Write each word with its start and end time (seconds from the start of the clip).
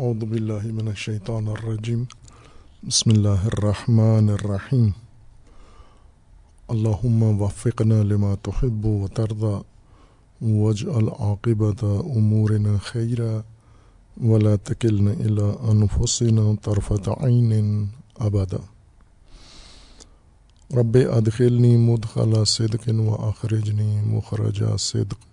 اعوذ 0.00 0.22
باللہ 0.24 0.66
من 0.72 0.86
الشیطان 0.88 1.48
الرجیم 1.48 2.04
بسم 2.82 3.10
اللہ 3.10 3.42
الرحمن 3.46 4.28
الرحیم 4.28 4.88
اللہم 6.68 7.22
وفقنا 7.40 8.00
لما 8.02 8.34
تحب 8.42 8.86
و 8.86 9.08
ترضى 9.14 9.52
واجعل 10.42 11.08
عاقبت 11.18 11.84
امورنا 11.84 12.76
خیرا 12.84 13.30
ولا 14.24 14.56
تکلنا 14.64 15.10
الى 15.20 15.52
انفسنا 15.70 16.48
طرفت 16.62 17.08
عین 17.20 17.84
ابدا 18.20 18.64
رب 20.76 20.96
ادخلنی 21.12 21.76
مدخل 21.86 22.44
صدق 22.48 22.92
و 23.00 23.24
اخرجنی 23.24 23.94
مخرج 24.02 24.62
صدق 24.82 25.26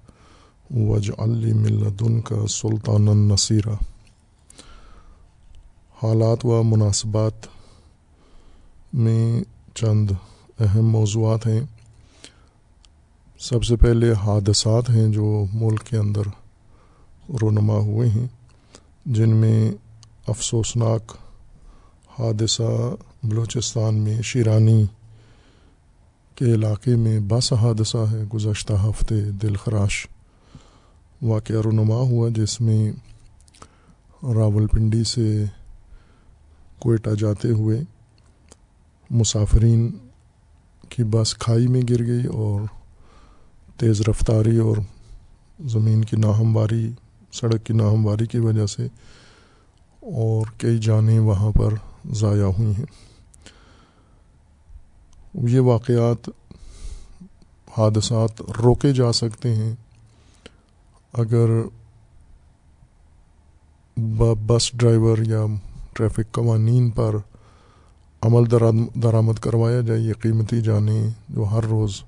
وجعل 0.72 1.38
لی 1.38 1.54
من 1.56 1.84
لدنک 1.84 2.34
سلطانا 2.54 3.14
نصیرا 3.28 3.84
حالات 6.04 6.46
و 6.46 6.64
مناسبات 6.64 7.34
میں 8.94 9.44
چند 9.76 10.12
اہم 10.60 10.86
موضوعات 10.90 11.48
ہیں۔ 11.48 11.62
سب 13.40 13.64
سے 13.64 13.76
پہلے 13.76 14.14
حادثات 14.14 14.90
ہیں 14.90 15.10
جو 15.10 15.46
ملک 15.54 15.84
کے 15.84 15.98
اندر 15.98 16.22
رونما 17.42 17.74
ہوئے 17.74 18.10
ہیں، 18.10 18.28
جن 19.06 19.30
میں 19.30 19.72
افسوسناک 20.28 21.18
حادثہ 22.20 22.96
بلوچستان 23.24 23.96
میں 23.96 24.22
شیرانی 24.22 24.86
کے 26.36 26.46
علاقے 26.46 26.96
میں 26.96 27.20
بس 27.20 27.54
حادثہ 27.54 28.06
ہے، 28.12 28.24
گزشتہ 28.34 28.74
ہفتے 28.74 29.32
دل 29.32 29.56
خراش 29.56 30.08
واقعہ 31.22 31.56
رونما 31.56 31.96
ہوا، 31.96 32.30
جس 32.30 32.62
میں 32.62 32.92
راول 34.24 34.68
پنڈی 34.68 35.04
سے 35.04 35.44
کوئٹہ 36.80 37.10
جاتے 37.20 37.48
ہوئے 37.48 37.82
مسافرین 39.10 39.92
کی 40.90 41.04
بس 41.04 41.36
کھائی 41.36 41.68
میں 41.68 41.82
گر 41.90 42.06
گئی 42.06 42.26
اور 42.26 42.62
تیز 43.78 44.02
رفتاری 44.02 44.58
اور 44.58 44.78
زمین 45.66 46.04
کی 46.06 46.18
ناہمواری، 46.18 46.92
سڑک 47.32 47.66
کی 47.66 47.74
ناہمواری 47.74 48.26
کی 48.26 48.40
وجہ 48.40 48.66
سے 48.66 48.88
اور 50.00 50.46
کئی 50.58 50.78
جانیں 50.78 51.20
وہاں 51.20 51.52
پر 51.52 51.74
ضائع 52.12 52.44
ہوئی 52.44 52.74
ہیں۔ 52.76 52.86
یہ 55.50 55.60
واقعات 55.60 56.30
حادثات 57.78 58.42
روکے 58.42 58.94
جا 58.94 59.12
سکتے 59.12 59.56
ہیں 59.56 59.74
اگر 61.14 61.50
بس 64.46 64.72
ڈرائیور 64.74 65.18
یا 65.18 65.46
ٹریفک 65.98 66.32
قوانین 66.32 66.90
پر 66.90 67.16
عمل 68.22 68.52
درآمد 68.52 69.40
کروایا 69.40 69.82
جائے، 69.82 70.00
یہ 70.00 70.14
قیمتی 70.14 70.62
جانیں 70.62 71.10
جو 71.30 71.44
ہر 71.44 71.64
روز 71.64 72.02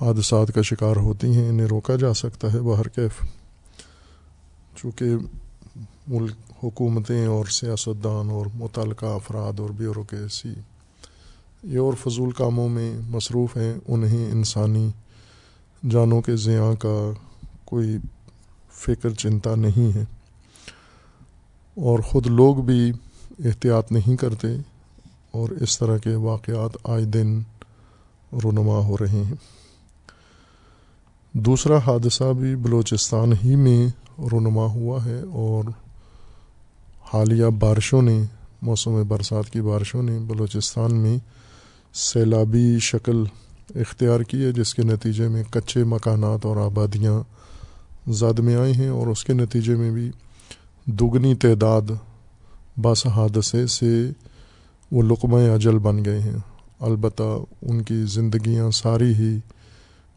حادثات 0.00 0.54
کا 0.54 0.62
شکار 0.62 0.96
ہوتی 0.96 1.34
ہیں، 1.34 1.48
انہیں 1.48 1.66
روکا 1.66 1.96
جا 1.96 2.14
سکتا 2.14 2.52
ہے 2.52 2.60
بہر 2.60 2.88
کیف۔ 2.88 3.22
چونکہ 4.76 5.04
ملک، 6.08 6.32
حکومتیں 6.64 7.26
اور 7.26 7.44
سیاستدان 7.44 8.30
اور 8.30 8.46
متعلقہ 8.54 9.06
افراد 9.06 9.60
اور 9.60 9.70
بیوروکریسی، 9.70 10.52
یہ 11.62 11.78
اور 11.78 11.94
فضول 11.94 12.30
کاموں 12.30 12.68
میں 12.68 12.92
مصروف 13.08 13.56
ہیں، 13.56 13.74
انہیں 13.88 14.30
انسانی 14.32 14.88
جانوں 15.90 16.20
کے 16.20 16.36
زیاں 16.36 16.74
کا 16.74 17.10
کوئی 17.64 17.96
فکر، 18.72 19.10
چنتا 19.10 19.54
نہیں 19.54 19.94
ہے۔ 19.94 20.04
اور 21.76 21.98
خود 21.98 22.26
لوگ 22.26 22.56
بھی 22.56 22.92
احتیاط 23.44 23.92
نہیں 23.92 24.16
کرتے 24.16 24.46
اور 25.30 25.48
اس 25.48 25.78
طرح 25.78 25.98
کے 25.98 26.14
واقعات 26.14 26.76
آئے 26.84 27.04
دن 27.04 27.40
رونما 28.32 28.78
ہو 28.78 28.96
رہے 29.00 29.22
ہیں۔ 29.22 29.34
دوسرا 31.32 31.78
حادثہ 31.78 32.32
بھی 32.32 32.56
بلوچستان 32.56 33.32
ہی 33.44 33.56
میں 33.56 33.88
رونما 34.32 34.64
ہوا 34.64 35.04
ہے 35.04 35.20
اور 35.20 35.64
حالیہ 37.12 37.46
بارشوں 37.46 38.02
نے، 38.02 38.22
موسم 38.62 39.02
برسات 39.08 39.50
کی 39.50 39.60
بارشوں 39.60 40.02
نے 40.02 40.18
بلوچستان 40.18 40.94
میں 40.94 41.18
سیلابی 41.94 42.78
شکل 42.80 43.24
اختیار 43.74 44.20
کی 44.20 44.44
ہے، 44.44 44.52
جس 44.52 44.74
کے 44.74 44.82
نتیجے 44.82 45.28
میں 45.28 45.42
کچے 45.50 45.84
مکانات 45.84 46.46
اور 46.46 46.56
آبادیاں 46.56 47.20
زد 48.10 48.38
میں 48.38 48.56
آئے 48.56 48.72
ہیں 48.72 48.88
اور 48.88 49.06
اس 49.06 49.24
کے 49.24 49.32
نتیجے 49.32 49.74
میں 49.74 49.90
بھی 49.90 50.10
دگنی 50.86 51.34
تعداد 51.34 51.82
بس 52.76 53.06
حادثے 53.06 53.66
سے 53.66 54.10
وہ 54.92 55.02
لقمہ 55.02 55.36
اجل 55.36 55.78
بن 55.78 56.04
گئے 56.04 56.20
ہیں۔ 56.20 56.36
البتہ 56.80 57.22
ان 57.62 57.82
کی 57.82 58.02
زندگیاں 58.02 58.70
ساری 58.70 59.14
ہی 59.14 59.38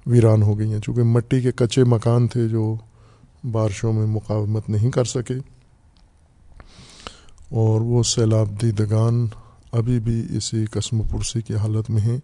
ویران 0.05 0.43
ہو 0.43 0.59
گئی 0.59 0.73
ہیں۔ 0.73 0.79
چونکہ 0.79 1.03
مٹی 1.03 1.41
کے 1.41 1.51
کچے 1.51 1.83
مکان 1.83 2.27
تھے 2.27 2.47
جو 2.47 2.75
بارشوں 3.51 3.93
میں 3.93 4.05
مقاومت 4.05 4.69
نہیں 4.69 4.91
کر 4.91 5.03
سکے۔ 5.03 5.33
اور 7.49 7.81
وہ 7.81 8.03
سیلاب 8.03 8.61
دیدگان 8.61 9.27
ابھی 9.71 9.99
بھی 9.99 10.25
اسی 10.37 10.65
قسم 10.65 11.01
پرسی 11.01 11.41
کی 11.41 11.55
حالت 11.55 11.89
میں 11.89 12.01
ہیں۔ 12.01 12.17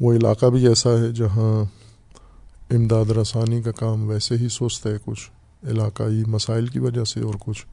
وہ 0.00 0.12
علاقہ 0.12 0.46
بھی 0.46 0.68
ایسا 0.68 0.90
ہے 0.90 1.12
جہاں 1.12 1.64
امداد 2.70 3.10
رسانی 3.10 3.62
کا 3.62 3.72
کام 3.72 4.08
ویسے 4.08 4.36
ہی 4.36 4.48
سست 4.48 4.86
ہے 4.86 4.96
کچھ۔ 5.04 5.37
علاقائی 5.64 6.22
مسائل 6.26 6.66
کی 6.66 6.78
وجہ 6.78 7.04
سے 7.04 7.20
اور 7.20 7.34
کچھ۔ 7.40 7.66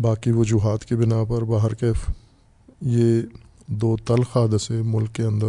باقی 0.00 0.30
وجوہات 0.30 0.84
کی 0.84 0.96
بنا 0.96 1.24
پر 1.28 1.44
باہر 1.44 1.74
کیف 1.74 2.10
یہ 2.80 3.22
دو 3.66 3.96
تلخ 4.04 4.36
حادثے 4.36 4.82
ملک 4.82 5.12
کے 5.12 5.22
اندر 5.22 5.48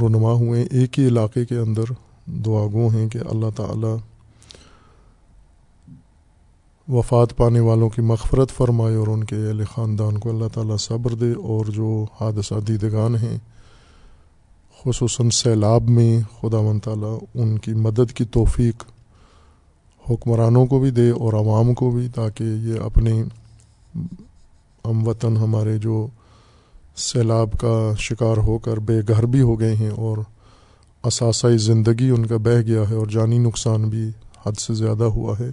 رونما 0.00 0.32
ہوئے۔ 0.32 0.62
ایک 0.62 0.98
ہی 0.98 1.08
علاقے 1.08 1.44
کے 1.44 1.58
اندر 1.58 1.84
دعا 2.26 2.66
گو 2.72 2.88
ہیں 2.88 3.08
کہ 3.08 3.18
اللہ 3.18 3.46
تعالی 3.56 3.96
وفات 6.88 7.36
پانے 7.36 7.60
والوں 7.60 7.90
کی 7.90 8.02
مغفرت 8.02 8.50
فرمائے 8.50 8.94
اور 8.94 9.06
ان 9.06 9.24
کے 9.24 9.36
اہل 9.36 9.64
خاندان 9.64 10.18
کو 10.18 10.30
اللہ 10.30 10.44
تعالیٰ 10.54 10.78
صبر 10.78 11.14
دے 11.14 11.32
اور 11.32 11.66
جو 11.66 12.06
حادثہ 12.20 12.54
دیدگان 12.54 13.14
ہیں، 13.14 13.38
خصوصاً 14.84 15.30
سیلاب 15.30 15.82
میں 15.82 16.20
خدا 16.40 16.60
من 16.60 16.78
تعالیٰ 16.78 17.18
ان 17.34 17.58
کی 17.58 17.72
مدد 17.72 18.12
کی 18.12 18.24
توفیق 18.24 18.84
حکمرانوں 20.10 20.66
کو 20.66 20.80
بھی 20.80 20.90
دے 20.90 21.10
اور 21.10 21.32
عوام 21.32 21.74
کو 21.74 21.90
بھی 21.90 22.08
تاکہ 22.14 22.44
یہ 22.44 22.80
اپنے 22.80 23.22
ہم 24.84 25.08
وطن 25.08 25.36
ہمارے 25.36 25.78
جو 25.78 26.06
سیلاب 26.96 27.48
کا 27.60 27.92
شکار 27.98 28.36
ہو 28.36 28.58
کر 28.58 28.76
بے 28.76 29.00
گھر 29.08 29.26
بھی 29.26 29.40
ہو 29.40 29.60
گئے 29.60 29.74
ہیں 29.76 29.90
اور 29.90 30.18
اثاثۂ 31.02 31.56
زندگی 31.56 32.10
ان 32.10 32.26
کا 32.26 32.36
بہہ 32.36 32.60
گیا 32.60 32.82
ہے 32.90 32.94
اور 32.94 33.06
جانی 33.06 33.38
نقصان 33.38 33.88
بھی 33.88 34.10
حد 34.46 34.52
سے 34.52 34.74
زیادہ 34.74 35.04
ہوا 35.04 35.34
ہے، 35.40 35.50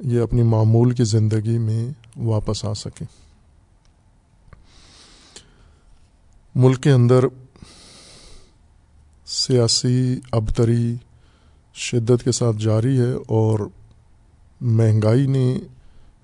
یہ 0.00 0.20
اپنی 0.20 0.42
معمول 0.42 0.90
کی 0.90 1.04
زندگی 1.04 1.58
میں 1.58 1.92
واپس 2.16 2.64
آ 2.64 2.74
سکیں۔ 2.74 3.06
ملک 6.54 6.82
کے 6.82 6.90
اندر 6.90 7.24
سیاسی 9.26 10.20
ابتری 10.32 10.94
شدت 11.74 12.24
کے 12.24 12.32
ساتھ 12.32 12.56
جاری 12.56 13.00
ہے 13.00 13.12
اور 13.12 13.58
مہنگائی 14.60 15.26
نے، 15.26 15.58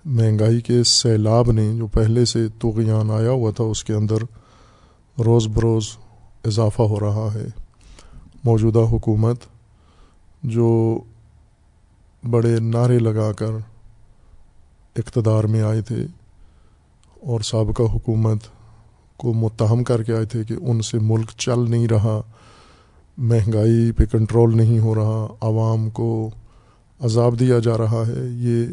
مہنگائی 0.04 0.60
کے 0.60 0.84
سیلاب 0.84 1.52
نے 1.52 1.76
جو 1.76 1.86
پہلے 1.86 2.24
سے 2.24 2.46
توغیان 2.58 3.10
آیا 3.10 3.30
ہوا 3.30 3.50
تھا، 3.50 3.64
اس 3.64 3.84
کے 3.84 3.92
اندر 3.92 4.16
روز 5.20 5.48
بروز 5.48 5.88
اضافہ 6.44 6.82
ہو 6.82 7.00
رہا 7.00 7.28
ہے۔ 7.34 7.46
موجودہ 8.44 8.78
حکومت 8.78 9.38
جو 10.42 11.00
بڑے 12.30 12.60
نعرے 12.60 12.98
لگا 12.98 13.32
کر 13.32 13.50
اقتدار 14.96 15.44
میں 15.44 15.62
آئے 15.62 15.82
تھے 15.82 16.06
اور 17.22 17.40
سابقہ 17.40 17.82
حکومت 17.82 18.38
کو 19.16 19.32
متہم 19.32 19.84
کر 19.84 20.02
کے 20.02 20.12
آئے 20.12 20.24
تھے 20.24 20.44
کہ 20.44 20.54
ان 20.60 20.82
سے 20.82 20.98
ملک 20.98 21.30
چل 21.36 21.70
نہیں 21.70 21.88
رہا۔ 21.88 22.20
مہنگائی 23.18 23.92
پہ 23.92 24.04
کنٹرول 24.04 24.56
نہیں 24.56 24.78
ہو 24.78 24.94
رہا، 24.94 25.26
عوام 25.40 25.90
کو 25.90 26.30
عذاب 27.00 27.40
دیا 27.40 27.58
جا 27.58 27.78
رہا 27.78 28.02
ہے، 28.06 28.26
یہ 28.30 28.66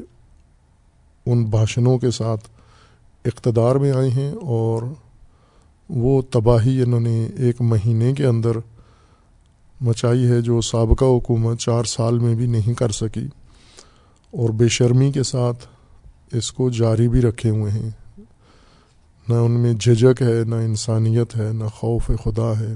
ان 1.25 1.45
بھاشنوں 1.45 1.97
کے 1.97 2.11
ساتھ 2.11 2.47
اقتدار 3.25 3.75
میں 3.75 3.91
آئے 3.91 4.09
ہیں 4.09 4.31
اور 4.31 4.81
وہ 5.89 6.21
تباہی 6.21 6.81
انہوں 6.81 6.99
نے 6.99 7.27
ایک 7.37 7.61
مہینے 7.61 8.13
کے 8.13 8.25
اندر 8.25 8.51
مچائی 9.81 10.27
ہے 10.27 10.41
جو 10.41 10.61
سابقہ 10.61 11.05
حکومت 11.05 11.59
چار 11.59 11.83
سال 11.83 12.19
میں 12.19 12.35
بھی 12.35 12.47
نہیں 12.47 12.73
کر 12.73 12.89
سکی۔ 12.89 13.27
اور 14.31 14.49
بے 14.49 14.67
شرمی 14.67 15.11
کے 15.11 15.23
ساتھ 15.23 15.67
اس 16.35 16.51
کو 16.51 16.69
جاری 16.69 17.07
بھی 17.07 17.21
رکھے 17.21 17.49
ہوئے 17.49 17.71
ہیں۔ 17.71 17.89
نہ 19.29 19.33
ان 19.33 19.51
میں 19.51 19.73
جھجک 19.73 20.21
ہے، 20.21 20.43
نہ 20.43 20.55
انسانیت 20.55 21.37
ہے، 21.37 21.53
نہ 21.53 21.63
خوف 21.63 22.07
خدا 22.07 22.59
ہے۔ 22.59 22.75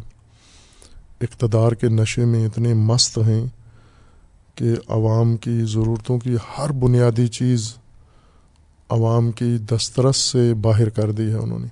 اقتدار 1.22 1.72
کے 1.72 1.88
نشے 1.90 2.26
میں 2.26 2.46
اتنے 2.46 2.74
مست 2.74 3.18
ہیں 3.18 3.46
کہ 4.56 4.66
عوام 4.88 5.38
کی 5.38 5.62
ضرورتوں 5.64 6.20
کی 6.20 6.36
ہر 6.58 6.72
بنیادی 6.72 7.28
چیز 7.28 7.74
عوام 8.90 9.32
کی 9.32 9.58
دسترس 9.58 10.18
سے 10.18 10.54
باہر 10.54 10.90
کر 10.90 11.12
دی 11.12 11.30
ہے 11.30 11.36
انہوں 11.36 11.60
نے۔ 11.60 11.68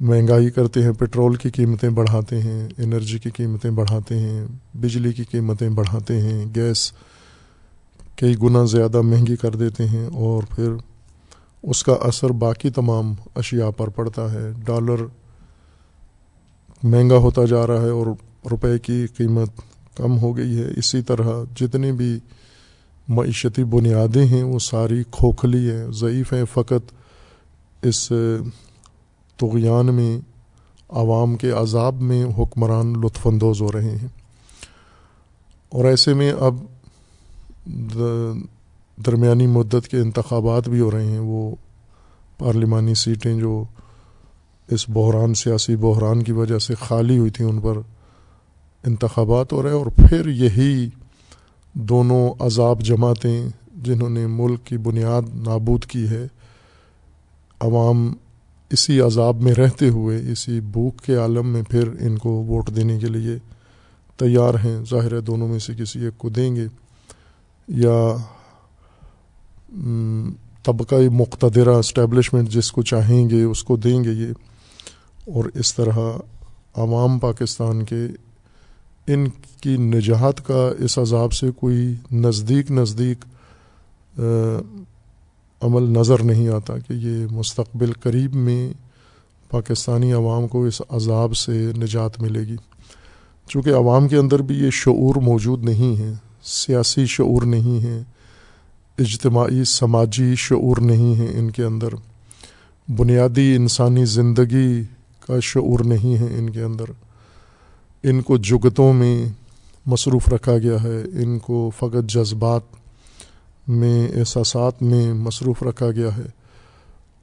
مہنگائی 0.00 0.50
کرتے 0.50 0.82
ہیں 0.82 0.92
پٹرول 0.92 1.34
کی 1.34 1.50
قیمتیں 1.50 1.90
بڑھاتے 1.90 2.42
ہیں، 2.42 2.68
انرجی 2.78 3.18
کی 3.18 3.30
قیمتیں 3.30 3.70
بڑھاتے 3.70 4.18
ہیں، 4.18 4.46
بجلی 4.74 5.12
کی 5.12 5.24
قیمتیں 5.24 5.68
بڑھاتے 5.68 6.20
ہیں، 6.20 6.44
گیس 6.54 6.92
کئی 8.16 8.34
گنا 8.42 8.64
زیادہ 8.64 9.00
مہنگی 9.00 9.36
کر 9.36 9.50
دیتے 9.50 9.88
ہیں 9.88 10.06
اور 10.06 10.42
پھر 10.56 10.72
اس 11.62 11.84
کا 11.84 11.92
اثر 11.92 12.30
باقی 12.30 12.70
تمام 12.70 13.14
اشیاء 13.34 13.70
پر 13.70 13.88
پڑتا 13.88 14.32
ہے۔ 14.32 14.50
ڈالر 14.64 15.04
مہنگا 16.84 17.16
ہوتا 17.16 17.44
جا 17.44 17.66
رہا 17.66 17.82
ہے 17.82 17.90
اور 17.90 18.06
روپے 18.50 18.78
کی 18.78 19.06
قیمت 19.16 19.50
کم 19.96 20.18
ہو 20.18 20.36
گئی 20.36 20.58
ہے۔ 20.58 20.66
اسی 20.76 21.02
طرح 21.02 21.44
جتنی 21.56 21.92
بھی 21.92 22.18
معیشتی 23.08 23.64
بنیادیں 23.64 24.26
ہیں، 24.26 24.42
وہ 24.42 24.58
ساری 24.58 25.02
کھوکھلی 25.10 25.70
ہیں، 25.70 25.92
ضعیف 25.92 26.32
ہیں۔ 26.32 26.44
فقط 26.52 26.92
اس 27.82 28.12
تغیان 29.36 29.94
میں، 29.94 30.18
عوام 30.88 31.36
کے 31.36 31.50
عذاب 31.50 32.00
میں 32.00 32.24
حکمران 32.38 32.92
لطف 32.92 33.26
اندوز 33.26 33.60
ہو 33.60 33.72
رہے 33.72 33.90
ہیں۔ 33.90 34.08
اور 35.68 35.84
ایسے 35.84 36.14
میں 36.14 36.32
اب 36.32 36.56
درمیانی 39.06 39.46
مدت 39.46 39.88
کے 39.88 39.96
انتخابات 39.96 40.68
بھی 40.68 40.80
ہو 40.80 40.90
رہے 40.90 41.06
ہیں۔ 41.06 41.18
وہ 41.18 41.54
پارلیمانی 42.38 42.94
سیٹیں 42.94 43.38
جو 43.38 43.64
اس 44.68 44.88
بحران، 44.88 45.34
سیاسی 45.34 45.76
بحران 45.76 46.22
کی 46.22 46.32
وجہ 46.32 46.58
سے 46.58 46.74
خالی 46.74 47.18
ہوئی 47.18 47.30
تھیں 47.30 47.46
ان 47.46 47.60
پر 47.60 47.78
انتخابات 48.84 49.52
ہو 49.52 49.62
رہے 49.62 49.70
اور 49.70 49.86
پھر 49.86 50.28
یہی 50.28 50.88
دونوں 51.72 52.34
عذاب 52.40 52.80
جماعتیں 52.80 53.48
جنہوں 53.76 54.10
نے 54.10 54.26
ملک 54.26 54.64
کی 54.64 54.78
بنیاد 54.78 55.22
نابود 55.34 55.84
کی 55.84 56.08
ہے، 56.08 56.26
عوام 57.60 58.12
اسی 58.70 59.00
عذاب 59.00 59.42
میں 59.42 59.54
رہتے 59.54 59.88
ہوئے، 59.88 60.18
اسی 60.32 60.60
بھوک 60.60 61.02
کے 61.02 61.16
عالم 61.16 61.46
میں 61.46 61.62
پھر 61.62 61.88
ان 62.00 62.18
کو 62.18 62.30
ووٹ 62.30 62.70
دینے 62.76 62.98
کے 62.98 63.06
لیے 63.06 63.36
تیار 64.16 64.54
ہیں۔ 64.64 64.78
ظاہر 64.90 65.12
ہے 65.12 65.20
دونوں 65.20 65.48
میں 65.48 65.58
سے 65.58 65.72
کسی 65.78 66.04
ایک 66.04 66.18
کو 66.18 66.28
دیں 66.28 66.56
گے 66.56 66.66
یا 67.68 68.16
طبقہ 70.62 70.94
مقتدرہ 71.12 71.76
اسٹیبلشمنٹ 71.76 72.48
جس 72.48 72.72
کو 72.72 72.82
چاہیں 72.82 73.30
گے 73.30 73.42
اس 73.42 73.64
کو 73.64 73.76
دیں 73.76 74.04
گے۔ 74.04 74.10
یہ 74.10 74.32
اور 75.26 75.44
اس 75.54 75.74
طرح 75.74 75.98
عوام 76.74 77.18
پاکستان 77.18 77.84
کے 77.84 78.06
ان 79.06 79.26
کی 79.60 79.76
نجات 79.76 80.46
کا 80.46 80.70
اس 80.78 80.98
عذاب 80.98 81.32
سے 81.32 81.50
کوئی 81.56 81.94
نزدیک 82.12 82.70
نزدیک 82.70 83.24
عمل 85.60 85.82
نظر 85.82 86.22
نہیں 86.22 86.48
آتا 86.48 86.78
کہ 86.78 86.92
یہ 86.92 87.26
مستقبل 87.30 87.92
قریب 87.92 88.34
میں 88.34 88.72
پاکستانی 89.50 90.12
عوام 90.12 90.48
کو 90.48 90.64
اس 90.64 90.82
عذاب 90.90 91.36
سے 91.36 91.72
نجات 91.76 92.22
ملے 92.22 92.40
گی۔ 92.40 92.56
چونکہ 93.48 93.70
عوام 93.70 94.08
کے 94.08 94.16
اندر 94.16 94.42
بھی 94.42 94.54
یہ 94.54 94.70
شعور 94.70 95.14
موجود 95.14 95.64
نہیں 95.64 95.98
ہے، 95.98 96.12
سیاسی 96.42 97.06
شعور 97.06 97.42
نہیں 97.42 97.84
ہے، 97.84 98.02
اجتماعی، 98.98 99.64
سماجی 99.64 100.34
شعور 100.36 100.76
نہیں 100.76 101.14
ہے 101.18 101.38
ان 101.38 101.50
کے 101.50 101.64
اندر۔ 101.64 101.88
بنیادی 102.88 103.54
انسانی 103.56 104.04
زندگی 104.04 104.82
کا 105.26 105.40
شعور 105.42 105.84
نہیں 105.84 106.16
ہے 106.16 106.38
ان 106.38 106.50
کے 106.50 106.62
اندر۔ 106.62 106.84
ان 108.02 108.22
کو 108.22 108.36
جگتوں 108.36 108.92
میں 108.92 109.26
مصروف 109.86 110.28
رکھا 110.28 110.58
گیا 110.58 110.82
ہے، 110.82 111.22
ان 111.22 111.38
کو 111.38 111.70
فقط 111.78 112.10
جذبات 112.10 112.60
میں، 113.68 114.08
احساسات 114.08 114.82
میں 114.82 115.14
مصروف 115.14 115.62
رکھا 115.62 115.90
گیا 115.90 116.16
ہے۔ 116.16 116.44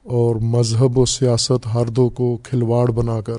اور 0.02 0.36
مذہب 0.36 0.98
و 0.98 1.04
سیاست 1.04 1.66
ہر 1.74 1.86
دو 1.86 2.08
کو 2.08 2.38
کھلواڑ 2.42 2.90
بنا 2.90 3.20
کر 3.20 3.36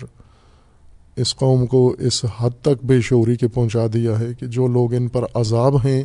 اس 1.16 1.36
قوم 1.36 1.66
کو 1.66 1.96
اس 2.00 2.26
حد 2.40 2.50
تک 2.62 2.86
بے 2.86 3.02
شعوری 3.02 3.36
کے 3.36 3.48
پہنچا 3.48 3.86
دیا 3.94 4.20
ہے 4.20 4.28
کہ 4.40 4.46
جو 4.46 4.68
لوگ 4.68 4.94
ان 4.94 5.08
پر 5.08 5.26
عذاب 5.34 5.86
ہیں، 5.86 6.04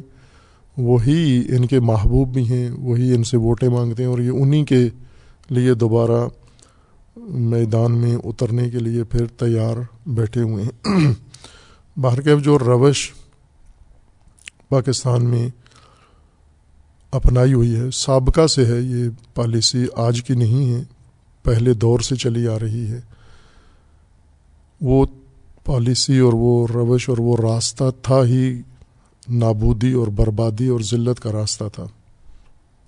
وہی 0.79 1.43
ان 1.49 1.67
کے 1.67 1.81
محبوب 1.81 2.29
بھی 2.29 2.49
ہیں، 2.49 2.71
وہی 2.71 3.15
ان 3.15 3.25
سے 3.25 3.37
ووٹیں 3.37 3.69
مانگتے 3.69 4.03
ہیں 4.03 4.11
اور 4.11 4.19
یہ 4.19 4.31
انہی 4.31 4.65
کے 4.65 4.89
لیے 5.51 5.75
دوبارہ 5.75 6.29
میدان 7.27 7.93
میں 7.93 8.17
اترنے 8.25 8.71
کے 8.71 8.79
لیے 8.79 9.05
پھر 9.05 9.27
تیار 9.27 9.77
بیٹھے 10.07 10.41
ہوئے 10.41 10.65
ہیں۔ 10.65 11.13
باہر 11.97 12.21
کے 12.21 12.37
جو 12.37 12.59
روش 12.59 13.13
پاکستان 14.69 15.25
میں 15.25 15.49
اپنائی 17.11 17.53
ہوئی 17.53 17.77
ہے، 17.77 17.91
سابقہ 17.91 18.47
سے 18.47 18.67
ہے، 18.67 18.81
یہ 18.81 19.09
پالیسی 19.35 19.87
آج 19.97 20.23
کی 20.23 20.35
نہیں 20.35 20.75
ہے، 20.75 20.83
پہلے 21.43 21.75
دور 21.75 22.01
سے 22.01 22.17
چلی 22.17 22.49
آ 22.49 22.59
رہی 22.59 22.87
ہے۔ 22.91 23.01
وہ 24.81 25.07
پالیسی 25.65 26.19
اور 26.19 26.33
وہ 26.33 26.67
روش 26.75 27.09
اور 27.09 27.19
وہ 27.19 27.37
راستہ 27.43 27.85
تھا 28.03 28.25
ہی 28.25 28.61
نابودی 29.29 29.93
اور 29.93 30.07
بربادی 30.07 30.69
اور 30.69 30.81
ذلت 30.81 31.21
کا 31.21 31.33
راستہ 31.33 31.65
تھا۔ 31.73 31.85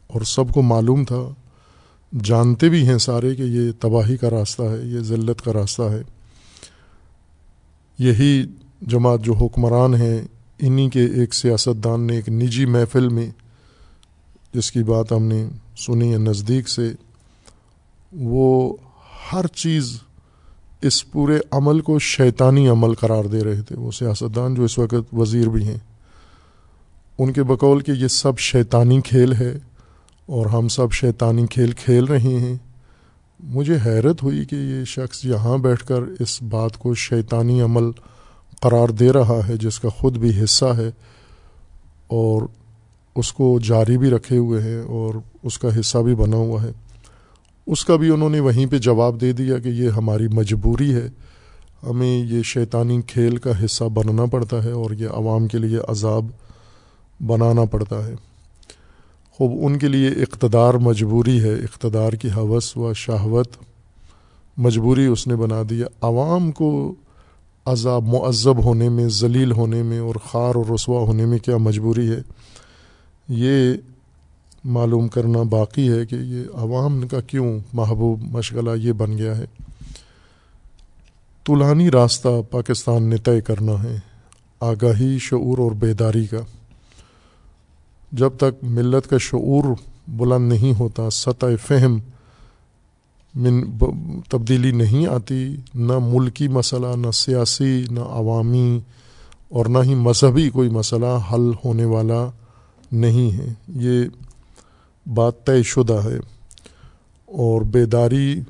اور 0.06 0.20
سب 0.20 0.44
کو 0.54 0.62
معلوم 0.62 1.04
تھا 1.04 1.34
جانتے 2.24 2.68
بھی 2.68 2.88
ہیں 2.88 2.98
سارے 2.98 3.34
کہ 3.34 3.42
یہ 3.42 3.72
تباہی 3.80 4.16
کا 4.16 4.30
راستہ 4.30 4.62
ہے، 4.62 4.86
یہ 4.86 5.00
ذلت 5.00 5.42
کا 5.42 5.52
راستہ 5.52 5.82
ہے۔ 5.82 6.02
یہی 7.98 8.44
جماعت 8.82 9.20
جو 9.20 9.34
حکمران 9.34 9.94
ہیں، 9.94 10.22
انہی 10.58 10.90
کے 10.90 11.04
ایک 11.04 11.34
سیاستدان 11.34 12.06
نے 12.06 12.16
ایک 12.16 12.28
نجی 12.28 12.66
محفل 12.66 13.08
میں، 13.08 13.30
جس 14.54 14.72
کی 14.72 14.82
بات 14.82 15.12
ہم 15.12 15.22
نے 15.22 15.48
سنی 15.76 16.12
ہے 16.12 16.18
نزدیک 16.18 16.68
سے، 16.68 16.92
وہ 18.12 18.76
ہر 19.32 19.46
چیز 19.46 20.00
اس 20.82 21.10
پورے 21.10 21.38
عمل 21.50 21.80
کو 21.80 21.98
شیطانی 21.98 22.68
عمل 22.68 22.94
قرار 22.94 23.24
دے 23.24 23.44
رہے 23.44 23.62
تھے۔ 23.62 23.76
وہ 23.76 23.90
سیاستدان 23.90 24.54
جو 24.54 24.64
اس 24.64 24.78
وقت 24.78 24.94
وزیر 25.12 25.48
بھی 25.48 25.64
ہیں، 25.64 25.78
ان 27.18 27.32
کے 27.32 27.42
بقول 27.42 27.80
کہ 27.80 27.90
یہ 27.90 28.08
سب 28.08 28.38
شیطانی 28.38 29.00
کھیل 29.00 29.32
ہے۔ 29.32 29.58
اور 30.30 30.46
ہم 30.46 30.68
سب 30.68 30.92
شیطانی 30.92 31.46
کھیل 31.46 31.72
کھیل 31.72 32.04
رہے 32.04 32.18
ہیں۔ 32.18 32.54
مجھے 33.40 33.76
حیرت 33.86 34.22
ہوئی 34.22 34.44
کہ 34.44 34.56
یہ 34.56 34.84
شخص 34.84 35.24
یہاں 35.24 35.58
بیٹھ 35.58 35.84
کر 35.84 36.02
اس 36.20 36.42
بات 36.42 36.78
کو 36.78 36.94
شیطانی 36.94 37.62
عمل 37.62 37.84
قرار 38.60 38.88
دے 38.88 39.12
رہا 39.12 39.40
ہے، 39.48 39.56
جس 39.56 39.80
کا 39.80 39.88
خود 39.88 40.16
بھی 40.16 40.44
حصہ 40.44 40.64
ہے 40.64 40.90
اور 42.06 42.42
اس 43.16 43.32
کو 43.32 43.58
جاری 43.64 43.98
بھی 43.98 44.10
رکھے 44.10 44.36
ہوئے 44.36 44.62
ہیں 44.62 44.80
اور 44.80 45.14
اس 45.42 45.58
کا 45.58 45.80
حصہ 45.80 45.98
بھی 45.98 46.14
بنا 46.14 46.36
ہوا 46.36 46.62
ہے۔ 46.62 46.70
اس 47.66 47.84
کا 47.84 47.96
بھی 47.96 48.10
انہوں 48.10 48.30
نے 48.30 48.40
وہیں 48.40 48.66
پہ 48.66 48.78
جواب 48.78 49.20
دے 49.20 49.32
دیا 49.32 49.58
کہ 49.58 49.68
یہ 49.68 49.88
ہماری 49.88 50.28
مجبوری 50.28 50.94
ہے۔ 50.94 51.08
ہمیں 51.82 52.24
یہ 52.24 52.42
شیطانی 52.42 53.02
کھیل 53.02 53.36
کا 53.36 53.64
حصہ 53.64 53.84
بننا 53.84 54.24
پڑتا 54.24 54.64
ہے 54.64 54.70
اور 54.70 54.90
یہ 54.90 55.08
عوام 55.08 55.48
کے 55.48 55.58
لیے 55.58 55.78
عذاب 55.88 56.26
بنانا 57.26 57.64
پڑتا 57.64 58.06
ہے۔ 58.06 58.29
خوب، 59.40 59.52
ان 59.62 59.78
کے 59.78 59.88
لیے 59.88 60.08
اقتدار 60.08 60.74
مجبوری 60.74 61.42
ہے، 61.42 61.54
اقتدار 61.54 62.12
کی 62.12 62.28
حوث 62.36 62.76
و 62.76 62.92
شہوت 62.94 63.48
مجبوری 64.56 65.06
اس 65.06 65.26
نے 65.26 65.36
بنا 65.36 65.62
دی۔ 65.70 65.82
عوام 66.00 66.52
کو 66.52 66.94
عذاب 67.66 68.04
معذب 68.06 68.64
ہونے 68.64 68.88
میں، 68.88 69.08
ذلیل 69.08 69.52
ہونے 69.52 69.82
میں 69.82 69.98
اور 69.98 70.14
خار 70.14 70.54
و 70.54 70.64
رسوا 70.74 71.00
ہونے 71.00 71.26
میں 71.26 71.38
کیا 71.38 71.56
مجبوری 71.56 72.10
ہے؟ 72.10 72.20
یہ 73.28 73.74
معلوم 74.64 75.08
کرنا 75.08 75.42
باقی 75.42 75.92
ہے 75.92 76.06
کہ 76.06 76.14
یہ 76.14 76.42
عوام 76.54 77.08
کا 77.08 77.20
کیوں 77.20 77.58
محبوب 77.72 78.22
مشغلہ 78.22 78.70
یہ 78.76 78.92
بن 78.92 79.18
گیا 79.18 79.38
ہے۔ 79.38 79.44
طولانی 81.44 81.90
راستہ 81.90 82.42
پاکستان 82.50 83.02
نے 83.02 83.16
طے 83.16 83.40
کرنا 83.40 83.82
ہے، 83.82 83.98
آگاہی، 84.60 85.18
شعور 85.18 85.58
اور 85.58 85.70
بیداری 85.70 86.26
کا۔ 86.26 86.59
جب 88.12 88.30
تک 88.36 88.64
ملت 88.64 89.10
کا 89.10 89.16
شعور 89.18 89.64
بلند 90.08 90.52
نہیں 90.52 90.78
ہوتا، 90.78 91.10
سطح 91.10 91.46
فہم 91.66 91.98
من 93.34 93.60
تبدیلی 94.28 94.70
نہیں 94.70 95.06
آتی، 95.06 95.56
نہ 95.74 95.92
ملکی 96.02 96.48
مسئلہ، 96.48 96.96
نہ 96.96 97.10
سیاسی، 97.10 97.84
نہ 97.90 98.00
عوامی 98.00 98.80
اور 99.48 99.66
نہ 99.66 99.78
ہی 99.84 99.94
مذہبی 99.94 100.50
کوئی 100.50 100.68
مسئلہ 100.68 101.18
حل 101.32 101.50
ہونے 101.64 101.84
والا 101.84 102.30
نہیں 102.92 103.38
ہے۔ 103.38 103.54
یہ 103.68 104.04
بات 105.14 105.46
طے 105.46 105.62
شدہ 105.62 106.00
ہے 106.04 106.18
اور 107.26 107.60
بیداری 107.60 108.40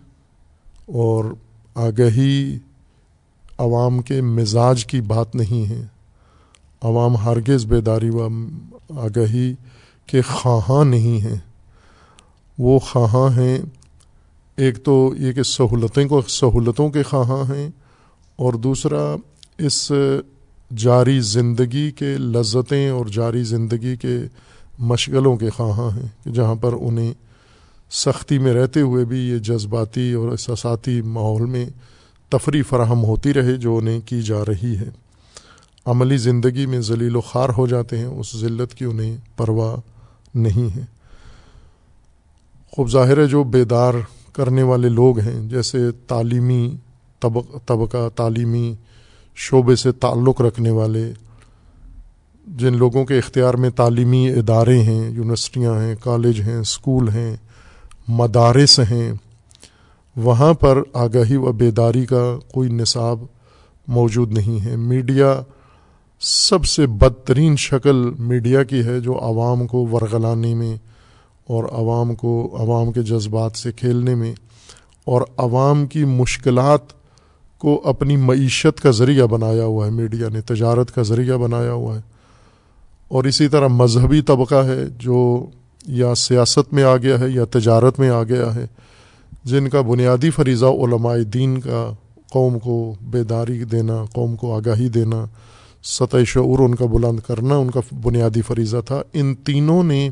اور 0.87 1.25
آگہی 1.75 2.59
عوام 3.59 4.03
کے 4.03 4.21
مزاج 4.21 4.87
کی 4.87 5.01
بات 5.01 5.35
نہیں 5.35 5.71
ہے۔ 5.71 5.83
عوام 6.83 7.17
ہرگز 7.17 7.67
بیداری 7.67 8.11
و 8.11 8.29
آگہی 8.97 9.55
کے 10.07 10.23
خواہاں 10.23 10.85
نہیں 10.85 11.21
ہیں۔ 11.21 11.39
وہ 12.59 12.79
خواہاں 12.79 13.37
ہیں۔ 13.37 13.59
ایک 14.57 14.85
تو 14.85 15.15
یہ 15.19 15.33
کہ 15.33 15.43
سہولتیں 15.43 16.09
کو، 16.09 16.23
سہولتوں 16.29 16.91
کے 16.91 17.03
خواہاں 17.03 17.55
ہیں 17.55 17.71
اور 18.37 18.53
دوسرا 18.53 19.17
اس 19.59 19.93
جاری 20.77 21.21
زندگی 21.21 21.91
کے 21.91 22.17
لذتیں 22.19 22.91
اور 22.91 23.07
جاری 23.07 23.43
زندگی 23.43 23.97
کے 23.97 24.19
مشغلوں 24.79 25.37
کے 25.37 25.51
خواہاں 25.51 25.97
ہیں 25.97 26.09
کہ 26.25 26.31
جہاں 26.31 26.55
پر 26.55 26.73
انہیں 26.73 27.13
سختی 27.91 28.39
میں 28.39 28.55
رہتے 28.55 28.81
ہوئے 28.81 29.05
بھی 29.05 29.19
یہ 29.19 29.39
جذباتی 29.39 30.13
اور 30.13 30.31
احساساتی 30.31 31.03
ماحول 31.03 31.45
میں 31.45 31.67
تفریح 32.29 32.63
فراہم 32.69 33.05
ہوتی 33.05 33.35
رہے 33.35 33.57
جو 33.57 33.77
انہیں 33.77 34.01
کی 34.05 34.23
جا 34.23 34.45
رہی 34.49 34.77
ہے۔ 34.77 34.91
عملی 35.91 36.17
زندگی 36.17 36.67
میں 36.67 36.81
ذلیل 36.81 37.17
و 37.17 37.21
خوار 37.21 37.49
ہو 37.49 37.67
جاتے 37.67 37.99
ہیں، 37.99 38.07
اس 38.07 38.37
ذلت 38.37 38.75
کی 38.75 38.85
انہیں 38.85 39.17
پرواہ 39.37 39.77
نہیں 40.35 40.77
ہے۔ 40.77 40.85
خوب 42.73 42.91
ظاہر 42.91 43.19
ہے، 43.19 43.27
جو 43.27 43.43
بیدار 43.45 43.95
کرنے 44.33 44.63
والے 44.63 44.89
لوگ 44.89 45.19
ہیں، 45.19 45.49
جیسے 45.49 45.79
تعلیمی 46.07 46.77
طبقہ 47.67 48.09
تعلیمی 48.09 48.75
شعبے 49.37 49.77
سے 49.77 49.93
تعلق 49.93 50.41
رکھنے 50.41 50.71
والے، 50.71 51.13
جن 52.47 52.77
لوگوں 52.77 53.05
کے 53.05 53.19
اختیار 53.19 53.55
میں 53.55 53.71
تعلیمی 53.71 54.29
ادارے 54.31 54.79
ہیں، 54.83 55.11
یونیورسٹیاں 55.11 55.75
ہیں، 55.81 55.95
کالج 56.05 56.41
ہیں 56.41 56.57
اسکول 56.57 57.09
ہیں، 57.09 57.37
مدارس 58.09 58.79
ہیں، 58.91 59.13
وہاں 60.17 60.53
پر 60.55 60.83
آگاہی 60.93 61.37
و 61.37 61.53
بیداری 61.53 62.07
کا 62.07 62.25
کوئی 62.53 62.71
نصاب 62.71 63.25
موجود 63.89 64.33
نہیں 64.33 64.65
ہے۔ 64.65 64.77
میڈیا 64.77 65.41
سب 66.23 66.65
سے 66.65 66.87
بدترین 66.87 67.57
شکل 67.57 68.11
میڈیا 68.19 68.63
کی 68.63 68.85
ہے 68.85 69.01
جو 69.01 69.19
عوام 69.19 69.67
کو 69.67 69.89
ورغلانے 69.93 70.55
میں 70.55 70.77
اور 71.47 71.65
عوام 71.65 72.15
کو 72.15 72.57
عوام 72.61 72.93
کے 72.93 73.03
جذبات 73.03 73.57
سے 73.57 73.73
کھیلنے 73.73 74.15
میں 74.15 74.35
اور 75.05 75.23
عوام 75.37 75.87
کی 75.87 76.05
مشکلات 76.05 76.81
کو 77.59 77.83
اپنی 77.85 78.17
معیشت 78.17 78.81
کا 78.81 78.91
ذریعہ 78.91 79.27
بنایا 79.27 79.65
ہوا 79.65 79.87
ہے، 79.87 79.91
میڈیا 79.91 80.29
نے 80.29 80.41
تجارت 80.41 80.95
کا 80.95 81.03
ذریعہ 81.03 81.37
بنایا 81.37 81.73
ہوا 81.73 81.97
ہے۔ 81.97 82.01
اور 83.09 83.25
اسی 83.25 83.49
طرح 83.49 83.69
مذہبی 83.69 84.23
طبقہ 84.23 84.65
ہے 84.67 84.85
جو 84.99 85.47
یا 85.87 86.15
سیاست 86.15 86.73
میں 86.73 86.85
آ 86.85 86.97
گیا 86.97 87.21
ہے 87.21 87.29
یا 87.29 87.45
تجارت 87.45 87.99
میں 87.99 88.11
آ 88.11 88.23
گیا 88.23 88.55
ہے، 88.55 88.67
جن 89.45 89.69
کا 89.69 89.81
بنیادی 89.81 90.31
فریضہ 90.31 90.67
علماء 90.67 91.17
دین 91.35 91.61
کا 91.61 91.93
قوم 92.33 92.59
کو 92.59 92.95
بیداری 93.01 93.65
دینا، 93.65 94.05
قوم 94.13 94.37
کو 94.37 94.57
آگاہی 94.57 94.89
دینا 94.89 95.25
سطح 95.83 96.17
شعور 96.27 96.59
ان 96.59 96.75
کا 96.75 96.87
بلند 96.87 97.21
کرنا، 97.21 97.57
ان 97.57 97.71
کا 97.71 97.81
بنیادی 98.03 98.43
فریضہ 98.43 98.77
تھا۔ 98.87 99.03
ان 99.13 99.35
تینوں 99.35 99.83
نے 99.83 100.11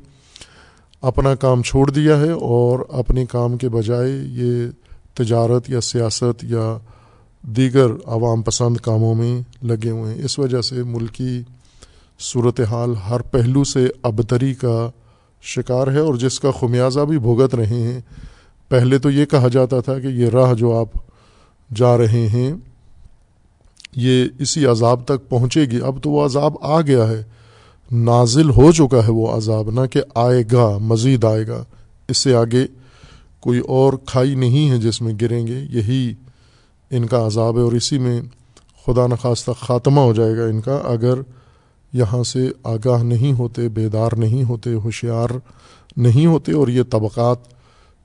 اپنا 1.01 1.35
کام 1.35 1.63
چھوڑ 1.63 1.91
دیا 1.91 2.21
ہے 2.21 2.31
اور 2.31 2.79
اپنے 2.89 3.27
کام 3.27 3.57
کے 3.57 3.69
بجائے 3.69 4.11
یہ 4.11 4.67
تجارت 5.15 5.71
یا 5.71 5.81
سیاست 5.81 6.45
یا 6.45 6.79
دیگر 7.43 7.87
عوام 8.05 8.43
پسند 8.43 8.77
کاموں 8.77 9.15
میں 9.15 9.41
لگے 9.63 9.91
ہوئے 9.91 10.15
ہیں۔ 10.15 10.25
اس 10.25 10.39
وجہ 10.39 10.61
سے 10.61 10.83
ملکی 10.83 11.43
صورتحال 12.21 12.95
ہر 13.11 13.21
پہلو 13.21 13.65
سے 13.65 13.89
ابتری 14.03 14.55
کا 14.55 14.91
شکار 15.43 15.87
ہے 15.87 15.99
اور 15.99 16.15
جس 16.15 16.41
کا 16.41 16.51
خمیازہ 16.51 17.01
بھی 17.01 17.19
بھگت 17.19 17.55
رہے 17.55 17.93
ہیں۔ 17.93 18.01
پہلے 18.69 18.99
تو 18.99 19.11
یہ 19.11 19.25
کہا 19.25 19.49
جاتا 19.49 19.81
تھا 19.81 19.99
کہ 19.99 20.07
یہ 20.07 20.29
راہ 20.29 20.55
جو 20.55 20.79
آپ 20.79 20.89
جا 21.77 21.99
رہے 21.99 22.29
ہیں 22.29 22.55
یہ 23.97 24.25
اسی 24.39 24.67
عذاب 24.67 25.05
تک 25.05 25.29
پہنچے 25.29 25.65
گی، 25.65 25.81
اب 25.81 26.03
تو 26.03 26.11
وہ 26.11 26.25
عذاب 26.25 26.55
آ 26.61 26.81
گیا 26.81 27.09
ہے۔ 27.09 27.23
نازل 27.93 28.51
ہو 28.51 28.73
چکا 28.73 29.07
ہے 29.07 29.11
وہ 29.11 29.29
عذاب، 29.29 29.71
نہ 29.71 29.87
کہ 29.87 30.01
آئے 30.15 30.43
گا، 30.53 30.79
مزید 30.79 31.25
آئے 31.25 31.47
گا۔ 31.47 31.65
اس 32.09 32.19
سے 32.19 32.35
آگے 32.35 32.67
کوئی 33.41 33.59
اور 33.59 33.93
کھائی 34.07 34.35
نہیں 34.35 34.71
ہے 34.71 34.79
جس 34.79 35.03
میں 35.03 35.15
گریں 35.21 35.47
گے، 35.47 35.61
یہی 35.71 36.15
ان 36.91 37.07
کا 37.07 37.27
عذاب 37.27 37.57
ہے 37.57 37.63
اور 37.63 37.73
اسی 37.73 37.99
میں 37.99 38.23
خدا 38.87 39.07
نخواستہ 39.07 39.51
خاتمہ 39.61 40.01
ہو 40.01 40.13
جائے 40.13 40.37
گا 40.37 40.45
ان 40.45 40.61
کا۔ 40.61 40.77
اگر 40.85 41.15
یہاں 41.93 42.23
سے 42.23 42.49
آگاہ 42.65 43.03
نہیں 43.03 43.33
ہوتے، 43.33 43.69
بیدار 43.69 44.11
نہیں 44.17 44.45
ہوتے، 44.45 44.75
ہوشیار 44.75 45.29
نہیں 45.97 46.27
ہوتے 46.27 46.53
اور 46.53 46.69
یہ 46.69 46.83
طبقات 46.91 47.39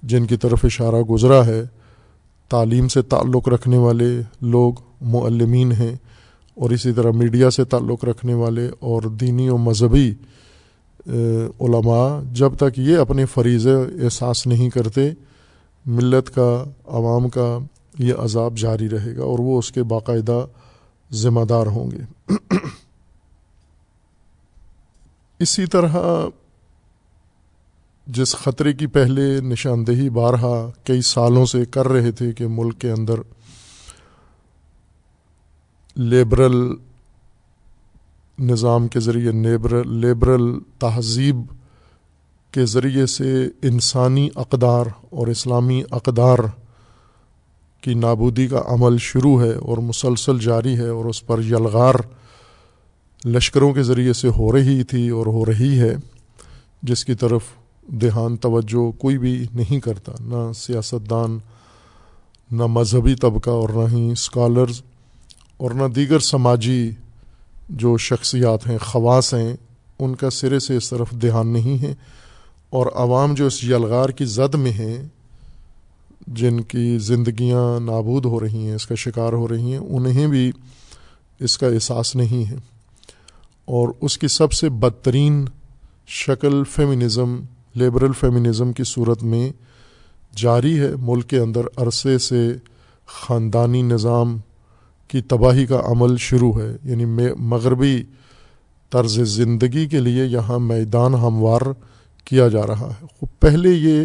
جن 0.04 0.26
کی 0.26 0.38
طرف 0.38 0.66
اشارہ 0.66 1.02
گزرا 1.02 1.46
ہے، 1.46 1.64
تعلیم 2.50 2.88
سے 2.88 3.02
تعلق 3.02 3.50
رکھنے 3.50 3.78
والے 3.78 4.22
لوگ 4.42 4.74
معلمین 5.04 5.72
ہیں 5.72 5.96
اور 6.56 6.70
اسی 6.70 6.94
طرح 6.94 7.12
میڈیا 7.12 7.50
سے 7.50 7.64
تعلق 7.64 8.06
رکھنے 8.06 8.34
والے 8.34 8.70
اور 8.80 9.02
دینی 9.02 9.50
و 9.50 9.58
مذہبی 9.58 10.14
علماء 11.60 12.20
جب 12.34 12.54
تک 12.58 12.80
یہ 12.80 12.98
اپنے 12.98 13.26
فریضے 13.26 13.74
احساس 13.74 14.48
نہیں 14.48 14.70
کرتے، 14.70 15.12
ملت 15.86 16.36
کا، 16.36 16.64
عوام 16.88 17.30
کا 17.30 17.58
یہ 18.00 18.14
عذاب 18.20 18.58
جاری 18.58 18.90
رہے 18.90 19.18
گا 19.18 19.24
اور 19.24 19.40
وہ 19.40 19.60
اس 19.60 19.72
کے 19.72 19.84
باقاعدہ 19.84 20.46
ذمہ 21.14 21.46
دار 21.46 21.68
ہوں 21.68 21.92
گے۔ 21.92 22.34
اسی 25.40 25.66
طرح 25.66 25.96
جس 28.08 28.36
خطرے 28.36 28.74
کی 28.74 28.88
پہلے 28.88 29.42
نشاندہی 29.42 30.10
بارہا 30.10 30.70
کئی 30.84 31.02
سالوں 31.02 31.46
سے 31.46 31.66
کر 31.66 31.88
رہے 31.88 32.12
تھے 32.12 32.32
کہ 32.32 32.48
ملک 32.48 32.80
کے 32.80 32.92
اندر 32.92 33.14
لیبرل 35.96 36.74
نظام 38.40 38.88
کے 38.88 39.00
ذریعے 39.00 39.32
لیبرل 39.86 40.60
تہذیب 40.80 41.38
کے 42.52 42.66
ذریعے 42.66 43.06
سے 43.06 43.46
انسانی 43.62 44.30
اقدار 44.36 44.86
اور 45.10 45.28
اسلامی 45.28 45.84
اقدار 45.92 46.40
کی 47.82 47.94
نابودی 47.94 48.48
کا 48.48 48.62
عمل 48.66 48.98
شروع 48.98 49.42
ہے 49.42 49.56
اور 49.56 49.78
مسلسل 49.78 50.40
جاری 50.40 50.78
ہے 50.78 50.88
اور 50.88 51.06
اس 51.06 51.26
پر 51.26 51.40
یلغار 51.40 51.96
لشکروں 53.26 53.74
کے 53.74 53.84
ذریعے 53.84 54.14
سے 54.14 54.28
ہو 54.28 54.52
رہی 54.52 54.84
تھی 54.84 55.10
اور 55.10 55.26
ہو 55.26 55.46
رہی 55.46 55.80
ہے، 55.80 55.96
جس 56.82 57.06
کی 57.06 57.16
طرف 57.16 57.42
دھیان، 58.00 58.38
توجہ 58.38 58.92
کوئی 58.92 59.18
بھی 59.18 59.46
نہیں 59.54 59.80
کرتا، 59.80 60.12
نہ 60.20 60.52
سیاستدان، 60.54 61.38
نہ 62.52 62.68
مذہبی 62.68 63.16
طبقہ 63.16 63.50
اور 63.50 63.70
نہ 63.70 63.96
ہی 63.96 64.12
اسکالرز 64.12 64.82
اور 65.58 65.72
نہ 65.72 65.84
دیگر 65.84 66.20
سماجی 66.20 66.92
جو 67.70 67.98
شخصیات 67.98 68.68
ہیں، 68.68 68.78
خواص 68.78 69.34
ہیں، 69.34 69.58
ان 70.00 70.16
کا 70.16 70.30
سرے 70.30 70.60
سے 70.60 70.78
اس 70.78 70.90
طرف 70.90 71.12
دھیان 71.12 71.48
نہیں 71.48 71.82
ہے۔ 71.82 71.94
اور 72.70 72.88
عوام 72.96 73.34
جو 73.34 73.46
اس 73.46 73.64
یلغار 73.64 74.10
کی 74.10 74.26
زد 74.26 74.56
میں 74.56 74.72
ہیں، 74.72 74.98
جن 76.28 76.62
کی 76.62 76.98
زندگیاں 76.98 77.80
نابود 77.80 78.26
ہو 78.26 78.40
رہی 78.40 78.68
ہیں، 78.68 78.76
اس 78.76 78.88
کا 78.88 78.96
شکار 78.96 79.34
ہو 79.34 79.48
رہی 79.48 79.72
ہیں، 79.72 79.78
انہیں 79.78 80.28
بھی 80.28 80.52
اس 81.40 81.58
کا 81.58 81.68
احساس 81.68 82.16
نہیں 82.16 82.50
ہے۔ 82.50 82.56
اور 83.66 83.90
اس 84.02 84.18
کی 84.18 84.28
سب 84.28 84.52
سے 84.52 84.70
بدترین 84.70 85.46
شکل 86.08 86.64
فیمنزم 86.64 87.42
لیبرل 87.76 88.12
فیمنزم 88.20 88.74
کی 88.74 88.84
صورت 88.84 89.24
میں 89.24 89.52
جاری 90.36 90.80
ہے۔ 90.80 90.92
ملک 91.00 91.28
کے 91.28 91.40
اندر 91.40 91.62
عرصے 91.78 92.18
سے 92.18 92.54
خاندانی 93.06 93.82
نظام 93.82 94.38
کی 95.14 95.22
تباہی 95.22 95.66
کا 95.66 95.82
عمل 95.86 96.18
شروع 96.18 96.54
ہے 96.62 96.76
یعنی 96.84 97.06
مغربی 97.52 98.04
طرز 98.90 99.20
زندگی 99.30 99.88
کے 99.88 100.00
لیے 100.00 100.26
یہاں 100.26 100.60
میدان 100.60 101.14
ہموار 101.16 101.62
کیا 102.26 102.48
جا 102.48 102.66
رہا 102.68 102.90
ہے۔ 102.90 103.26
پہلے 103.40 103.70
یہ 103.70 104.04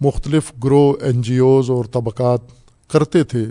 مختلف 0.00 0.52
گرو 0.64 0.82
این 1.00 1.22
جی 1.22 1.38
اوز 1.38 1.70
اور 1.70 1.84
طبقات 1.84 2.40
کرتے 2.92 3.22
تھے، 3.24 3.44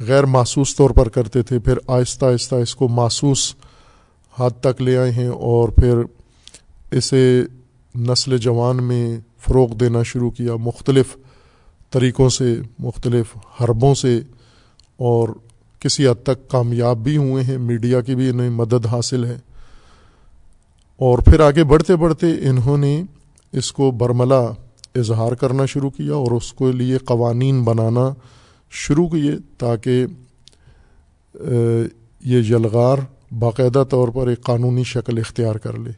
غیر 0.00 0.24
محسوس 0.26 0.74
طور 0.76 0.90
پر 0.90 1.08
کرتے 1.08 1.42
تھے، 1.42 1.58
پھر 1.58 1.78
آہستہ 1.86 2.26
آہستہ 2.26 2.54
اس 2.54 2.74
کو 2.74 2.88
محسوس 2.88 3.54
حد 4.34 4.60
تک 4.60 4.82
لے 4.82 4.96
آئے 4.96 5.10
ہیں 5.10 5.28
اور 5.28 5.68
پھر 5.68 6.02
اسے 6.90 7.24
نسل 7.94 8.36
جوان 8.38 8.82
میں 8.82 9.04
فروغ 9.38 9.74
دینا 9.74 10.02
شروع 10.02 10.30
کیا۔ 10.30 10.56
مختلف 10.56 11.16
طریقوں 11.90 12.28
سے، 12.28 12.54
مختلف 12.78 13.36
حربوں 13.60 13.94
سے 13.94 14.20
اور 14.96 15.28
کسی 15.82 16.08
حد 16.08 16.22
تک 16.22 16.48
کامیاب 16.48 16.96
بھی 16.96 17.16
ہوئے 17.16 17.44
ہیں، 17.44 17.58
میڈیا 17.58 18.00
کی 18.00 18.14
بھی 18.14 18.28
انہیں 18.28 18.50
مدد 18.50 18.86
حاصل 18.86 19.24
ہے۔ 19.24 19.36
اور 20.96 21.18
پھر 21.18 21.40
آگے 21.40 21.64
بڑھتے 21.64 21.96
بڑھتے 21.96 22.26
انہوں 22.26 22.76
نے 22.76 23.02
اس 23.52 23.72
کو 23.72 23.90
برملا 23.90 24.40
اظہار 24.94 25.32
کرنا 25.32 25.66
شروع 25.66 25.90
کیا 25.90 26.14
اور 26.14 26.30
اس 26.30 26.52
کے 26.52 26.72
لیے 26.72 26.98
قوانین 26.98 27.62
بنانا 27.62 28.10
شروع 28.70 29.08
کیے 29.08 29.32
تاکہ 29.58 30.06
یہ 32.24 32.36
یلغار 32.36 32.98
باقاعدہ 33.38 33.84
طور 33.90 34.08
پر 34.08 34.28
ایک 34.28 34.42
قانونی 34.42 34.84
شکل 34.84 35.18
اختیار 35.18 35.54
کر 35.54 35.78
لے۔ 35.78 35.90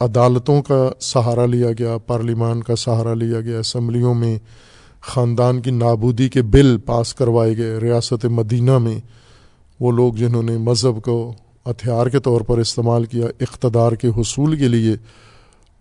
عدالتوں 0.00 0.62
کا 0.62 0.90
سہارا 1.00 1.46
لیا 1.46 1.70
گیا، 1.72 1.98
پارلیمان 1.98 2.62
کا 2.62 2.76
سہارا 2.76 3.14
لیا 3.14 3.40
گیا، 3.40 3.58
اسمبلیوں 3.58 4.14
میں 4.14 4.38
خاندان 5.02 5.60
کی 5.60 5.70
نابودی 5.70 6.28
کے 6.28 6.42
بل 6.42 6.76
پاس 6.78 7.14
کروائے 7.14 7.56
گئے 7.56 7.78
ریاست 7.78 8.24
مدینہ 8.24 8.78
میں، 8.78 8.98
وہ 9.80 9.92
لوگ 9.92 10.14
جنہوں 10.14 10.42
نے 10.42 10.56
مذہب 10.58 11.02
کو 11.02 11.34
ہتھیار 11.66 12.06
کے 12.06 12.18
طور 12.18 12.40
پر 12.40 12.58
استعمال 12.58 13.04
کیا 13.04 13.26
اقتدار 13.40 13.92
کے 13.92 14.08
حصول 14.08 14.56
کے 14.56 14.68
لیے 14.68 14.94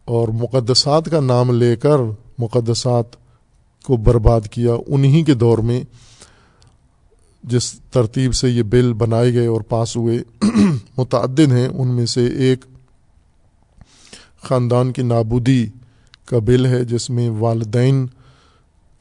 اور 0.05 0.27
مقدسات 0.27 1.05
کا 1.05 1.19
نام 1.19 1.51
لے 1.51 1.75
کر 1.75 1.99
مقدسات 2.37 3.15
کو 3.85 3.97
برباد 3.97 4.47
کیا، 4.51 4.73
انہی 4.87 5.23
کے 5.23 5.33
دور 5.33 5.57
میں 5.57 5.83
جس 7.43 7.73
ترتیب 7.91 8.35
سے 8.35 8.49
یہ 8.49 8.63
بل 8.63 8.93
بنائے 8.93 9.33
گئے 9.33 9.47
اور 9.47 9.61
پاس 9.61 9.95
ہوئے 9.95 10.17
متعدد 10.97 11.51
ہیں، 11.51 11.67
ان 11.67 11.87
میں 11.87 12.05
سے 12.05 12.25
ایک 12.27 12.65
خاندان 14.43 14.91
کی 14.91 15.01
نابودی 15.01 15.65
کا 16.25 16.39
بل 16.39 16.65
ہے، 16.65 16.83
جس 16.83 17.09
میں 17.09 17.29
والدین 17.29 18.05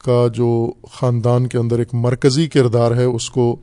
کا 0.03 0.27
جو 0.33 0.71
خاندان 0.91 1.47
کے 1.47 1.57
اندر 1.57 1.79
ایک 1.79 1.93
مرکزی 1.93 2.47
کردار 2.47 2.91
ہے، 2.91 3.03
اس 3.03 3.29
کو 3.29 3.55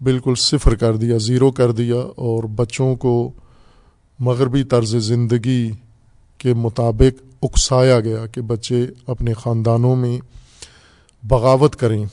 بالکل 0.00 0.34
صفر 0.34 0.74
کر 0.74 0.96
دیا، 0.96 1.16
زیرو 1.16 1.50
کر 1.50 1.72
دیا 1.72 1.96
اور 2.16 2.44
بچوں 2.44 2.96
کو 2.96 3.32
مغربی 4.18 4.64
طرز 4.64 4.96
زندگی 4.96 5.70
کے 6.38 6.54
مطابق 6.54 7.22
اکسایا 7.42 8.00
گیا 8.00 8.26
کہ 8.26 8.40
بچے 8.40 8.86
اپنے 9.06 9.34
خاندانوں 9.34 9.96
میں 9.96 10.18
بغاوت 11.22 11.76
کریں۔ 11.76 12.04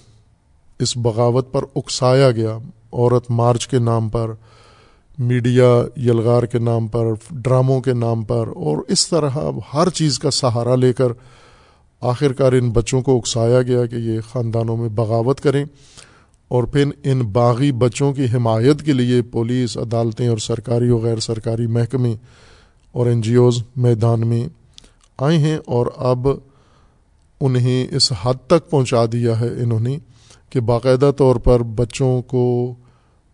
اس 0.79 0.98
بغاوت 0.98 1.51
پر 1.51 1.62
اکسایا 1.75 2.32
گیا، 2.32 2.58
عورت 2.94 3.32
مارچ 3.32 3.68
کے 3.68 3.79
نام 3.79 4.10
پر، 4.10 4.32
میڈیا 5.18 5.84
یلغار 5.98 6.44
کے 6.44 6.60
نام 6.60 6.88
پر، 6.88 7.06
ڈراموں 7.32 7.82
کے 7.82 7.94
نام 7.94 8.24
پر 8.24 8.48
اور 8.48 8.77
اس 8.88 9.08
طرح 9.08 9.29
ہر 9.74 9.89
چیز 9.89 10.20
کا 10.20 10.32
سہارا 10.32 10.75
لے 10.75 10.94
کر 10.94 11.13
آخر 12.01 12.34
کار 12.34 12.53
ان 12.53 12.70
بچوں 12.70 13.01
کو 13.01 13.18
اکسایا 13.18 13.62
گیا 13.62 13.86
کہ 13.86 13.96
یہ 13.96 14.20
خاندانوں 14.32 14.77
میں 14.77 14.89
بغاوت 14.89 15.41
کریں 15.41 15.65
اور 16.48 16.63
پھر 16.63 16.86
ان 17.03 17.20
باغی 17.20 17.72
بچوں 17.72 18.13
کی 18.13 18.25
حمایت 18.34 18.82
کے 18.82 18.94
لیے 18.94 19.22
پولیس، 19.22 19.77
عدالتیں 19.77 20.27
اور 20.27 20.38
سرکاری 20.38 20.89
و 20.89 20.98
غیر 20.98 21.20
سرکاری 21.20 21.68
محکمے 21.68 22.13
اور 22.91 23.08
این 23.08 23.22
جی 23.22 23.36
اوز 23.36 23.63
میدان 23.75 24.27
میں 24.27 24.48
آئے 25.18 25.38
ہیں 25.38 25.58
اور 25.65 25.88
اب 25.96 26.27
انہیں 27.41 27.96
اس 27.96 28.12
حد 28.22 28.48
تک 28.48 28.70
پہنچا 28.70 29.06
دیا 29.12 29.39
ہے 29.39 29.48
انہوں 29.48 29.79
نے 29.79 29.98
کہ 30.50 30.60
باقاعدہ 30.60 31.12
طور 31.18 31.36
پر 31.36 31.63
بچوں 31.63 32.22
کو 32.22 32.74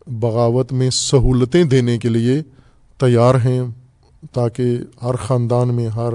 بغاوت 0.07 0.73
میں 0.73 0.89
سہولتیں 0.89 1.63
دینے 1.63 1.97
کے 1.97 2.09
لیے 2.09 2.41
تیار 2.97 3.35
ہیں 3.35 3.61
تاکہ 4.33 4.77
ہر 5.03 5.15
خاندان 5.15 5.73
میں، 5.73 5.87
ہر 5.87 6.13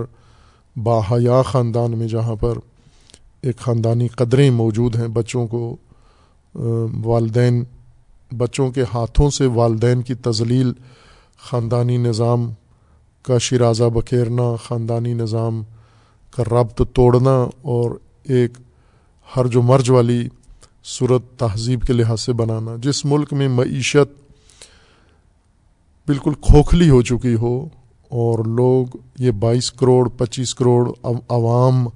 باحیا 0.77 1.43
خاندان 1.43 1.99
میں 1.99 2.09
جہاں 2.09 2.35
پر 2.35 2.59
ایک 3.43 3.57
خاندانی 3.57 4.09
قدریں 4.09 4.51
موجود 4.51 4.97
ہیں 4.97 5.09
بچوں 5.09 5.47
کو 5.47 5.77
والدین، 7.05 7.63
بچوں 8.31 8.71
کے 8.71 8.85
ہاتھوں 8.95 9.31
سے 9.31 9.47
والدین 9.47 10.03
کی 10.03 10.15
تزلیل 10.15 10.73
خاندانی 11.39 11.97
نظام 11.97 12.51
کا 13.23 13.39
شرازہ 13.39 13.85
بکھیرنا، 13.85 14.55
خاندانی 14.65 15.15
نظام 15.15 15.63
کا 16.31 16.43
ربط 16.43 16.83
توڑنا 16.93 17.37
اور 17.63 17.91
ایک 18.25 18.59
ہر 19.37 19.47
جو 19.47 19.63
مرج 19.63 19.91
والی 19.91 20.29
صورت 20.85 21.23
تہذیب 21.37 21.83
کے 21.83 21.93
لحاظ 21.93 22.21
سے 22.21 22.33
بنانا، 22.33 22.77
جس 22.83 23.05
ملک 23.05 23.33
میں 23.33 23.49
معیشت 23.49 24.19
بالکل 26.09 26.35
کھوکھلی 26.41 26.91
ہو 26.91 27.03
چکی 27.03 27.35
ہو 27.35 27.69
اور 28.11 28.45
لوگ 28.45 28.97
یہ 29.19 29.31
بائیس 29.31 29.71
کروڑ، 29.73 30.09
پچیس 30.09 30.55
کروڑ 30.55 30.91
عوام 31.29 31.87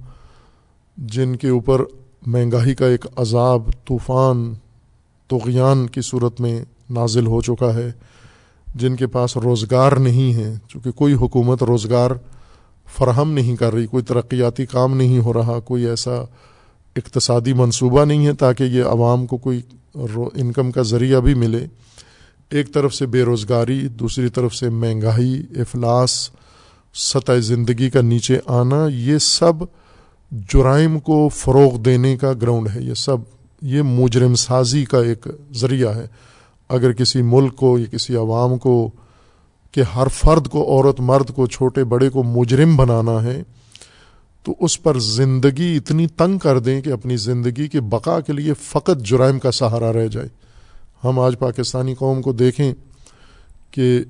جن 0.97 1.35
کے 1.35 1.49
اوپر 1.49 1.81
مہنگائی 2.27 2.75
کا 2.75 2.85
ایک 2.85 3.05
عذاب، 3.15 3.69
طوفان 3.87 4.53
تغیان 5.29 5.87
کی 5.87 6.01
صورت 6.01 6.41
میں 6.41 6.59
نازل 6.89 7.27
ہو 7.27 7.41
چکا 7.41 7.73
ہے، 7.75 7.91
جن 8.75 8.95
کے 8.95 9.07
پاس 9.07 9.37
روزگار 9.37 9.91
نہیں 9.91 10.33
ہے، 10.33 10.53
چونکہ 10.67 10.91
کوئی 10.91 11.13
حکومت 11.13 11.63
روزگار 11.63 12.11
فراہم 12.97 13.31
نہیں 13.31 13.55
کر 13.55 13.73
رہی، 13.73 13.85
کوئی 13.85 14.03
ترقیاتی 14.03 14.65
کام 14.65 14.97
نہیں 14.97 15.19
ہو 15.19 15.33
رہا، 15.33 15.59
کوئی 15.59 15.85
ایسا 15.85 16.15
اقتصادی 16.95 17.53
منصوبہ 17.53 18.05
نہیں 18.05 18.25
ہے 18.25 18.33
تاکہ 18.33 18.63
یہ 18.63 18.83
عوام 18.83 19.25
کو 19.25 19.37
کوئی 19.37 19.61
انکم 20.33 20.71
کا 20.71 20.81
ذریعہ 20.81 21.19
بھی 21.19 21.33
ملے۔ 21.33 21.65
ایک 22.49 22.73
طرف 22.73 22.95
سے 22.95 23.05
بے 23.05 23.23
روزگاری، 23.23 23.87
دوسری 23.87 24.29
طرف 24.29 24.55
سے 24.55 24.69
مہنگائی، 24.69 25.43
افلاس، 25.55 26.29
سطح 26.93 27.31
زندگی 27.31 27.89
کا 27.89 28.01
نیچے 28.01 28.39
آنا، 28.45 28.87
یہ 28.87 29.17
سب 29.17 29.53
جرائم 30.31 30.99
کو 30.99 31.29
فروغ 31.29 31.77
دینے 31.77 32.17
کا 32.17 32.33
گراؤنڈ 32.33 32.69
ہے۔ 32.75 32.81
یہ 32.81 32.93
سب، 32.93 33.17
یہ 33.61 33.81
مجرم 33.81 34.35
سازی 34.35 34.85
کا 34.85 35.01
ایک 35.01 35.27
ذریعہ 35.53 35.95
ہے۔ 35.95 36.07
اگر 36.69 36.91
کسی 36.91 37.21
ملک 37.21 37.55
کو 37.55 37.79
یا 37.79 37.85
کسی 37.85 38.15
عوام 38.15 38.57
کو 38.57 38.91
کہ 39.71 39.81
ہر 39.95 40.07
فرد 40.07 40.47
کو، 40.47 40.63
عورت، 40.63 40.99
مرد 40.99 41.29
کو، 41.29 41.47
چھوٹے، 41.47 41.83
بڑے 41.83 42.09
کو 42.09 42.23
مجرم 42.23 42.75
بنانا 42.75 43.23
ہے، 43.23 43.43
تو 44.43 44.55
اس 44.59 44.83
پر 44.83 44.99
زندگی 44.99 45.77
اتنی 45.77 46.07
تنگ 46.07 46.37
کر 46.37 46.59
دیں 46.59 46.81
کہ 46.81 46.89
اپنی 46.89 47.17
زندگی 47.17 47.67
کے 47.67 47.81
بقا 47.81 48.19
کے 48.19 48.33
لیے 48.33 48.53
فقط 48.53 49.01
جرائم 49.05 49.39
کا 49.39 49.51
سہارا 49.51 49.93
رہ 49.93 50.07
جائے۔ 50.07 50.44
ہم 51.03 51.19
آج 51.19 51.39
پاکستانی 51.39 51.95
قوم 51.95 52.21
کو 52.21 52.33
دیکھیں 52.33 52.73
کہ 53.71 54.03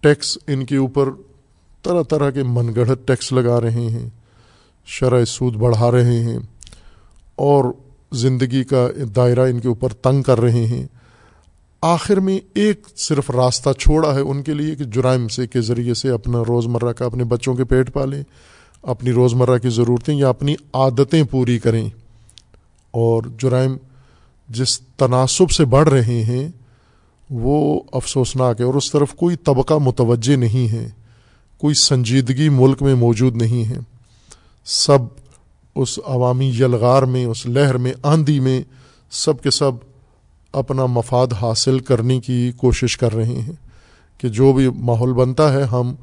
ٹیکس 0.00 0.38
ان 0.46 0.66
کے 0.66 0.76
اوپر 0.76 1.08
طرح 1.82 2.02
طرح 2.02 2.30
کے 2.30 2.42
من 2.42 2.74
گڑھت 2.76 3.06
ٹیکس 3.06 3.32
لگا 3.32 3.60
رہے 3.60 3.70
ہیں 3.70 4.08
شرح 4.86 5.24
سود 5.24 5.56
بڑھا 5.56 5.90
رہے 5.90 6.20
ہیں 6.20 6.38
اور 7.36 7.64
زندگی 8.12 8.64
کا 8.64 8.88
دائرہ 9.16 9.40
ان 9.40 9.60
کے 9.60 9.68
اوپر 9.68 9.92
تنگ 9.92 10.22
کر 10.22 10.40
رہے 10.40 10.66
ہیں۔ 10.66 10.86
آخر 11.80 12.20
میں 12.20 12.38
ایک 12.54 12.86
صرف 12.96 13.30
راستہ 13.30 13.70
چھوڑا 13.78 14.14
ہے 14.14 14.20
ان 14.20 14.42
کے 14.42 14.54
لیے 14.54 14.74
کہ 14.74 14.84
جرائم 14.84 15.28
سے 15.28 15.46
کے 15.46 15.60
ذریعے 15.60 15.94
سے 15.94 16.08
اپنا 16.08 16.42
روزمرہ 16.48 16.92
کا 16.92 17.04
اپنے 17.04 17.24
بچوں 17.24 17.54
کے 17.54 17.64
پیٹ 17.64 17.92
پالیں، 17.92 18.22
اپنی 18.82 19.12
روزمرہ 19.12 19.58
کی 19.58 19.68
ضرورتیں 19.68 20.14
یا 20.14 20.28
اپنی 20.28 20.54
عادتیں 20.72 21.22
پوری 21.30 21.58
کریں۔ 21.58 21.88
اور 22.90 23.22
جرائم 23.38 23.76
جس 24.50 24.80
تناسب 24.80 25.50
سے 25.50 25.64
بڑھ 25.64 25.88
رہے 25.88 26.24
ہیں، 26.24 26.48
وہ 27.30 27.80
افسوسناک 27.92 28.60
ہے 28.60 28.64
اور 28.64 28.74
اس 28.74 28.90
طرف 28.90 29.14
کوئی 29.14 29.36
طبقہ 29.36 29.74
متوجہ 29.74 30.36
نہیں 30.36 30.72
ہے، 30.72 30.88
کوئی 31.58 31.74
سنجیدگی 31.74 32.48
ملک 32.48 32.82
میں 32.82 32.94
موجود 32.94 33.36
نہیں 33.36 33.70
ہے۔ 33.70 33.78
سب 34.64 34.98
اس 35.74 35.98
عوامی 36.04 36.48
یلغار 36.48 37.02
میں، 37.02 37.24
اس 37.24 37.46
لہر 37.46 37.76
میں، 37.76 37.92
آندھی 38.02 38.40
میں، 38.40 38.62
سب 39.10 39.42
کے 39.42 39.50
سب 39.50 39.72
اپنا 40.52 40.86
مفاد 40.86 41.26
حاصل 41.42 41.78
کرنے 41.78 42.20
کی 42.20 42.52
کوشش 42.56 42.96
کر 42.96 43.14
رہے 43.14 43.40
ہیں 43.40 43.52
کہ 44.18 44.28
جو 44.28 44.52
بھی 44.52 44.68
ماحول 44.68 45.12
بنتا 45.12 45.52
ہے، 45.52 45.62
ہم 45.62 45.94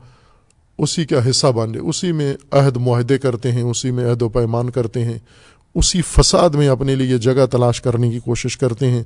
اسی 0.77 1.05
کا 1.05 1.29
حصہ 1.29 1.47
بن 1.47 1.71
جائے 1.71 1.88
اسی 1.89 2.12
میں 2.12 2.36
عہد 2.51 2.77
معاہدے 2.77 3.17
کرتے 3.17 3.51
ہیں، 3.51 3.62
اسی 3.62 3.91
میں 3.91 4.12
عہد 4.12 4.21
و 4.21 4.29
پیمان 4.29 4.69
کرتے 4.69 5.05
ہیں۔ 5.05 5.19
اسی 5.77 6.01
فساد 6.01 6.49
میں 6.49 6.67
اپنے 6.67 6.95
لیے 6.95 7.17
جگہ 7.17 7.45
تلاش 7.45 7.81
کرنے 7.81 8.09
کی 8.09 8.19
کوشش 8.19 8.57
کرتے 8.57 8.91
ہیں۔ 8.91 9.03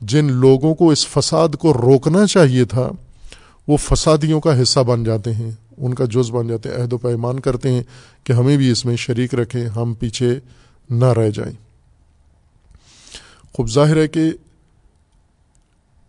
جن 0.00 0.32
لوگوں 0.32 0.74
کو 0.74 0.90
اس 0.90 1.06
فساد 1.06 1.48
کو 1.48 1.72
روکنا 1.72 2.26
چاہیے 2.26 2.64
تھا، 2.64 2.90
وہ 3.68 3.76
فسادیوں 3.76 4.40
کا 4.40 4.62
حصہ 4.62 4.80
بن 4.80 5.04
جاتے 5.04 5.34
ہیں۔ 5.34 5.50
ان 5.78 5.94
کا 5.94 6.04
جز 6.04 6.30
بن 6.30 6.48
جاتے 6.48 6.68
ہیں۔ 6.68 6.76
عہد 6.76 6.92
و 6.92 6.98
پیمان 6.98 7.40
کرتے 7.40 7.70
ہیں 7.70 7.82
کہ 8.24 8.32
ہمیں 8.32 8.56
بھی 8.56 8.70
اس 8.70 8.84
میں 8.84 8.96
شریک 8.96 9.34
رکھیں، 9.34 9.66
ہم 9.66 9.94
پیچھے 9.94 10.38
نہ 10.90 11.04
رہ 11.04 11.30
جائیں۔ 11.30 11.54
خوب 13.52 13.70
ظاہر 13.70 13.96
ہے 13.96 14.08
کہ 14.08 14.30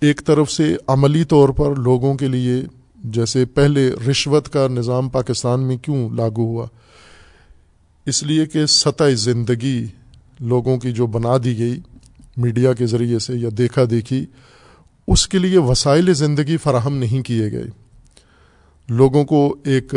ایک 0.01 0.21
طرف 0.25 0.51
سے 0.51 0.75
عملی 0.87 1.23
طور 1.23 1.49
پر 1.49 1.75
لوگوں 1.75 2.15
کے 2.15 2.27
لیے، 2.27 2.61
جیسے 3.03 3.45
پہلے 3.45 3.91
رشوت 4.11 4.49
کا 4.49 4.67
نظام 4.67 5.09
پاکستان 5.09 5.59
میں 5.59 5.77
کیوں 5.77 6.09
لاگو 6.09 6.41
ہوا؟ 6.41 6.67
اس 8.05 8.23
لیے 8.23 8.45
کہ 8.45 8.65
سطح 8.65 9.03
زندگی 9.13 9.87
لوگوں 10.39 10.78
کی 10.78 10.91
جو 10.91 11.08
بنا 11.08 11.38
دی 11.43 11.58
گئی، 11.58 11.80
میڈیا 12.38 12.73
کے 12.73 12.86
ذریعے 12.86 13.19
سے 13.19 13.34
یا 13.34 13.49
دیکھا 13.58 13.82
دیکھی، 13.89 14.25
اس 15.08 15.28
کے 15.28 15.39
لیے 15.39 15.58
وسائل 15.58 16.13
زندگی 16.13 16.58
فراہم 16.58 16.93
نہیں 16.93 17.21
کیے 17.21 17.52
گئے۔ 17.52 17.67
لوگوں 18.89 19.23
کو 19.23 19.56
ایک 19.65 19.93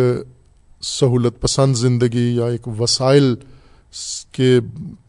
سہولت 0.82 1.40
پسند 1.40 1.74
زندگی 1.74 2.36
یا 2.36 2.46
ایک 2.46 2.68
وسائل 2.80 3.34
کے 4.32 4.60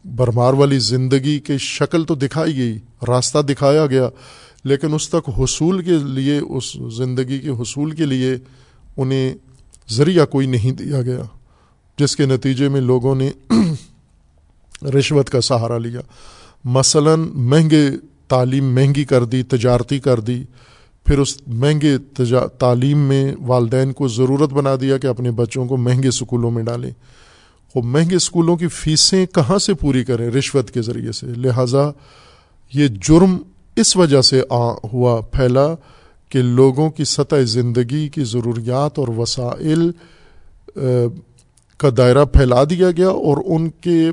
برمار 0.04 0.52
والی 0.52 0.78
زندگی 0.78 1.40
کی 1.40 1.58
شکل 1.58 2.04
تو 2.04 2.14
دکھائی 2.14 2.56
گئی، 2.56 2.78
راستہ 3.08 3.38
دکھایا 3.38 3.86
گیا، 3.86 4.08
لیکن 4.64 4.94
اس 4.94 5.08
تک 5.08 5.30
حصول 5.38 5.82
کے 5.82 5.98
لیے، 6.04 6.38
اس 6.38 6.76
زندگی 6.96 7.38
کے 7.38 7.48
حصول 7.48 7.90
کے 7.90 8.06
لیے 8.06 8.36
انہیں 8.96 9.34
ذریعہ 9.90 10.26
کوئی 10.26 10.46
نہیں 10.46 10.72
دیا 10.72 11.02
گیا، 11.02 11.22
جس 11.98 12.16
کے 12.16 12.26
نتیجے 12.26 12.68
میں 12.68 12.80
لوگوں 12.80 13.14
نے 13.14 13.30
رشوت 14.82 15.30
کا 15.30 15.40
سہارا 15.40 15.78
لیا۔ 15.78 16.00
مثلا 16.64 17.14
مہنگے 17.16 17.88
تعلیم 18.28 18.74
مہنگی 18.74 19.04
کر 19.04 19.24
دی، 19.24 19.42
تجارتی 19.42 19.98
کر 19.98 20.20
دی، 20.20 20.44
پھر 21.04 21.18
اس 21.18 21.36
مہنگے 21.46 21.98
تجا، 21.98 22.46
تعلیم 22.46 22.98
میں 22.98 23.34
والدین 23.40 23.92
کو 23.92 24.08
ضرورت 24.08 24.52
بنا 24.52 24.74
دیا 24.80 24.98
کہ 24.98 25.06
اپنے 25.06 25.30
بچوں 25.30 25.66
کو 25.66 25.76
مہنگے 25.76 26.08
اسکولوں 26.08 26.50
میں 26.50 26.62
ڈالیں۔ 26.62 26.90
وہ 27.74 27.82
مہنگے 27.82 28.16
اسکولوں 28.16 28.56
کی 28.56 28.68
فیسیں 28.68 29.26
کہاں 29.26 29.58
سے 29.58 29.74
پوری 29.74 30.04
کریں 30.04 30.30
رشوت 30.30 30.70
کے 30.70 30.82
ذریعے 30.82 31.12
سے؟ 31.12 31.26
لہٰذا 31.26 31.90
یہ 32.74 32.88
جرم 32.88 33.36
اس 33.76 33.96
وجہ 33.96 34.20
سے 34.20 34.42
آ 34.50 34.72
ہوا 34.92 35.20
پھیلا 35.20 35.66
کہ 36.28 36.42
لوگوں 36.42 36.90
کی 36.90 37.04
سطح 37.04 37.36
زندگی 37.36 38.08
کی 38.08 38.24
ضروریات 38.24 38.98
اور 38.98 39.08
وسائل 39.08 39.90
کا 41.76 41.88
دائرہ 41.96 42.24
پھیلا 42.24 42.64
دیا 42.64 42.90
گیا 42.90 43.08
اور 43.08 43.36
ان 43.46 43.70
کے 43.70 44.10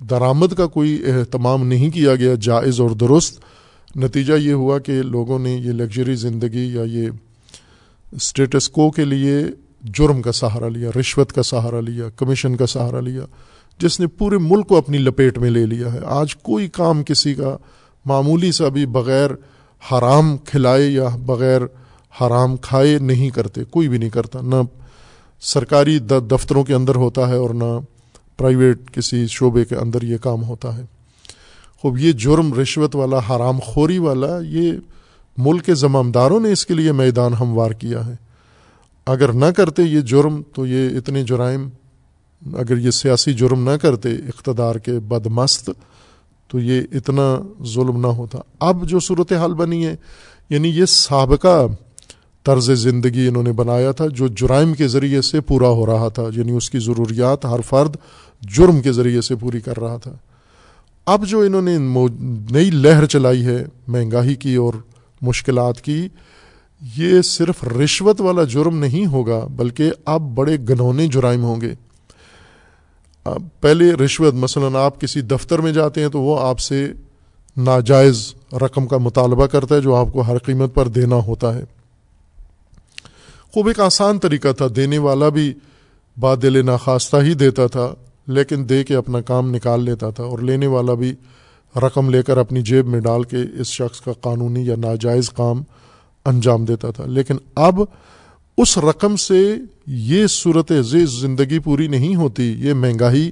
درآمد 0.00 0.52
کا 0.56 0.66
کوئی 0.66 1.02
اہتمام 1.06 1.66
نہیں 1.66 1.90
کیا 1.90 2.14
گیا، 2.14 2.34
جائز 2.34 2.80
اور 2.80 2.90
درست۔ 2.90 3.40
نتیجہ 3.96 4.32
یہ 4.32 4.52
ہوا 4.52 4.78
کہ 4.78 5.02
لوگوں 5.02 5.38
نے 5.38 5.54
یہ 5.54 5.72
لگژری 5.72 6.14
زندگی 6.14 6.74
یا 6.74 6.82
یہ 6.82 7.08
اسٹیٹس 8.12 8.68
کو 8.68 8.90
کے 8.90 9.04
لیے 9.04 9.38
جرم 9.82 10.22
کا 10.22 10.32
سہارا 10.32 10.68
لیا، 10.68 10.90
رشوت 11.00 11.32
کا 11.32 11.42
سہارا 11.42 11.80
لیا 11.80 12.04
کمیشن 12.16 12.56
کا 12.56 12.66
سہارا 12.66 13.00
لیا، 13.00 13.22
جس 13.78 14.00
نے 14.00 14.06
پورے 14.06 14.38
ملک 14.38 14.68
کو 14.68 14.76
اپنی 14.76 14.98
لپیٹ 14.98 15.38
میں 15.38 15.50
لے 15.50 15.66
لیا 15.66 15.92
ہے۔ 15.92 15.98
آج 16.04 16.36
کوئی 16.36 16.68
کام 16.68 17.02
کسی 17.02 17.34
کا 17.34 17.56
معمولی 18.04 18.52
سا 18.52 18.68
بھی 18.68 18.86
بغیر 18.86 19.30
حرام 19.92 20.36
کھلائے 20.36 20.90
یا 20.90 21.08
بغیر 21.26 21.62
حرام 22.20 22.56
کھائے 22.56 22.98
نہیں 22.98 23.30
کرتے، 23.30 23.64
کوئی 23.64 23.88
بھی 23.88 23.98
نہیں 23.98 24.10
کرتا۔ 24.10 24.40
نہ 24.40 24.62
سرکاری 25.40 25.98
دفتروں 25.98 26.64
کے 26.64 26.74
اندر 26.74 26.94
ہوتا 26.94 27.28
ہے 27.28 27.36
اور 27.36 27.50
نہ 27.50 27.78
پرائیویٹ 28.36 28.90
کسی 28.90 29.26
شعبے 29.26 29.64
کے 29.64 29.76
اندر 29.76 30.02
یہ 30.02 30.16
کام 30.16 30.44
ہوتا 30.44 30.76
ہے۔ 30.76 30.82
خوب، 31.76 31.98
یہ 31.98 32.12
جرم، 32.12 32.54
رشوت 32.54 32.96
والا، 32.96 33.18
حرام 33.18 33.58
خوری 33.58 33.98
والا، 33.98 34.38
یہ 34.38 34.72
ملک 35.38 35.64
کے 35.64 35.74
زمامداروں 35.74 36.40
نے 36.40 36.52
اس 36.52 36.66
کے 36.66 36.74
لیے 36.74 36.92
میدان 36.92 37.34
ہموار 37.34 37.70
کیا 37.70 38.06
ہے۔ 38.06 38.14
اگر 39.06 39.32
نہ 39.32 39.44
کرتے 39.44 39.82
یہ 39.82 40.00
جرم، 40.00 40.42
تو 40.54 40.66
یہ 40.66 40.96
اتنے 40.96 41.22
جرائم، 41.22 41.68
اگر 42.54 42.76
یہ 42.76 42.90
سیاسی 42.90 43.34
جرم 43.34 43.70
نہ 43.70 43.76
کرتے 43.76 44.12
اقتدار 44.12 44.74
کے 44.74 44.92
بدمست، 44.92 45.70
تو 46.48 46.60
یہ 46.60 46.82
اتنا 46.92 47.38
ظلم 47.64 48.00
نہ 48.00 48.06
ہوتا۔ 48.06 48.38
اب 48.60 48.88
جو 48.88 49.00
صورت 49.00 49.32
حال 49.32 49.54
بنی 49.54 49.86
ہے 49.86 49.96
یعنی 50.50 50.68
یہ 50.68 50.84
سابقہ 50.84 51.66
طرز 52.46 52.70
زندگی 52.72 53.26
انہوں 53.28 53.42
نے 53.42 53.52
بنایا 53.52 53.92
تھا، 53.92 54.06
جو 54.06 54.26
جرائم 54.28 54.74
کے 54.74 54.88
ذریعے 54.88 55.20
سے 55.22 55.40
پورا 55.40 55.68
ہو 55.68 55.86
رہا 55.86 56.08
تھا 56.08 56.22
یعنی 56.36 56.52
اس 56.52 56.70
کی 56.70 56.78
ضروریات 56.78 57.44
ہر 57.44 57.60
فرد 57.60 57.96
جرم 58.56 58.80
کے 58.80 58.92
ذریعے 58.92 59.20
سے 59.20 59.36
پوری 59.36 59.60
کر 59.60 59.78
رہا 59.80 59.96
تھا۔ 59.96 60.12
اب 61.06 61.26
جو 61.26 61.40
انہوں 61.40 61.62
نے 61.62 61.76
نئی 62.52 62.70
لہر 62.70 63.06
چلائی 63.06 63.44
ہے، 63.46 63.64
مہنگائی 63.88 64.34
کی 64.34 64.54
اور 64.54 64.74
مشکلات 65.22 65.80
کی، 65.80 66.08
یہ 66.96 67.20
صرف 67.20 67.64
رشوت 67.64 68.20
والا 68.20 68.44
جرم 68.44 68.78
نہیں 68.78 69.06
ہوگا، 69.06 69.40
بلکہ 69.56 69.90
اب 70.04 70.22
بڑے 70.34 70.56
گنونے 70.68 71.06
جرائم 71.06 71.44
ہوں 71.44 71.60
گے۔ 71.60 71.74
پہلے 73.60 73.92
رشوت، 73.92 74.34
مثلا 74.34 74.84
آپ 74.84 75.00
کسی 75.00 75.20
دفتر 75.20 75.58
میں 75.58 75.72
جاتے 75.72 76.00
ہیں 76.00 76.08
تو 76.08 76.20
وہ 76.20 76.38
آپ 76.40 76.58
سے 76.58 76.86
ناجائز 77.56 78.34
رقم 78.52 78.86
کا 78.86 78.98
مطالبہ 78.98 79.46
کرتا 79.46 79.74
ہے 79.74 79.80
جو 79.80 79.94
آپ 79.94 80.12
کو 80.12 80.20
ہر 80.20 80.38
قیمت 80.38 80.74
پر 80.74 80.88
دینا 80.88 81.16
ہوتا 81.16 81.54
ہے۔ 81.54 81.64
خوب 83.56 83.66
ایک 83.66 83.80
آسان 83.80 84.18
طریقہ 84.18 84.52
تھا، 84.52 84.66
دینے 84.76 84.98
والا 84.98 85.28
بھی 85.28 85.54
بادل 86.20 86.66
ناخواستہ 86.66 87.16
ہی 87.16 87.34
دیتا 87.34 87.66
تھا، 87.66 87.94
لیکن 88.26 88.68
دے 88.68 88.84
کے 88.84 88.96
اپنا 88.96 89.20
کام 89.20 89.54
نکال 89.54 89.84
لیتا 89.84 90.10
تھا 90.10 90.24
اور 90.24 90.38
لینے 90.38 90.66
والا 90.66 90.94
بھی 90.94 91.14
رقم 91.76 92.10
لے 92.10 92.22
کر 92.22 92.38
اپنی 92.38 92.62
جیب 92.62 92.86
میں 92.86 93.00
ڈال 93.00 93.22
کے 93.22 93.36
اس 93.60 93.66
شخص 93.66 94.00
کا 94.00 94.12
قانونی 94.20 94.66
یا 94.66 94.74
ناجائز 94.76 95.30
کام 95.30 95.62
انجام 96.24 96.64
دیتا 96.64 96.90
تھا۔ 96.90 97.06
لیکن 97.06 97.34
اب 97.54 97.80
اس 98.58 98.78
رقم 98.78 99.16
سے 99.16 99.56
یہ 99.86 100.26
صورت 100.26 100.72
زندگی 101.08 101.58
پوری 101.58 101.86
نہیں 101.86 102.16
ہوتی، 102.16 102.54
یہ 102.58 102.72
مہنگائی، 102.72 103.30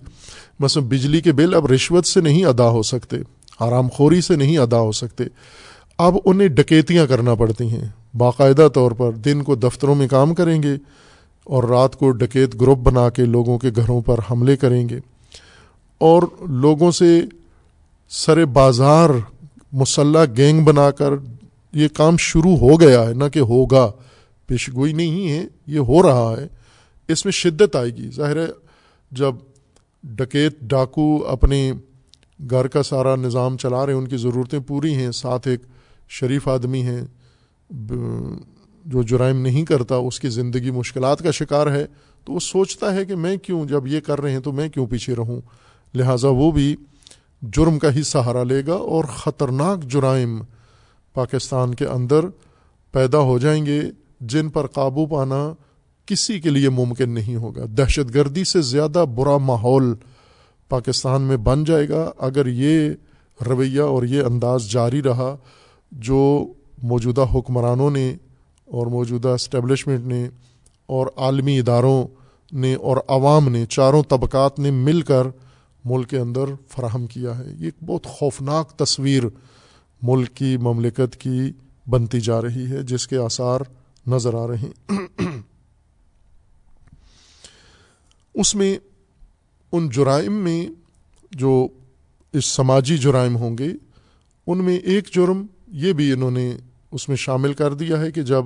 مثلا 0.61 0.83
بجلی 0.83 1.21
کے 1.21 1.33
بل 1.33 1.55
اب 1.55 1.67
رشوت 1.67 2.07
سے 2.07 2.21
نہیں 2.21 2.45
ادا 2.45 2.69
ہو 2.69 2.83
سکتے 2.83 3.17
آرام 3.61 3.89
خوری 3.89 4.21
سے 4.21 4.37
نہیں 4.37 4.59
ادا 4.59 4.79
ہو 4.79 4.93
سکتے۔ 4.93 5.25
اب 5.99 6.17
انہیں 6.25 6.49
ڈکیتیاں 6.49 7.07
کرنا 7.07 7.35
پڑتی 7.35 7.65
ہیں۔ 7.65 8.04
باقاعدہ 8.15 8.69
طور 8.75 8.91
پر 8.91 9.13
دن 9.13 9.43
کو 9.43 9.55
دفتروں 9.55 9.95
میں 9.95 10.09
کام 10.09 10.35
کریں 10.35 10.63
گے 10.63 10.75
اور 11.45 11.63
رات 11.63 11.97
کو 11.97 12.11
ڈکیت 12.11 12.61
گروپ 12.61 12.79
بنا 12.79 13.11
کے 13.11 13.25
لوگوں 13.25 13.59
کے 13.59 13.71
گھروں 13.77 14.01
پر 14.01 14.17
حملے 14.31 14.57
کریں 14.57 14.89
گے۔ 14.89 15.01
اور 15.99 16.23
لوگوں 16.49 16.91
سے 16.91 17.21
سر 18.09 18.45
بازار 18.45 19.11
مسلح 19.73 20.25
گینگ 20.37 20.65
بنا 20.65 20.91
کر 20.91 21.11
یہ 21.73 21.89
کام 21.89 22.17
شروع 22.17 22.57
ہو 22.57 22.81
گیا 22.81 23.09
ہے، 23.09 23.15
نہ 23.15 23.25
کہ 23.33 23.39
ہوگا۔ 23.39 23.93
پیشگوئی 24.47 24.93
نہیں 24.93 25.31
ہے، 25.31 25.45
یہ 25.67 25.79
ہو 25.79 26.03
رہا 26.03 26.35
ہے۔ 26.39 26.47
اس 27.09 27.25
میں 27.25 27.33
شدت 27.33 27.77
آئے 27.77 27.91
گی۔ 27.91 28.11
ظاہر 28.11 28.37
ہے، 28.37 28.47
جب 29.13 29.35
ڈکیت، 30.03 30.61
ڈاکو 30.61 31.27
اپنے 31.29 31.73
گھر 32.51 32.67
کا 32.67 32.83
سارا 32.83 33.17
نظام 33.17 33.57
چلا 33.57 33.87
رہے 33.87 33.93
ہیں، 33.93 34.01
ان 34.01 34.09
کی 34.09 34.17
ضرورتیں 34.17 34.59
پوری 34.59 34.95
ہیں، 34.95 35.11
ساتھ 35.11 35.49
ایک 35.49 35.61
شریف 36.09 36.49
آدمی 36.49 36.83
ہیں۔ 36.83 37.03
جو 37.71 39.03
جرائم 39.03 39.41
نہیں 39.41 39.65
کرتا، 39.65 39.97
اس 39.97 40.21
کی 40.21 40.29
زندگی 40.29 40.71
مشکلات 40.71 41.19
کا 41.19 41.31
شکار 41.31 41.67
ہے، 41.67 41.87
تو 42.25 42.33
وہ 42.33 42.39
سوچتا 42.39 42.95
ہے 42.95 43.05
کہ 43.05 43.17
میں 43.17 43.37
کیوں 43.37 43.65
جب 43.65 43.87
یہ 43.87 44.01
کر 44.01 44.21
رہے 44.21 44.31
ہیں 44.31 44.41
تو 44.41 44.53
میں 44.53 44.69
کیوں 44.69 44.87
پیچھے 44.87 45.15
رہوں؟ 45.15 45.41
لہٰذا 45.95 46.29
وہ 46.29 46.53
بھی 46.53 46.77
جرم 47.43 47.79
کا 47.79 47.95
ہی 47.95 48.03
سہارا 48.03 48.45
لے 48.45 48.63
گا 48.67 48.75
اور 48.75 49.05
خطرناک 49.05 49.83
جرائم 49.83 50.41
پاکستان 51.15 51.75
کے 51.75 51.87
اندر 51.87 52.21
پیدا 52.93 53.19
ہو 53.19 53.39
جائیں 53.39 53.67
گے، 53.67 53.83
جن 54.21 54.49
پر 54.49 54.67
قابو 54.67 55.07
پانا 55.07 55.55
کسی 56.07 56.41
کے 56.41 56.51
لیے 56.51 56.69
ممکن 56.69 57.11
نہیں 57.11 57.37
ہوگا۔ 57.37 57.65
دہشت 57.69 58.15
گردی 58.15 58.45
سے 58.45 58.61
زیادہ 58.61 59.05
برا 59.15 59.39
ماحول 59.39 59.95
پاکستان 60.69 61.23
میں 61.23 61.37
بن 61.37 61.65
جائے 61.65 61.89
گا۔ 61.89 62.11
اگر 62.19 62.47
یہ 62.47 62.91
رویہ 63.47 63.81
اور 63.81 64.03
یہ 64.03 64.23
انداز 64.23 64.71
جاری 64.71 65.03
رہا، 65.03 65.37
جو 65.93 66.53
موجودہ 66.85 67.27
حکمرانوں 67.35 67.91
نے 67.91 68.17
اور 68.65 68.87
موجودہ 68.87 69.29
اسٹیبلشمنٹ 69.29 70.07
نے 70.07 70.29
اور 70.87 71.07
عالمی 71.17 71.59
اداروں 71.59 72.07
نے 72.53 72.75
اور 72.75 72.97
عوام 73.09 73.49
نے، 73.49 73.67
چاروں 73.67 74.03
طبقات 74.03 74.59
نے 74.59 74.71
مل 74.71 75.03
کر 75.03 75.27
ملک 75.85 76.11
کے 76.11 76.19
اندر 76.19 76.45
فراہم 76.69 77.07
کیا 77.07 77.39
ہے۔ 77.39 77.45
یہ 77.45 77.65
ایک 77.65 77.75
بہت 77.87 78.07
خوفناک 78.07 78.71
تصویر 78.71 79.23
ملک 80.03 80.35
کی 80.35 80.57
مملکت 80.57 81.17
کی 81.17 81.53
بنتی 81.91 82.21
جا 82.21 82.43
رہی 82.43 82.67
ہے، 82.71 82.83
جس 82.83 83.07
کے 83.07 83.17
آثار 83.17 83.61
نظر 84.07 84.35
آ 84.35 84.47
رہے 84.47 84.57
ہیں۔ 84.57 84.99
اس 88.35 88.55
میں 88.55 88.79
ان 89.73 89.89
جرائم 89.89 90.33
میں 90.33 90.67
جو 91.31 91.69
اس 92.33 92.45
سماجی 92.45 92.99
جرائم 92.99 93.37
ہوں 93.37 93.59
گے، 93.59 93.69
ان 94.47 94.65
میں 94.65 94.77
ایک 94.77 95.15
جرم 95.15 95.47
یہ 95.69 95.93
بھی 95.93 96.13
انہوں 96.13 96.31
نے 96.31 96.57
اس 96.95 97.09
میں 97.09 97.17
شامل 97.17 97.53
کر 97.53 97.75
دیا 97.75 98.01
ہے 98.01 98.11
کہ 98.11 98.23
جب 98.23 98.45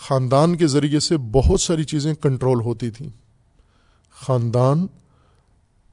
خاندان 0.00 0.56
کے 0.56 0.66
ذریعے 0.66 1.00
سے 1.00 1.16
بہت 1.16 1.60
ساری 1.60 1.84
چیزیں 1.84 2.14
کنٹرول 2.14 2.60
ہوتی 2.60 2.90
تھیں، 2.90 3.08
خاندان 4.26 4.86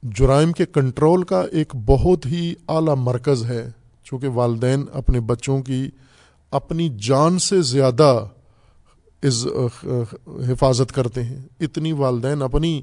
جرائم 0.02 0.52
کے 0.52 0.66
کنٹرول 0.66 1.22
کا 1.22 1.42
ایک 1.52 1.76
بہت 1.86 2.26
ہی 2.26 2.54
اعلیٰ 2.68 2.94
مرکز 2.96 3.44
ہے، 3.44 3.70
چونکہ 4.04 4.28
والدین 4.28 4.84
اپنے 4.92 5.20
بچوں 5.20 5.62
کی 5.62 5.90
اپنی 6.50 6.88
جان 6.98 7.38
سے 7.38 7.62
زیادہ 7.62 8.24
از 9.22 9.46
حفاظت 10.48 10.92
کرتے 10.92 11.22
ہیں۔ 11.22 11.40
اتنی 11.60 11.92
والدین 11.92 12.42
اپنی 12.42 12.82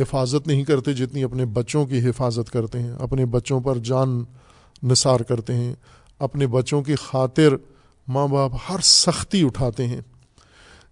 حفاظت 0.00 0.46
نہیں 0.46 0.64
کرتے 0.64 0.92
جتنی 0.92 1.24
اپنے 1.24 1.44
بچوں 1.44 1.86
کی 1.86 2.08
حفاظت 2.08 2.50
کرتے 2.50 2.78
ہیں۔ 2.78 2.92
اپنے 3.00 3.26
بچوں 3.26 3.60
پر 3.60 3.78
جان 3.78 4.24
نثار 4.82 5.20
کرتے 5.20 5.54
ہیں۔ 5.54 5.74
اپنے 6.18 6.46
بچوں 6.46 6.82
کی 6.82 6.94
خاطر 6.94 7.56
ماں 8.08 8.28
باپ 8.28 8.52
ہر 8.68 8.80
سختی 8.82 9.42
اٹھاتے 9.42 9.86
ہیں۔ 9.86 10.00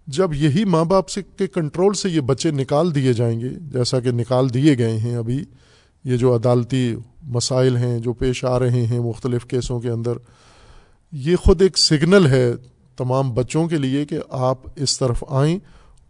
جب 0.07 0.33
یہی 0.33 0.65
ماں 0.65 0.85
باپ 0.85 1.09
سے 1.09 1.21
کے 1.23 1.47
کنٹرول 1.47 1.93
سے 1.93 2.09
یہ 2.09 2.21
بچے 2.21 2.51
نکال 2.51 2.95
دیے 2.95 3.13
جائیں 3.13 3.39
گے، 3.39 3.49
جیسا 3.49 3.99
کہ 3.99 4.11
نکال 4.11 4.53
دیے 4.53 4.77
گئے 4.77 4.97
ہیں 4.97 5.15
ابھی، 5.15 5.43
یہ 6.03 6.17
جو 6.17 6.35
عدالتی 6.35 6.95
مسائل 7.23 7.77
ہیں 7.77 7.99
جو 7.99 8.13
پیش 8.13 8.45
آ 8.45 8.59
رہے 8.59 8.85
ہیں 8.85 8.99
مختلف 8.99 9.45
کیسوں 9.45 9.79
کے 9.79 9.89
اندر، 9.89 10.13
یہ 11.11 11.35
خود 11.35 11.61
ایک 11.61 11.77
سگنل 11.77 12.27
ہے 12.27 12.53
تمام 12.97 13.33
بچوں 13.33 13.67
کے 13.67 13.77
لیے 13.77 14.05
کہ 14.05 14.17
آپ 14.29 14.57
اس 14.75 14.99
طرف 14.99 15.23
آئیں 15.29 15.59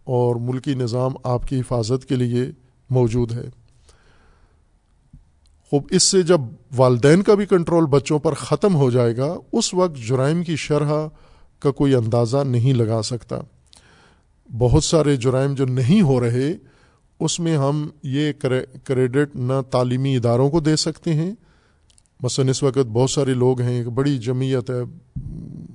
اور 0.04 0.36
ملکی 0.36 0.74
نظام 0.74 1.12
آپ 1.24 1.48
کی 1.48 1.60
حفاظت 1.60 2.08
کے 2.08 2.16
لیے 2.16 2.50
موجود 2.90 3.32
ہے۔ 3.32 3.48
خوب، 5.70 5.86
اس 5.90 6.02
سے 6.02 6.22
جب 6.22 6.40
والدین 6.76 7.22
کا 7.22 7.34
بھی 7.34 7.46
کنٹرول 7.46 7.86
بچوں 7.86 8.18
پر 8.18 8.34
ختم 8.34 8.74
ہو 8.74 8.90
جائے 8.90 9.16
گا، 9.16 9.36
اس 9.52 9.74
وقت 9.74 10.08
جرائم 10.08 10.42
کی 10.42 10.56
شرح 10.56 11.06
کا 11.58 11.70
کوئی 11.70 11.94
اندازہ 11.94 12.36
نہیں 12.46 12.72
لگا 12.72 13.02
سکتا۔ 13.02 13.36
بہت 14.58 14.84
سارے 14.84 15.16
جرائم 15.16 15.54
جو 15.54 15.64
نہیں 15.64 16.02
ہو 16.02 16.20
رہے، 16.20 16.52
اس 17.20 17.40
میں 17.40 17.56
ہم 17.56 17.88
یہ 18.02 18.32
کریڈٹ 18.84 19.36
نہ 19.36 19.52
تعلیمی 19.70 20.16
اداروں 20.16 20.50
کو 20.50 20.60
دے 20.60 20.76
سکتے 20.76 21.14
ہیں۔ 21.14 21.34
مثلاً 22.22 22.48
اس 22.48 22.62
وقت 22.62 22.86
بہت 22.92 23.10
سارے 23.10 23.34
لوگ 23.34 23.60
ہیں، 23.60 23.76
ایک 23.76 23.86
بڑی 23.86 24.18
جمعیت 24.18 24.70
ہے 24.70 24.82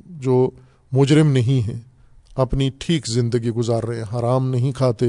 جو 0.06 0.50
مجرم 0.92 1.32
نہیں 1.32 1.68
ہیں، 1.68 1.80
اپنی 2.36 2.70
ٹھیک 2.80 3.08
زندگی 3.08 3.50
گزار 3.50 3.84
رہے 3.84 3.96
ہیں، 3.96 4.20
حرام 4.20 4.50
نہیں 4.50 4.72
کھاتے، 4.72 5.06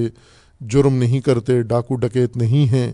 جرم 0.60 0.94
نہیں 0.94 1.20
کرتے، 1.20 1.62
ڈاکو 1.62 1.94
ڈکیت 1.94 2.36
نہیں 2.36 2.72
ہیں۔ 2.72 2.92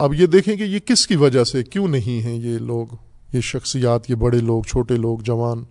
اب 0.00 0.14
یہ 0.14 0.26
دیکھیں 0.26 0.56
کہ 0.56 0.62
یہ 0.62 0.78
کس 0.78 1.06
کی 1.06 1.16
وجہ 1.16 1.44
سے 1.44 1.62
کیوں 1.62 1.88
نہیں 1.88 2.22
ہیں 2.22 2.34
یہ 2.34 2.58
لوگ، 2.58 2.86
یہ 3.32 3.40
شخصیات، 3.40 4.10
یہ 4.10 4.14
بڑے 4.14 4.38
لوگ، 4.38 4.62
چھوٹے 4.62 4.96
لوگ، 4.96 5.18
جوان 5.18 5.64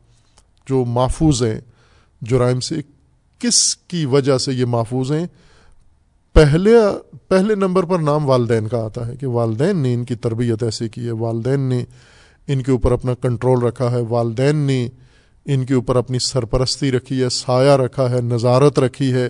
جو 0.67 0.85
محفوظ 0.85 1.43
ہیں 1.43 1.59
جرائم 2.21 2.59
سے، 2.59 2.75
کس 3.39 3.75
کی 3.75 4.05
وجہ 4.05 4.37
سے 4.37 4.53
یہ 4.53 4.65
محفوظ 4.65 5.11
ہیں؟ 5.11 5.27
پہلے 6.33 6.71
پہلے 7.27 7.55
نمبر 7.55 7.83
پر 7.83 7.99
نام 7.99 8.29
والدین 8.29 8.67
کا 8.67 8.85
آتا 8.85 9.07
ہے 9.07 9.15
کہ 9.15 9.27
والدین 9.27 9.77
نے 9.77 9.93
ان 9.93 10.03
کی 10.03 10.15
تربیت 10.15 10.63
ایسے 10.63 10.89
کی 10.89 11.05
ہے، 11.05 11.11
والدین 11.11 11.59
نے 11.59 11.83
ان 12.47 12.61
کے 12.63 12.71
اوپر 12.71 12.91
اپنا 12.91 13.13
کنٹرول 13.13 13.63
رکھا 13.63 13.91
ہے، 13.91 14.01
والدین 14.09 14.55
نے 14.55 14.87
ان 15.45 15.65
کے 15.65 15.73
اوپر 15.73 15.95
اپنی 15.95 16.19
سرپرستی 16.19 16.91
رکھی 16.91 17.23
ہے، 17.23 17.29
سایہ 17.29 17.71
رکھا 17.71 18.09
ہے، 18.09 18.21
نظارت 18.21 18.79
رکھی 18.79 19.13
ہے، 19.13 19.29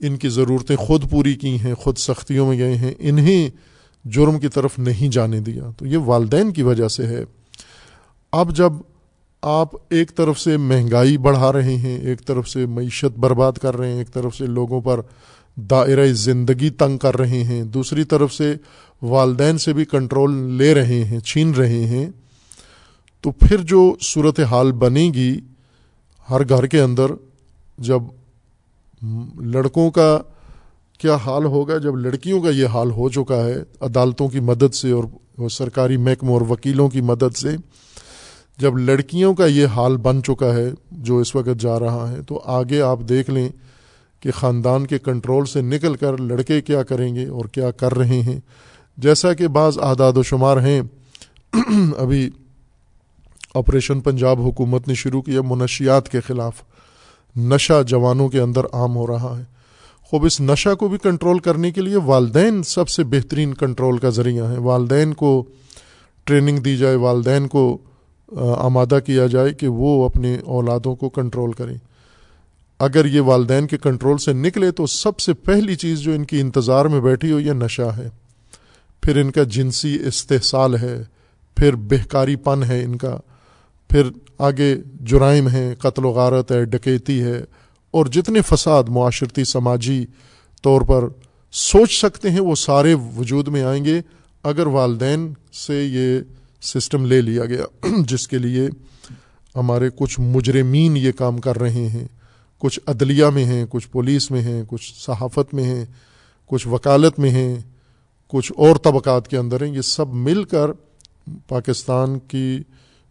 ان 0.00 0.16
کی 0.16 0.28
ضرورتیں 0.28 0.76
خود 0.76 1.10
پوری 1.10 1.34
کی 1.34 1.56
ہیں، 1.58 1.74
خود 1.74 1.98
سختیوں 1.98 2.48
میں 2.48 2.58
گئے 2.58 2.76
ہیں، 2.76 2.94
انہیں 2.98 3.73
جرم 4.04 4.40
کی 4.40 4.48
طرف 4.48 4.78
نہیں 4.78 5.08
جانے 5.08 5.40
دیا۔ 5.40 5.62
تو 5.76 5.86
یہ 5.86 5.98
والدین 5.98 6.52
کی 6.52 6.62
وجہ 6.62 6.88
سے 6.88 7.06
ہے۔ 7.06 7.24
اب 8.32 8.56
جب 8.56 8.72
آپ 9.42 9.68
ایک 9.88 10.14
طرف 10.14 10.40
سے 10.40 10.56
مہنگائی 10.56 11.18
بڑھا 11.18 11.52
رہے 11.52 11.76
ہیں، 11.76 11.98
ایک 11.98 12.26
طرف 12.26 12.48
سے 12.48 12.66
معیشت 12.66 13.18
برباد 13.18 13.52
کر 13.52 13.76
رہے 13.76 13.90
ہیں، 13.90 13.98
ایک 13.98 14.12
طرف 14.12 14.36
سے 14.36 14.46
لوگوں 14.46 14.80
پر 14.80 15.00
دائرۂ 15.56 16.12
زندگی 16.12 16.70
تنگ 16.70 16.98
کر 16.98 17.16
رہے 17.16 17.44
ہیں، 17.44 17.64
دوسری 17.64 18.04
طرف 18.04 18.34
سے 18.34 18.54
والدین 19.02 19.58
سے 19.58 19.72
بھی 19.72 19.84
کنٹرول 19.84 20.52
لے 20.52 20.74
رہے 20.74 21.04
ہیں، 21.04 21.20
چھین 21.20 21.54
رہے 21.54 21.86
ہیں، 21.86 22.10
تو 23.20 23.30
پھر 23.30 23.56
جو 23.56 23.94
صورت 24.00 24.40
حال 24.40 24.72
بنے 24.72 25.10
گی، 25.14 25.40
ہر 26.30 26.48
گھر 26.48 26.66
کے 26.66 26.80
اندر 26.80 27.06
جب 27.78 28.02
لڑکوں 29.40 29.90
کا 29.90 30.18
کیا 30.98 31.14
حال 31.14 31.44
ہوگا 31.44 31.78
جب 31.78 31.96
لڑکیوں 31.96 32.42
کا 32.42 32.50
یہ 32.50 32.66
حال 32.66 32.90
ہو 32.90 33.08
چکا 33.08 33.46
ہے 33.46 33.54
عدالتوں 33.80 34.28
کی 34.28 34.40
مدد 34.40 34.74
سے 34.74 34.90
اور 34.90 35.04
سرکاری 35.48 35.96
محکموں 35.96 36.34
اور 36.34 36.40
وکیلوں 36.40 36.88
کی 36.88 37.00
مدد 37.00 37.36
سے؟ 37.36 37.48
جب 38.58 38.78
لڑکیوں 38.78 39.34
کا 39.34 39.46
یہ 39.46 39.66
حال 39.66 39.96
بن 39.96 40.22
چکا 40.22 40.54
ہے 40.54 40.70
جو 40.90 41.18
اس 41.18 41.34
وقت 41.34 41.60
جا 41.60 41.78
رہا 41.78 42.10
ہے، 42.10 42.22
تو 42.22 42.42
آگے 42.44 42.80
آپ 42.80 42.98
دیکھ 43.08 43.30
لیں 43.30 43.48
کہ 44.20 44.30
خاندان 44.30 44.86
کے 44.86 44.98
کنٹرول 44.98 45.46
سے 45.46 45.60
نکل 45.60 45.94
کر 45.94 46.16
لڑکے 46.16 46.60
کیا 46.60 46.82
کریں 46.82 47.14
گے 47.14 47.26
اور 47.26 47.44
کیا 47.44 47.70
کر 47.70 47.94
رہے 47.94 48.20
ہیں۔ 48.20 48.40
جیسا 48.96 49.32
کہ 49.32 49.48
بعض 49.48 49.78
اعداد 49.78 50.12
و 50.12 50.22
شمار 50.22 50.56
ہیں، 50.56 50.80
ابھی 51.98 52.30
آپریشن 53.54 54.00
پنجاب 54.00 54.40
حکومت 54.40 54.88
نے 54.88 54.94
شروع 54.94 55.22
کیا 55.22 55.40
منشیات 55.42 56.08
کے 56.08 56.20
خلاف۔ 56.20 56.62
نشہ 57.36 57.82
جوانوں 57.86 58.28
کے 58.28 58.40
اندر 58.40 58.64
عام 58.72 58.96
ہو 58.96 59.06
رہا 59.06 59.38
ہے۔ 59.38 59.53
خوب 60.14 60.24
اس 60.24 60.40
نشہ 60.40 60.74
کو 60.74 60.88
بھی 60.88 60.98
کنٹرول 61.02 61.38
کرنے 61.38 61.70
کے 61.70 61.80
لیے 61.80 61.96
والدین 61.96 62.62
سب 62.62 62.88
سے 62.88 63.04
بہترین 63.04 63.54
کنٹرول 63.54 63.98
کا 63.98 64.08
ذریعہ 64.08 64.50
ہے 64.50 64.58
والدین 64.58 65.14
کو 65.14 65.44
ٹریننگ 66.24 66.58
دی 66.58 66.76
جائے، 66.76 66.94
والدین 66.94 67.48
کو 67.48 67.78
آمادہ 68.58 68.98
کیا 69.06 69.26
جائے 69.26 69.52
کہ 69.52 69.68
وہ 69.68 70.04
اپنے 70.04 70.36
اولادوں 70.44 70.94
کو 70.96 71.08
کنٹرول 71.08 71.52
کریں۔ 71.52 71.76
اگر 72.78 73.06
یہ 73.06 73.20
والدین 73.20 73.66
کے 73.66 73.76
کنٹرول 73.78 74.18
سے 74.18 74.32
نکلے 74.32 74.70
تو 74.70 74.86
سب 74.86 75.18
سے 75.18 75.34
پہلی 75.34 75.74
چیز 75.74 75.98
جو 75.98 76.12
ان 76.12 76.24
کی 76.24 76.40
انتظار 76.40 76.84
میں 76.84 77.00
بیٹھی 77.00 77.32
ہو 77.32 77.40
یہ 77.40 77.52
نشہ 77.52 77.90
ہے۔ 77.96 78.08
پھر 79.02 79.16
ان 79.16 79.30
کا 79.30 79.42
جنسی 79.42 79.98
استحصال 80.06 80.76
ہے، 80.76 81.02
پھر 81.56 81.76
بہکاری 81.76 82.36
پن 82.36 82.62
ہے 82.62 82.84
ان 82.84 82.96
کا، 82.96 83.16
پھر 83.90 84.10
آگے 84.38 84.74
جرائم 85.00 85.48
ہیں، 85.48 85.74
قتل 85.74 86.04
و 86.04 86.10
غارت 86.10 86.52
ہے، 86.52 86.64
ڈکیتی 86.64 87.22
ہے۔ 87.22 87.42
اور 87.94 88.06
جتنے 88.06 88.40
فساد 88.42 88.84
معاشرتی 88.88 89.44
سماجی 89.44 90.06
طور 90.62 90.80
پر 90.80 91.04
سوچ 91.52 92.00
سکتے 92.00 92.30
ہیں، 92.30 92.40
وہ 92.40 92.54
سارے 92.54 92.94
وجود 92.94 93.48
میں 93.48 93.62
آئیں 93.62 93.84
گے 93.84 94.00
اگر 94.42 94.66
والدین 94.66 95.32
سے 95.52 95.84
یہ 95.84 96.20
سسٹم 96.62 97.04
لے 97.04 97.20
لیا 97.20 97.44
گیا۔ 97.44 97.86
جس 98.08 98.28
کے 98.28 98.38
لیے 98.38 98.68
ہمارے 99.56 99.90
کچھ 99.96 100.20
مجرمین 100.20 100.96
یہ 100.96 101.12
کام 101.12 101.38
کر 101.38 101.58
رہے 101.58 101.88
ہیں۔ 101.88 102.06
کچھ 102.58 102.80
عدلیہ 102.86 103.24
میں 103.24 103.44
ہیں، 103.44 103.64
کچھ 103.70 103.88
پولیس 103.88 104.30
میں 104.30 104.40
ہیں، 104.40 104.62
کچھ 104.68 104.94
صحافت 104.96 105.54
میں 105.54 105.64
ہیں، 105.64 105.84
کچھ 106.46 106.68
وکالت 106.68 107.18
میں 107.18 107.30
ہیں، 107.30 107.54
کچھ 108.28 108.52
اور 108.56 108.76
طبقات 108.76 109.28
کے 109.28 109.36
اندر 109.36 109.64
ہیں۔ 109.64 109.74
یہ 109.74 109.80
سب 109.80 110.08
مل 110.08 110.44
کر 110.44 110.70
پاکستان 111.48 112.18
کی 112.18 112.58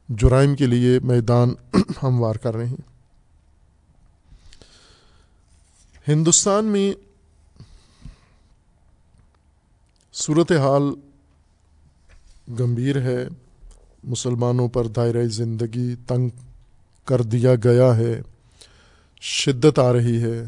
جرائم 0.10 0.56
کے 0.56 0.66
لیے 0.66 1.00
میدان 1.04 1.54
ہموار 2.04 2.36
کر 2.36 2.56
رہے 2.56 2.68
ہیں۔ 2.68 2.93
ہندوستان 6.08 6.66
میں 6.66 6.94
صورت 10.14 10.52
حال 10.52 10.84
گمبھیر 12.60 13.02
ہے، 13.02 13.28
مسلمانوں 14.04 14.68
پر 14.68 14.88
دائرۂ 14.88 15.26
زندگی 15.26 15.96
تنگ 16.08 16.30
کر 17.06 17.22
دیا 17.22 17.56
گیا 17.56 17.98
ہے، 17.98 18.22
شدت 19.22 19.80
آ 19.80 19.94
رہی 19.94 20.24
ہے۔ 20.24 20.46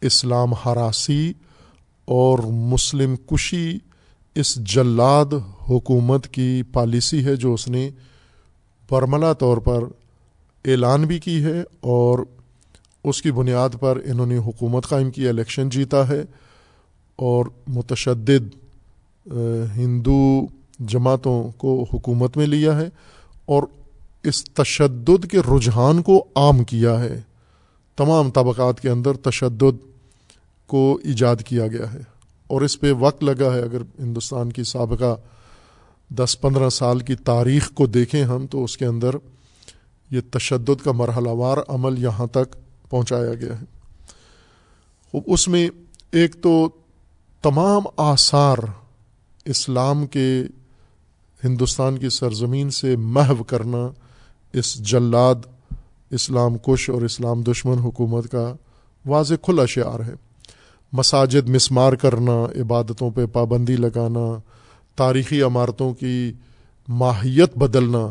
اسلام 0.00 0.54
ہراسی 0.54 1.32
اور 2.04 2.38
مسلم 2.38 3.16
کشی 3.16 3.78
اس 4.34 4.54
جلاد 4.54 5.32
حکومت 5.68 6.28
کی 6.28 6.62
پالیسی 6.72 7.24
ہے 7.24 7.36
جو 7.36 7.54
اس 7.54 7.68
نے 7.68 7.90
برملا 8.90 9.32
طور 9.32 9.56
پر 9.56 9.82
اعلان 10.64 11.02
بھی 11.02 11.18
کی 11.18 11.44
ہے 11.44 11.62
اور 11.80 12.18
اس 13.08 13.22
کی 13.22 13.32
بنیاد 13.32 13.68
پر 13.80 13.98
انہوں 14.04 14.26
نے 14.26 14.38
حکومت 14.38 14.86
قائم 14.88 15.10
کی، 15.10 15.28
الیکشن 15.28 15.68
جیتا 15.68 16.08
ہے 16.08 16.22
اور 17.16 17.46
متشدد 17.66 18.54
ہندو 19.76 20.46
جماعتوں 20.80 21.50
کو 21.50 21.86
حکومت 21.92 22.36
میں 22.36 22.46
لیا 22.46 22.76
ہے 22.80 22.88
اور 23.46 23.62
اس 24.22 24.44
تشدد 24.44 25.26
کے 25.30 25.38
رجحان 25.38 26.02
کو 26.02 26.24
عام 26.36 26.64
کیا 26.64 27.00
ہے۔ 27.00 27.20
تمام 27.96 28.30
طبقات 28.30 28.80
کے 28.80 28.90
اندر 28.90 29.12
تشدد 29.14 29.84
کو 30.66 30.98
ایجاد 31.04 31.36
کیا 31.36 31.66
گیا 31.66 31.92
ہے 31.92 32.00
اور 32.46 32.60
اس 32.60 32.80
پہ 32.80 32.92
وقت 32.92 33.24
لگا 33.24 33.54
ہے۔ 33.54 33.60
اگر 33.60 33.82
ہندوستان 33.98 34.52
کی 34.52 34.64
سابقہ 34.64 35.14
دس 36.14 36.40
پندرہ 36.40 36.68
سال 36.68 36.98
کی 36.98 37.14
تاریخ 37.14 37.70
کو 37.74 37.86
دیکھیں 37.86 38.22
ہم 38.24 38.46
تو 38.46 38.64
اس 38.64 38.76
کے 38.76 38.86
اندر 38.86 39.14
یہ 40.10 40.20
تشدد 40.30 40.84
کا 40.84 40.92
مرحلہ 40.92 41.28
وار 41.28 41.58
عمل 41.68 42.02
یہاں 42.02 42.26
تک 42.26 42.56
پہنچایا 42.90 43.34
گیا 43.34 43.60
ہے۔ 43.60 43.76
اس 45.26 45.48
میں 45.48 45.68
ایک 46.12 46.42
تو 46.42 46.68
تمام 47.42 47.82
آثار 47.96 48.58
اسلام 49.44 50.06
کے 50.06 50.42
ہندوستان 51.44 51.98
کی 51.98 52.08
سرزمین 52.08 52.70
سے 52.70 52.96
محو 52.96 53.44
کرنا 53.44 53.88
اس 54.52 54.74
جلاد 54.74 55.34
اسلام 56.10 56.58
کش 56.58 56.90
اور 56.90 57.02
اسلام 57.02 57.42
دشمن 57.42 57.78
حکومت 57.78 58.32
کا 58.32 58.54
واضح 59.06 59.34
کھلا 59.42 59.66
شعار 59.66 60.00
ہے۔ 60.00 60.14
مساجد 60.92 61.48
مسمار 61.48 61.92
کرنا، 61.92 62.60
عبادتوں 62.60 63.10
پہ 63.10 63.26
پابندی 63.26 63.76
لگانا، 63.76 64.38
تاریخی 64.96 65.42
عمارتوں 65.42 65.94
کی 65.94 66.32
ماہیت 66.88 67.56
بدلنا، 67.56 68.06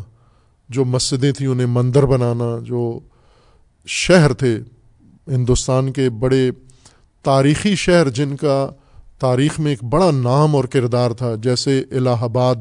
جو 0.70 0.86
مسجدیں 0.86 1.32
تھیں 1.32 1.48
انہیں 1.48 1.68
مندر 1.68 2.06
بنانا، 2.06 2.60
جو 2.62 3.00
شہر 3.86 4.34
تھے، 4.34 4.60
ہندوستان 5.28 5.92
کے 5.92 6.10
بڑے 6.10 6.52
تاریخی 7.24 7.76
شہر 7.76 8.10
جن 8.10 8.36
کا 8.36 8.72
تاریخ 9.20 9.60
میں 9.60 9.72
ایک 9.72 9.84
بڑا 9.84 10.12
نام 10.12 10.56
اور 10.56 10.64
کردار 10.64 11.12
تھا، 11.12 11.36
جیسے 11.36 11.84
الہ 11.92 12.10
آباد، 12.20 12.56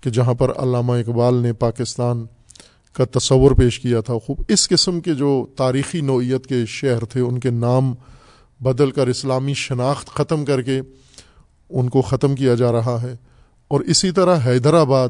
کہ 0.00 0.10
جہاں 0.10 0.34
پر 0.34 0.50
علامہ 0.56 0.92
اقبال 0.92 1.34
نے 1.34 1.52
پاکستان 1.52 2.26
کا 2.92 3.18
تصور 3.18 3.50
پیش 3.50 3.80
کیا 3.80 4.00
تھا۔ 4.00 4.14
خوب، 4.24 4.42
اس 4.48 4.68
قسم 4.68 5.00
کے 5.00 5.14
جو 5.14 5.46
تاریخی 5.56 6.00
نوعیت 6.00 6.46
کے 6.46 6.66
شہر 6.66 7.04
تھے، 7.04 7.20
ان 7.20 7.40
کے 7.40 7.50
نام 7.50 7.94
بدل 8.60 8.90
کر 8.90 9.06
اسلامی 9.06 9.54
شناخت 9.54 10.06
ختم 10.08 10.44
کر 10.44 10.62
کے 10.62 10.80
ان 11.70 11.88
کو 11.88 12.02
ختم 12.02 12.34
کیا 12.34 12.54
جا 12.54 12.72
رہا 12.72 13.02
ہے۔ 13.02 13.16
اور 13.68 13.80
اسی 13.80 14.10
طرح 14.10 14.36
حیدرآباد، 14.46 15.08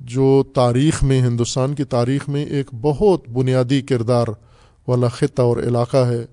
جو 0.00 0.42
تاریخ 0.54 1.02
میں، 1.02 1.20
ہندوستان 1.20 1.74
کی 1.74 1.84
تاریخ 1.84 2.28
میں 2.28 2.44
ایک 2.44 2.66
بہت 2.80 3.28
بنیادی 3.28 3.82
کردار 3.82 4.26
والا 4.88 5.08
خطہ 5.08 5.42
اور 5.42 5.56
علاقہ 5.56 5.96
ہے۔ 5.96 6.26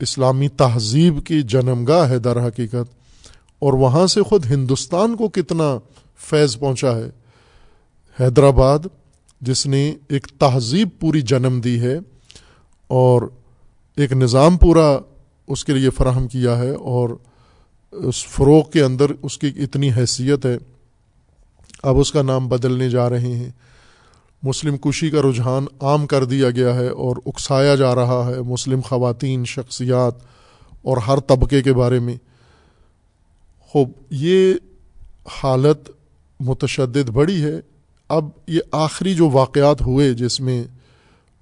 اسلامی 0.00 0.48
تہذیب 0.48 1.26
کی 1.26 1.42
جنم 1.42 1.84
گاہ 1.84 2.08
ہے 2.08 2.18
در 2.18 2.46
حقیقت۔ 2.46 2.96
اور 3.58 3.72
وہاں 3.72 4.06
سے 4.06 4.22
خود 4.22 4.46
ہندوستان 4.46 5.16
کو 5.16 5.28
کتنا 5.28 5.78
فیض 6.16 6.58
پہنچا 6.58 6.96
ہے۔ 6.96 7.10
حیدرآباد، 8.20 8.78
جس 9.40 9.66
نے 9.66 9.94
ایک 10.08 10.26
تہذیب 10.38 10.88
پوری 11.00 11.20
جنم 11.20 11.60
دی 11.60 11.80
ہے 11.80 11.98
اور 12.86 13.22
ایک 13.96 14.12
نظام 14.12 14.56
پورا 14.56 14.98
اس 15.48 15.64
کے 15.64 15.72
لیے 15.72 15.90
فراہم 15.90 16.28
کیا 16.28 16.58
ہے 16.58 16.70
اور 16.70 17.10
اس 17.92 18.26
فروغ 18.26 18.70
کے 18.70 18.82
اندر 18.82 19.06
اس 19.22 19.38
کی 19.38 19.52
اتنی 19.56 19.92
حیثیت 19.92 20.46
ہے۔ 20.46 20.58
اب 21.82 21.98
اس 21.98 22.12
کا 22.12 22.22
نام 22.22 22.48
بدلنے 22.48 22.90
جا 22.90 23.10
رہے 23.10 23.36
ہیں۔ 23.36 23.50
مسلم 24.46 24.76
کشی 24.76 25.10
کا 25.10 25.20
رجحان 25.30 25.66
عام 25.80 26.06
کر 26.06 26.24
دیا 26.24 26.50
گیا 26.50 26.74
ہے 26.74 26.88
اور 26.88 27.16
اکسایا 27.26 27.74
جا 27.74 27.94
رہا 27.94 28.30
ہے 28.34 28.40
مسلم 28.40 28.80
خواتین، 28.80 29.44
شخصیات 29.44 30.14
اور 30.82 30.96
ہر 30.96 31.20
طبقے 31.20 31.62
کے 31.62 31.72
بارے 31.72 31.98
میں۔ 31.98 32.16
خوب، 33.60 33.90
یہ 34.10 34.54
حالت 35.42 35.90
متشدد 36.40 37.10
بڑی 37.10 37.42
ہے۔ 37.42 37.60
اب 38.08 38.28
یہ 38.46 38.60
آخری 38.72 39.14
جو 39.14 39.30
واقعات 39.30 39.82
ہوئے 39.82 40.14
جس 40.14 40.40
میں 40.40 40.64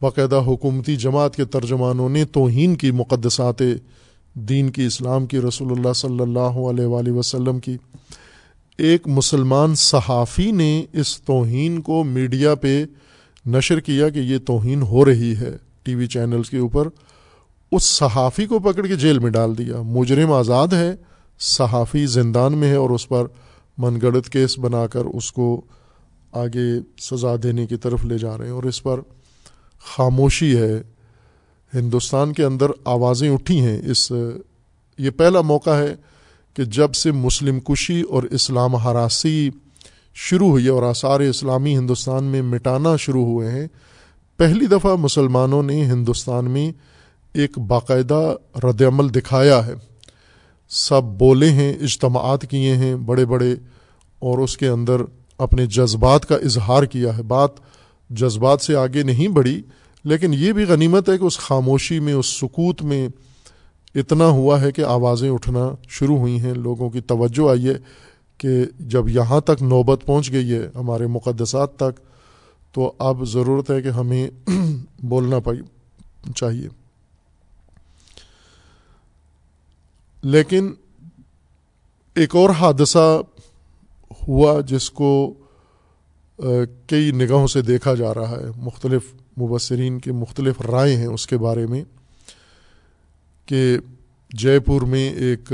باقاعدہ 0.02 0.40
حکومتی 0.46 0.96
جماعت 0.96 1.36
کے 1.36 1.44
ترجمانوں 1.44 2.08
نے 2.08 2.24
توہین 2.24 2.74
کی 2.74 2.90
مقدسات 2.90 3.62
دین 4.34 4.70
کی 4.70 4.86
اسلام 4.86 5.26
کی، 5.26 5.38
رسول 5.38 5.70
اللہ 5.70 5.92
صلی 5.92 6.20
اللہ 6.20 6.56
علیہ 6.70 6.86
وآلہ 6.86 7.10
وسلم 7.10 7.58
کی 7.58 7.76
ایک 8.78 9.06
مسلمان 9.06 9.74
صحافی 9.74 10.50
نے 10.50 10.84
اس 10.92 11.22
توہین 11.22 11.82
کو 11.82 12.04
میڈیا 12.04 12.54
پہ 12.54 12.84
نشر 13.46 13.80
کیا 13.80 14.08
کہ 14.08 14.18
یہ 14.18 14.38
توہین 14.38 14.82
ہو 14.82 15.04
رہی 15.04 15.36
ہے 15.36 15.56
ٹی 15.82 15.94
وی 15.94 16.06
چینلز 16.06 16.50
کے 16.50 16.58
اوپر، 16.58 16.88
اس 17.72 17.82
صحافی 17.82 18.46
کو 18.46 18.58
پکڑ 18.58 18.86
کے 18.86 18.96
جیل 18.96 19.18
میں 19.18 19.30
ڈال 19.30 19.58
دیا۔ 19.58 19.82
مجرم 19.82 20.32
آزاد 20.32 20.68
ہے، 20.68 20.94
صحافی 21.38 22.06
زندان 22.06 22.58
میں 22.58 22.68
ہے 22.70 22.74
اور 22.74 22.90
اس 22.90 23.08
پر 23.08 23.26
من 23.78 23.98
گڑت 24.02 24.28
کیس 24.28 24.58
بنا 24.58 24.86
کر 24.86 25.04
اس 25.04 25.32
کو 25.32 25.60
آگے 26.32 26.80
سزا 27.00 27.34
دینے 27.42 27.66
کی 27.66 27.76
طرف 27.76 28.04
لے 28.04 28.18
جا 28.18 28.38
رہے 28.38 28.44
ہیں 28.44 28.52
اور 28.52 28.62
اس 28.62 28.82
پر 28.82 29.00
خاموشی 29.96 30.56
ہے۔ 30.56 30.82
ہندوستان 31.74 32.32
کے 32.32 32.44
اندر 32.44 32.66
آوازیں 32.84 33.30
اٹھی 33.30 33.60
ہیں۔ 33.60 33.90
اس، 33.90 34.12
یہ 34.98 35.10
پہلا 35.10 35.40
موقع 35.40 35.70
ہے 35.70 35.94
کہ 36.54 36.64
جب 36.64 36.94
سے 36.94 37.12
مسلم 37.12 37.60
کشی 37.60 38.00
اور 38.00 38.22
اسلام 38.22 38.76
ہراسی 38.76 39.50
شروع 40.14 40.48
ہوئی 40.48 40.68
اور 40.68 40.82
آثار 40.82 41.20
اسلامی 41.20 41.76
ہندوستان 41.76 42.24
میں 42.24 42.42
مٹانا 42.42 42.96
شروع 42.96 43.24
ہوئے 43.24 43.50
ہیں، 43.50 43.66
پہلی 44.36 44.66
دفعہ 44.66 44.96
مسلمانوں 44.96 45.62
نے 45.62 45.84
ہندوستان 45.84 46.50
میں 46.50 46.72
ایک 47.32 47.58
باقاعدہ 47.58 48.36
رد 48.64 48.82
عمل 48.82 49.14
دکھایا 49.14 49.66
ہے۔ 49.66 49.74
سب 50.68 51.02
بولے 51.02 51.50
ہیں، 51.50 51.72
اجتماعات 51.80 52.50
کیے 52.50 52.76
ہیں 52.76 52.96
بڑے 52.96 53.24
بڑے 53.24 53.54
اور 54.18 54.38
اس 54.38 54.56
کے 54.56 54.68
اندر 54.68 54.96
اپنے 55.38 55.66
جذبات 55.66 56.26
کا 56.26 56.34
اظہار 56.34 56.82
کیا 56.82 57.16
ہے۔ 57.16 57.22
بات 57.22 57.50
جذبات 58.10 58.60
سے 58.60 58.76
آگے 58.76 59.02
نہیں 59.02 59.28
بڑھی، 59.28 59.62
لیکن 60.04 60.34
یہ 60.34 60.52
بھی 60.52 60.64
غنیمت 60.64 61.08
ہے 61.08 61.18
کہ 61.18 61.24
اس 61.24 61.38
خاموشی 61.38 62.00
میں، 62.00 62.12
اس 62.12 62.26
سکوت 62.26 62.82
میں 62.82 63.08
اتنا 63.94 64.26
ہوا 64.26 64.60
ہے 64.60 64.72
کہ 64.72 64.82
آوازیں 64.82 65.30
اٹھنا 65.30 65.74
شروع 65.88 66.18
ہوئی 66.18 66.40
ہیں۔ 66.40 66.54
لوگوں 66.54 66.90
کی 66.90 67.00
توجہ 67.00 67.50
آئی 67.50 67.68
ہے 67.68 67.74
کہ 68.38 68.64
جب 68.78 69.08
یہاں 69.08 69.40
تک 69.40 69.62
نوبت 69.62 70.00
پہنچ 70.06 70.32
گئی 70.32 70.52
ہے 70.52 70.68
ہمارے 70.74 71.06
مقدسات 71.06 71.76
تک، 71.76 72.00
تو 72.72 72.92
اب 72.98 73.24
ضرورت 73.24 73.70
ہے 73.70 73.82
کہ 73.82 73.88
ہمیں 73.88 74.30
بولنا 75.02 75.38
پائی 75.38 75.60
چاہیے۔ 76.36 76.68
لیکن 80.22 80.72
ایک 82.14 82.36
اور 82.36 82.50
حادثہ 82.50 83.20
ہوا 84.28 84.60
جس 84.60 84.90
کو 84.90 85.34
کئی 86.86 87.10
نگاہوں 87.10 87.46
سے 87.46 87.62
دیکھا 87.62 87.94
جا 87.94 88.14
رہا 88.14 88.30
ہے۔ 88.30 88.46
مختلف 88.56 89.02
مبصرین 89.40 89.98
کے 89.98 90.12
مختلف 90.12 90.60
رائے 90.60 90.96
ہیں 90.96 91.06
اس 91.06 91.26
کے 91.26 91.38
بارے 91.38 91.66
میں۔ 91.66 91.84
کہ 93.46 93.76
جے 94.30 94.58
پور 94.60 94.82
میں 94.82 95.10
ایک 95.10 95.52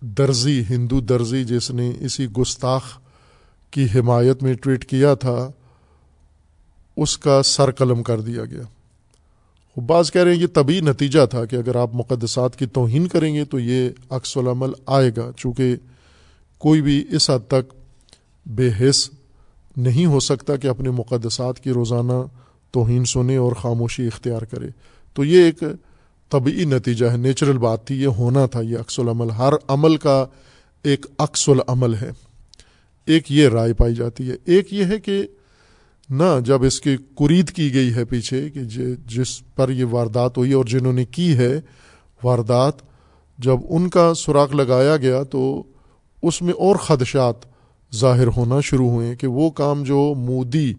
درزی، 0.00 0.62
ہندو 0.70 1.00
درزی 1.00 1.44
جس 1.44 1.70
نے 1.70 1.90
اسی 2.00 2.26
گستاخ 2.26 2.82
کی 3.70 3.86
حمایت 3.94 4.42
میں 4.42 4.54
ٹویٹ 4.54 4.84
کیا 4.84 5.14
تھا، 5.14 5.50
اس 6.96 7.18
کا 7.18 7.42
سر 7.42 7.70
قلم 7.70 8.02
کر 8.02 8.20
دیا 8.20 8.44
گیا۔ 8.44 8.62
بعض 9.86 10.10
کہہ 10.12 10.22
رہے 10.22 10.34
ہیں 10.34 10.40
یہ 10.40 10.46
طبی 10.46 10.80
نتیجہ 10.80 11.26
تھا 11.26 11.44
کہ 11.44 11.56
اگر 11.56 11.76
آپ 11.76 11.94
مقدسات 11.94 12.56
کی 12.56 12.66
توہین 12.66 13.06
کریں 13.06 13.34
گے 13.34 13.44
تو 13.44 13.58
یہ 13.58 13.90
عکس 14.10 14.36
العمل 14.36 14.72
آئے 14.86 15.10
گا، 15.16 15.30
چونکہ 15.36 15.76
کوئی 16.58 16.82
بھی 16.82 17.04
اس 17.10 17.30
حد 17.30 17.48
تک 17.48 17.72
بے 18.46 18.70
حص 18.80 19.10
نہیں 19.76 20.06
ہو 20.06 20.20
سکتا 20.20 20.56
کہ 20.56 20.68
اپنے 20.68 20.90
مقدسات 20.90 21.60
کی 21.60 21.70
روزانہ 21.70 22.22
توہین 22.70 23.04
سنے 23.04 23.36
اور 23.36 23.52
خاموشی 23.52 24.06
اختیار 24.06 24.42
کرے۔ 24.42 24.68
تو 25.14 25.24
یہ 25.24 25.44
ایک 25.44 25.62
طبعی 26.32 26.64
نتیجہ 26.64 27.06
ہے۔ 27.06 27.16
نیچرل 27.16 27.58
بات 27.58 27.86
تھی، 27.86 28.02
یہ 28.02 28.06
ہونا 28.06 28.46
تھا، 28.46 28.60
یہ 28.60 28.78
عکس 28.78 28.98
العمل۔ 28.98 29.30
ہر 29.30 29.52
عمل 29.68 29.96
کا 29.96 30.26
ایک 30.82 31.06
عکس 31.18 31.48
العمل 31.48 31.94
ہے۔ 31.94 32.10
ایک 33.06 33.32
یہ 33.32 33.48
رائے 33.48 33.74
پائی 33.74 33.94
جاتی 33.94 34.30
ہے۔ 34.30 34.36
ایک 34.44 34.72
یہ 34.72 34.84
ہے 34.84 34.98
کہ 34.98 35.26
نہ 36.10 36.40
جب 36.44 36.64
اس 36.64 36.80
کی 36.80 36.96
قرید 37.14 37.50
کی 37.50 37.74
گئی 37.74 37.94
ہے 37.94 38.04
پیچھے 38.04 38.50
کہ 38.50 38.60
جس 39.06 39.54
پر 39.54 39.70
یہ 39.70 39.84
واردات 39.90 40.38
ہوئی 40.38 40.52
اور 40.52 40.64
جنہوں 40.64 40.92
نے 40.92 41.04
کی 41.04 41.36
ہے 41.36 41.60
واردات، 42.22 42.72
جب 43.38 43.56
ان 43.68 43.88
کا 43.88 44.14
سراغ 44.14 44.52
لگایا 44.52 44.96
گیا 44.96 45.22
تو 45.22 45.62
اس 46.22 46.42
میں 46.42 46.52
اور 46.52 46.76
خدشات 46.76 47.34
ظاہر 47.94 48.26
ہونا 48.26 48.60
شروع 48.60 48.90
ہوئے 48.90 49.16
کہ 49.16 49.26
وہ 49.26 49.50
کام 49.50 49.82
جو 49.82 50.14
مودی 50.16 50.74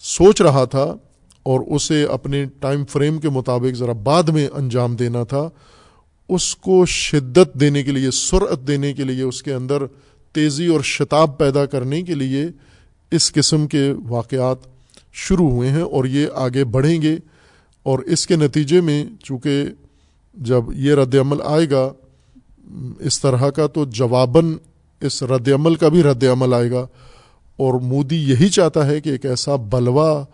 سوچ 0.00 0.42
رہا 0.42 0.64
تھا 0.64 0.94
اور 1.42 1.60
اسے 1.60 2.04
اپنے 2.04 2.44
ٹائم 2.60 2.84
فریم 2.84 3.18
کے 3.18 3.28
مطابق 3.28 3.76
ذرا 3.76 3.92
بعد 3.92 4.22
میں 4.22 4.48
انجام 4.52 4.96
دینا 4.96 5.24
تھا، 5.24 5.48
اس 6.28 6.56
کو 6.56 6.86
شدت 6.86 7.54
دینے 7.54 7.82
کے 7.82 7.90
لیے، 7.90 8.10
سرعت 8.10 8.66
دینے 8.66 8.92
کے 8.92 9.04
لیے، 9.04 9.22
اس 9.22 9.42
کے 9.42 9.52
اندر 9.52 9.82
تیزی 10.32 10.66
اور 10.66 10.80
شتاب 10.80 11.38
پیدا 11.38 11.66
کرنے 11.66 12.02
کے 12.02 12.14
لیے 12.14 12.46
اس 13.10 13.32
قسم 13.32 13.66
کے 13.66 13.92
واقعات 14.08 14.56
شروع 15.12 15.50
ہوئے 15.50 15.68
ہیں 15.68 15.82
اور 15.82 16.04
یہ 16.04 16.26
آگے 16.34 16.64
بڑھیں 16.64 17.02
گے۔ 17.02 17.16
اور 17.82 17.98
اس 17.98 18.26
کے 18.26 18.36
نتیجے 18.36 18.80
میں 18.80 19.06
چونکہ 19.24 19.64
جب 20.34 20.60
یہ 20.74 20.94
رد 20.94 21.14
عمل 21.14 21.36
آئے 21.44 21.70
گا، 21.70 21.92
اس 23.00 23.20
طرح 23.20 23.50
کا 23.50 23.66
تو 23.66 23.84
جواباً 23.84 24.54
اس 25.00 25.22
رد 25.22 25.48
عمل 25.48 25.74
کا 25.74 25.88
بھی 25.88 26.02
رد 26.02 26.24
عمل 26.24 26.54
آئے 26.54 26.70
گا۔ 26.70 26.86
اور 27.56 27.80
مودی 27.80 28.16
یہی 28.16 28.48
چاہتا 28.48 28.86
ہے 28.86 29.00
کہ 29.00 29.08
ایک 29.08 29.26
ایسا 29.26 29.56
بلوا 29.56 30.24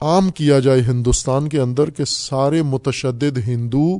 عام 0.00 0.30
کیا 0.30 0.58
جائے 0.58 0.80
ہندوستان 0.80 1.48
کے 1.48 1.60
اندر 1.60 1.90
کہ 1.90 2.04
سارے 2.04 2.62
متشدد 2.62 3.38
ہندو 3.38 3.98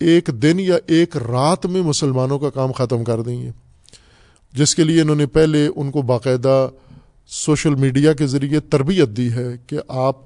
ایک 0.00 0.26
دن 0.26 0.60
یا 0.60 0.76
ایک 0.86 1.16
رات 1.16 1.66
میں 1.66 1.82
مسلمانوں 1.82 2.38
کا 2.38 2.50
کام 2.50 2.72
ختم 2.72 3.04
کر 3.04 3.22
دیں 3.22 3.42
گے۔ 3.42 3.50
جس 4.52 4.74
کے 4.74 4.84
لیے 4.84 5.00
انہوں 5.00 5.16
نے 5.16 5.26
پہلے 5.26 5.68
ان 5.76 5.90
کو 5.90 6.02
باقاعدہ 6.02 6.68
سوشل 7.26 7.74
میڈیا 7.74 8.12
کے 8.12 8.26
ذریعے 8.26 8.60
تربیت 8.60 9.08
دی 9.08 9.32
ہے 9.32 9.48
کہ 9.66 9.78
آپ 9.88 10.16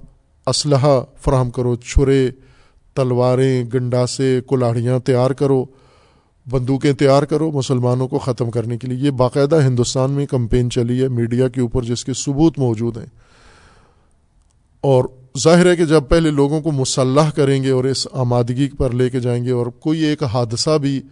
اسلحہ 0.46 1.04
فراہم 1.20 1.50
کرو، 1.50 1.76
چھرے، 1.76 2.30
تلواریں، 2.94 3.64
گنڈاسے، 3.74 4.40
کلاڑیاں 4.48 4.98
تیار 4.98 5.30
کرو، 5.30 5.64
بندوقیں 6.50 6.92
تیار 6.92 7.22
کرو 7.22 7.52
مسلمانوں 7.52 8.08
کو 8.08 8.18
ختم 8.18 8.50
کرنے 8.50 8.78
کے 8.78 8.86
لیے۔ 8.86 8.98
یہ 8.98 9.10
باقاعدہ 9.10 9.60
ہندوستان 9.66 10.10
میں 10.10 10.26
کمپین 10.26 10.70
چلی 10.70 11.02
ہے، 11.02 11.08
میڈیا 11.08 11.48
کے 11.48 11.60
اوپر 11.60 11.82
جس 11.82 12.04
کے 12.04 12.12
ثبوت 12.14 12.58
موجود 12.58 12.96
ہیں۔ 12.96 13.24
اور 14.84 15.04
ظاہر 15.38 15.70
ہے 15.70 15.76
کہ 15.76 15.84
جب 15.84 16.02
پہلے 16.08 16.30
لوگوں 16.30 16.60
کو 16.60 16.72
مسلح 16.72 17.30
کریں 17.30 17.62
گے 17.62 17.70
اور 17.70 17.84
اس 17.84 18.06
آمادگی 18.12 18.68
پر 18.68 18.90
لے 18.90 19.10
کے 19.10 19.20
جائیں 19.20 19.44
گے 19.44 19.50
اور 19.50 19.66
کوئی 19.66 20.00
ایک 20.00 20.22
حادثہ 20.22 20.78
بھی 20.78 21.02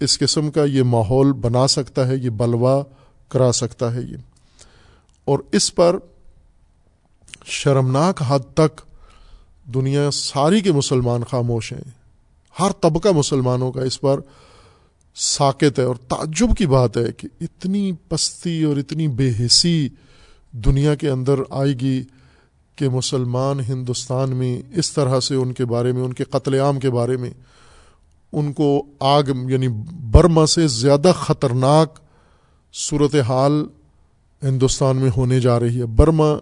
اس 0.00 0.18
قسم 0.18 0.50
کا 0.50 0.64
یہ 0.64 0.82
ماحول 0.82 1.32
بنا 1.32 1.66
سکتا 1.66 2.08
ہے، 2.08 2.16
یہ 2.16 2.30
بلوا 2.30 2.82
کرا 3.28 3.52
سکتا 3.52 3.94
ہے 3.94 4.00
یہ۔ 4.00 4.16
اور 5.24 5.38
اس 5.52 5.74
پر 5.74 5.96
شرمناک 7.44 8.22
حد 8.28 8.54
تک 8.54 8.80
دنیا 9.74 10.10
ساری 10.10 10.60
کے 10.60 10.72
مسلمان 10.72 11.24
خاموش 11.24 11.72
ہیں۔ 11.72 11.90
ہر 12.60 12.72
طبقہ 12.80 13.08
مسلمانوں 13.08 13.72
کا 13.72 13.82
اس 13.82 14.00
پر 14.00 14.20
ساکت 15.14 15.78
ہے 15.78 15.84
اور 15.84 15.96
تعجب 15.96 16.56
کی 16.58 16.66
بات 16.66 16.96
ہے 16.96 17.12
کہ 17.16 17.28
اتنی 17.40 17.92
پستی 18.08 18.62
اور 18.62 18.76
اتنی 18.76 19.08
بے 19.08 19.30
حسی 19.46 19.88
دنیا 20.52 20.94
کے 20.94 21.10
اندر 21.10 21.34
آئے 21.50 21.72
گی۔ 21.72 22.02
کہ 22.76 22.88
مسلمان 22.88 23.60
ہندوستان 23.60 24.36
میں 24.36 24.62
اس 24.70 24.92
طرح 24.92 25.20
سے 25.20 25.34
ان 25.34 25.52
کے 25.52 25.64
بارے 25.64 25.92
میں، 25.92 26.02
ان 26.02 26.12
کے 26.12 26.24
قتل 26.24 26.54
عام 26.54 26.80
کے 26.80 26.90
بارے 26.90 27.16
میں، 27.16 27.30
ان 28.32 28.52
کو 28.52 28.82
آگ 29.00 29.22
یعنی 29.48 29.68
برما 30.10 30.46
سے 30.46 30.66
زیادہ 30.66 31.12
خطرناک 31.16 31.98
صورت 32.74 33.14
حال 33.14 33.64
ہندوستان 34.42 34.96
میں 34.96 35.10
ہونے 35.16 35.40
جا 35.40 35.60
رہی 35.60 35.80
ہے۔ 35.80 35.86
برما 35.86 36.34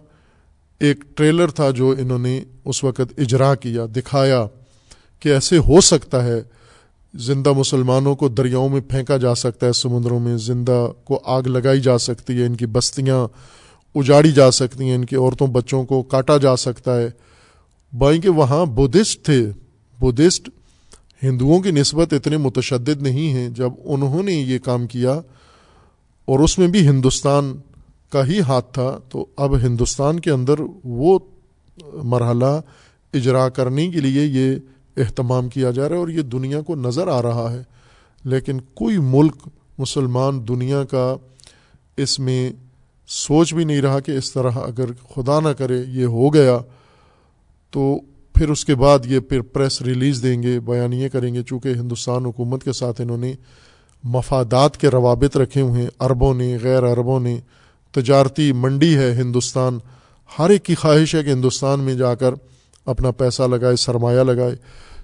ایک 0.79 1.03
ٹریلر 1.15 1.47
تھا 1.47 1.69
جو 1.69 1.93
انہوں 1.97 2.19
نے 2.19 2.43
اس 2.65 2.83
وقت 2.83 3.13
اجرا 3.17 3.55
کیا، 3.55 3.85
دکھایا 3.95 4.45
کہ 5.19 5.29
ایسے 5.29 5.57
ہو 5.57 5.81
سکتا 5.81 6.23
ہے، 6.23 6.41
زندہ 7.13 7.51
مسلمانوں 7.51 8.15
کو 8.15 8.27
دریاؤں 8.27 8.69
میں 8.69 8.81
پھینکا 8.81 9.17
جا 9.17 9.35
سکتا 9.35 9.67
ہے، 9.67 9.73
سمندروں 9.73 10.19
میں 10.19 10.37
زندہ 10.37 10.91
کو 11.03 11.19
آگ 11.23 11.43
لگائی 11.43 11.81
جا 11.81 11.97
سکتی 11.97 12.41
ہے، 12.41 12.45
ان 12.45 12.55
کی 12.55 12.65
بستیاں 12.65 13.27
اجاڑی 13.95 14.31
جا 14.31 14.51
سکتی 14.51 14.83
ہیں، 14.83 14.95
ان 14.95 15.05
کی 15.05 15.15
عورتوں، 15.15 15.47
بچوں 15.47 15.85
کو 15.85 16.03
کاٹا 16.03 16.37
جا 16.37 16.55
سکتا 16.55 16.97
ہے۔ 16.97 17.09
بائیں 17.97 18.21
کہ 18.21 18.29
وہاں 18.29 18.65
بدھسٹ 18.65 19.25
تھے۔ 19.25 19.51
بدھسٹ 19.99 20.49
ہندوؤں 21.23 21.59
کی 21.59 21.71
نسبت 21.71 22.13
اتنے 22.13 22.37
متشدد 22.37 23.01
نہیں 23.01 23.29
ہیں 23.33 23.49
جب 23.49 23.69
انہوں 23.83 24.23
نے 24.23 24.31
یہ 24.31 24.59
کام 24.59 24.87
کیا۔ 24.87 25.21
اور 26.25 26.39
اس 26.39 26.59
میں 26.59 26.67
بھی 26.67 26.87
ہندوستان 26.87 27.57
کا 28.09 28.27
ہی 28.27 28.39
ہاتھ 28.39 28.73
تھا۔ 28.73 28.99
تو 29.09 29.25
اب 29.37 29.57
ہندوستان 29.57 30.19
کے 30.19 30.31
اندر 30.31 30.53
وہ 30.83 31.19
مرحلہ 31.93 32.61
اجرا 33.13 33.49
کرنے 33.49 33.91
کے 33.91 33.99
لیے 33.99 34.25
یہ 34.25 34.55
اہتمام 34.97 35.49
کیا 35.49 35.71
جا 35.71 35.89
رہا 35.89 35.95
ہے 35.95 35.99
اور 35.99 36.09
یہ 36.09 36.21
دنیا 36.21 36.61
کو 36.61 36.75
نظر 36.75 37.07
آ 37.07 37.21
رہا 37.21 37.51
ہے۔ 37.51 37.63
لیکن 38.23 38.57
کوئی 38.73 38.97
ملک 38.97 39.47
مسلمان 39.77 40.47
دنیا 40.47 40.83
کا 40.83 41.15
اس 41.97 42.19
میں 42.19 42.51
سوچ 43.07 43.53
بھی 43.53 43.63
نہیں 43.63 43.81
رہا 43.81 43.99
کہ 43.99 44.11
اس 44.11 44.33
طرح 44.33 44.51
اگر 44.51 44.85
خدا 45.15 45.39
نہ 45.39 45.49
کرے 45.49 45.83
یہ 45.87 46.05
ہو 46.05 46.33
گیا 46.33 46.59
تو 47.71 47.99
پھر 48.35 48.49
اس 48.49 48.65
کے 48.65 48.75
بعد 48.75 48.99
یہ 49.05 49.19
پھر 49.19 49.41
پریس 49.41 49.81
ریلیز 49.81 50.23
دیں 50.23 50.43
گے 50.43 50.59
بیان 50.59 50.93
یہ 50.93 51.09
کریں 51.09 51.33
گے، 51.33 51.43
چونکہ 51.43 51.67
ہندوستان 51.67 52.25
حکومت 52.25 52.63
کے 52.63 52.73
ساتھ 52.73 53.01
انہوں 53.01 53.17
نے 53.17 53.33
مفادات 54.03 54.77
کے 54.77 54.87
روابط 54.87 55.37
رکھے 55.37 55.61
ہوئے 55.61 55.81
ہیں، 55.81 55.89
عربوں 55.99 56.33
نے، 56.33 56.57
غیر 56.63 56.93
عربوں 56.93 57.19
نے، 57.19 57.39
تجارتی 57.91 58.53
منڈی 58.53 58.97
ہے 58.97 59.13
ہندوستان، 59.13 59.79
ہر 60.39 60.49
ایک 60.49 60.63
کی 60.63 60.75
خواہش 60.75 61.15
ہے 61.15 61.23
کہ 61.23 61.29
ہندوستان 61.29 61.79
میں 61.79 61.93
جا 61.93 62.15
کر 62.15 62.33
اپنا 62.85 63.11
پیسہ 63.11 63.43
لگائے، 63.43 63.75
سرمایہ 63.75 64.19
لگائے۔ 64.19 64.55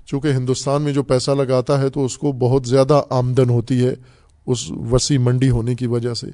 چونکہ 0.06 0.28
ہندوستان 0.28 0.82
میں 0.82 0.94
جو 0.94 1.04
پیسہ 1.04 1.32
لگاتا 1.32 1.82
ہے 1.82 1.90
تو 1.90 2.06
اس 2.06 2.18
کو 2.18 2.32
بہت 2.32 2.66
زیادہ 2.66 3.02
آمدن 3.10 3.50
ہوتی 3.50 3.86
ہے 3.86 3.94
اس 4.46 4.72
وسیع 4.72 5.20
منڈی 5.20 5.50
ہونے 5.50 5.76
کی 5.76 5.88
وجہ 5.88 6.14
سے۔ 6.14 6.28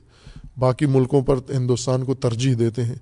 باقی 0.60 0.86
ملکوں 0.86 1.22
پر 1.22 1.36
ہندوستان 1.50 2.06
کو 2.06 2.14
ترجیح 2.14 2.56
دیتے 2.60 2.84
ہیں۔ 2.84 2.96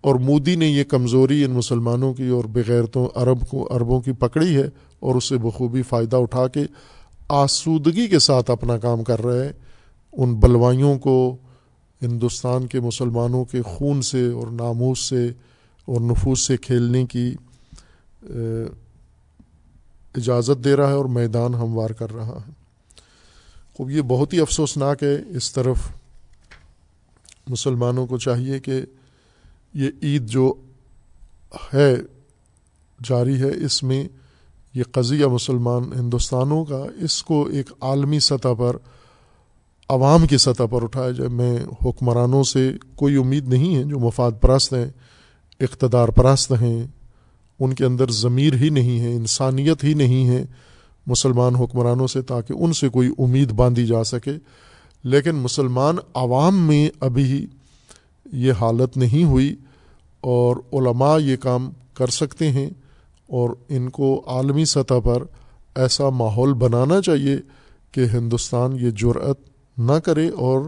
اور 0.00 0.14
مودی 0.14 0.56
نے 0.56 0.66
یہ 0.66 0.84
کمزوری 0.84 1.44
ان 1.44 1.50
مسلمانوں 1.50 2.14
کی 2.14 2.28
اور 2.28 2.44
بغیرتوں 2.44 3.08
عرب 3.14 3.48
کو 3.48 3.76
عربوں 3.76 4.00
کی 4.00 4.12
پکڑی 4.12 4.56
ہے 4.56 4.68
اور 5.00 5.14
اس 5.14 5.24
سے 5.24 5.38
بخوبی 5.38 5.82
فائدہ 5.82 6.16
اٹھا 6.16 6.48
کے 6.48 6.60
آسودگی 7.28 8.06
کے 8.06 8.18
ساتھ 8.18 8.50
اپنا 8.50 8.78
کام 8.78 9.04
کر 9.04 9.24
رہے 9.24 9.46
ہیں۔ 9.46 9.52
ان 10.12 10.34
بلوائیوں 10.34 10.98
کو 10.98 11.36
ہندوستان 12.02 12.66
کے 12.66 12.80
مسلمانوں 12.80 13.44
کے 13.44 13.62
خون 13.62 14.02
سے 14.02 14.28
اور 14.28 14.46
ناموس 14.46 14.98
سے 14.98 15.30
اور 15.84 16.00
نفوس 16.00 16.40
سے 16.40 16.56
کھیلنے 16.56 17.06
کی 17.06 17.34
اجازت 20.16 20.64
دے 20.64 20.76
رہا 20.76 20.88
ہے 20.88 20.92
اور 20.92 21.04
میدان 21.04 21.54
ہموار 21.54 21.90
کر 21.90 22.14
رہا 22.14 22.38
ہے۔ 22.46 22.50
خوب، 23.76 23.90
یہ 23.90 24.02
بہت 24.02 24.32
ہی 24.32 24.40
افسوسناک 24.40 25.02
ہے۔ 25.02 25.36
اس 25.36 25.52
طرف 25.52 25.76
مسلمانوں 27.46 28.06
کو 28.06 28.18
چاہیے 28.18 28.60
کہ 28.60 28.80
یہ 29.74 29.90
عید 30.02 30.26
جو 30.26 30.54
ہے، 31.74 31.96
جاری 33.04 33.40
ہے، 33.40 33.64
اس 33.64 33.82
میں 33.82 34.08
یہ 34.74 34.82
قضیہ 34.92 35.26
مسلمان 35.26 35.82
ہندوستانوں 35.98 36.64
کا، 36.64 36.84
اس 37.00 37.22
کو 37.22 37.46
ایک 37.46 37.72
عالمی 37.80 38.18
سطح 38.18 38.54
پر، 38.58 38.76
عوام 39.88 40.26
کی 40.26 40.38
سطح 40.38 40.62
پر 40.70 40.82
اٹھایا 40.82 41.10
جائے۔ 41.10 41.28
میں 41.28 41.58
حکمرانوں 41.84 42.44
سے 42.44 42.72
کوئی 42.96 43.16
امید 43.16 43.48
نہیں 43.48 43.76
ہے، 43.76 43.84
جو 43.84 43.98
مفاد 43.98 44.32
پرست 44.40 44.72
ہیں، 44.72 44.90
اقتدار 45.60 46.08
پرست 46.08 46.52
ہیں، 46.52 46.86
ان 47.60 47.72
کے 47.72 47.84
اندر 47.84 48.10
ضمیر 48.10 48.54
ہی 48.54 48.70
نہیں 48.70 49.00
ہے، 49.00 49.12
انسانیت 49.14 49.84
ہی 49.84 49.94
نہیں 49.94 50.28
ہے 50.28 50.46
مسلمان 51.06 51.54
حکمرانوں 51.54 52.06
سے، 52.06 52.22
تاکہ 52.22 52.52
ان 52.52 52.72
سے 52.72 52.88
کوئی 52.88 53.10
امید 53.18 53.52
باندھی 53.52 53.86
جا 53.86 54.04
سکے۔ 54.04 54.32
لیکن 55.04 55.34
مسلمان 55.34 55.96
عوام 56.14 56.66
میں 56.66 56.90
ابھی 57.00 57.46
یہ 58.32 58.52
حالت 58.60 58.96
نہیں 58.96 59.24
ہوئی 59.24 59.56
اور 60.20 60.56
علماء 60.72 61.18
یہ 61.18 61.36
کام 61.36 61.70
کر 61.94 62.06
سکتے 62.06 62.50
ہیں 62.50 62.70
اور 63.26 63.50
ان 63.68 63.88
کو 63.90 64.22
عالمی 64.26 64.64
سطح 64.64 64.94
پر 65.04 65.22
ایسا 65.74 66.08
ماحول 66.08 66.52
بنانا 66.52 67.00
چاہیے 67.00 67.36
کہ 67.92 68.00
ہندوستان 68.00 68.76
یہ 68.80 68.90
جرأت 68.90 69.38
نہ 69.78 69.92
کرے 69.92 70.28
اور 70.28 70.60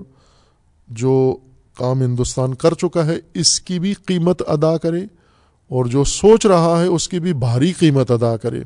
جو 0.89 1.37
کام 1.79 2.03
ہندوستان 2.03 2.55
کر 2.55 2.75
چکا 2.75 3.07
ہے 3.07 3.17
اس 3.35 3.61
کی 3.61 3.79
بھی 3.79 3.95
قیمت 3.95 4.43
ادا 4.47 4.77
کرے 4.77 5.05
اور 5.69 5.85
جو 5.85 6.05
سوچ 6.05 6.47
رہا 6.47 6.81
ہے 6.81 6.87
اس 6.87 7.09
کی 7.09 7.21
بھی 7.21 7.33
بھاری 7.33 7.73
قیمت 7.73 8.11
ادا 8.11 8.37
کرے۔ 8.37 8.63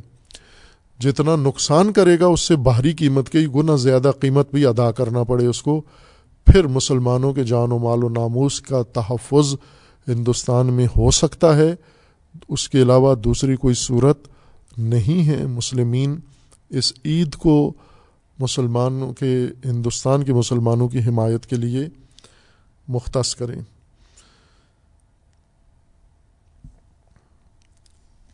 جتنا 1.00 1.36
نقصان 1.36 1.92
کرے 1.92 2.20
گا، 2.20 2.26
اس 2.26 2.40
سے 2.40 2.56
باہری 2.56 2.92
قیمت 2.92 3.30
کی 3.30 3.46
گنا 3.54 3.76
زیادہ 3.76 4.10
قیمت 4.20 4.54
بھی 4.54 4.66
ادا 4.66 4.90
کرنا 4.90 5.24
پڑے 5.24 5.46
اس 5.46 5.62
کو۔ 5.62 5.82
پھر 6.46 6.66
مسلمانوں 6.66 7.32
کے 7.32 7.44
جان 7.44 7.72
و 7.72 7.78
مال 7.78 8.04
و 8.04 8.08
ناموس 8.08 8.60
کا 8.60 8.82
تحفظ 8.82 9.54
ہندوستان 10.08 10.72
میں 10.72 10.86
ہو 10.86 11.10
سکتا 11.10 11.56
ہے۔ 11.56 11.74
اس 12.48 12.68
کے 12.68 12.82
علاوہ 12.82 13.14
دوسری 13.14 13.56
کوئی 13.56 13.74
صورت 13.74 14.18
نہیں 14.78 15.28
ہے۔ 15.28 15.46
مسلمین 15.46 16.16
اس 16.68 16.92
عید 17.04 17.34
کو 17.34 17.72
مسلمانوں 18.38 19.12
کے، 19.12 19.46
ہندوستان 19.64 20.24
کے 20.24 20.32
مسلمانوں 20.32 20.88
کی 20.88 20.98
حمایت 20.98 21.46
کے 21.46 21.56
لیے 21.56 21.88
مختص 22.88 23.36
کریں۔ 23.36 23.60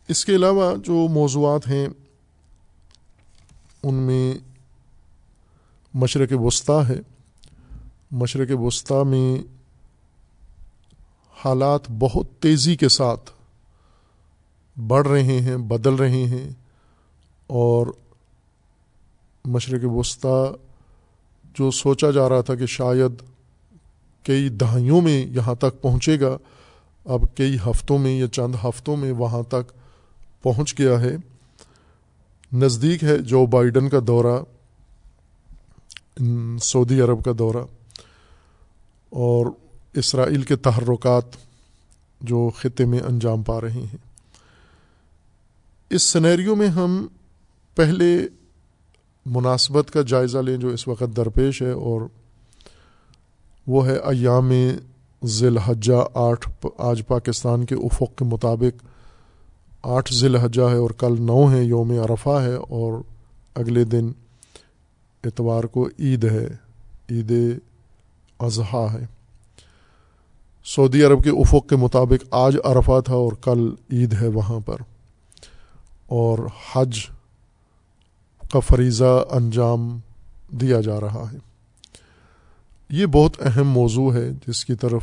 اس 0.07 0.25
کے 0.25 0.35
علاوہ 0.35 0.75
جو 0.75 1.07
موضوعات 1.07 1.67
ہیں 1.67 1.87
ان 3.87 3.93
میں 3.93 4.33
مشرق 5.93 6.29
وسطیٰ 6.31 6.81
ہے۔ 6.89 6.99
مشرق 8.11 8.47
وسطیٰ 8.51 9.05
میں 9.05 9.43
حالات 11.45 11.81
بہت 11.99 12.27
تیزی 12.39 12.75
کے 12.75 12.89
ساتھ 12.89 13.31
بڑھ 14.87 15.07
رہے 15.07 15.39
ہیں، 15.41 15.57
بدل 15.57 15.93
رہے 15.93 16.23
ہیں 16.23 16.49
اور 17.47 17.87
مشرق 19.45 19.81
وسطیٰ 19.85 20.51
جو 21.59 21.71
سوچا 21.71 22.11
جا 22.11 22.29
رہا 22.29 22.41
تھا 22.41 22.55
کہ 22.55 22.65
شاید 22.65 23.21
کئی 24.23 24.49
دہائیوں 24.49 25.01
میں 25.01 25.25
یہاں 25.25 25.55
تک 25.55 25.81
پہنچے 25.81 26.19
گا، 26.19 26.37
اب 27.05 27.21
کئی 27.35 27.57
ہفتوں 27.65 27.97
میں 27.97 28.19
یا 28.19 28.27
چند 28.27 28.55
ہفتوں 28.63 28.97
میں 28.97 29.11
وہاں 29.11 29.43
تک 29.43 29.71
پہنچ 30.43 30.79
گیا 30.79 31.01
ہے۔ 31.01 31.15
نزدیک 32.51 33.03
ہے 33.03 33.17
جو 33.19 33.45
بائیڈن 33.45 33.89
کا 33.89 33.99
دورہ، 34.07 34.37
سعودی 36.63 36.99
عرب 37.01 37.23
کا 37.25 37.31
دورہ، 37.39 37.63
اور 39.11 39.45
اسرائیل 39.93 40.41
کے 40.43 40.55
تحرکات 40.55 41.35
جو 42.21 42.49
خطے 42.57 42.85
میں 42.85 42.99
انجام 42.99 43.43
پا 43.43 43.59
رہے 43.61 43.81
ہیں۔ 43.81 43.97
اس 45.91 46.03
سنیریو 46.03 46.55
میں 46.55 46.67
ہم 46.69 47.05
پہلے 47.77 48.15
مناسبت 49.25 49.91
کا 49.91 50.01
جائزہ 50.01 50.37
لیں 50.37 50.57
جو 50.57 50.69
اس 50.69 50.87
وقت 50.87 51.15
درپیش 51.17 51.61
ہے، 51.61 51.71
اور 51.71 52.01
وہ 53.67 53.85
ہے 53.87 53.97
ایام 54.05 54.51
ذی 55.21 55.47
الحجہ 55.47 56.03
آٹھ، 56.13 56.49
آج 56.79 57.01
پاکستان 57.07 57.65
کے 57.65 57.75
افق 57.75 58.17
کے 58.17 58.25
مطابق 58.25 58.83
آٹھ 59.85 60.13
ذی 60.13 60.27
الحجہ 60.27 60.61
ہے 60.61 60.77
اور 60.77 60.89
کل 60.89 61.15
نو 61.19 61.51
ہے، 61.51 61.63
یوم 61.63 61.91
عرفہ 61.91 62.29
ہے 62.29 62.55
اور 62.55 63.01
اگلے 63.55 63.83
دن 63.83 64.11
اتوار 65.23 65.63
کو 65.63 65.89
عید 65.99 66.23
ہے، 66.23 66.47
عید 67.11 67.59
اضحیٰ 68.39 68.87
ہے۔ 68.91 69.05
سعودی 70.65 71.03
عرب 71.03 71.23
کے 71.23 71.29
افق 71.29 71.69
کے 71.69 71.75
مطابق 71.75 72.25
آج 72.31 72.57
عرفہ 72.63 73.01
تھا 73.05 73.13
اور 73.13 73.31
کل 73.41 73.73
عید 73.91 74.13
ہے 74.21 74.27
وہاں 74.27 74.59
پر۔ 74.59 74.75
اور 76.05 76.39
حج 76.75 76.99
کا 78.51 78.59
فریضہ 78.59 79.25
انجام 79.29 79.99
دیا 80.51 80.81
جا 80.81 80.99
رہا 80.99 81.25
ہے۔ 81.31 81.37
یہ 82.89 83.05
بہت 83.05 83.31
اہم 83.39 83.67
موضوع 83.67 84.13
ہے 84.13 84.29
جس 84.47 84.65
کی 84.65 84.75
طرف 84.75 85.01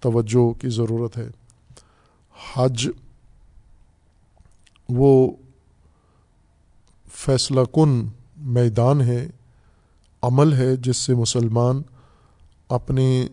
توجہ 0.00 0.60
کی 0.60 0.68
ضرورت 0.68 1.18
ہے۔ 1.18 1.28
حج 2.54 2.88
وہ 4.96 5.30
فیصلہ 7.14 7.60
کن 7.72 8.06
میدان 8.36 9.00
ہے، 9.00 9.28
عمل 10.22 10.52
ہے، 10.52 10.76
جس 10.76 10.96
سے 10.96 11.14
مسلمان 11.14 11.82
اپنے 12.68 13.26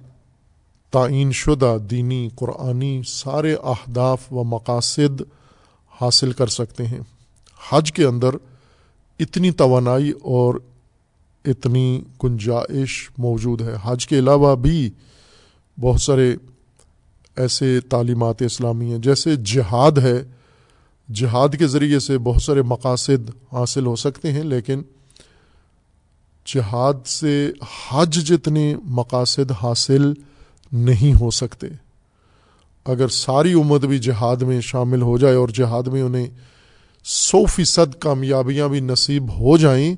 تعین 0.92 1.32
شدہ 1.32 1.78
دینی، 1.90 2.30
قرآنی 2.36 3.02
سارے 3.08 3.54
اہداف 3.54 4.34
و 4.34 4.44
مقاصد 4.44 5.22
حاصل 6.02 6.32
کر 6.32 6.48
سکتے 6.48 6.88
ہیں۔ 6.88 7.00
حج 7.70 7.92
کے 7.92 8.06
اندر 8.06 8.30
اتنی 9.20 9.52
توانائی 9.52 10.12
اور 10.12 10.56
اتنی 11.46 12.02
گنجائش 12.24 13.10
موجود 13.18 13.62
ہے۔ 13.62 13.74
حج 13.84 14.08
کے 14.08 14.20
علاوہ 14.20 14.56
بھی 14.56 14.92
بہت 15.80 16.02
سارے 16.02 16.36
ایسے 17.36 17.80
تعلیمات 17.80 18.42
اسلامی 18.42 18.92
ہیں، 18.92 19.00
جیسے 19.00 19.36
جہاد 19.36 19.98
ہے۔ 19.98 20.24
جہاد 21.14 21.50
کے 21.60 21.68
ذریعے 21.68 22.00
سے 22.00 22.18
بہت 22.18 22.42
سارے 22.42 22.62
مقاصد 22.62 23.30
حاصل 23.54 23.86
ہو 23.86 23.96
سکتے 23.96 24.32
ہیں، 24.32 24.44
لیکن 24.44 24.82
جہاد 26.46 27.08
سے 27.08 27.52
حج 27.92 28.28
جتنے 28.28 28.76
مقاصد 28.84 29.52
حاصل 29.64 30.14
نہیں 30.72 31.14
ہو 31.22 31.32
سکتے۔ 31.32 31.68
اگر 32.86 33.08
ساری 33.08 33.54
امت 33.54 33.86
بھی 33.86 34.00
جہاد 34.00 34.38
میں 34.38 34.62
شامل 34.62 35.02
ہو 35.02 35.18
جائے 35.18 35.36
اور 35.36 35.50
جہاد 35.50 35.84
میں 35.84 36.02
انہیں 36.02 36.28
سو 37.04 37.46
فیصد 37.46 38.00
کامیابیاں 38.00 38.68
بھی 38.68 38.80
نصیب 38.80 39.30
ہو 39.30 39.58
جائیں، 39.58 39.96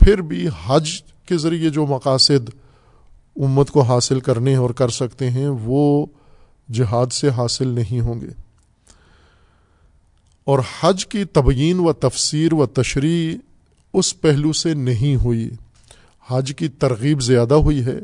پھر 0.00 0.22
بھی 0.22 0.48
حج 0.66 1.02
کے 1.26 1.36
ذریعے 1.36 1.70
جو 1.70 1.86
مقاصد 1.86 2.50
امت 3.36 3.70
کو 3.70 3.80
حاصل 3.80 4.20
کرنے 4.20 4.54
اور 4.54 4.70
کر 4.70 4.88
سکتے 4.88 5.30
ہیں، 5.30 5.48
وہ 5.48 6.06
جہاد 6.72 7.12
سے 7.12 7.28
حاصل 7.28 7.68
نہیں 7.68 8.00
ہوں 8.00 8.20
گے۔ 8.20 8.42
اور 10.44 10.58
حج 10.80 11.06
کی 11.06 11.24
تبیین 11.24 11.78
و 11.80 11.92
تفسیر 11.92 12.52
و 12.52 12.66
تشریح 12.66 13.36
اس 13.92 14.20
پہلو 14.20 14.52
سے 14.52 14.74
نہیں 14.74 15.16
ہوئی۔ 15.16 15.50
حج 16.28 16.52
کی 16.56 16.68
ترغیب 16.68 17.22
زیادہ 17.22 17.54
ہوئی 17.54 17.84
ہے، 17.84 17.98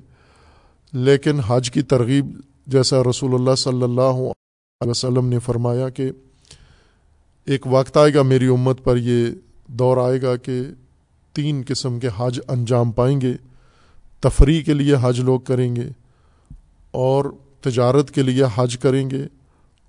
لیکن 0.92 1.40
حج 1.40 1.70
کی 1.70 1.82
ترغیب 1.82 2.40
جیسا 2.66 3.02
رسول 3.10 3.34
اللہ 3.34 3.54
صلی 3.54 3.82
اللہ 3.82 4.20
علیہ 4.80 4.90
وسلم 4.90 5.26
نے 5.26 5.38
فرمایا 5.38 5.88
کہ 5.88 6.10
ایک 7.44 7.66
وقت 7.66 7.96
آئے 7.96 8.14
گا 8.14 8.22
میری 8.22 8.46
امت 8.46 8.84
پر، 8.84 8.96
یہ 8.96 9.26
دور 9.66 9.96
آئے 9.96 10.22
گا 10.22 10.36
کہ 10.36 10.62
تین 11.32 11.62
قسم 11.68 11.98
کے 11.98 12.08
حج 12.16 12.40
انجام 12.48 12.92
پائیں 12.92 13.20
گے۔ 13.20 13.32
تفریح 14.20 14.62
کے 14.62 14.74
لیے 14.74 14.94
حج 15.00 15.20
لوگ 15.20 15.40
کریں 15.40 15.76
گے 15.76 15.88
اور 16.90 17.24
تجارت 17.60 18.10
کے 18.10 18.22
لیے 18.22 18.44
حج 18.54 18.78
کریں 18.78 19.10
گے 19.10 19.22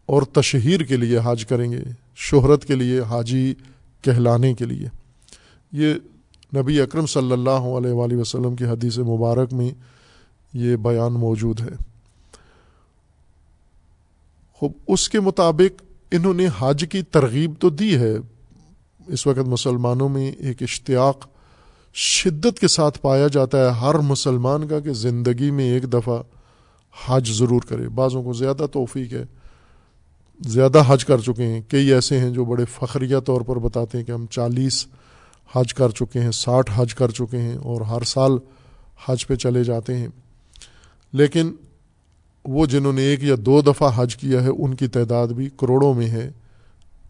اور 0.05 0.21
تشہیر 0.21 0.81
کے 0.81 0.97
لیے 0.97 1.19
حج 1.23 1.45
کریں 1.45 1.71
گے۔ 1.71 1.83
شہرت 2.21 2.65
کے 2.65 2.75
لیے، 2.75 2.99
حاجی 2.99 3.53
کہلانے 4.01 4.53
کے 4.53 4.65
لیے۔ 4.65 4.87
یہ 5.71 5.93
نبی 6.55 6.81
اکرم 6.81 7.05
صلی 7.05 7.31
اللہ 7.31 7.49
علیہ 7.49 7.91
وآلہ 7.91 8.15
وسلم 8.15 8.55
کی 8.55 8.65
حدیث 8.65 8.97
مبارک 8.97 9.53
میں 9.53 9.71
یہ 10.53 10.75
بیان 10.75 11.13
موجود 11.13 11.61
ہے۔ 11.61 11.83
خوب، 14.53 14.71
اس 14.87 15.09
کے 15.09 15.19
مطابق 15.19 15.83
انہوں 16.11 16.33
نے 16.33 16.47
حج 16.59 16.85
کی 16.91 17.01
ترغیب 17.01 17.53
تو 17.59 17.69
دی 17.69 17.95
ہے۔ 17.95 18.17
اس 19.07 19.27
وقت 19.27 19.39
مسلمانوں 19.39 20.09
میں 20.09 20.31
ایک 20.31 20.61
اشتیاق، 20.61 21.27
شدت 21.93 22.59
کے 22.59 22.67
ساتھ 22.67 22.99
پایا 23.01 23.27
جاتا 23.27 23.57
ہے 23.57 23.79
ہر 23.79 23.95
مسلمان 23.95 24.67
کا 24.67 24.79
کہ 24.79 24.93
زندگی 24.93 25.51
میں 25.51 25.71
ایک 25.71 25.93
دفعہ 25.93 26.23
حج 27.07 27.31
ضرور 27.31 27.61
کرے۔ 27.61 27.89
بعضوں 27.89 28.23
کو 28.23 28.33
زیادہ 28.33 28.65
توفیق 28.73 29.13
ہے۔ 29.13 29.25
زیادہ 30.47 30.81
حج 30.87 31.05
کر 31.05 31.17
چکے 31.17 31.43
ہیں، 31.43 31.61
کئی 31.67 31.93
ایسے 31.93 32.19
ہیں 32.19 32.29
جو 32.29 32.45
بڑے 32.45 32.65
فخریہ 32.65 33.17
طور 33.25 33.41
پر 33.41 33.59
بتاتے 33.59 33.97
ہیں 33.97 34.05
کہ 34.05 34.11
ہم 34.11 34.25
چالیس 34.25 34.87
حج 35.55 35.73
کر 35.73 35.89
چکے 35.89 36.19
ہیں، 36.19 36.31
ساٹھ 36.31 36.71
حج 36.75 36.95
کر 36.95 37.09
چکے 37.09 37.37
ہیں 37.37 37.55
اور 37.55 37.81
ہر 37.81 38.03
سال 38.03 38.31
حج 39.05 39.27
پہ 39.27 39.35
چلے 39.35 39.63
جاتے 39.63 39.97
ہیں۔ 39.97 40.07
لیکن 41.13 41.51
وہ 42.45 42.65
جنہوں 42.65 42.93
نے 42.93 43.01
ایک 43.01 43.23
یا 43.23 43.35
دو 43.45 43.61
دفعہ 43.61 43.91
حج 43.95 44.15
کیا 44.15 44.43
ہے، 44.43 44.49
ان 44.49 44.73
کی 44.73 44.87
تعداد 44.87 45.27
بھی 45.27 45.49
کروڑوں 45.57 45.93
میں 45.93 46.07
ہے، 46.07 46.31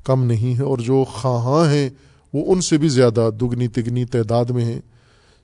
کم 0.03 0.23
نہیں 0.23 0.57
ہے۔ 0.57 0.63
اور 0.63 0.77
جو 0.77 1.03
خواہاں 1.13 1.73
ہیں، 1.73 1.89
وہ 2.33 2.53
ان 2.53 2.61
سے 2.61 2.77
بھی 2.77 2.89
زیادہ 2.89 3.29
دگنی 3.41 3.67
تگنی 3.67 4.05
تعداد 4.05 4.45
میں 4.45 4.65
ہیں۔ 4.65 4.81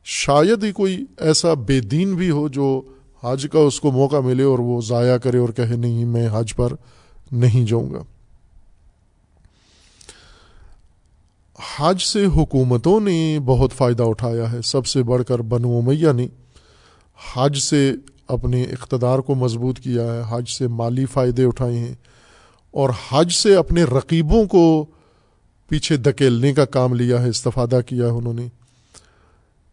شاید 0.03 0.63
ہی 0.63 0.71
کوئی 0.71 1.05
ایسا 1.19 1.53
بے 1.53 1.79
دین 1.79 2.15
بھی 2.15 2.29
ہو 2.29 2.47
جو 2.47 2.81
حج 3.23 3.47
کا 3.51 3.59
اس 3.59 3.79
کو 3.79 3.91
موقع 3.91 4.19
ملے 4.19 4.43
اور 4.43 4.59
وہ 4.59 4.81
ضائع 4.81 5.17
کرے 5.17 5.37
اور 5.37 5.49
کہے، 5.49 5.75
نہیں، 5.75 6.05
میں 6.05 6.29
حج 6.31 6.55
پر 6.55 6.73
نہیں 7.31 7.65
جاؤں 7.65 7.93
گا۔ 7.93 8.03
حج 11.77 12.01
سے 12.01 12.25
حکومتوں 12.25 12.99
نے 12.99 13.39
بہت 13.45 13.73
فائدہ 13.73 14.03
اٹھایا 14.03 14.51
ہے۔ 14.51 14.61
سب 14.61 14.85
سے 14.85 15.03
بڑھ 15.03 15.23
کر 15.23 15.39
بنو 15.39 15.77
امیہ 15.77 16.11
نے 16.11 16.27
حج 17.35 17.57
سے 17.57 17.91
اپنے 18.27 18.63
اقتدار 18.63 19.19
کو 19.19 19.35
مضبوط 19.35 19.79
کیا 19.79 20.03
ہے۔ 20.03 20.21
حج 20.29 20.49
سے 20.49 20.67
مالی 20.67 21.05
فائدے 21.05 21.45
اٹھائے 21.45 21.77
ہیں 21.77 21.93
اور 22.71 22.89
حج 23.11 23.31
سے 23.31 23.55
اپنے 23.55 23.83
رقیبوں 23.83 24.45
کو 24.45 24.85
پیچھے 25.67 25.97
دھکیلنے 25.97 26.53
کا 26.53 26.65
کام 26.65 26.93
لیا 26.93 27.21
ہے، 27.21 27.29
استفادہ 27.29 27.79
کیا 27.85 28.05
ہے 28.05 28.11
انہوں 28.11 28.33
نے۔ 28.33 28.47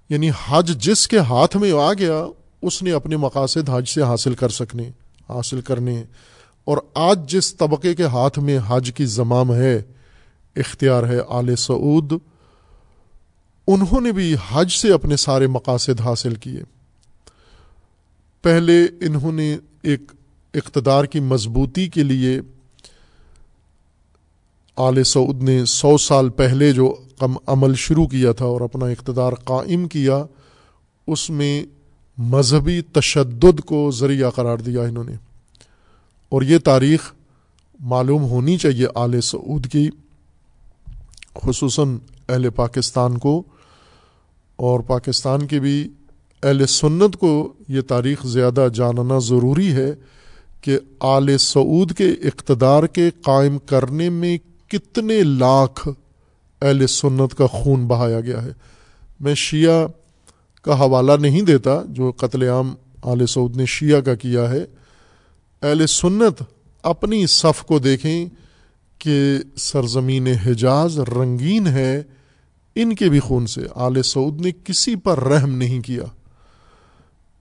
یعنی 0.09 0.31
حج 0.49 0.83
جس 0.83 1.09
کے 1.09 1.19
ہاتھ 1.19 1.57
میں 1.57 1.73
آ 1.73 1.93
گیا، 1.93 2.27
اس 2.63 2.83
نے 2.83 2.93
اپنے 2.93 3.17
مقاصد 3.17 3.69
حج 3.69 3.89
سے 3.89 4.03
حاصل 4.03 4.35
کر 4.35 4.49
سکنے، 4.49 4.91
حاصل 5.29 5.61
کرنے 5.61 6.05
اور 6.65 6.79
آج 6.95 7.31
جس 7.31 7.55
طبقے 7.55 7.95
کے 7.95 8.05
ہاتھ 8.05 8.39
میں 8.39 8.59
حج 8.69 8.93
کی 8.95 9.05
زمام 9.05 9.55
ہے، 9.55 9.83
اختیار 10.57 11.03
ہے 11.03 11.19
آل 11.29 11.57
سعود، 11.57 12.13
انہوں 13.67 14.01
نے 14.01 14.13
بھی 14.13 14.37
حج 14.49 14.73
سے 14.73 14.93
اپنے 14.93 15.17
سارے 15.17 15.47
مقاصد 15.47 16.01
حاصل 16.01 16.35
کیے۔ 16.35 16.63
پہلے 18.43 18.85
انہوں 18.85 19.33
نے 19.33 19.57
ایک 19.83 20.13
اقتدار 20.55 21.05
کی 21.05 21.21
مضبوطی 21.21 21.89
کے 21.89 22.03
لیے 22.03 22.41
آل 24.77 25.05
سعود 25.05 25.43
نے 25.43 25.65
سو 25.65 25.99
سال 25.99 26.29
پہلے 26.29 26.73
جو 26.73 26.97
عمل 27.47 27.75
شروع 27.75 28.07
کیا 28.07 28.33
تھا 28.33 28.45
اور 28.45 28.61
اپنا 28.61 28.87
اقتدار 28.87 29.33
قائم 29.33 29.89
کیا، 29.89 30.25
اس 31.07 31.31
میں 31.31 31.65
مذہبی 32.19 32.81
تشدد 32.81 33.61
کو 33.61 33.91
ذریعہ 33.91 34.31
قرار 34.31 34.59
دیا 34.59 34.83
انہوں 34.83 35.05
نے۔ 35.05 35.32
اور 36.33 36.43
یہ 36.43 36.59
تاریخ 36.59 37.13
معلوم 37.81 38.23
ہونی 38.23 38.57
چاہیے 38.59 38.87
آل 38.95 39.21
سعود 39.21 39.67
کی، 39.67 39.89
خصوصاً 41.35 41.99
اہل 42.29 42.51
پاکستان 42.51 43.19
کو، 43.19 43.43
اور 44.57 44.81
پاکستان 44.81 45.47
کی 45.47 45.61
بھی 45.61 45.89
اہل 46.43 46.67
سنت 46.67 47.17
کو 47.17 47.53
یہ 47.69 47.81
تاریخ 47.81 48.27
زیادہ 48.27 48.69
جاننا 48.75 49.19
ضروری 49.19 49.73
ہے 49.73 49.93
کہ 50.61 50.79
آل 51.01 51.39
سعود 51.39 51.93
کے 51.93 52.09
اقتدار 52.11 52.87
کے 52.87 53.11
قائم 53.23 53.59
کرنے 53.59 54.11
میں 54.11 54.37
کتنے 54.69 55.23
لاکھ 55.23 55.89
اہل 56.63 56.87
سنت 56.87 57.35
کا 57.35 57.47
خون 57.47 57.87
بہایا 57.87 58.21
گیا 58.21 58.43
ہے۔ 58.43 58.53
میں 59.21 59.35
شیعہ 59.35 59.87
کا 60.63 60.81
حوالہ 60.81 61.13
نہیں 61.21 61.43
دیتا، 61.43 61.83
جو 61.89 62.13
قتل 62.17 62.43
عام 62.43 62.75
آل 63.03 63.27
سعود 63.27 63.57
نے 63.57 63.67
شیعہ 63.67 64.01
کا 64.01 64.15
کیا 64.15 64.51
ہے۔ 64.51 64.65
اہل 65.63 65.87
سنت 65.87 66.43
اپنی 66.83 67.27
صف 67.27 67.63
کو 67.63 67.79
دیکھیں 67.79 68.27
کہ 68.99 69.39
سرزمین 69.57 70.27
حجاز 70.27 71.01
رنگین 71.01 71.67
ہے، 71.67 72.03
ان 72.75 72.95
کے 72.95 73.09
بھی 73.09 73.21
خون 73.21 73.47
سے۔ 73.47 73.61
آل 73.75 74.03
سعود 74.03 74.41
نے 74.41 74.51
کسی 74.65 74.97
پر 74.97 75.25
رحم 75.25 75.51
نہیں 75.51 75.81
کیا۔ 75.81 76.03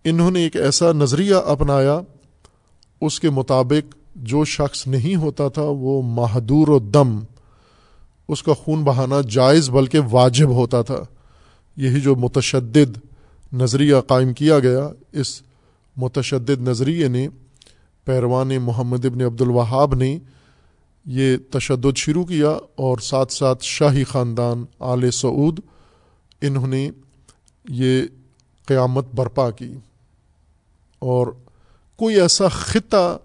انہوں 0.04 0.32
نے 0.32 0.40
ایک 0.40 0.56
ایسا 0.56 0.92
نظریہ 0.92 1.36
اپنایا، 1.36 2.00
اس 3.02 3.20
کے 3.20 3.30
مطابق 3.30 3.96
جو 4.16 4.46
شخص 4.46 4.88
نہیں 4.88 5.16
ہوتا 5.16 5.48
تھا 5.50 5.64
وہ 5.66 6.02
محدور 6.02 6.68
و 6.68 6.80
دم۔ 6.80 7.20
اس 8.28 8.44
کا 8.44 8.54
خون 8.54 8.84
بہانا 8.84 9.22
جائز 9.22 9.70
بلکہ 9.70 10.00
واجب 10.12 10.50
ہوتا 10.50 10.82
تھا۔ 10.82 11.04
یہی 11.78 12.02
جو 12.02 12.16
متشدد 12.16 12.98
نظریہ 13.54 13.96
قائم 14.08 14.34
کیا 14.34 14.60
گیا، 14.60 14.90
اس 15.12 15.42
متشدد 15.98 16.62
نظریے 16.62 17.08
نے 17.08 17.28
پیروان 18.06 18.52
محمد 18.62 19.06
ابن 19.06 19.22
عبد 19.22 19.42
الوہاب 19.42 19.96
نے 19.96 20.20
یہ 21.06 21.38
تشدد 21.52 21.98
شروع 21.98 22.24
کیا 22.24 22.50
اور 22.76 22.98
ساتھ 22.98 23.34
ساتھ 23.34 23.64
شاہی 23.64 24.04
خاندان 24.04 24.66
آل 24.80 25.12
سعود 25.12 25.60
انہوں 26.42 26.68
نے 26.68 26.90
یہ 27.70 28.04
قیامت 28.66 29.08
برپا 29.16 29.52
کی۔ 29.52 29.74
اور 31.00 31.28
کوئی 31.96 32.22
ایسا 32.22 32.48
خطہ 32.48 33.18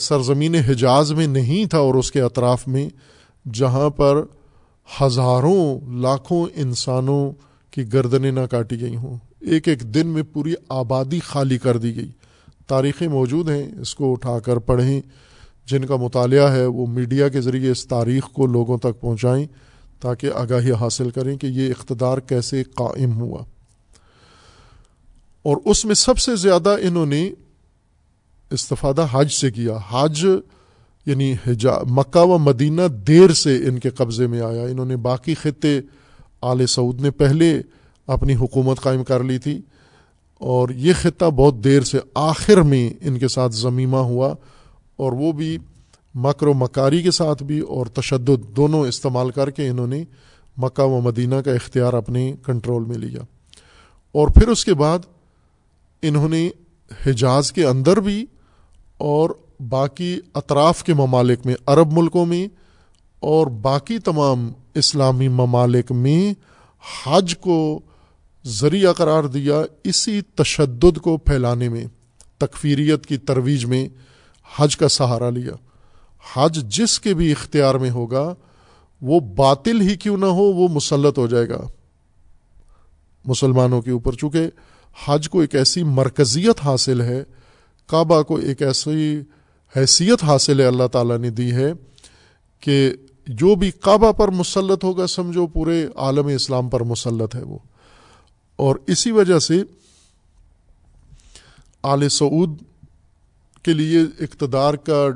سرزمین 0.00 0.54
حجاز 0.54 1.12
میں 1.12 1.26
نہیں 1.26 1.64
تھا 1.64 1.78
اور 1.78 1.94
اس 1.94 2.12
کے 2.12 2.20
اطراف 2.20 2.68
میں 2.68 2.88
جہاں 3.52 3.90
پر 3.90 4.22
ہزاروں، 5.02 5.80
لاکھوں 5.92 6.46
انسانوں 6.54 7.30
کی 7.70 7.92
گردنیں 7.92 8.30
نہ 8.30 8.40
کاٹی 8.40 8.80
گئی 8.80 8.96
ہوں۔ 8.96 9.16
ایک 9.40 9.68
ایک 9.68 9.94
دن 9.94 10.06
میں 10.06 10.22
پوری 10.32 10.54
آبادی 10.68 11.20
خالی 11.20 11.58
کر 11.58 11.76
دی 11.76 11.96
گئی۔ 11.96 12.10
تاریخیں 12.66 13.08
موجود 13.08 13.50
ہیں، 13.50 13.70
اس 13.80 13.94
کو 13.94 14.12
اٹھا 14.12 14.38
کر 14.38 14.56
پڑھیں۔ 14.56 15.00
جن 15.66 15.84
کا 15.84 15.96
مطالعہ 15.96 16.52
ہے، 16.52 16.66
وہ 16.66 16.86
میڈیا 16.86 17.28
کے 17.28 17.40
ذریعے 17.40 17.70
اس 17.70 17.86
تاریخ 17.86 18.24
کو 18.24 18.46
لوگوں 18.46 18.78
تک 18.78 19.00
پہنچائیں 19.00 19.46
تاکہ 20.00 20.30
آگاہی 20.34 20.72
حاصل 20.72 21.10
کریں 21.10 21.36
کہ 21.36 21.46
یہ 21.46 21.72
اقتدار 21.78 22.18
کیسے 22.18 22.62
قائم 22.62 23.20
ہوا۔ 23.20 23.44
اور 25.42 25.56
اس 25.64 25.84
میں 25.84 25.94
سب 25.94 26.18
سے 26.18 26.36
زیادہ 26.36 26.76
انہوں 26.80 27.06
نے 27.06 27.30
استفادہ 28.50 29.06
حج 29.12 29.32
سے 29.32 29.50
کیا۔ 29.50 29.78
حج 29.90 30.26
یعنی 31.06 31.34
حجا، 31.46 31.74
مکہ 31.90 32.20
و 32.20 32.38
مدینہ 32.38 32.82
دیر 32.82 33.32
سے 33.32 33.56
ان 33.56 33.78
کے 33.78 33.90
قبضے 33.90 34.26
میں 34.26 34.40
آیا۔ 34.40 34.62
انہوں 34.62 34.86
نے 34.86 34.96
باقی 34.96 35.34
خطے 35.34 35.80
آل 36.40 36.66
سعود 36.66 37.00
نے 37.00 37.10
پہلے 37.10 37.60
اپنی 38.06 38.34
حکومت 38.34 38.80
قائم 38.80 39.04
کر 39.04 39.24
لی 39.24 39.38
تھی۔ 39.38 39.60
اور 40.42 40.68
یہ 40.68 40.92
خطہ 41.00 41.24
بہت 41.24 41.54
دیر 41.64 41.80
سے 41.80 41.98
آخر 42.14 42.56
میں 42.62 42.94
ان 43.00 43.18
کے 43.18 43.28
ساتھ 43.28 43.52
ضمیمہ 43.52 43.96
ہوا 43.96 44.34
اور 44.96 45.12
وہ 45.12 45.32
بھی 45.32 45.58
مکر 46.14 46.46
و 46.46 46.54
مکاری 46.54 47.02
کے 47.02 47.10
ساتھ 47.10 47.42
بھی 47.42 47.60
اور 47.60 47.86
تشدد 47.86 48.56
دونوں 48.56 48.80
استعمال 48.80 49.30
کر 49.30 49.50
کے 49.50 49.68
انہوں 49.68 49.86
نے 49.86 50.04
مکہ 50.56 50.82
و 50.82 51.00
مدینہ 51.00 51.34
کا 51.34 51.52
اختیار 51.52 51.92
اپنے 51.92 52.32
کنٹرول 52.42 52.84
میں 52.84 52.98
لیا۔ 52.98 53.20
اور 54.12 54.28
پھر 54.28 54.48
اس 54.48 54.64
کے 54.64 54.74
بعد 54.74 54.98
انہوں 56.02 56.28
نے 56.28 56.50
حجاز 57.06 57.52
کے 57.52 57.64
اندر 57.64 58.00
بھی 58.00 58.26
اور 58.98 59.30
باقی 59.68 60.20
اطراف 60.34 60.84
کے 60.84 60.94
ممالک 60.94 61.46
میں، 61.46 61.54
عرب 61.66 61.92
ملکوں 61.92 62.26
میں 62.26 62.48
اور 63.20 63.46
باقی 63.46 63.98
تمام 63.98 64.52
اسلامی 64.74 65.28
ممالک 65.28 65.92
میں 65.92 66.34
حج 67.04 67.38
کو 67.38 67.80
ذریعہ 68.46 68.92
قرار 68.92 69.24
دیا 69.24 69.62
اسی 69.84 70.20
تشدد 70.20 70.98
کو 70.98 71.16
پھیلانے 71.16 71.68
میں، 71.68 71.84
تکفیریت 72.38 73.06
کی 73.06 73.16
ترویج 73.16 73.64
میں 73.64 73.88
حج 74.56 74.76
کا 74.76 74.88
سہارا 74.88 75.30
لیا۔ 75.30 75.52
حج 76.34 76.76
جس 76.76 77.00
کے 77.00 77.14
بھی 77.14 77.32
اختیار 77.32 77.74
میں 77.74 77.90
ہوگا، 77.90 78.34
وہ 79.02 79.20
باطل 79.20 79.80
ہی 79.80 79.94
کیوں 79.94 80.16
نہ 80.16 80.26
ہو، 80.26 80.42
وہ 80.42 80.68
مسلط 80.68 81.18
ہو 81.18 81.26
جائے 81.26 81.48
گا۔ 81.48 81.60
مسلمانوں 83.24 83.82
کے 83.82 83.90
اوپر، 83.90 84.12
چونکہ 84.12 84.46
حج 85.06 85.28
کو 85.28 85.40
ایک 85.40 85.54
ایسی 85.54 85.82
مرکزیت 85.82 86.60
حاصل 86.64 87.00
ہے، 87.00 87.24
کعبہ 87.86 88.22
کو 88.22 88.36
ایک 88.36 88.62
ایسی 88.62 89.20
حیثیت 89.76 90.24
حاصل 90.24 90.60
ہے، 90.60 90.66
اللہ 90.66 90.86
تعالیٰ 90.92 91.18
نے 91.18 91.30
دی 91.30 91.52
ہے 91.52 91.72
کہ 92.60 92.92
جو 93.26 93.54
بھی 93.54 93.70
کعبہ 93.70 94.12
پر 94.12 94.28
مسلط 94.28 94.84
ہوگا، 94.84 95.06
سمجھو 95.06 95.46
پورے 95.46 95.86
عالم 95.96 96.26
اسلام 96.26 96.68
پر 96.68 96.80
مسلط 96.80 97.34
ہے 97.34 97.42
وہ۔ 97.42 97.58
اور 98.56 98.76
اسی 98.86 99.10
وجہ 99.10 99.38
سے 99.38 99.62
آل 101.82 102.08
سعود 102.08 102.62
کے 103.62 103.72
لیے 103.72 104.00
اقتدار 104.00 104.74
کا 104.74 105.08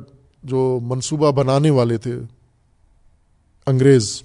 جو 0.43 0.79
منصوبہ 0.83 1.31
بنانے 1.31 1.71
والے 1.71 1.99
تھے، 1.99 2.15
انگریز، 3.67 4.23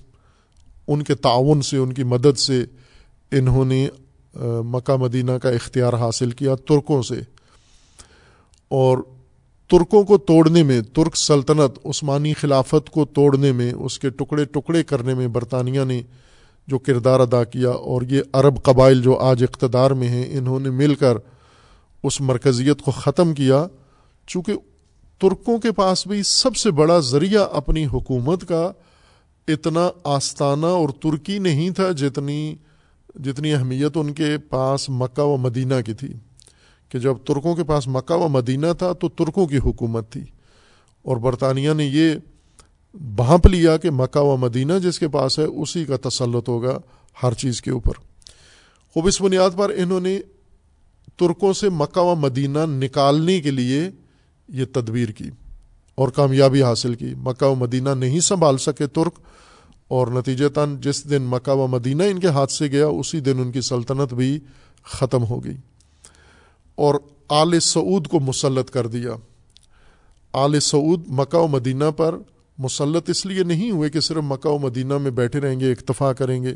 ان 0.88 1.04
کے 1.04 1.16
تعاون 1.16 1.62
سے، 1.62 1.78
ان 1.78 1.94
کی 1.94 2.04
مدد 2.04 2.40
سے 2.40 2.66
انہوں 3.32 3.66
نے 3.66 3.90
مکہ 4.64 4.96
مدینہ 4.96 5.32
کا 5.32 5.50
اختیار 5.50 5.94
حاصل 5.94 6.32
کیا 6.32 6.56
ترکوں 6.56 7.04
سے۔ 7.04 7.22
اور 8.68 8.98
ترکوں 9.68 10.04
کو 10.04 10.18
توڑنے 10.18 10.64
میں، 10.64 10.82
ترک 10.82 11.18
سلطنت، 11.18 11.86
عثمانی 11.86 12.34
خلافت 12.34 12.90
کو 12.90 13.06
توڑنے 13.06 13.52
میں، 13.52 13.74
اس 13.74 14.00
کے 14.00 14.10
ٹکڑے 14.10 14.46
ٹکڑے 14.46 14.84
کرنے 14.84 15.14
میں 15.14 15.28
برطانیہ 15.28 15.84
نے 15.84 16.02
جو 16.72 16.80
کردار 16.80 17.20
ادا 17.20 17.44
کیا 17.44 17.70
اور 17.70 18.02
یہ 18.02 18.22
عرب 18.34 18.64
قبائل 18.64 19.02
جو 19.02 19.18
آج 19.18 19.44
اقتدار 19.44 19.92
میں 19.92 20.08
ہیں، 20.08 20.38
انہوں 20.38 20.60
نے 20.60 20.70
مل 20.70 20.96
کر 20.96 21.18
اس 22.04 22.22
مرکزیت 22.22 22.82
کو 22.82 22.92
ختم 22.92 23.34
کیا۔ 23.34 23.68
چونکہ 24.28 24.54
ترکوں 25.18 25.60
کے 25.60 25.72
پاس 25.72 26.08
بھی 26.08 26.24
سب 26.24 26.56
سے 26.56 26.72
بڑا 26.72 27.00
ذریعہ 27.00 27.46
اپنی 27.52 27.86
حکومت 27.86 28.48
کا 28.48 28.72
اتنا 29.48 29.90
آستانہ 30.04 30.66
اور 30.66 30.90
ترکی 30.90 31.40
نہیں 31.40 31.70
تھا 31.70 31.92
جتنی 31.92 32.56
جتنی 33.16 33.54
اہمیت 33.54 33.98
ان 33.98 34.14
کے 34.14 34.38
پاس 34.50 34.90
مکہ 34.90 35.22
و 35.22 35.38
مدینہ 35.38 35.74
کی 35.86 35.94
تھی۔ 35.94 36.14
کہ 36.90 37.00
جب 37.00 37.16
ترکوں 37.26 37.56
کے 37.56 37.64
پاس 37.64 37.88
مکہ 37.88 38.14
و 38.14 38.28
مدینہ 38.28 38.68
تھا 38.78 38.94
تو 38.94 39.10
ترکوں 39.10 39.48
کی 39.48 39.58
حکومت 39.58 40.10
تھی۔ 40.10 40.22
اور 41.02 41.18
برطانیہ 41.18 41.74
نے 41.74 41.86
یہ 41.86 42.12
بھانپ 42.94 43.48
لیا 43.48 43.78
کہ 43.78 43.92
مکہ 43.92 44.20
و 44.20 44.38
مدینہ 44.38 44.74
جس 44.84 45.00
کے 45.00 45.08
پاس 45.08 45.40
ہے، 45.40 45.44
اسی 45.44 45.86
کا 45.86 46.10
تسلط 46.10 46.50
ہوگا 46.50 46.80
ہر 47.24 47.34
چیز 47.34 47.62
کے 47.62 47.72
اوپر۔ 47.72 47.92
خوب 48.94 49.08
اس 49.08 49.22
بنیاد 49.22 49.50
پر 49.58 49.72
انہوں 49.78 50.00
نے 50.00 50.20
ترکوں 51.16 51.54
سے 51.54 51.70
مکہ 51.70 52.00
و 52.00 52.16
مدینہ 52.16 52.60
نکالنے 52.60 53.42
کے 53.42 53.52
لیے 53.52 53.90
یہ 54.50 54.66
تدبیر 54.74 55.10
کی 55.10 55.30
اور 55.96 56.10
کامیابی 56.10 56.64
حاصل 56.64 56.96
کی۔ 56.96 57.14
مکہ 57.18 57.46
و 57.46 57.56
مدینہ 57.56 57.90
نہیں 57.90 58.20
سنبھال 58.20 58.58
سکے 58.58 58.88
ترک 58.88 59.20
اور 59.88 60.08
نتیجتاً 60.08 60.78
جس 60.82 61.10
دن 61.10 61.24
مکہ 61.24 61.52
و 61.52 61.68
مدینہ 61.68 62.04
ان 62.04 62.20
کے 62.20 62.28
ہاتھ 62.28 62.52
سے 62.52 62.68
گیا، 62.68 62.88
اسی 62.88 63.20
دن 63.20 63.40
ان 63.40 63.52
کی 63.52 63.62
سلطنت 63.62 64.14
بھی 64.14 64.40
ختم 64.84 65.24
ہو 65.24 65.44
گئی 65.44 65.58
اور 66.76 66.96
آل 67.30 67.60
سعود 67.60 68.08
کو 68.08 68.20
مسلط 68.20 68.70
کر 68.70 68.88
دیا۔ 68.88 69.12
آل 70.34 70.60
سعود 70.60 71.08
مکہ 71.08 71.38
و 71.38 71.48
مدینہ 71.48 71.92
پر 71.98 72.16
مسلط 72.62 73.10
اس 73.10 73.26
لیے 73.26 73.44
نہیں 73.44 73.72
ہوئے 73.72 73.90
کہ 73.90 74.00
صرف 74.00 74.24
مکہ 74.24 74.50
و 74.50 74.58
مدینہ 74.60 74.98
میں 74.98 75.12
بیٹھے 75.12 75.40
رہیں 75.40 75.60
گے، 75.60 75.72
اکتفا 75.72 76.12
کریں 76.14 76.42
گے، 76.44 76.56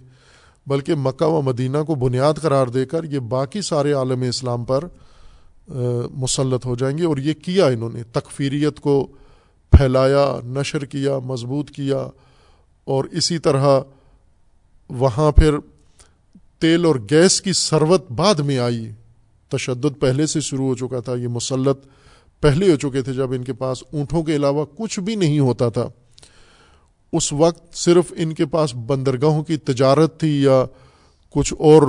بلکہ 0.68 0.96
مکہ 0.96 1.26
و 1.26 1.42
مدینہ 1.42 1.78
کو 1.88 1.96
بنیاد 1.96 2.42
قرار 2.42 2.68
دے 2.68 2.86
کر 2.86 3.04
یہ 3.04 3.20
باقی 3.30 3.62
سارے 3.62 3.94
عالم 3.94 4.22
اسلام 4.22 4.66
پر 4.66 4.84
مسلط 6.14 6.66
ہو 6.66 6.76
جائیں 6.76 6.98
گے 6.98 7.06
اور 7.06 7.18
یہ 7.18 7.34
کیا 7.34 7.68
انہوں 7.68 7.90
نے؟ 7.94 8.04
تکفیریت 8.12 8.80
کو 8.80 9.08
پھیلایا، 9.74 10.26
نشر 10.46 10.86
کیا، 10.86 11.18
مضبوط 11.20 11.72
کیا 11.72 12.08
اور 12.88 13.06
اسی 13.12 13.38
طرح 13.38 13.80
وہاں 14.90 15.32
پھر 15.32 15.58
تیل 16.60 16.86
اور 16.86 16.96
گیس 17.12 17.42
کی 17.42 17.54
سروت 17.54 18.12
بعد 18.12 18.40
میں 18.40 18.58
آئی۔ 18.60 18.90
تشدد 19.52 20.00
پہلے 20.00 20.26
سے 20.26 20.42
شروع 20.42 20.68
ہو 20.68 20.76
چکا 20.76 21.00
تھا، 21.00 21.16
یہ 21.16 21.28
مسلط 21.28 21.86
پہلے 22.46 22.72
ہو 22.72 22.76
چکے 22.76 23.02
تھے 23.02 23.14
جب 23.14 23.32
ان 23.32 23.44
کے 23.44 23.54
پاس 23.54 23.84
اونٹوں 23.94 24.24
کے 24.24 24.36
علاوہ 24.36 24.66
کچھ 24.78 25.00
بھی 25.00 25.16
نہیں 25.16 25.40
ہوتا 25.40 25.70
تھا۔ 25.70 25.88
اس 27.14 27.34
وقت 27.34 27.78
صرف 27.78 28.14
ان 28.18 28.34
کے 28.34 28.46
پاس 28.46 28.76
بندرگاہوں 28.76 29.44
کی 29.44 29.58
تجارت 29.58 30.20
تھی 30.20 30.44
یا 30.44 30.66
کچھ 31.30 31.54
اور 31.60 31.82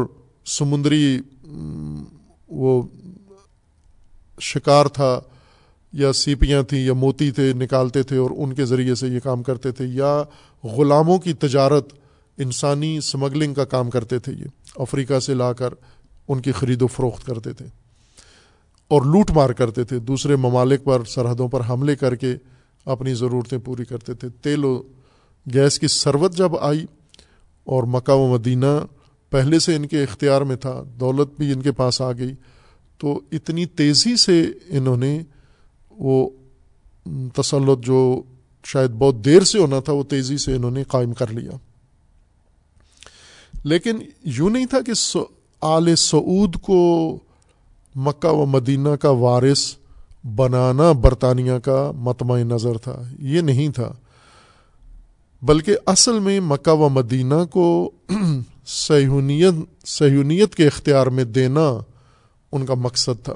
سمندری 0.46 1.20
وہ 2.48 2.82
شکار 4.40 4.86
تھا 4.86 5.20
یا 5.92 6.12
سیپیاں 6.12 6.62
تھیں 6.62 6.80
یا 6.80 6.92
موتی 6.92 7.30
تھے، 7.30 7.52
نکالتے 7.52 8.02
تھے 8.02 8.16
اور 8.16 8.30
ان 8.36 8.54
کے 8.54 8.64
ذریعے 8.64 8.94
سے 8.94 9.08
یہ 9.08 9.20
کام 9.20 9.42
کرتے 9.42 9.72
تھے 9.72 9.84
یا 9.84 10.22
غلاموں 10.64 11.18
کی 11.18 11.32
تجارت، 11.32 11.92
انسانی 12.38 13.00
سمگلنگ 13.00 13.54
کا 13.54 13.64
کام 13.64 13.90
کرتے 13.90 14.18
تھے 14.18 14.32
یہ۔ 14.32 14.46
افریقہ 14.76 15.20
سے 15.20 15.34
لا 15.34 15.52
کر 15.52 15.74
ان 16.28 16.40
کی 16.40 16.52
خرید 16.52 16.82
و 16.82 16.86
فروخت 16.86 17.26
کرتے 17.26 17.52
تھے۔ 17.52 17.85
اور 18.88 19.02
لوٹ 19.02 19.30
مار 19.30 19.50
کرتے 19.50 19.84
تھے، 19.84 19.98
دوسرے 19.98 20.36
ممالک 20.36 20.84
پر، 20.84 21.04
سرحدوں 21.04 21.48
پر 21.48 21.60
حملے 21.68 21.96
کر 21.96 22.14
کے 22.14 22.36
اپنی 22.84 23.14
ضرورتیں 23.14 23.58
پوری 23.58 23.84
کرتے 23.84 24.14
تھے۔ 24.14 24.28
تیل 24.28 24.64
و 24.64 24.82
گیس 25.54 25.78
کی 25.78 25.88
سروت 25.88 26.36
جب 26.36 26.56
آئی 26.56 26.86
اور 27.64 27.82
مکہ 27.82 28.12
و 28.12 28.32
مدینہ 28.34 28.84
پہلے 29.30 29.58
سے 29.58 29.76
ان 29.76 29.86
کے 29.86 30.02
اختیار 30.02 30.42
میں 30.42 30.56
تھا، 30.56 30.82
دولت 31.00 31.28
بھی 31.38 31.52
ان 31.52 31.62
کے 31.62 31.72
پاس 31.72 32.00
آ 32.00 32.12
گئی، 32.12 32.34
تو 32.98 33.20
اتنی 33.32 33.66
تیزی 33.66 34.16
سے 34.16 34.46
انہوں 34.68 34.96
نے 34.96 35.22
وہ 35.90 36.30
تسلط 37.34 37.84
جو 37.84 38.22
شاید 38.64 38.90
بہت 38.90 39.24
دیر 39.24 39.42
سے 39.42 39.58
ہونا 39.58 39.80
تھا، 39.80 39.92
وہ 39.92 40.02
تیزی 40.02 40.38
سے 40.38 40.54
انہوں 40.54 40.70
نے 40.70 40.84
قائم 40.84 41.12
کر 41.12 41.26
لیا۔ 41.26 41.50
لیکن 43.64 43.98
یوں 44.24 44.50
نہیں 44.50 44.66
تھا 44.66 44.78
کہ 44.80 45.18
آل 45.60 45.96
سعود 45.96 46.56
کو 46.62 47.18
مکہ 47.96 48.28
و 48.28 48.46
مدینہ 48.46 48.88
کا 48.88 49.10
وارث 49.10 49.74
بنانا 50.36 50.92
برطانیہ 50.92 51.52
کا 51.64 51.90
متمع 51.96 52.38
نظر 52.38 52.78
تھا۔ 52.78 53.02
یہ 53.18 53.40
نہیں 53.40 53.68
تھا۔ 53.68 53.92
بلکہ 55.42 55.76
اصل 55.86 56.18
میں 56.18 56.40
مکہ 56.40 56.70
و 56.70 56.88
مدینہ 56.88 57.44
کو 57.50 57.90
سہونیت 58.66 59.54
سہونیت 59.86 60.54
کے 60.54 60.66
اختیار 60.66 61.06
میں 61.06 61.24
دینا 61.24 61.78
ان 62.52 62.66
کا 62.66 62.74
مقصد 62.74 63.24
تھا۔ 63.24 63.34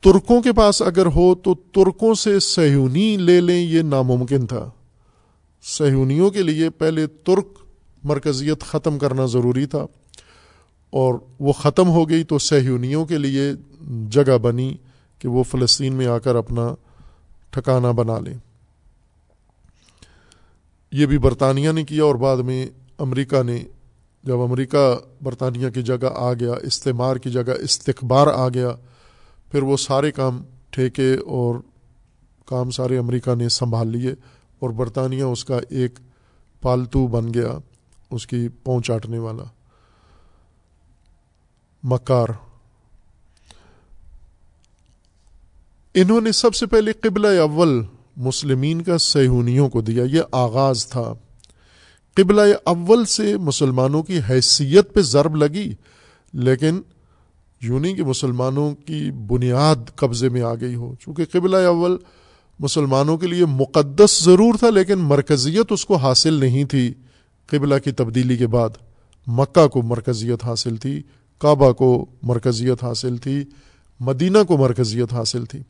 ترکوں 0.00 0.42
کے 0.42 0.52
پاس 0.52 0.82
اگر 0.82 1.06
ہو 1.06 1.34
تو 1.34 1.54
ترکوں 1.54 2.14
سے 2.14 2.40
سہونی 2.40 3.16
لے 3.16 3.40
لیں، 3.40 3.66
یہ 3.66 3.82
ناممکن 3.82 4.46
تھا۔ 4.46 4.70
سہونیوں 5.62 6.30
کے 6.30 6.42
لیے 6.42 6.70
پہلے 6.70 7.06
ترک 7.06 7.46
مرکزیت 8.04 8.60
ختم 8.60 8.98
کرنا 8.98 9.26
ضروری 9.26 9.66
تھا۔ 9.66 9.86
اور 10.90 11.14
وہ 11.40 11.52
ختم 11.52 11.88
ہو 11.88 12.08
گئی 12.08 12.24
تو 12.24 12.38
سہونیوں 12.38 13.06
کے 13.06 13.18
لیے 13.18 13.52
جگہ 14.10 14.38
بنی 14.38 14.76
کہ 15.18 15.28
وہ 15.28 15.42
فلسطین 15.42 15.92
میں 15.92 16.06
آ 16.06 16.18
کر 16.18 16.34
اپنا 16.34 16.74
ٹھکانہ 17.50 17.86
بنا 17.86 18.18
لیں۔ 18.18 18.38
یہ 20.92 21.06
بھی 21.06 21.18
برطانیہ 21.18 21.72
نے 21.72 21.84
کیا 21.84 22.04
اور 22.04 22.14
بعد 22.14 22.36
میں 22.36 22.66
امریکہ 22.98 23.42
نے، 23.42 23.58
جب 24.24 24.40
امریکہ 24.40 24.96
برطانیہ 25.22 25.70
کی 25.70 25.82
جگہ 25.82 26.08
آ 26.14 26.32
گیا، 26.32 26.52
استعمار 26.52 27.16
کی 27.16 27.30
جگہ، 27.30 27.52
استقبار 27.60 28.26
آ 28.26 28.48
گیا، 28.48 28.70
پھر 29.50 29.62
وہ 29.62 29.76
سارے 29.76 30.12
کام 30.12 30.42
ٹھیکے 30.70 31.14
اور 31.14 31.54
کام 32.46 32.70
سارے 32.70 32.98
امریکہ 32.98 33.34
نے 33.34 33.48
سنبھال 33.48 33.88
لیے 33.88 34.14
اور 34.58 34.70
برطانیہ 34.70 35.22
اس 35.22 35.44
کا 35.44 35.58
ایک 35.68 35.98
پالتو 36.60 37.06
بن 37.06 37.34
گیا، 37.34 37.58
اس 38.10 38.26
کی 38.26 38.48
پہنچاٹنے 38.48 39.18
والا۔ 39.18 39.44
مکار۔ 41.88 42.28
انہوں 45.94 46.20
نے 46.20 46.32
سب 46.32 46.54
سے 46.54 46.66
پہلے 46.66 46.92
قبلہ 46.92 47.40
اول 47.40 47.82
مسلمین 48.16 48.82
کا 48.82 48.98
سہونیوں 48.98 49.68
کو 49.68 49.80
دیا، 49.80 50.04
یہ 50.04 50.20
آغاز 50.32 50.86
تھا۔ 50.86 51.14
قبلہ 52.14 52.40
اول 52.64 53.04
سے 53.04 53.36
مسلمانوں 53.36 54.02
کی 54.02 54.18
حیثیت 54.30 54.94
پہ 54.94 55.00
ضرب 55.00 55.36
لگی، 55.36 55.74
لیکن 56.32 56.80
یوں 57.62 57.80
نہیں 57.80 57.94
کہ 57.94 58.04
مسلمانوں 58.04 58.74
کی 58.74 59.10
بنیاد 59.10 59.96
قبضے 59.96 60.28
میں 60.28 60.42
آ 60.42 60.54
گئی 60.54 60.74
ہو۔ 60.74 60.94
چونکہ 61.00 61.24
قبلہ 61.32 61.56
اول 61.56 61.96
مسلمانوں 62.58 63.18
کے 63.18 63.26
لیے 63.26 63.44
مقدس 63.44 64.24
ضرور 64.24 64.54
تھا، 64.58 64.70
لیکن 64.70 64.98
مرکزیت 64.98 65.72
اس 65.72 65.86
کو 65.86 65.96
حاصل 65.96 66.34
نہیں 66.34 66.64
تھی۔ 66.64 66.94
قبلہ 67.46 67.74
کی 67.84 67.92
تبدیلی 67.92 68.36
کے 68.36 68.46
بعد 68.46 68.68
مکہ 69.26 69.68
کو 69.68 69.82
مرکزیت 69.82 70.44
حاصل 70.44 70.76
تھی۔ 70.76 71.02
کعبہ 71.38 71.72
کو 71.72 72.06
مرکزیت 72.22 72.84
حاصل 72.84 73.16
تھی، 73.16 73.44
مدینہ 74.00 74.38
کو 74.48 74.56
مرکزیت 74.56 75.12
حاصل 75.12 75.44
تھی۔ 75.44 75.60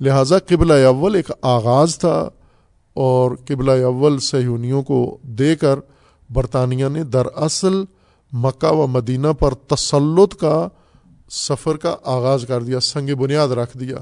لہٰذا 0.00 0.38
قبلہ 0.38 0.86
اول 0.86 1.14
ایک 1.14 1.30
آغاز 1.42 1.98
تھا 1.98 2.28
اور 2.94 3.30
قبلہ 3.46 3.84
اول 3.84 4.18
سہونیوں 4.18 4.82
کو 4.82 5.18
دے 5.22 5.56
کر 5.56 5.78
برطانیہ 6.30 6.88
نے 6.88 7.04
دراصل 7.04 7.84
مکہ 8.32 8.72
و 8.72 8.86
مدینہ 8.86 9.32
پر 9.38 9.54
تسلط 9.54 10.34
کا 10.34 10.68
سفر 11.30 11.76
کا 11.76 11.96
آغاز 12.04 12.44
کر 12.48 12.62
دیا، 12.62 12.80
سنگ 12.80 13.14
بنیاد 13.14 13.48
رکھ 13.48 13.76
دیا 13.76 13.96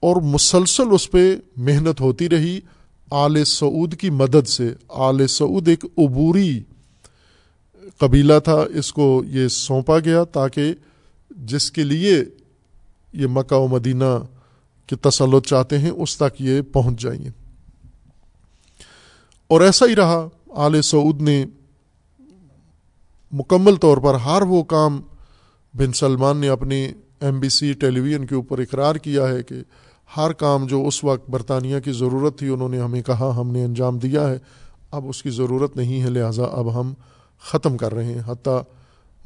اور 0.00 0.22
مسلسل 0.22 0.84
اس 0.92 1.10
پہ 1.10 1.36
محنت 1.56 2.00
ہوتی 2.00 2.28
رہی۔ 2.28 2.60
آل 3.10 3.44
سعود 3.44 3.94
کی 3.94 4.10
مدد 4.10 4.48
سے، 4.48 4.74
آل 4.88 5.26
سعود 5.26 5.68
ایک 5.68 5.84
عبوری 5.98 6.62
قبیلہ 7.98 8.38
تھا، 8.44 8.64
اس 8.74 8.92
کو 8.92 9.22
یہ 9.26 9.48
سونپا 9.48 9.98
گیا 9.98 10.24
تاکہ 10.24 10.74
جس 11.30 11.70
کے 11.70 11.84
لیے 11.84 12.24
یہ 13.12 13.26
مکہ 13.26 13.56
و 13.56 13.68
مدینہ 13.68 14.18
کے 14.86 14.96
تسلط 14.96 15.46
چاہتے 15.46 15.78
ہیں، 15.78 15.90
اس 15.90 16.16
تک 16.16 16.40
یہ 16.40 16.62
پہنچ 16.62 17.00
جائیں۔ 17.00 17.28
اور 19.46 19.60
ایسا 19.60 19.86
ہی 19.86 19.96
رہا، 19.96 20.28
آل 20.50 20.82
سعود 20.82 21.22
نے 21.22 21.46
مکمل 23.32 23.76
طور 23.76 23.98
پر 23.98 24.14
ہر 24.14 24.42
وہ 24.42 24.62
کام 24.62 25.00
بن 25.74 25.92
سلمان 25.92 26.36
نے 26.36 26.48
اپنی 26.48 26.88
ایم 27.20 27.40
بی 27.40 27.48
سی 27.48 27.72
ٹیلی 27.72 28.00
ویژن 28.00 28.26
کے 28.26 28.34
اوپر 28.34 28.58
اقرار 28.58 28.94
کیا 28.94 29.28
ہے 29.28 29.42
کہ 29.42 29.54
ہر 30.16 30.32
کام 30.32 30.66
جو 30.66 30.86
اس 30.86 31.04
وقت 31.04 31.30
برطانیہ 31.30 31.80
کی 31.80 31.92
ضرورت 31.92 32.38
تھی، 32.38 32.48
انہوں 32.48 32.68
نے 32.68 32.80
ہمیں 32.80 33.02
کہا، 33.02 33.36
ہم 33.36 33.50
نے 33.50 33.64
انجام 33.64 33.98
دیا 33.98 34.30
ہے۔ 34.30 34.38
اب 34.90 35.08
اس 35.08 35.22
کی 35.22 35.30
ضرورت 35.30 35.76
نہیں 35.76 36.02
ہے، 36.02 36.10
لہٰذا 36.10 36.44
اب 36.44 36.80
ہم 36.80 36.94
ختم 37.42 37.76
کر 37.76 37.94
رہے 37.94 38.04
ہیں۔ 38.04 38.20
حتیٰ 38.26 38.62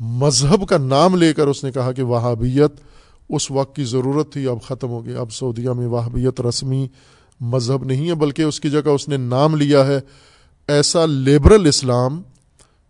مذہب 0.00 0.68
کا 0.68 0.78
نام 0.78 1.16
لے 1.16 1.34
کر 1.34 1.46
اس 1.46 1.64
نے 1.64 1.72
کہا 1.72 1.92
کہ 1.92 2.02
وہابیت، 2.02 2.72
اس 3.28 3.50
وقت 3.50 3.76
کی 3.76 3.84
ضرورت 3.84 4.32
تھی، 4.32 4.48
اب 4.48 4.62
ختم 4.62 4.88
ہو 4.88 5.06
گئی۔ 5.06 5.16
اب 5.16 5.32
سعودیہ 5.32 5.70
میں 5.70 5.86
وہابیت 5.86 6.40
رسمی 6.40 6.88
مذہب 7.40 7.84
نہیں 7.84 8.08
ہے، 8.08 8.14
بلکہ 8.14 8.42
اس 8.42 8.60
کی 8.60 8.70
جگہ 8.70 8.88
اس 8.88 9.08
نے 9.08 9.16
نام 9.16 9.56
لیا 9.56 9.86
ہے 9.86 10.00
ایسا 10.68 11.06
لیبرل 11.06 11.66
اسلام 11.66 12.22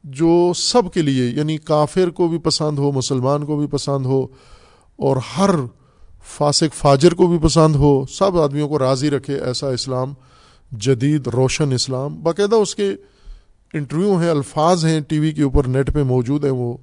جو 0.05 0.53
سب 0.57 0.83
کے 0.95 1.03
لیے 1.03 1.31
یعنی 1.31 1.57
کافر 1.57 2.11
کو 2.11 2.29
بھی 2.29 2.39
پسند 2.39 2.79
ہو، 2.79 2.93
مسلمان 2.93 3.45
کو 3.45 3.57
بھی 3.57 3.67
پسند 3.67 4.07
ہو، 4.07 4.27
اور 4.97 5.17
ہر 5.17 5.51
فاسق 6.39 6.75
فاجر 6.75 7.15
کو 7.15 7.27
بھی 7.27 7.39
پسند 7.39 7.77
ہو، 7.77 8.05
سب 8.07 8.39
آدمیوں 8.39 8.69
کو 8.69 8.79
راضی 8.79 9.11
رکھے 9.11 9.39
ایسا 9.41 9.71
اسلام، 9.71 10.15
جدید 10.73 11.27
روشن 11.27 11.73
اسلام۔ 11.73 12.23
باقاعدہ 12.23 12.55
اس 12.55 12.75
کے 12.75 12.93
انٹرویو 13.73 14.17
ہیں، 14.17 14.31
الفاظ 14.31 14.85
ہیں، 14.85 15.01
ٹی 15.01 15.19
وی 15.19 15.33
کے 15.33 15.43
اوپر 15.43 15.67
نیٹ 15.67 15.95
پہ 15.95 16.03
موجود 16.03 16.45
ہیں، 16.45 16.53
وہ 16.53 16.77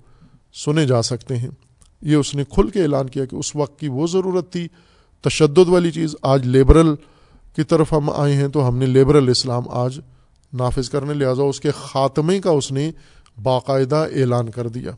سنے 0.54 0.86
جا 0.86 1.02
سکتے 1.02 1.38
ہیں۔ 1.38 1.50
یہ 2.02 2.16
اس 2.16 2.36
نے 2.36 2.44
کھل 2.44 2.70
کے 2.70 2.82
اعلان 2.82 3.10
کیا 3.10 3.26
کہ 3.26 3.36
اس 3.36 3.56
وقت 3.56 3.80
کی 3.80 3.88
وہ 3.88 4.08
ضرورت 4.08 4.52
تھی۔ 4.52 4.68
تشدد 5.22 5.68
والی 5.68 5.92
چیز، 5.92 6.16
آج 6.22 6.48
لیبرل 6.48 6.96
کی 7.56 7.64
طرف 7.64 7.94
ہم 7.94 8.10
آئے 8.10 8.34
ہیں 8.34 8.48
تو 8.48 8.68
ہم 8.68 8.78
نے 8.78 8.86
لیبرل 8.86 9.30
اسلام 9.30 9.64
آج 9.70 10.00
نافذ 10.54 10.90
کرنے، 10.90 11.14
لہٰذا 11.14 11.44
اس 11.44 11.60
کے 11.60 11.72
خاتمے 11.72 12.42
کا 12.42 12.52
اس 12.52 12.72
نے 12.72 12.92
باقاعدہ 13.44 13.96
اعلان 13.96 14.50
کر 14.50 14.68
دیا۔ 14.68 14.92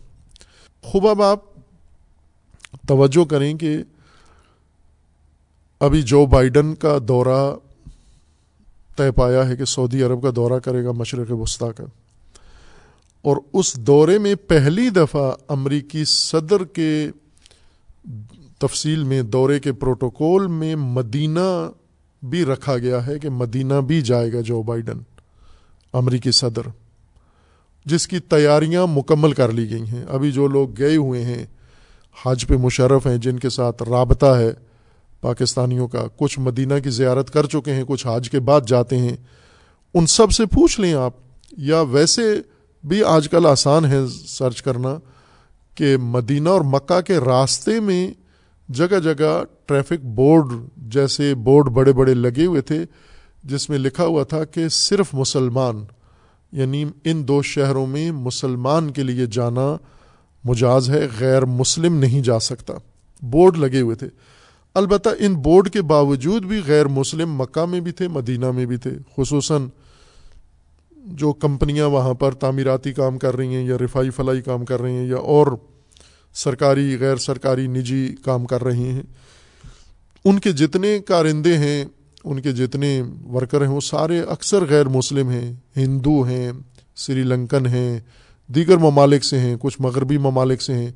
خوب 0.82 1.08
اب 1.08 1.22
آپ 1.22 1.40
توجہ 2.88 3.26
کریں 3.26 3.58
کہ 3.58 3.78
ابھی 5.80 6.02
جو 6.02 6.26
بائیڈن 6.26 6.76
کا 6.76 6.98
دورہ 7.08 7.56
طے 8.96 9.12
پایا 9.12 9.50
ہے 9.50 9.56
کہ 9.56 9.66
سعودی 9.66 10.04
عرب 10.04 10.24
کا 10.24 10.30
دورہ 10.36 10.60
کرے 10.60 10.84
گا 10.86 10.92
مشرق 10.92 11.32
وسطی 11.32 11.66
کا۔ 11.76 11.84
اور 13.22 13.38
اس 13.54 13.76
دورے 13.76 14.18
میں 14.18 14.36
پہلی 14.36 14.90
دفعہ 14.90 15.32
امریکی 15.48 16.06
صدر 16.06 16.64
کے 16.64 17.08
تفصیل 18.60 19.04
میں، 19.04 19.22
دورے 19.22 19.60
کے 19.60 19.72
پروٹوکول 19.72 20.48
میں 20.48 20.76
مدینہ 20.76 21.70
بھی 22.24 22.46
رکھا 22.46 22.78
گیا 22.78 23.08
ہے 23.08 23.20
کہ 23.20 23.30
مدینہ 23.30 23.74
بھی 23.74 24.02
جائے 24.02 24.34
گا 24.34 24.42
جو 24.42 24.62
بائیڈن، 24.62 24.98
امریکی 25.94 26.32
صدر، 26.32 26.62
جس 27.86 28.08
کی 28.08 28.20
تیاریاں 28.20 28.88
مکمل 28.88 29.32
کر 29.32 29.52
لی 29.52 29.70
گئی 29.70 29.90
ہیں۔ 29.90 30.06
ابھی 30.10 30.32
جو 30.32 30.48
لوگ 30.48 30.70
گئے 30.78 30.96
ہوئے 30.96 31.24
ہیں، 31.24 31.46
حج 32.26 32.48
پہ 32.48 32.58
مشرف 32.58 33.08
ہیں، 33.08 33.18
جن 33.18 33.40
کے 33.40 33.50
ساتھ 33.50 33.84
رابطہ 33.84 34.26
ہے 34.26 34.52
پاکستانیوں 35.22 35.88
کا 35.88 36.04
کچھ 36.18 36.40
مدینہ 36.40 36.74
کی 36.84 36.90
زیارت 36.90 37.32
کر 37.32 37.46
چکے 37.46 37.74
ہیں، 37.74 37.84
کچھ 37.88 38.08
حج 38.08 38.30
کے 38.30 38.40
بعد 38.40 38.62
جاتے 38.68 38.98
ہیں۔ 38.98 39.16
ان 39.94 40.06
سب 40.06 40.32
سے 40.32 40.46
پوچھ 40.46 40.80
لیں 40.80 40.94
آپ، 40.94 41.14
یا 41.58 41.82
ویسے 41.82 42.42
بھی 42.84 43.04
آج 43.04 43.30
کل 43.30 43.46
آسان 43.46 43.86
ہے 43.86 44.00
سرچ 44.28 44.62
کرنا 44.62 45.00
کہ 45.76 45.98
مدینہ 45.98 46.50
اور 46.50 46.62
مکہ 46.62 47.02
کے 47.02 47.18
راستے 47.18 47.80
میں 47.80 48.12
جگہ 48.70 49.00
جگہ 49.00 49.44
ٹریفک 49.66 50.06
بورڈ 50.06 50.52
جیسے 50.78 51.36
بورڈ 51.36 51.70
بڑے 51.70 51.94
بڑے 51.94 52.14
لگے 52.14 52.46
ہوئے 52.46 52.62
تھے، 52.62 52.86
جس 53.44 53.70
میں 53.70 53.78
لکھا 53.78 54.06
ہوا 54.06 54.24
تھا 54.24 54.46
کہ 54.46 54.68
صرف 54.68 55.14
مسلمان 55.14 55.86
یعنی 56.52 56.86
ان 57.04 57.28
دو 57.28 57.42
شہروں 57.42 57.88
میں 57.88 58.12
مسلمان 58.12 58.92
کے 58.92 59.04
لیے 59.04 59.26
جانا 59.26 59.78
مجاز 60.44 60.90
ہے، 60.90 61.08
غیر 61.20 61.46
مسلم 61.46 61.96
نہیں 61.96 62.22
جا 62.22 62.40
سکتا۔ 62.40 62.74
بورڈ 63.22 63.58
لگے 63.58 63.82
ہوئے 63.82 63.96
تھے۔ 63.96 64.08
البتہ 64.76 65.10
ان 65.20 65.34
بورڈ 65.34 65.70
کے 65.70 65.82
باوجود 65.82 66.46
بھی 66.46 66.62
غیر 66.68 66.86
مسلم 66.86 67.36
مکہ 67.36 67.66
میں 67.66 67.80
بھی 67.80 67.92
تھے، 67.92 68.08
مدینہ 68.08 68.52
میں 68.52 68.66
بھی 68.66 68.78
تھے، 68.78 68.92
خصوصاً 69.18 69.68
جو 70.98 71.34
کمپنیاں 71.34 71.88
وہاں 71.88 72.14
پر 72.14 72.34
تعمیراتی 72.34 72.94
کام 72.94 73.18
کر 73.18 73.36
رہی 73.36 73.56
ہیں 73.56 73.68
یا 73.68 73.78
رفائی 73.78 74.10
فلائی 74.10 74.42
کام 74.42 74.66
کر 74.66 74.82
رہی 74.82 74.92
ہیں 74.92 75.08
یا 75.08 75.18
اور 75.18 75.48
سرکاری، 76.34 76.98
غیر 77.00 77.16
سرکاری 77.16 77.68
نجی 77.68 78.16
کام 78.26 78.46
کر 78.46 78.64
رہی 78.64 78.84
ہیں۔ 78.84 79.02
ان 80.26 80.40
کے 80.40 80.52
جتنے 80.52 81.00
کارندے 81.00 81.58
ہیں، 81.58 81.86
ان 82.24 82.42
کے 82.42 82.52
جتنے 82.52 83.02
ورکر 83.32 83.62
ہیں، 83.62 83.72
وہ 83.72 83.82
سارے 83.82 84.20
اکثر 84.20 84.66
غیر 84.70 84.88
مسلم 84.88 85.30
ہیں، 85.30 85.54
ہندو 85.78 86.22
ہیں، 86.22 86.52
سری 86.96 87.24
لنکن 87.24 87.66
ہیں، 87.66 88.00
دیگر 88.48 88.78
ممالک 88.78 89.24
سے 89.24 89.40
ہیں، 89.40 89.56
کچھ 89.60 89.82
مغربی 89.82 90.18
ممالک 90.18 90.62
سے 90.62 90.74
ہیں۔ 90.74 90.92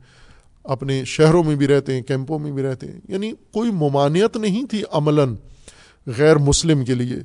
اپنے 0.67 1.03
شہروں 1.05 1.43
میں 1.43 1.55
بھی 1.55 1.67
رہتے 1.67 1.93
ہیں، 1.93 2.01
کیمپوں 2.01 2.39
میں 2.39 2.51
بھی 2.51 2.63
رہتے 2.63 2.87
ہیں۔ 2.87 2.99
یعنی 3.09 3.31
کوئی 3.53 3.71
ممانعت 3.71 4.37
نہیں 4.37 4.65
تھی 4.65 4.83
عملاً 4.91 5.35
غیر 6.07 6.37
مسلم 6.37 6.85
کے 6.85 6.95
لیے، 6.95 7.15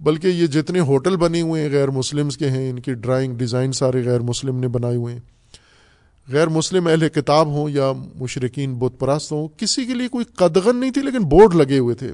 بلکہ 0.00 0.26
یہ 0.26 0.46
جتنے 0.46 0.80
ہوٹل 0.80 1.16
بنے 1.16 1.40
ہوئے 1.40 1.62
ہیں 1.62 1.70
غیر 1.70 1.90
مسلمس 1.90 2.36
کے 2.36 2.50
ہیں، 2.50 2.70
ان 2.70 2.78
کی 2.78 2.94
ڈرائنگ 2.94 3.34
ڈیزائن 3.34 3.72
سارے 3.72 4.04
غیر 4.04 4.20
مسلم 4.20 4.58
نے 4.58 4.68
بنائے 4.68 4.96
ہوئے 4.96 5.14
ہیں۔ 5.14 5.20
غیر 6.32 6.48
مسلم 6.48 6.86
اہل 6.86 7.08
کتاب 7.08 7.46
ہوں 7.46 7.70
یا 7.70 7.92
مشرقین 8.14 8.74
بت 8.74 9.00
پرست 9.00 9.32
ہوں، 9.32 9.48
کسی 9.56 9.84
کے 9.84 9.94
لیے 9.94 10.08
کوئی 10.08 10.24
قدغن 10.24 10.76
نہیں 10.76 10.90
تھی، 10.90 11.02
لیکن 11.02 11.24
بورڈ 11.24 11.54
لگے 11.54 11.78
ہوئے 11.78 11.94
تھے۔ 11.94 12.12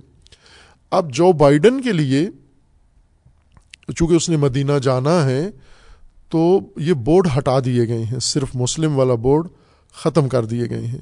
اب 0.91 1.13
جو 1.13 1.33
بائیڈن 1.33 1.81
کے 1.81 1.93
لیے 1.93 2.31
چونکہ 3.97 4.15
اس 4.15 4.29
نے 4.29 4.37
مدینہ 4.37 4.73
جانا 4.83 5.25
ہے، 5.25 5.51
تو 6.29 6.61
یہ 6.77 6.93
بورڈ 6.93 7.29
ہٹا 7.39 7.59
دیے 7.65 7.89
گئے 7.89 8.05
ہیں، 8.05 8.19
صرف 8.19 8.49
مسلم 8.55 8.99
والا 8.99 9.15
بورڈ۔ 9.15 9.49
ختم 9.95 10.29
کر 10.29 10.45
دیے 10.45 10.69
گئے 10.71 10.87
ہیں۔ 10.87 11.01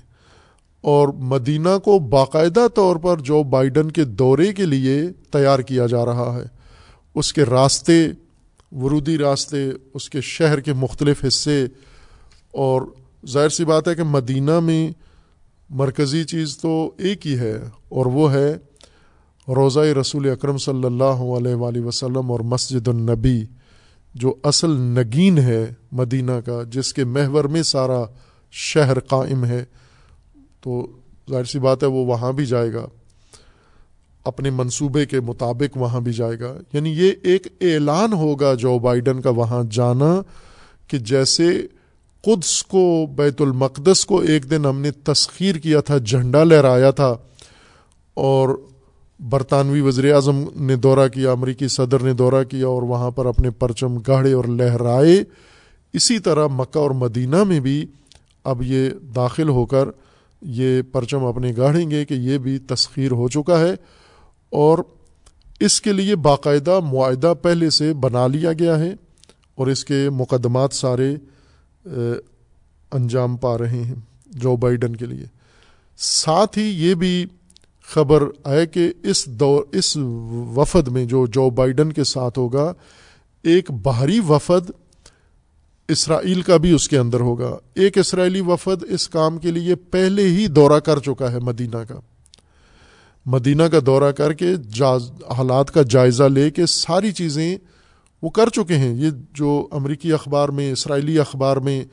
اور 0.84 1.08
مدینہ 1.08 1.76
کو 1.84 1.98
باقاعدہ 1.98 2.66
طور 2.74 2.96
پر 2.96 3.20
جو 3.20 3.42
بائیڈن 3.42 3.90
کے 3.90 4.04
دورے 4.04 4.52
کے 4.52 4.66
لیے 4.66 5.00
تیار 5.30 5.58
کیا 5.58 5.86
جا 5.86 6.04
رہا 6.04 6.34
ہے، 6.34 6.44
اس 7.14 7.32
کے 7.32 7.44
راستے، 7.44 8.06
ورودی 8.72 9.16
راستے، 9.18 9.68
اس 9.94 10.08
کے 10.10 10.20
شہر 10.20 10.60
کے 10.60 10.72
مختلف 10.72 11.24
حصے، 11.24 11.66
اور 12.54 12.82
ظاہر 13.26 13.48
سی 13.48 13.64
بات 13.64 13.88
ہے 13.88 13.94
کہ 13.94 14.02
مدینہ 14.02 14.58
میں 14.60 14.90
مرکزی 15.70 16.22
چیز 16.24 16.56
تو 16.58 16.70
ایک 16.98 17.26
ہی 17.26 17.38
ہے، 17.38 17.56
اور 17.88 18.06
وہ 18.06 18.32
ہے 18.32 18.48
روضہ 19.48 19.80
رسول 19.98 20.30
اکرم 20.30 20.58
صلی 20.58 20.84
اللہ 20.84 21.26
علیہ 21.36 21.54
وآلہ 21.54 21.80
وسلم 21.80 22.30
اور 22.30 22.40
مسجد 22.46 22.88
النبی، 22.88 23.42
جو 24.14 24.34
اصل 24.44 24.70
نگین 24.70 25.38
ہے 25.38 25.64
مدینہ 25.92 26.40
کا، 26.44 26.62
جس 26.70 26.92
کے 26.94 27.04
محور 27.06 27.44
میں 27.44 27.62
سارا 27.62 28.04
شہر 28.52 29.00
قائم 29.00 29.44
ہے، 29.44 29.64
تو 30.60 30.86
ظاہر 31.30 31.44
سی 31.44 31.58
بات 31.58 31.82
ہے 31.82 31.88
وہ 31.88 32.04
وہاں 32.06 32.32
بھی 32.32 32.46
جائے 32.46 32.72
گا، 32.72 32.86
اپنے 34.24 34.50
منصوبے 34.50 35.04
کے 35.06 35.20
مطابق 35.20 35.76
وہاں 35.76 36.00
بھی 36.00 36.12
جائے 36.12 36.38
گا۔ 36.40 36.54
یعنی 36.72 36.90
یہ 36.90 37.12
ایک 37.22 37.46
اعلان 37.60 38.12
ہوگا 38.12 38.54
جو 38.54 38.78
بائیڈن 38.78 39.20
کا 39.20 39.30
وہاں 39.30 39.62
جانا 39.70 40.20
کہ 40.88 40.98
جیسے 40.98 41.48
قدس 42.24 42.62
کو، 42.64 43.06
بیت 43.16 43.40
المقدس 43.40 44.04
کو 44.06 44.18
ایک 44.18 44.50
دن 44.50 44.66
ہم 44.66 44.80
نے 44.80 44.90
تسخیر 45.04 45.56
کیا 45.56 45.80
تھا، 45.80 45.98
جھنڈا 45.98 46.44
لہرایا 46.44 46.90
تھا، 46.90 47.14
اور 48.16 48.48
برطانوی 49.20 49.80
وزیر 49.80 50.12
اعظم 50.14 50.44
نے 50.56 50.76
دورہ 50.76 51.06
کیا، 51.08 51.30
امریکی 51.32 51.68
صدر 51.68 52.02
نے 52.02 52.12
دورہ 52.12 52.42
کیا، 52.44 52.66
اور 52.66 52.82
وہاں 52.82 53.10
پر 53.10 53.26
اپنے 53.26 53.50
پرچم 53.50 53.98
گاڑے 53.98 54.32
اور 54.32 54.44
لہرائے، 54.44 55.22
اسی 55.94 56.18
طرح 56.18 56.46
مکہ 56.46 56.78
اور 56.78 56.90
مدینہ 56.96 57.44
میں 57.44 57.60
بھی 57.60 57.84
اب 58.44 58.62
یہ 58.62 58.90
داخل 59.14 59.48
ہو 59.48 59.66
کر 59.66 59.88
یہ 60.42 60.82
پرچم 60.82 61.24
اپنے 61.24 61.52
گاڑیں 61.56 61.90
گے 61.90 62.04
کہ 62.04 62.14
یہ 62.14 62.38
بھی 62.38 62.58
تسخیر 62.58 63.10
ہو 63.10 63.28
چکا 63.28 63.60
ہے 63.60 63.74
اور 64.50 64.78
اس 65.60 65.80
کے 65.80 65.92
لیے 65.92 66.16
باقاعدہ 66.16 66.80
معاہدہ 66.80 67.34
پہلے 67.42 67.70
سے 67.70 67.92
بنا 67.92 68.26
لیا 68.26 68.52
گیا 68.52 68.78
ہے 68.78 68.94
اور 69.54 69.66
اس 69.66 69.84
کے 69.84 70.10
مقدمات 70.10 70.72
سارے 70.72 71.16
انجام 72.92 73.36
پا 73.36 73.58
رہے 73.58 73.82
ہیں 73.82 73.94
جو 74.26 74.56
بائیڈن 74.56 74.96
کے 74.96 75.06
لیے۔ 75.06 75.24
ساتھ 75.98 76.58
ہی 76.58 76.88
یہ 76.88 76.94
بھی 76.94 77.26
خبر 77.82 78.22
آئے 78.44 78.66
کہ 78.66 78.92
اس 79.02 79.26
دور 79.26 79.64
اس 79.72 79.96
وفد 80.56 80.88
میں 80.88 81.04
جو 81.04 81.26
جو 81.26 81.50
بائیڈن 81.50 81.92
کے 81.92 82.04
ساتھ 82.04 82.38
ہوگا، 82.38 82.72
ایک 83.42 83.70
باہری 83.70 84.20
وفد 84.28 84.70
اسرائیل 85.88 86.42
کا 86.42 86.56
بھی 86.56 86.72
اس 86.72 86.88
کے 86.88 86.98
اندر 86.98 87.20
ہوگا۔ 87.20 87.56
ایک 87.74 87.98
اسرائیلی 87.98 88.40
وفد 88.40 88.84
اس 88.88 89.08
کام 89.08 89.38
کے 89.38 89.50
لیے 89.50 89.74
پہلے 89.74 90.22
ہی 90.22 90.46
دورہ 90.46 90.80
کر 90.80 90.98
چکا 90.98 91.32
ہے 91.32 91.38
مدینہ 91.38 91.82
کا۔ 91.88 92.00
مدینہ 93.26 93.62
کا 93.62 93.78
دورہ 93.86 94.12
کر 94.12 94.32
کے 94.32 94.52
حالات 95.38 95.70
کا 95.70 95.82
جائزہ 95.82 96.22
لے 96.22 96.50
کے 96.50 96.66
ساری 96.66 97.12
چیزیں 97.12 97.56
وہ 98.22 98.30
کر 98.30 98.48
چکے 98.48 98.76
ہیں۔ 98.76 98.94
یہ 98.94 99.10
جو 99.34 99.68
امریکی 99.70 100.12
اخبار 100.12 100.48
میں، 100.48 100.72
اسرائیلی 100.72 101.18
اخبار 101.18 101.56
میں 101.56 101.84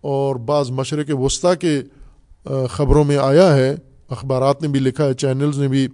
اور 0.00 0.36
بعض 0.36 0.70
مشرق 0.70 1.10
وسطی 1.10 1.56
کے 1.60 1.82
خبروں 2.70 3.04
میں 3.04 3.16
آیا 3.16 3.56
ہے، 3.56 3.74
اخبارات 4.08 4.62
نے 4.62 4.68
بھی 4.68 4.80
لکھا 4.80 5.04
ہے، 5.04 5.14
چینلز 5.14 5.58
نے 5.58 5.68
بھی، 5.68 5.88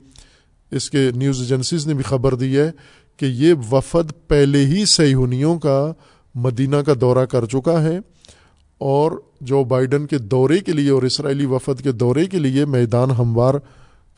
اس 0.71 0.91
کے 0.91 1.11
نیوز 1.15 1.41
ایجنسیز 1.41 1.87
نے 1.87 1.95
بھی 1.95 2.05
خبر 2.05 2.35
دی 2.35 2.59
ہے 2.59 2.71
کہ 3.17 3.27
یہ 3.27 3.55
وفد 3.73 4.13
پہلے 4.29 4.65
ہی 4.67 4.85
سیہونیوں 4.85 5.59
کا 5.59 5.93
مدینہ 6.35 6.77
کا 6.77 6.93
دورہ 7.01 7.25
کر 7.25 7.47
چکا 7.47 7.83
ہے 7.83 7.99
اور 8.79 9.13
جو 9.41 9.65
بائیڈن 9.65 10.07
کے 10.07 10.19
دورے 10.19 10.59
کے 10.59 10.73
لیے 10.73 10.91
اور 10.91 11.03
اسرائیلی 11.03 11.47
وفد 11.47 11.83
کے 11.83 11.93
دورے 11.93 12.27
کے 12.27 12.39
لیے 12.39 12.65
میدان 12.65 13.11
ہموار 13.11 13.55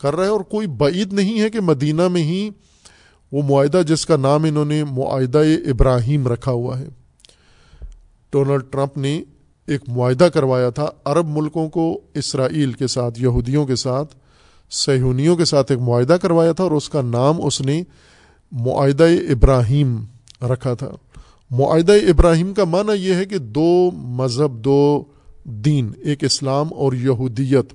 کر 0.01 0.15
رہا 0.15 0.23
ہے 0.23 0.29
اور 0.29 0.41
کوئی 0.41 0.67
بعید 0.67 1.13
نہیں 1.13 1.41
ہے 1.41 1.49
کہ 1.49 1.59
مدینہ 1.59 2.07
میں 2.07 2.23
ہی 2.23 2.49
وہ 3.31 3.41
معاہدہ 3.41 3.81
جس 3.87 4.05
کا 4.05 4.15
نام 4.15 4.43
انہوں 4.43 4.65
نے 4.65 4.83
معاہدہ 4.83 5.43
ابراہیم 5.65 6.27
رکھا 6.27 6.51
ہوا 6.51 6.79
ہے۔ 6.79 6.87
ڈونلڈ 8.31 8.63
ٹرمپ 8.69 8.97
نے 8.97 9.23
ایک 9.67 9.81
معاہدہ 9.87 10.23
کروایا 10.23 10.69
تھا 10.69 10.89
عرب 11.05 11.25
ملکوں 11.27 11.69
کو 11.69 12.01
اسرائیل 12.13 12.71
کے 12.71 12.87
ساتھ، 12.87 13.21
یہودیوں 13.21 13.65
کے 13.65 13.75
ساتھ 13.75 14.15
سہونیوں 14.71 15.35
کے 15.35 15.45
ساتھ 15.45 15.71
ایک 15.71 15.81
معاہدہ 15.81 16.17
کروایا 16.21 16.51
تھا 16.51 16.63
اور 16.63 16.71
اس 16.71 16.89
کا 16.89 17.01
نام 17.01 17.45
اس 17.45 17.61
نے 17.61 17.83
معاہدہ 18.51 19.03
ابراہیم 19.03 20.05
رکھا 20.41 20.73
تھا۔ 20.73 20.89
معاہدہ 21.51 21.91
ابراہیم 21.91 22.53
کا 22.53 22.63
معنی 22.63 23.01
یہ 23.01 23.13
ہے 23.13 23.25
کہ 23.25 23.37
دو 23.37 23.91
مذہب، 23.91 24.63
دو 24.63 25.03
دین، 25.43 25.91
ایک 25.97 26.23
اسلام 26.23 26.67
اور 26.73 26.93
یہودیت۔ 26.93 27.73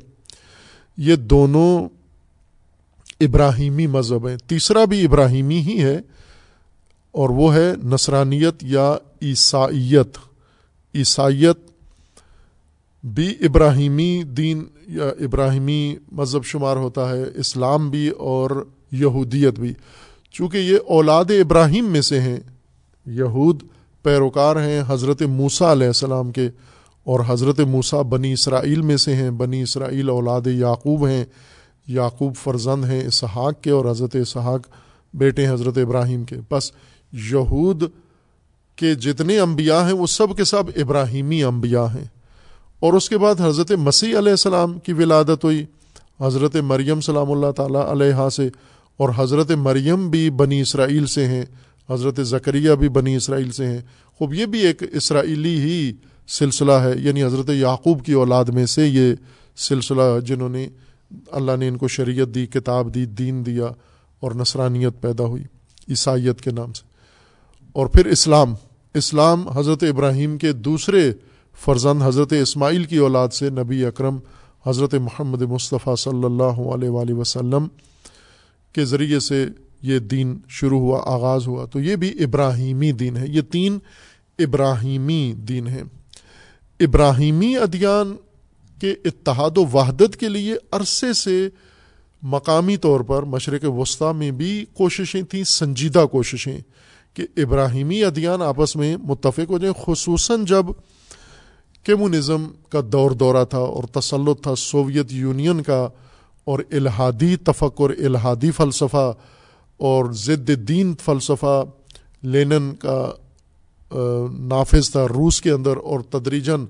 یہ 0.96 1.16
دونوں 1.16 1.88
ابراہیمی 3.20 3.86
مذہب 3.86 4.28
ہیں۔ 4.28 4.36
تیسرا 4.36 4.84
بھی 4.84 5.04
ابراہیمی 5.04 5.60
ہی 5.60 5.82
ہے 5.82 6.00
اور 7.12 7.28
وہ 7.28 7.54
ہے 7.54 7.72
نصرانیت 7.84 8.54
یا 8.62 8.96
عیسائیت۔ 9.22 10.18
عیسائیت 10.94 11.58
بھی 13.06 13.34
ابراہیمی 13.40 14.22
دین 14.22 14.64
یا 14.86 15.08
ابراہیمی 15.08 15.96
مذہب 16.12 16.44
شمار 16.44 16.76
ہوتا 16.76 17.10
ہے، 17.10 17.24
اسلام 17.34 17.90
بھی 17.90 18.08
اور 18.08 18.68
یہودیت 18.92 19.60
بھی۔ 19.60 19.74
چونکہ 20.32 20.58
یہ 20.58 20.76
اولاد 20.88 21.24
ابراہیم 21.28 21.84
میں 21.84 22.00
سے 22.00 22.20
ہیں 22.20 22.40
یہود 23.10 23.62
پیروکار 24.02 24.56
ہیں، 24.56 24.82
حضرت 24.86 25.22
موسیٰ 25.22 25.70
علیہ 25.70 25.86
السلام 25.86 26.30
کے، 26.30 26.48
اور 27.04 27.20
حضرت 27.26 27.60
موسیٰ 27.60 28.02
بنی 28.02 28.32
اسرائیل 28.32 28.80
میں 28.80 28.96
سے 28.96 29.14
ہیں۔ 29.14 29.30
بنی 29.30 29.62
اسرائیل 29.62 30.08
اولاد 30.08 30.46
یعقوب 30.46 31.06
ہیں، 31.06 31.24
یعقوب 31.88 32.36
فرزند 32.36 32.84
ہیں 32.84 33.06
اسحاق 33.06 33.62
کے، 33.62 33.70
اور 33.70 33.90
حضرت 33.90 34.16
اسحاق 34.16 34.60
بیٹے 35.14 35.46
ہیں 35.46 35.52
حضرت 35.52 35.78
ابراہیم 35.78 36.24
کے۔ 36.24 36.36
بس 36.50 36.72
یہود 37.12 37.84
کے 38.76 38.94
جتنے 38.94 39.38
انبیاء 39.38 39.82
ہیں، 39.84 39.92
وہ 39.92 40.06
سب 40.06 40.36
کے 40.36 40.44
سب 40.44 40.62
ابراہیمی 40.76 41.44
انبیاء 41.44 41.84
ہیں۔ 41.84 42.04
اور 42.80 42.92
اس 42.92 43.08
کے 43.08 43.18
بعد 43.18 43.40
حضرت 43.40 43.72
مسیح 43.72 44.18
علیہ 44.18 44.30
السلام 44.30 44.78
کی 44.78 44.92
ولادت 44.92 45.44
ہوئی۔ 45.44 45.64
حضرت 46.20 46.56
مریم 46.56 47.00
سلام 47.00 47.32
اللہ 47.32 47.50
تعالیٰ 47.56 47.90
علیہ 47.90 48.28
سے، 48.28 48.48
اور 48.96 49.08
حضرت 49.16 49.50
مریم 49.50 50.10
بھی 50.10 50.30
بنی 50.30 50.60
اسرائیل 50.60 51.06
سے 51.06 51.26
ہیں۔ 51.26 51.44
حضرت 51.90 52.20
ذکریہ 52.20 52.72
بھی 52.72 52.88
بنی 52.88 53.16
اسرائیل 53.16 53.50
سے 53.50 53.66
ہیں۔ 53.66 53.80
خوب، 54.18 54.34
یہ 54.34 54.46
بھی 54.46 54.66
ایک 54.66 54.82
اسرائیلی 54.92 55.60
ہی 55.60 55.92
سلسلہ 56.28 56.72
ہے۔ 56.72 56.92
یعنی 56.98 57.24
حضرت 57.24 57.50
یعقوب 57.50 58.04
کی 58.04 58.12
اولاد 58.12 58.44
میں 58.44 58.66
سے 58.66 58.88
یہ 58.88 59.14
سلسلہ 59.56 60.20
جنہوں 60.26 60.48
نے 60.48 60.68
اللہ 61.30 61.56
نے 61.58 61.68
ان 61.68 61.76
کو 61.76 61.88
شریعت 61.88 62.34
دی، 62.34 62.46
کتاب 62.46 62.94
دی، 62.94 63.06
دین 63.06 63.46
دیا 63.46 63.64
اور 64.20 64.32
نصرانیت 64.32 64.92
پیدا 65.00 65.24
ہوئی 65.24 65.42
عیسائیت 65.88 66.40
کے 66.40 66.50
نام 66.50 66.72
سے۔ 66.72 66.82
اور 67.72 67.86
پھر 67.86 68.06
اسلام۔ 68.06 68.54
اسلام 68.94 69.48
حضرت 69.48 69.82
ابراہیم 69.82 70.38
کے 70.38 70.52
دوسرے 70.52 71.12
فرزند 71.64 72.02
حضرت 72.02 72.32
اسماعیل 72.32 72.84
کی 72.84 72.96
اولاد 72.96 73.28
سے 73.28 73.50
نبی 73.50 73.84
اکرم 73.84 74.18
حضرت 74.66 74.94
محمد 74.94 75.42
مصطفیٰ 75.42 75.96
صلی 75.96 76.24
اللہ 76.24 76.74
علیہ 76.74 76.88
وآلہ 76.88 77.12
وسلم 77.12 77.66
کے 78.72 78.84
ذریعے 78.84 79.20
سے 79.20 79.46
یہ 79.82 79.98
دین 79.98 80.38
شروع 80.48 80.80
ہوا، 80.80 81.02
آغاز 81.06 81.46
ہوا۔ 81.46 81.66
تو 81.66 81.80
یہ 81.80 81.96
بھی 81.96 82.08
ابراہیمی 82.24 82.92
دین 82.92 83.16
ہے۔ 83.16 83.24
یہ 83.28 83.40
تین 83.40 83.78
ابراہیمی 84.38 85.32
دین 85.36 85.66
ہیں۔ 85.66 85.82
ابراہیمی 86.80 87.56
ادیان 87.56 88.16
کے 88.80 88.94
اتحاد 89.04 89.58
و 89.58 89.64
وحدت 89.72 90.16
کے 90.16 90.28
لیے 90.28 90.54
عرصے 90.72 91.12
سے 91.12 91.48
مقامی 92.22 92.76
طور 92.76 93.00
پر 93.00 93.22
مشرق 93.22 93.64
وسطیٰ 93.64 94.14
میں 94.14 94.30
بھی 94.30 94.64
کوششیں 94.74 95.22
تھیں، 95.22 95.44
سنجیدہ 95.44 96.06
کوششیں 96.12 96.58
کہ 97.14 97.26
ابراہیمی 97.36 98.04
ادیان 98.04 98.42
آپس 98.42 98.76
میں 98.76 98.96
متفق 98.96 99.50
ہو 99.50 99.58
جائیں۔ 99.58 99.74
خصوصاً 99.86 100.44
جب 100.44 100.66
کمیونزم 101.86 102.46
کا 102.68 102.80
دور 102.92 103.10
دورہ 103.10 103.44
تھا 103.44 103.58
اور 103.58 103.84
تسلط 103.84 104.42
تھا، 104.42 104.54
سوویت 104.54 105.12
یونین 105.12 105.62
کا 105.62 105.88
اور 106.44 106.58
الہادی 106.70 107.36
تفکر، 107.36 107.90
الہادی 107.90 108.50
فلسفہ 108.50 109.12
اور 109.80 110.04
ضد 110.12 110.50
دین 110.68 110.94
فلسفہ 111.04 111.64
لینن 112.22 112.74
کا 112.74 113.12
نافذ 114.38 114.90
تھا۔ 114.90 115.08
روس 115.08 115.40
کے 115.40 115.50
اندر 115.50 115.76
اور 115.76 116.00
تدریجن 116.00 116.64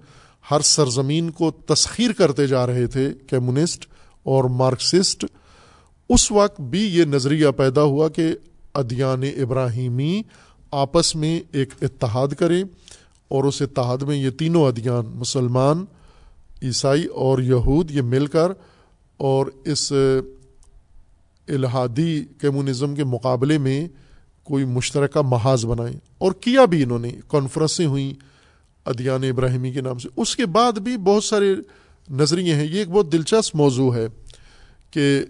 ہر 0.51 0.61
سرزمین 0.61 1.31
کو 1.31 1.51
تسخیر 1.51 2.13
کرتے 2.13 2.47
جا 2.47 2.67
رہے 2.67 2.87
تھے 2.87 3.09
کمیونسٹ 3.31 3.87
اور 4.23 4.45
مارکسسٹ۔ 4.45 5.25
اس 6.09 6.31
وقت 6.33 6.61
بھی 6.61 6.83
یہ 6.83 7.05
نظریہ 7.05 7.49
پیدا 7.57 7.83
ہوا 7.83 8.09
کہ 8.09 8.29
ادیان 8.75 9.23
ابراہیمی 9.23 10.23
آپس 10.71 11.15
میں 11.17 11.41
ایک 11.53 11.75
اتحاد 11.83 12.29
کریں 12.29 12.63
اور 13.29 13.45
اس 13.45 13.63
اتحاد 13.63 13.99
میں 13.99 14.17
یہ 14.17 14.31
تینوں 14.31 14.67
ادیان، 14.67 15.07
مسلمان، 15.07 15.85
عیسائی 16.63 17.05
اور 17.05 17.39
یہود، 17.39 17.91
یہ 17.91 18.03
مل 18.03 18.27
کر 18.27 18.53
اور 19.17 19.47
اس 19.65 19.93
الہادی 21.51 22.25
کمیونزم 22.39 22.95
کے 22.95 23.05
مقابلے 23.05 23.59
میں 23.59 23.89
کوئی 24.45 24.65
مشترکہ 24.65 25.21
محاذ 25.21 25.65
بنائیں۔ 25.65 25.97
اور 26.19 26.33
کیا 26.33 26.65
بھی 26.65 26.83
انہوں 26.83 26.99
نے، 26.99 27.13
کانفرنسیں 27.29 27.87
ہوئیں 27.87 28.15
ادیان 28.85 29.25
ابراہیمی 29.25 29.73
کے 29.73 29.81
نام 29.81 29.99
سے۔ 29.99 30.09
اس 30.17 30.37
کے 30.37 30.47
بعد 30.47 30.73
بھی 30.73 30.97
بہت 30.97 31.25
سارے 31.25 31.55
نظریے 32.11 32.55
ہیں۔ 32.55 32.65
یہ 32.65 32.79
ایک 32.79 32.89
بہت 32.89 33.13
دلچسپ 33.13 33.57
موضوع 33.57 33.95
ہے 33.95 34.07
کہ 34.91 35.25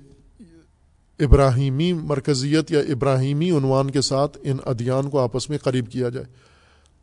ابراہیمی 1.18 1.92
مرکزیت 1.92 2.70
یا 2.70 2.80
ابراہیمی 2.80 3.50
عنوان 3.50 3.90
کے 3.90 4.00
ساتھ 4.00 4.38
ان 4.42 4.56
ادیان 4.64 5.10
کو 5.10 5.20
آپس 5.20 5.50
میں 5.50 5.58
قریب 5.58 5.90
کیا 5.90 6.08
جائے۔ 6.08 6.26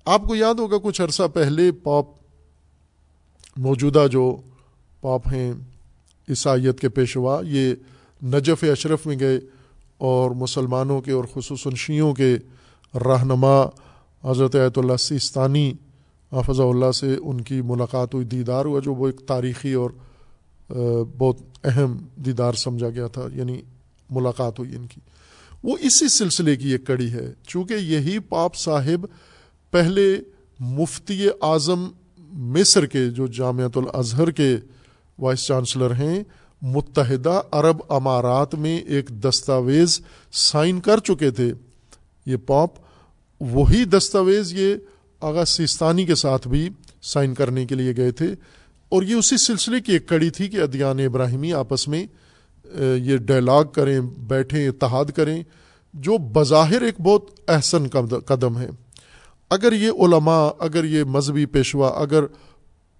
آپ 0.05 0.24
کو 0.24 0.36
یاد 0.36 0.53
ہوگا 0.53 0.78
کچھ 0.84 1.01
عرصہ 1.01 1.24
پہلے 1.34 1.72
پاپ 1.72 2.05
موجودہ 3.57 4.05
جو 4.11 4.38
پاپ 5.01 5.28
ہیں، 5.28 5.53
عیسائیت 6.30 6.80
کے 6.80 6.89
پیشوا، 6.89 7.41
یہ 7.47 7.76
نجف 8.22 8.63
اشرف 8.63 9.05
میں 9.05 9.20
گئے 9.20 9.39
اور 9.97 10.32
مسلمانوں 10.32 11.01
کے 11.01 11.11
اور 11.11 11.26
خصوصاً 11.34 11.76
شیعوں 11.76 12.13
کے 12.13 12.36
رہنما 12.93 13.61
حضرت 14.24 14.55
ایت 14.55 14.78
اللہ 14.78 14.97
سیستانی 14.99 15.72
حافظ 16.32 16.59
اللہ 16.59 16.91
سے 16.91 17.15
ان 17.15 17.41
کی 17.41 17.61
ملاقات 17.61 18.13
ہوئی، 18.13 18.26
دیدار 18.26 18.65
ہوا 18.65 18.80
جو 18.84 18.93
وہ 18.93 19.07
ایک 19.07 19.20
تاریخی 19.28 19.74
اور 19.74 19.89
بہت 21.18 21.38
اہم 21.63 21.97
دیدار 22.15 22.53
سمجھا 22.53 22.89
گیا 22.89 23.07
تھا 23.07 23.28
یعنی 23.34 23.61
ملاقات 24.09 24.59
ہوئی 24.59 24.76
ان 24.76 24.86
کی۔ 24.88 25.01
وہ 25.63 25.76
اسی 25.82 26.07
سلسلے 26.07 26.55
کی 26.55 26.72
ایک 26.72 26.86
کڑی 26.88 27.11
ہے، 27.11 27.32
چونکہ 27.47 27.74
یہی 27.74 28.18
پاپ 28.20 28.55
صاحب 28.55 29.05
پہلے 29.72 30.15
مفتی 30.59 31.28
اعظم 31.41 31.88
مصر 32.53 32.86
کے 32.86 33.05
جو 33.09 33.28
جامعۃ 33.28 33.76
الازہر 33.76 34.32
کے 34.32 34.55
وائس 35.20 35.45
چانسلر 35.45 35.95
ہیں 35.95 36.24
متحدہ 36.62 37.41
عرب 37.51 37.78
امارات 37.89 38.55
میں 38.55 38.80
ایک 38.80 39.10
دستاویز 39.10 40.01
سائن 40.32 40.80
کر 40.80 40.97
چکے 40.97 41.32
تھے۔ 41.32 41.53
یہ 42.26 42.36
پاپ 42.36 42.70
وہی 43.39 43.86
دستاویز 43.86 44.53
یہ 44.53 44.76
آغا 45.22 45.45
سیستانی 45.45 46.05
کے 46.05 46.16
ساتھ 46.16 46.47
بھی 46.47 46.70
سائن 47.01 47.34
کرنے 47.34 47.66
کے 47.66 47.76
لیے 47.76 47.97
گئے 47.97 48.12
تھے۔ 48.12 48.36
اور 48.89 49.03
یہ 49.03 49.16
اسی 49.16 49.38
سلسلے 49.38 49.82
کی 49.82 49.91
ایک 49.91 50.08
کڑی 50.08 50.30
تھی 50.30 50.47
کہ 50.47 50.58
ادیان 50.58 50.99
ابراہیمی 50.99 51.53
آپس 51.53 51.88
میں 51.88 52.08
یہ 52.95 53.18
ڈائلاگ 53.18 53.64
کریں، 53.64 53.99
بیٹھیں، 54.01 54.68
اتحاد 54.68 55.05
کریں، 55.05 55.43
جو 55.93 56.18
بظاہر 56.18 56.82
ایک 56.82 57.01
بہت 57.01 57.26
احسن 57.47 57.88
قدم 58.26 58.58
ہے۔ 58.58 58.70
اگر 59.49 59.74
یہ 59.74 59.91
علماء، 59.91 60.49
اگر 60.60 60.84
یہ 60.84 61.03
مذہبی 61.03 61.45
پیشوا، 61.45 61.88
اگر 61.88 62.24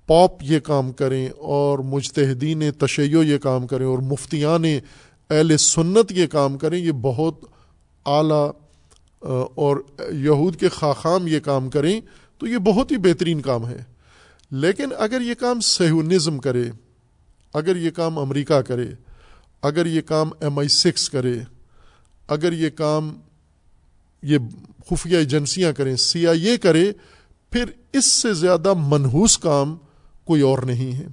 پاپ 0.08 0.32
یہ 0.42 0.60
کام 0.60 0.92
کریں 0.92 1.30
اور 1.30 1.80
مجتہدین 1.80 2.64
تشیع 2.72 3.24
یہ 3.24 3.38
کام 3.38 3.68
کریں 3.68 3.86
اور 3.86 4.00
مفتیان 4.00 4.66
اہل 5.30 5.58
سنت 5.58 6.12
یہ 6.12 6.28
کام 6.28 6.58
کریں، 6.58 6.80
یہ 6.80 6.92
بہت 6.92 7.46
اعلیٰ 8.06 8.52
اور 9.56 9.78
یہود 10.12 10.56
کے 10.56 10.70
خاخام 10.70 11.28
یہ 11.28 11.40
کام 11.40 11.70
کریں، 11.70 12.02
تو 12.38 12.48
یہ 12.48 12.58
بہت 12.58 12.92
ہی 12.92 12.98
بہترین 12.98 13.42
کام 13.42 13.68
ہے۔ 13.68 13.84
لیکن 14.52 14.90
اگر 14.98 15.22
یہ 15.22 15.34
کام 15.34 15.60
سہونزم 15.60 16.38
کرے، 16.38 16.64
اگر 17.54 17.76
یہ 17.76 17.92
کام 17.92 18.18
امریکہ 18.18 18.62
کرے، 18.62 18.88
اگر 19.62 19.86
یہ 19.86 20.02
کام 20.02 20.30
ایم 20.40 20.60
آئی 20.60 20.68
سکس 20.68 21.10
کرے، 21.10 21.40
اگر 22.28 22.54
یہ 22.54 22.70
کام 22.70 23.16
یہ 24.24 24.38
خفیہ 24.90 25.18
ایجنسیاں 25.18 25.72
کریں، 25.72 25.96
سی 25.96 26.28
آئی 26.28 26.44
اے 26.44 26.58
کرے، 26.58 26.92
پھر 27.52 27.66
اس 27.94 28.06
سے 28.06 28.34
زیادہ 28.34 28.74
منحوس 28.74 29.38
کام 29.38 29.78
کوئی 30.28 30.42
اور 30.42 30.60
نہیں 30.60 30.94
ہے۔ 30.94 31.08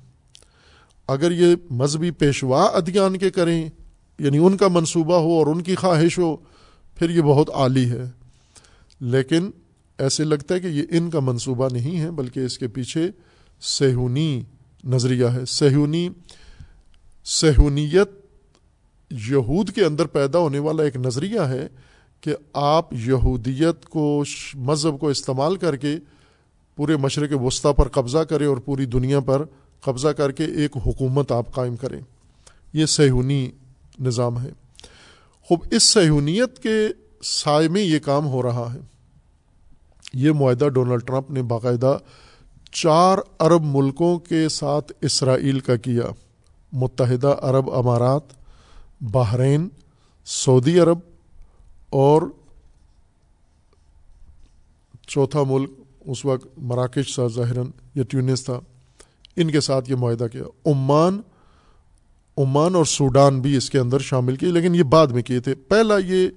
اگر 1.09 1.33
یہ 1.33 1.57
مذہبی 1.71 2.11
پیشوا 2.11 2.65
ادیان 2.65 3.19
کے 3.19 3.31
کریں 3.31 3.71
یعنی 4.19 4.39
ان 4.39 4.57
کا 4.57 4.69
منصوبہ 4.69 5.17
ہو 5.17 5.33
اور 5.33 5.47
ان 5.47 5.63
کی 5.63 5.75
خواہش 5.75 6.19
ہو، 6.19 6.37
پھر 6.95 7.11
یہ 7.11 7.21
بہت 7.21 7.51
عالی 7.55 7.91
ہے۔ 7.91 8.03
لیکن 9.01 9.51
ایسے 9.99 10.25
لگتا 10.25 10.55
ہے 10.55 10.61
کہ 10.61 10.67
یہ 10.67 10.83
ان 10.91 11.11
کا 11.11 11.21
منصوبہ 11.21 11.69
نہیں 11.73 12.01
ہے، 12.01 12.11
بلکہ 12.11 12.41
اس 12.41 12.59
کے 12.59 12.69
پیچھے 12.69 13.11
سہونی 13.61 14.43
نظریہ 14.85 15.27
ہے۔ 15.27 15.45
سہونی، 15.45 16.09
سہونیت 17.25 18.11
یہود 19.11 19.71
کے 19.71 19.85
اندر 19.85 20.07
پیدا 20.07 20.39
ہونے 20.39 20.59
والا 20.59 20.83
ایک 20.83 20.97
نظریہ 20.97 21.41
ہے 21.41 21.69
کہ 22.21 22.35
آپ 22.53 22.93
یہودیت 22.93 23.85
کو، 23.85 24.25
مذہب 24.55 25.01
کو 25.01 25.09
استعمال 25.09 25.57
کر 25.57 25.77
کے 25.77 25.97
پورے 26.77 26.97
مشرق 26.97 27.43
وسطی 27.43 27.73
پر 27.77 27.89
قبضہ 27.89 28.19
کریں 28.19 28.47
اور 28.47 28.57
پوری 28.57 28.87
دنیا 28.87 29.21
پر 29.21 29.45
قبضہ 29.81 30.09
کر 30.09 30.33
کے 30.33 30.45
ایک 30.45 30.77
حکومت 30.87 31.33
آپ 31.33 31.55
قائم 31.55 31.77
کریں 31.77 32.01
یہ 32.73 32.87
سہونی 32.87 33.51
نظام 34.01 34.43
ہے۔ 34.43 34.51
خوب، 35.43 35.65
اس 35.71 35.83
سہونیت 35.83 36.59
کے 36.59 36.89
سائے 37.23 37.69
میں 37.69 37.83
یہ 37.83 37.99
کام 37.99 38.27
ہو 38.27 38.43
رہا 38.43 38.75
ہے۔ 38.75 38.79
یہ 40.15 40.33
معاہدہ 40.33 40.69
ڈونلڈ 40.69 41.07
ٹرمپ 41.07 41.31
نے 41.31 41.43
باقاعدہ 41.43 41.99
چار 42.73 43.19
عرب 43.39 43.63
ملکوں 43.65 44.19
کے 44.19 44.49
ساتھ 44.49 44.93
اسرائیل 45.01 45.61
کا 45.61 45.77
کیا۔ 45.77 46.03
متحدہ 46.73 47.37
عرب 47.43 47.71
امارات، 47.71 48.23
بحرین، 49.01 49.69
سعودی 50.25 50.79
عرب 50.79 50.99
اور 51.91 52.23
چوتھا 55.07 55.43
ملک 55.43 55.71
اس 56.05 56.25
وقت 56.25 56.47
مراکش 56.57 57.15
تھا 57.15 57.27
ظاہراً 57.27 57.67
یا 57.95 58.03
ٹیونس 58.03 58.45
تھا۔ 58.45 58.61
ان 59.37 59.51
کے 59.51 59.61
ساتھ 59.61 59.91
یہ 59.91 59.97
معاہدہ 59.97 60.27
کیا۔ 60.33 60.43
عمان 60.67 61.21
عمان 62.37 62.75
اور 62.75 62.85
سوڈان 62.85 63.41
بھی 63.41 63.57
اس 63.57 63.71
کے 63.71 63.79
اندر 63.79 63.99
شامل 63.99 64.37
کیے، 64.37 64.51
لیکن 64.51 64.75
یہ 64.75 64.83
بعد 64.83 65.07
میں 65.07 65.23
کیے 65.23 65.41
تھے۔ 65.41 65.55
پہلا 65.55 65.99
یہ 65.99 66.29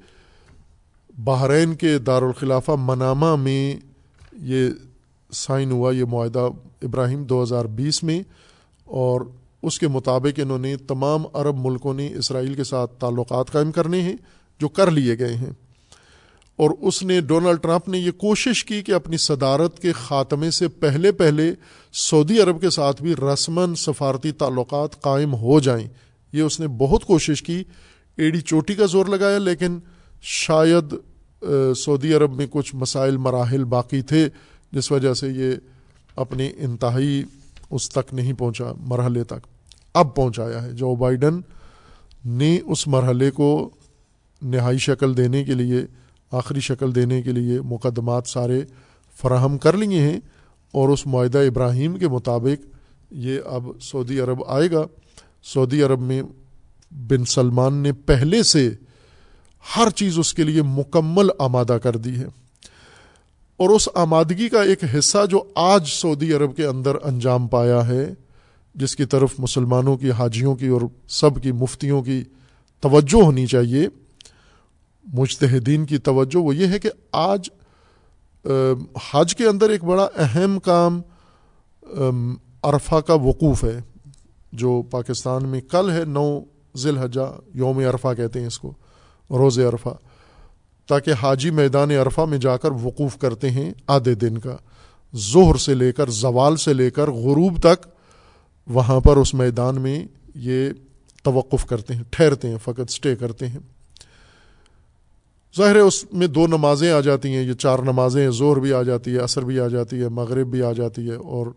بحرین 1.18 1.76
کے 1.76 1.97
دارالخلافہ 1.97 2.72
منامہ 2.80 3.36
میں 3.36 3.76
یہ 4.34 4.70
سائن 5.32 5.72
ہوا، 5.72 5.91
یہ 5.91 6.03
معاہدہ 6.05 6.49
ابراہیم 6.82 7.24
دو 7.24 7.43
ہزار 7.43 7.65
بیس 7.65 8.03
میں۔ 8.03 8.24
اور 8.86 9.22
اس 9.63 9.80
کے 9.80 9.88
مطابق 9.88 10.39
انہوں 10.43 10.59
نے 10.59 10.78
تمام 10.78 11.24
عرب 11.34 11.55
ملکوں 11.57 11.93
نے 11.93 12.13
اسرائیل 12.15 12.53
کے 12.53 12.63
ساتھ 12.63 12.91
تعلقات 12.99 13.51
قائم 13.51 13.72
کرنے 13.72 14.01
ہیں 14.01 14.15
جو 14.59 14.70
کر 14.70 14.91
لیے 14.91 15.20
گئے 15.20 15.36
ہیں۔ 15.36 15.49
اور 16.58 16.70
اس 16.82 17.03
نے 17.03 17.22
ڈونلڈ 17.22 17.64
ٹرمپ 17.64 17.89
نے 17.89 17.97
یہ 17.97 18.12
کوشش 18.12 18.66
کی 18.66 18.82
کہ 18.82 18.91
اپنی 18.91 19.18
صدارت 19.18 19.80
کے 19.80 19.91
خاتمے 19.91 20.51
سے 20.51 20.68
پہلے 20.68 21.12
پہلے 21.12 21.53
سعودی 21.93 22.41
عرب 22.41 22.62
کے 22.62 22.70
ساتھ 22.70 23.01
بھی 23.01 23.16
رسماً 23.16 23.74
سفارتی 23.74 24.32
تعلقات 24.32 25.01
قائم 25.01 25.34
ہو 25.34 25.60
جائیں۔ 25.60 25.88
یہ 26.34 26.41
اس 26.41 26.60
نے 26.60 26.68
بہت 26.68 27.05
کوشش 27.05 27.43
کی۔ 27.43 27.64
ایڈی 28.18 28.41
چوٹی 28.41 28.76
کا 28.76 28.86
زور 28.86 29.05
لگایا، 29.05 29.38
لیکن 29.38 29.80
شاید 30.22 30.93
سعودی 31.78 32.14
عرب 32.14 32.34
میں 32.34 32.47
کچھ 32.49 32.76
مسائل، 32.76 33.18
مراحل 33.18 33.64
باقی 33.64 34.01
تھے، 34.01 34.30
جس 34.72 34.91
وجہ 34.91 35.14
سے 35.14 35.28
یہ 35.28 35.51
اپنے 36.16 36.51
انتہائی 36.58 37.24
اس 37.70 37.89
تک 37.89 38.14
نہیں 38.14 38.34
پہنچا، 38.34 38.66
مرحلے 38.78 39.24
تک 39.24 39.47
اب 39.93 40.16
پہنچایا 40.16 40.64
ہے۔ 40.64 40.72
جو 40.72 40.95
بائیڈن 40.95 41.39
نے 42.26 42.60
اس 42.66 42.88
مرحلے 42.88 43.32
کو 43.32 43.70
نہائی 44.41 44.78
شکل 44.78 45.18
دینے 45.18 45.43
کے 45.43 45.53
لیے 45.53 45.82
آخری 46.32 46.59
شکل 46.59 46.95
دینے 46.95 47.21
کے 47.21 47.32
لیے 47.32 47.61
مقدمات 47.61 48.28
سارے 48.28 48.61
فراہم 49.21 49.57
کر 49.57 49.78
لیے 49.78 50.01
ہیں 50.01 50.19
اور 50.71 50.89
اس 50.89 51.07
معاہدہ 51.07 51.38
ابراہیم 51.38 51.97
کے 51.97 52.07
مطابق 52.07 52.65
یہ 53.11 53.39
اب 53.45 53.63
سعودی 53.82 54.19
عرب 54.19 54.43
آئے 54.47 54.71
گا۔ 54.71 54.86
سعودی 55.43 55.84
عرب 55.84 56.01
میں 56.01 56.23
بن 56.91 57.25
سلمان 57.25 57.73
نے 57.73 57.93
پہلے 57.93 58.43
سے 58.43 58.71
ہر 59.78 59.89
چیز 59.89 60.19
اس 60.19 60.34
کے 60.34 60.43
لیے 60.43 60.61
مکمل 60.61 61.30
آمادہ 61.39 61.78
کر 61.84 61.97
دی 61.97 62.15
ہے۔ 62.15 62.25
اور 63.57 63.69
اس 63.69 63.89
آمادگی 63.93 64.49
کا 64.49 64.61
ایک 64.61 64.80
حصہ 64.97 65.25
جو 65.30 65.43
آج 65.55 65.88
سعودی 65.88 66.34
عرب 66.34 66.55
کے 66.55 66.65
اندر 66.65 66.95
انجام 67.03 67.47
پایا 67.47 67.88
ہے، 67.88 68.13
جس 68.75 68.95
کی 68.95 69.05
طرف 69.05 69.30
مسلمانوں 69.38 69.97
کی، 69.97 70.11
حاجیوں 70.11 70.55
کی 70.55 70.67
اور 70.67 70.82
سب 71.07 71.43
کی، 71.43 71.51
مفتیوں 71.51 72.03
کی 72.03 72.23
توجہ 72.82 73.23
ہونی 73.23 73.45
چاہیے 73.45 73.88
مجتہدین 75.14 75.86
کی 75.86 75.97
توجہ 75.97 76.38
وہ 76.38 76.55
یہ 76.55 76.68
ہے 76.68 76.80
کہ 76.80 76.89
آج 77.12 77.49
حج 79.12 79.36
کے 79.36 79.45
اندر 79.45 79.70
ایک 79.70 79.84
بڑا 79.84 80.08
اہم 80.16 80.60
کام 80.60 81.01
عرفہ 82.64 82.95
کا 82.95 83.14
وقوف 83.14 83.64
ہے، 83.64 83.80
جو 84.53 84.82
پاکستان 84.82 85.47
میں 85.47 85.62
کل 85.62 85.91
ہے، 85.91 86.03
نو 86.05 86.39
ذیل 86.78 86.97
حجہ 86.97 87.32
یوم 87.53 87.80
عرفہ 87.80 88.14
کہتے 88.18 88.39
ہیں 88.39 88.47
اس 88.47 88.60
کو، 88.60 88.72
روز 89.30 89.60
عرفہ، 89.60 89.93
تاکہ 90.89 91.14
حاجی 91.22 91.49
میدان 91.51 91.91
عرفہ 91.91 92.22
میں 92.22 92.38
جا 92.38 92.58
کر 92.58 92.72
وقوف 92.72 93.18
کرتے 93.18 93.49
ہیں 93.49 93.72
آدھے 93.88 94.14
دن 94.16 94.38
کا۔ 94.38 94.55
ظہر 95.16 95.58
سے 95.58 95.74
لے 95.74 95.91
کر 95.91 96.10
زوال 96.10 96.55
سے 96.55 96.74
لے 96.74 96.89
کر 96.89 97.10
غروب 97.12 97.60
تک 97.60 97.88
وہاں 98.68 98.99
پر 98.99 99.18
اس 99.18 99.34
میدان 99.34 99.82
میں 99.82 100.05
یہ 100.36 100.70
توقف 101.24 101.66
کرتے 101.66 101.95
ہیں، 101.95 102.03
ٹھہرتے 102.10 102.49
ہیں، 102.49 102.58
فقط 102.64 102.91
سٹے 102.91 103.16
کرتے 103.16 103.47
ہیں۔ 103.47 103.60
ظاہر 105.58 105.76
ہے 105.76 105.80
اس 105.80 106.14
میں 106.14 106.28
دو 106.28 106.47
نمازیں 106.47 106.91
آ 106.91 106.99
جاتی 106.99 107.36
ہیں، 107.36 107.43
یہ 107.43 107.53
چار 107.53 107.80
نمازیں 107.80 108.30
زور 108.30 108.58
بھی 108.58 108.74
آ 108.74 108.82
جاتی 108.84 109.14
ہے، 109.14 109.18
عصر 109.18 109.41
بھی 109.41 109.60
آ 109.60 109.68
جاتی 109.68 110.01
ہے، 110.01 110.10
مغرب 110.10 110.47
بھی 110.47 110.62
آ 110.64 110.72
جاتی 110.72 111.10
ہے 111.10 111.16
اور 111.16 111.47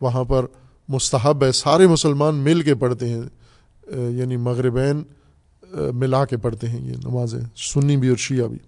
وہاں 0.00 0.24
پر 0.24 0.46
مستحب 0.88 1.44
ہے، 1.44 1.52
سارے 1.52 1.86
مسلمان 1.86 2.34
مل 2.34 2.62
کے 2.62 2.74
پڑھتے 2.74 3.08
ہیں 3.08 3.22
یعنی 4.12 4.36
مغربین 4.36 5.02
ملا 5.94 6.24
کے 6.24 6.36
پڑھتے 6.36 6.68
ہیں 6.68 6.80
یہ 6.88 6.96
نمازیں، 7.04 7.40
سنی 7.56 7.96
بھی 7.96 8.08
اور 8.08 8.16
شیعہ 8.16 8.46
بھی۔ 8.46 8.58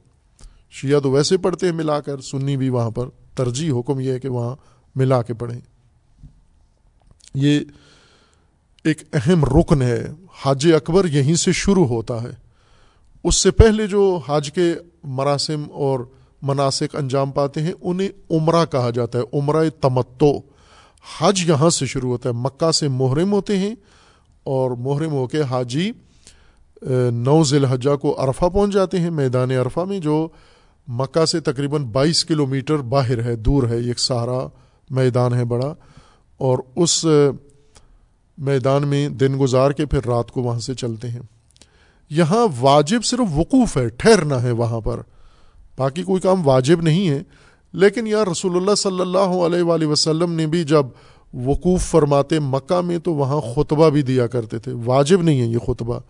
شیعہ 0.71 1.01
تو 1.01 1.11
ویسے 1.11 1.37
پڑھتے 1.37 1.67
ہیں 1.67 1.75
ملا 1.75 2.01
کر، 2.01 2.21
سنی 2.21 2.57
بھی 2.57 2.69
وہاں 2.69 2.91
پر۔ 2.91 3.07
ترجیح، 3.35 3.73
حکم 3.79 4.01
یہ 4.01 4.13
ہے 4.13 4.21
کہ 4.21 4.29
وہاں 4.29 4.57
ملا 4.97 5.23
کے 5.23 5.35
پڑھیں۔ 5.35 5.61
یہ 7.35 7.61
ایک 8.85 9.03
اہم 9.13 9.45
رکن 9.45 9.83
ہے، 9.83 10.07
حاج 10.45 10.67
اکبر 10.73 11.07
یہیں 11.07 11.35
سے 11.35 11.53
شروع 11.53 11.87
ہوتا 11.87 12.23
ہے۔ 12.23 12.48
اس 13.25 13.35
سے 13.35 13.51
پہلے 13.51 13.87
جو 13.87 14.21
حاج 14.29 14.53
کے 14.53 14.75
مراسم 15.05 15.65
اور 15.73 16.01
مناسک 16.43 16.97
انجام 16.97 17.31
پاتے 17.31 17.63
ہیں، 17.63 17.73
انہیں 17.81 18.09
عمرہ 18.31 18.65
کہا 18.65 18.91
جاتا 18.91 19.19
ہے، 19.19 19.39
عمرہ 19.39 19.69
تمتو 19.81 20.33
حج 21.21 21.49
یہاں 21.49 21.71
سے 21.71 21.87
شروع 21.87 22.11
ہوتا 22.11 22.29
ہے، 22.29 22.35
مکہ 22.35 22.73
سے 22.73 22.89
محرم 22.89 23.33
ہوتے 23.33 23.59
ہیں 23.59 23.75
اور 24.45 24.71
محرم 24.71 25.13
ہو 25.13 25.27
کے 25.27 25.43
حاجی 25.43 25.93
نو 27.13 27.45
ذی 27.45 27.57
الحجہ 27.57 27.97
کو 27.97 28.25
عرفہ 28.25 28.45
پہنچ 28.45 28.73
جاتے 28.73 29.01
ہیں، 29.01 29.11
میدان 29.11 29.51
عرفہ 29.51 29.81
میں، 29.81 29.99
جو 29.99 30.29
مکہ 30.89 31.25
سے 31.25 31.41
تقریباً 31.41 31.85
بائیس 31.85 32.25
کلو 32.25 32.47
میٹر 32.47 32.77
باہر 32.77 33.23
ہے، 33.23 33.37
دور 33.37 33.63
ہے 33.63 33.77
ایک 33.77 33.99
سہارا 33.99 34.49
میدان 34.91 35.35
ہے 35.35 35.45
بڑا۔ 35.45 35.75
اور 36.37 36.59
اس 36.77 37.07
میدان 38.39 38.89
میں 38.89 39.09
دن 39.09 39.41
گزار 39.41 39.71
کے 39.71 39.87
پھر 39.87 40.07
رات 40.07 40.31
کو 40.31 40.43
وہاں 40.43 40.59
سے 40.59 40.75
چلتے 40.75 41.09
ہیں۔ 41.09 41.21
یہاں 42.11 42.47
واجب 42.61 43.05
صرف 43.05 43.39
وقوف 43.39 43.77
ہے 43.77 43.89
ٹھہرنا 43.89 44.43
ہے 44.43 44.51
وہاں 44.51 44.81
پر۔ 44.81 45.01
باقی 45.77 46.03
کوئی 46.03 46.21
کام 46.21 46.49
واجب 46.49 46.81
نہیں 46.81 47.09
ہے۔ 47.09 47.23
لیکن 47.73 48.07
یار 48.07 48.27
رسول 48.27 48.57
اللہ 48.57 48.75
صلی 48.75 49.01
اللہ 49.01 49.19
علیہ 49.19 49.63
وآلہ 49.63 49.85
وسلم 49.85 50.33
نے 50.33 50.47
بھی 50.47 50.65
جب 50.65 50.87
وقوف 51.35 51.83
فرماتے 51.83 52.39
مکہ 52.39 52.81
میں 52.81 52.99
تو 52.99 53.15
وہاں 53.15 53.41
خطبہ 53.41 53.91
بھی 53.91 54.03
دیا 54.03 54.27
کرتے 54.27 54.59
تھے۔ 54.59 54.73
واجب 54.85 55.23
نہیں 55.23 55.41
ہے 55.41 55.47
یہ 55.47 55.59
خطبہ۔ 55.59 56.01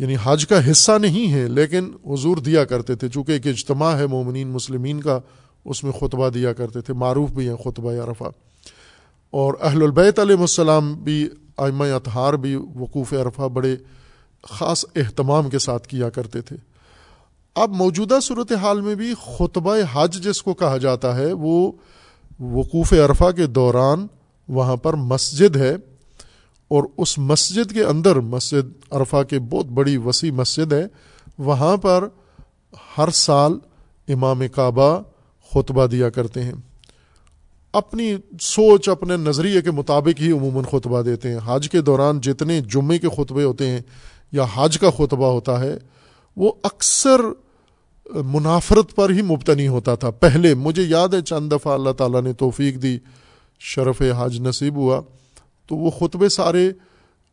یعنی 0.00 0.16
حج 0.24 0.46
کا 0.46 0.70
حصہ 0.70 0.92
نہیں 1.00 1.32
ہے، 1.32 1.48
لیکن 1.48 1.90
حضور 2.06 2.36
دیا 2.36 2.64
کرتے 2.64 2.94
تھے۔ 2.94 3.08
چونکہ 3.08 3.32
ایک 3.32 3.46
اجتماع 3.46 3.94
ہے 3.94 4.06
مومنین 4.06 4.48
مسلمین 4.48 5.00
کا، 5.00 5.20
اس 5.64 5.84
میں 5.84 5.92
خطبہ 5.92 6.28
دیا 6.28 6.52
کرتے 6.52 6.80
تھے۔ 6.80 6.94
معروف 6.94 7.30
بھی 7.30 7.48
ہیں 7.48 7.56
خطبہ 7.56 7.92
عرفہ۔ 7.92 8.24
اور 9.30 9.54
اہل 9.60 9.82
البیت 9.82 10.18
علیہ 10.18 10.36
السلام 10.36 10.94
بھی 10.94 11.28
آئمہ 11.56 11.84
اطہار 11.84 12.32
بھی 12.32 12.54
وقوف 12.54 13.12
عرفہ 13.12 13.42
بڑے 13.42 13.76
خاص 14.48 14.84
اہتمام 14.96 15.50
کے 15.50 15.58
ساتھ 15.58 15.88
کیا 15.88 16.10
کرتے 16.10 16.40
تھے۔ 16.40 16.56
اب 17.54 17.70
موجودہ 17.70 18.18
صورت 18.22 18.52
حال 18.52 18.80
میں 18.80 18.94
بھی 18.94 19.14
خطبہ 19.38 19.76
حج 19.92 20.24
جس 20.24 20.42
کو 20.42 20.54
کہا 20.54 20.76
جاتا 20.76 21.16
ہے، 21.16 21.32
وہ 21.32 21.72
وقوف 22.40 22.92
عرفہ 22.92 23.30
کے 23.30 23.46
دوران 23.46 24.06
وہاں 24.48 24.76
پر 24.76 24.94
مسجد 24.94 25.56
ہے 25.56 25.74
اور 26.68 26.84
اس 26.96 27.18
مسجد 27.18 27.72
کے 27.72 27.84
اندر، 27.84 28.16
مسجد 28.16 28.70
عرفہ 28.90 29.22
کے 29.22 29.38
بہت 29.38 29.66
بڑی 29.66 29.96
وسیع 29.96 30.32
مسجد 30.32 30.72
ہے، 30.72 30.86
وہاں 31.38 31.76
پر 31.76 32.08
ہر 32.98 33.10
سال 33.10 33.52
امام 34.08 34.42
کعبہ 34.54 35.02
خطبہ 35.54 35.86
دیا 35.86 36.10
کرتے 36.10 36.42
ہیں۔ 36.42 36.52
اپنی 37.72 38.16
سوچ، 38.40 38.88
اپنے 38.88 39.16
نظریے 39.16 39.62
کے 39.62 39.70
مطابق 39.70 40.20
ہی 40.20 40.30
عموماً 40.30 40.64
خطبہ 40.64 41.02
دیتے 41.02 41.32
ہیں۔ 41.32 41.38
حج 41.44 41.70
کے 41.70 41.80
دوران 41.80 42.20
جتنے 42.20 42.60
جمعے 42.60 42.98
کے 42.98 43.08
خطبے 43.16 43.44
ہوتے 43.44 43.66
ہیں 43.66 43.80
یا 44.34 44.44
حج 44.54 44.78
کا 44.78 44.90
خطبہ 44.90 45.26
ہوتا 45.26 45.60
ہے، 45.60 45.76
وہ 46.36 46.52
اکثر 46.62 47.20
منافرت 48.14 48.94
پر 48.94 49.10
ہی 49.10 49.22
مبتنی 49.22 49.68
ہوتا 49.68 49.94
تھا۔ 49.94 50.10
پہلے 50.10 50.54
مجھے 50.54 50.82
یاد 50.82 51.08
ہے، 51.08 51.22
چند 51.22 51.52
دفعہ 51.52 51.74
اللہ 51.74 51.90
تعالیٰ 51.90 52.22
نے 52.22 52.32
توفیق 52.32 52.82
دی، 52.82 52.98
شرف 53.58 54.02
حج 54.18 54.40
نصیب 54.40 54.76
ہوا۔ 54.76 55.00
تو 55.66 55.76
وہ 55.76 55.90
خطبے 55.90 56.28
سارے، 56.28 56.70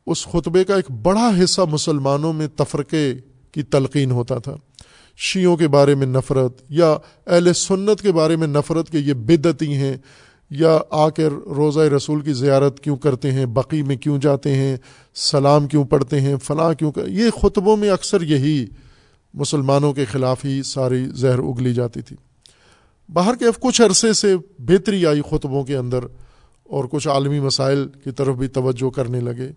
اس 0.05 0.23
خطبے 0.23 0.63
کا 0.63 0.75
ایک 0.75 0.91
بڑا 0.91 1.31
حصہ 1.43 1.61
مسلمانوں 1.61 2.33
میں 2.33 2.47
تفرقے 2.55 3.13
کی 3.51 3.63
تلقین 3.63 4.11
ہوتا 4.11 4.37
تھا۔ 4.37 4.55
شیعوں 5.17 5.57
کے 5.57 5.67
بارے 5.67 5.95
میں 5.95 6.07
نفرت 6.07 6.61
یا 6.69 6.97
اہل 7.27 7.53
سنت 7.53 8.01
کے 8.01 8.11
بارے 8.11 8.35
میں 8.35 8.47
نفرت 8.47 8.91
کہ 8.91 8.97
یہ 8.97 9.13
بدعتی 9.13 9.75
ہیں۔ 9.75 9.97
یا 10.51 10.79
آ 10.89 11.09
کر 11.09 11.29
روزہ 11.31 11.79
رسول 11.79 12.21
کی 12.21 12.33
زیارت 12.33 12.79
کیوں 12.79 12.97
کرتے 12.97 13.31
ہیں؟ 13.31 13.45
بقی 13.45 13.83
میں 13.83 13.95
کیوں 13.95 14.17
جاتے 14.17 14.55
ہیں؟ 14.55 14.77
سلام 15.15 15.67
کیوں 15.67 15.85
پڑھتے 15.85 16.21
ہیں؟ 16.21 16.35
فلاں 16.43 16.73
کیوں 16.73 16.91
کر؟ 16.91 17.07
یہ 17.07 17.29
خطبوں 17.41 17.77
میں 17.77 17.89
اکثر 17.89 18.21
یہی 18.21 18.65
مسلمانوں 19.33 19.93
کے 19.93 20.05
خلاف 20.05 20.45
ہی 20.45 20.63
ساری 20.63 21.05
زہر 21.05 21.39
اگلی 21.39 21.73
جاتی 21.73 22.01
تھی۔ 22.01 22.15
باہر 23.13 23.35
کے 23.35 23.45
کچھ 23.59 23.81
عرصے 23.81 24.13
سے 24.13 24.35
بہتری 24.59 25.05
آئی 25.05 25.21
خطبوں 25.29 25.63
کے 25.63 25.77
اندر 25.77 25.99
اور 26.63 26.85
کچھ 26.91 27.07
عالمی 27.07 27.39
مسائل 27.39 27.87
کی 28.03 28.11
طرف 28.11 28.35
بھی 28.35 28.47
توجہ 28.47 28.89
کرنے 28.89 29.19
لگے۔ 29.19 29.51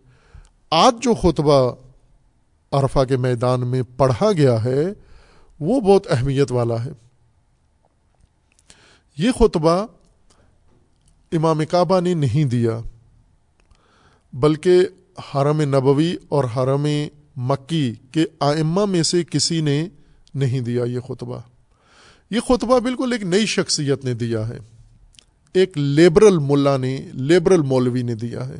آج 0.70 0.95
جو 1.03 1.14
خطبہ 1.14 1.74
عرفہ 2.72 3.05
کے 3.09 3.16
میدان 3.16 3.66
میں 3.66 3.82
پڑھا 3.97 4.32
گیا 4.32 4.64
ہے، 4.64 4.86
وہ 5.61 5.80
بہت 5.80 6.07
اہمیت 6.11 6.53
والا 6.53 6.84
ہے۔ 6.84 6.90
یہ 9.18 9.30
خطبہ 9.38 9.86
امام 11.35 11.61
کعبہ 11.70 12.01
نے 12.01 12.14
نہیں 12.14 12.45
دیا، 12.45 12.80
بلکہ 14.32 14.87
حرم 15.35 15.61
نبوی 15.61 16.16
اور 16.28 16.45
حرم 16.45 16.87
مکی 17.37 17.95
کے 18.12 18.24
آئمہ 18.41 18.85
میں 18.85 19.03
سے 19.03 19.24
کسی 19.24 19.61
نے 19.61 19.89
نہیں 20.35 20.61
دیا 20.61 20.85
یہ 20.85 21.01
خطبہ۔ 21.01 21.41
یہ 22.30 22.41
خطبہ 22.41 22.78
بالکل 22.78 23.12
ایک 23.12 23.22
نئی 23.22 23.47
شخصیت 23.47 24.05
نے 24.05 24.14
دیا 24.14 24.49
ہے۔ 24.49 24.59
ایک 25.53 25.78
لیبرل 25.78 26.39
ملا 26.39 26.76
نے، 26.76 27.09
لیبرل 27.12 27.62
مولوی 27.62 28.03
نے 28.03 28.14
دیا 28.14 28.49
ہے۔ 28.49 28.57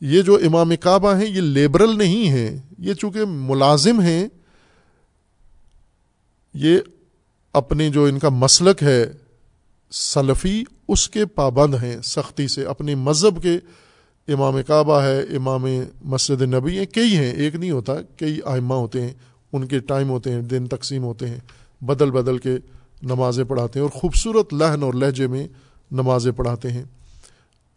یہ 0.00 0.22
جو 0.22 0.34
امام 0.34 0.72
کعبہ 0.80 1.14
ہیں، 1.16 1.26
یہ 1.26 1.40
لیبرل 1.40 1.98
نہیں 1.98 2.28
ہیں، 2.28 2.58
یہ 2.78 2.94
چونکہ 2.94 3.24
ملازم 3.24 4.00
ہیں، 4.00 4.28
یہ 6.54 6.78
اپنے 7.52 7.90
جو 7.90 8.04
ان 8.04 8.18
کا 8.18 8.28
مسلک 8.28 8.82
ہے 8.82 9.12
سلفی 9.92 10.64
اس 10.88 11.08
کے 11.08 11.26
پابند 11.26 11.74
ہیں، 11.74 11.96
سختی 12.04 12.48
سے۔ 12.48 12.64
اپنے 12.64 12.94
مذہب 12.94 13.42
کے 13.42 13.58
امام 14.28 14.54
کعبہ 14.66 15.02
ہے، 15.02 15.20
امام 15.20 15.66
مسجد 16.04 16.42
نبی 16.42 16.78
ہیں، 16.78 16.86
کئی 16.86 17.16
ہیں۔ 17.16 17.32
ایک 17.32 17.54
نہیں 17.54 17.70
ہوتا، 17.70 17.92
کئی 18.16 18.40
آئمہ 18.44 18.74
ہوتے 18.74 19.02
ہیں، 19.02 19.12
ان 19.52 19.66
کے 19.66 19.78
ٹائم 19.78 20.10
ہوتے 20.10 20.32
ہیں، 20.32 20.42
دن 20.42 20.66
تقسیم 20.66 21.04
ہوتے 21.04 21.28
ہیں۔ 21.28 21.38
بدل 21.80 22.10
بدل 22.10 22.38
کے 22.38 22.56
نمازیں 23.02 23.44
پڑھاتے 23.44 23.78
ہیں 23.78 23.86
اور 23.86 24.00
خوبصورت 24.00 24.54
لہن 24.54 24.82
اور 24.82 24.94
لہجے 24.94 25.26
میں 25.26 25.48
نمازیں 25.92 26.32
پڑھاتے 26.32 26.70
ہیں۔ 26.70 26.84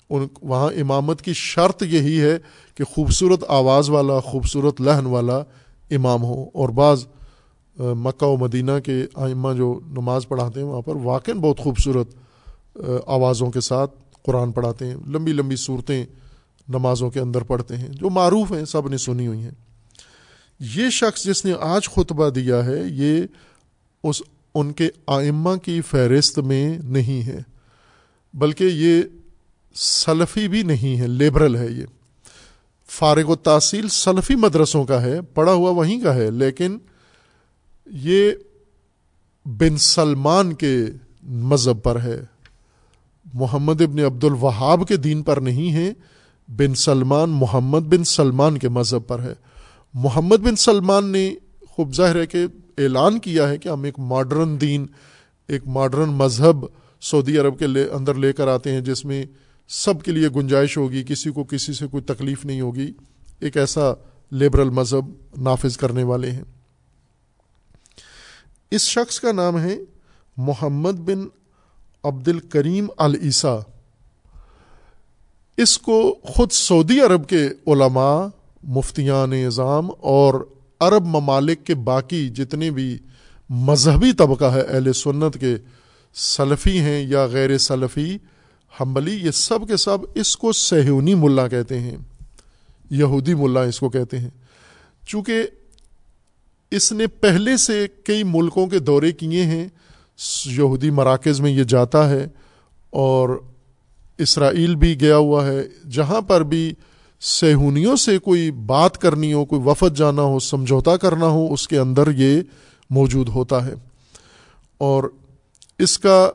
ان، 0.09 0.27
وہاں 0.41 0.69
امامت 0.81 1.21
کی 1.21 1.33
شرط 1.33 1.83
یہی 1.83 2.21
ہے 2.21 2.37
کہ 2.75 2.83
خوبصورت 2.83 3.43
آواز 3.47 3.89
والا، 3.89 4.19
خوبصورت 4.19 4.81
لہن 4.81 5.05
والا 5.05 5.37
امام 5.91 6.23
ہو۔ 6.23 6.45
اور 6.53 6.69
بعض 6.69 7.05
مکہ 7.79 8.25
و 8.25 8.37
مدینہ 8.37 8.71
کے 8.83 9.05
آئمہ 9.15 9.53
جو 9.53 9.79
نماز 9.87 10.27
پڑھاتے 10.27 10.59
ہیں، 10.59 10.67
وہاں 10.67 10.81
پر 10.81 10.95
واقع 10.95 11.31
بہت 11.31 11.59
خوبصورت 11.59 12.15
آوازوں 13.05 13.49
کے 13.51 13.61
ساتھ 13.61 13.95
قرآن 14.23 14.51
پڑھاتے 14.51 14.85
ہیں، 14.85 14.95
لمبی 15.07 15.33
لمبی 15.33 15.55
صورتیں 15.55 16.05
نمازوں 16.67 17.09
کے 17.09 17.19
اندر 17.19 17.41
پڑھتے 17.41 17.77
ہیں، 17.77 17.89
جو 17.89 18.09
معروف 18.09 18.51
ہیں، 18.51 18.63
سب 18.65 18.87
نے 18.89 18.97
سنی 18.97 19.27
ہوئی 19.27 19.41
ہیں۔ 19.41 19.51
یہ 20.59 20.89
شخص 20.89 21.23
جس 21.23 21.45
نے 21.45 21.53
آج 21.61 21.89
خطبہ 21.89 22.29
دیا 22.29 22.65
ہے، 22.65 22.81
یہ 22.85 23.21
اس، 24.03 24.21
ان 24.55 24.71
کے 24.73 24.89
آئمہ 25.07 25.55
کی 25.55 25.79
فہرست 25.81 26.39
میں 26.39 26.77
نہیں 26.83 27.21
ہے، 27.27 27.39
بلکہ 28.33 28.63
یہ 28.63 29.01
سلفی 29.75 30.47
بھی 30.47 30.63
نہیں 30.63 30.99
ہے، 30.99 31.07
لیبرل 31.07 31.55
ہے 31.55 31.69
یہ۔ 31.71 31.85
فارغ 32.89 33.29
و 33.29 33.35
تحصیل 33.35 33.87
سلفی 33.89 34.35
مدرسوں 34.35 34.83
کا 34.83 35.01
ہے، 35.01 35.21
پڑھا 35.21 35.53
ہوا 35.53 35.69
وہیں 35.69 36.01
کا 36.01 36.15
ہے، 36.15 36.29
لیکن 36.31 36.77
یہ 37.85 38.31
بن 39.45 39.77
سلمان 39.77 40.53
کے 40.53 40.85
مذہب 41.23 41.83
پر 41.83 42.01
ہے۔ 42.01 42.21
محمد 43.33 43.81
ابن 43.81 43.99
عبد 43.99 44.23
الوہاب 44.23 44.87
کے 44.87 44.97
دین 44.97 45.23
پر 45.23 45.37
نہیں 45.37 45.73
ہے 45.73 45.93
بن 46.47 46.75
سلمان 46.75 47.29
محمد 47.29 47.79
بن 47.79 48.03
سلمان 48.03 48.57
کے 48.57 48.69
مذہب 48.69 49.07
پر 49.07 49.23
ہے۔ 49.23 49.33
محمد 49.93 50.37
بن 50.37 50.55
سلمان 50.55 51.11
نے 51.11 51.35
خوب 51.69 51.95
ظاہر 51.95 52.15
ہے 52.15 52.25
کہ 52.25 52.45
اعلان 52.77 53.19
کیا 53.19 53.49
ہے 53.49 53.57
کہ 53.57 53.69
ہم 53.69 53.83
ایک 53.83 53.99
ماڈرن 53.99 54.61
دین، 54.61 54.85
ایک 55.47 55.67
ماڈرن 55.67 56.09
مذہب 56.09 56.65
سعودی 57.01 57.37
عرب 57.37 57.59
کے 57.59 57.67
لے، 57.67 57.83
اندر 57.83 58.13
لے 58.13 58.33
کر 58.33 58.47
آتے 58.47 58.71
ہیں، 58.71 58.81
جس 58.81 59.05
میں 59.05 59.25
سب 59.67 60.01
کے 60.03 60.11
لیے 60.11 60.29
گنجائش 60.35 60.77
ہوگی، 60.77 61.03
کسی 61.07 61.31
کو 61.31 61.43
کسی 61.43 61.73
سے 61.73 61.87
کوئی 61.87 62.03
تکلیف 62.03 62.45
نہیں 62.45 62.61
ہوگی۔ 62.61 62.91
ایک 63.39 63.57
ایسا 63.57 63.93
لیبرل 64.31 64.69
مذہب 64.69 65.05
نافذ 65.41 65.77
کرنے 65.77 66.03
والے 66.03 66.31
ہیں۔ 66.31 66.43
اس 68.71 68.81
شخص 68.81 69.19
کا 69.19 69.31
نام 69.31 69.59
ہے 69.59 69.77
محمد 70.37 70.91
بن 70.91 71.27
عبد 72.03 72.27
الکریم 72.27 72.87
العیسیٰ۔ 72.97 73.59
اس 75.57 75.77
کو 75.77 76.15
خود 76.23 76.51
سعودی 76.51 76.99
عرب 76.99 77.27
کے 77.27 77.47
علماء، 77.67 78.25
مفتیان 78.63 79.29
نظام 79.29 79.89
اور 79.99 80.33
عرب 80.79 81.05
ممالک 81.05 81.63
کے 81.63 81.75
باقی 81.75 82.29
جتنے 82.29 82.71
بھی 82.71 82.97
مذہبی 83.49 84.13
طبقہ 84.13 84.45
ہے، 84.45 84.61
اہل 84.61 84.93
سنت 84.93 85.37
کے 85.39 85.55
سلفی 86.13 86.79
ہیں 86.79 87.03
یا 87.07 87.25
غیر 87.25 87.57
سلفی، 87.57 88.17
حنبلی، 88.81 89.13
یہ 89.13 89.31
سب 89.31 89.67
کے 89.67 89.77
سب 89.77 89.97
اس 90.15 90.37
کو 90.37 90.51
سہونی 90.51 91.15
ملا 91.15 91.47
کہتے 91.47 91.79
ہیں، 91.79 91.97
یہودی 92.89 93.33
ملا 93.33 93.61
اس 93.61 93.79
کو 93.79 93.89
کہتے 93.89 94.19
ہیں۔ 94.19 94.29
چونکہ 95.07 95.47
اس 96.71 96.91
نے 96.91 97.07
پہلے 97.07 97.57
سے 97.57 97.87
کئی 98.03 98.23
ملکوں 98.23 98.67
کے 98.67 98.79
دورے 98.79 99.11
کیے 99.11 99.43
ہیں۔ 99.43 99.67
یہودی 100.45 100.89
مراکز 100.89 101.41
میں 101.41 101.51
یہ 101.51 101.63
جاتا 101.63 102.09
ہے 102.09 102.27
اور 102.89 103.41
اسرائیل 104.17 104.75
بھی 104.75 105.01
گیا 105.01 105.17
ہوا 105.17 105.47
ہے۔ 105.47 105.89
جہاں 105.91 106.21
پر 106.21 106.43
بھی 106.43 106.73
سہونیوں 107.21 107.95
سے 107.95 108.17
کوئی 108.17 108.51
بات 108.51 108.97
کرنی 108.97 109.33
ہو، 109.33 109.45
کوئی 109.45 109.61
وفد 109.65 109.97
جانا 109.97 110.21
ہو، 110.21 110.39
سمجھوتا 110.39 110.97
کرنا 110.97 111.25
ہو، 111.25 111.53
اس 111.53 111.67
کے 111.67 111.77
اندر 111.77 112.11
یہ 112.11 112.41
موجود 112.89 113.29
ہوتا 113.29 113.65
ہے۔ 113.65 113.73
اور 114.77 115.03
اس 115.79 115.99
کا 115.99 116.29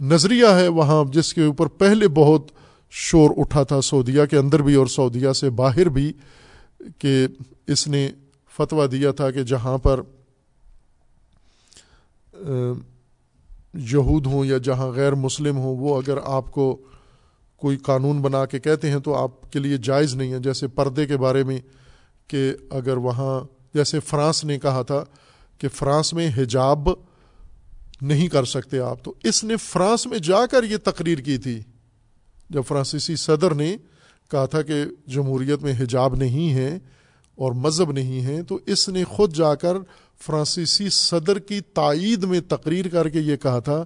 نظریہ 0.00 0.46
ہے 0.46 0.68
وہاں 0.68 1.04
جس 1.12 1.34
کے 1.34 1.44
اوپر 1.44 1.66
پہلے 1.66 2.08
بہت 2.08 2.50
شور 2.90 3.30
اٹھا 3.36 3.62
تھا 3.62 3.80
سعودیہ 3.80 4.22
کے 4.30 4.36
اندر 4.36 4.62
بھی 4.62 4.74
اور 4.74 4.86
سعودیہ 4.86 5.32
سے 5.32 5.50
باہر 5.50 5.88
بھی 5.88 6.12
کہ 6.98 7.26
اس 7.66 7.88
نے 7.88 8.10
فتویٰ 8.56 8.92
دیا 8.92 9.10
تھا 9.12 9.30
کہ 9.30 9.42
جہاں 9.42 9.78
پر 9.78 10.00
یہود 13.74 14.26
ہوں 14.26 14.44
یا 14.44 14.58
جہاں 14.58 14.86
غیر 14.86 15.14
مسلم 15.14 15.56
ہوں، 15.56 15.76
وہ 15.76 15.96
اگر 15.96 16.18
آپ 16.24 16.50
کو 16.50 16.82
کوئی 17.56 17.76
قانون 17.76 18.22
بنا 18.22 18.46
کے 18.46 18.58
کہتے 18.58 18.90
ہیں 18.90 18.98
تو 18.98 19.14
آپ 19.14 19.52
کے 19.52 19.58
لیے 19.58 19.76
جائز 19.76 20.14
نہیں 20.14 20.32
ہے۔ 20.32 20.38
جیسے 20.38 20.68
پردے 20.68 21.06
کے 21.06 21.16
بارے 21.16 21.44
میں 21.44 21.58
کہ 22.28 22.52
اگر 22.70 22.96
وہاں، 22.96 23.40
جیسے 23.74 24.00
فرانس 24.00 24.44
نے 24.44 24.58
کہا 24.58 24.82
تھا 24.82 25.04
کہ 25.58 25.68
فرانس 25.68 26.12
میں 26.12 26.30
حجاب 26.36 26.88
نہیں 28.00 28.28
کر 28.28 28.44
سکتے 28.44 28.78
آپ، 28.78 29.04
تو 29.04 29.14
اس 29.22 29.44
نے 29.44 29.56
فرانس 29.56 30.06
میں 30.06 30.18
جا 30.18 30.46
کر 30.46 30.64
یہ 30.64 30.76
تقریر 30.84 31.18
کی 31.18 31.38
تھی۔ 31.38 31.60
جب 32.50 32.62
فرانسیسی 32.68 33.16
صدر 33.16 33.54
نے 33.54 33.76
کہا 34.30 34.46
تھا 34.46 34.62
کہ 34.62 34.84
جمہوریت 35.06 35.62
میں 35.62 35.72
حجاب 35.78 36.14
نہیں 36.14 36.54
ہے 36.54 36.78
اور 37.36 37.52
مذہب 37.52 37.92
نہیں 37.92 38.24
ہے، 38.24 38.42
تو 38.42 38.58
اس 38.66 38.88
نے 38.88 39.04
خود 39.04 39.34
جا 39.34 39.54
کر 39.54 39.76
فرانسیسی 40.26 40.88
صدر 40.88 41.38
کی 41.38 41.60
تائید 41.60 42.24
میں 42.24 42.40
تقریر 42.48 42.88
کر 42.88 43.08
کے 43.08 43.20
یہ 43.20 43.36
کہا 43.36 43.58
تھا 43.58 43.84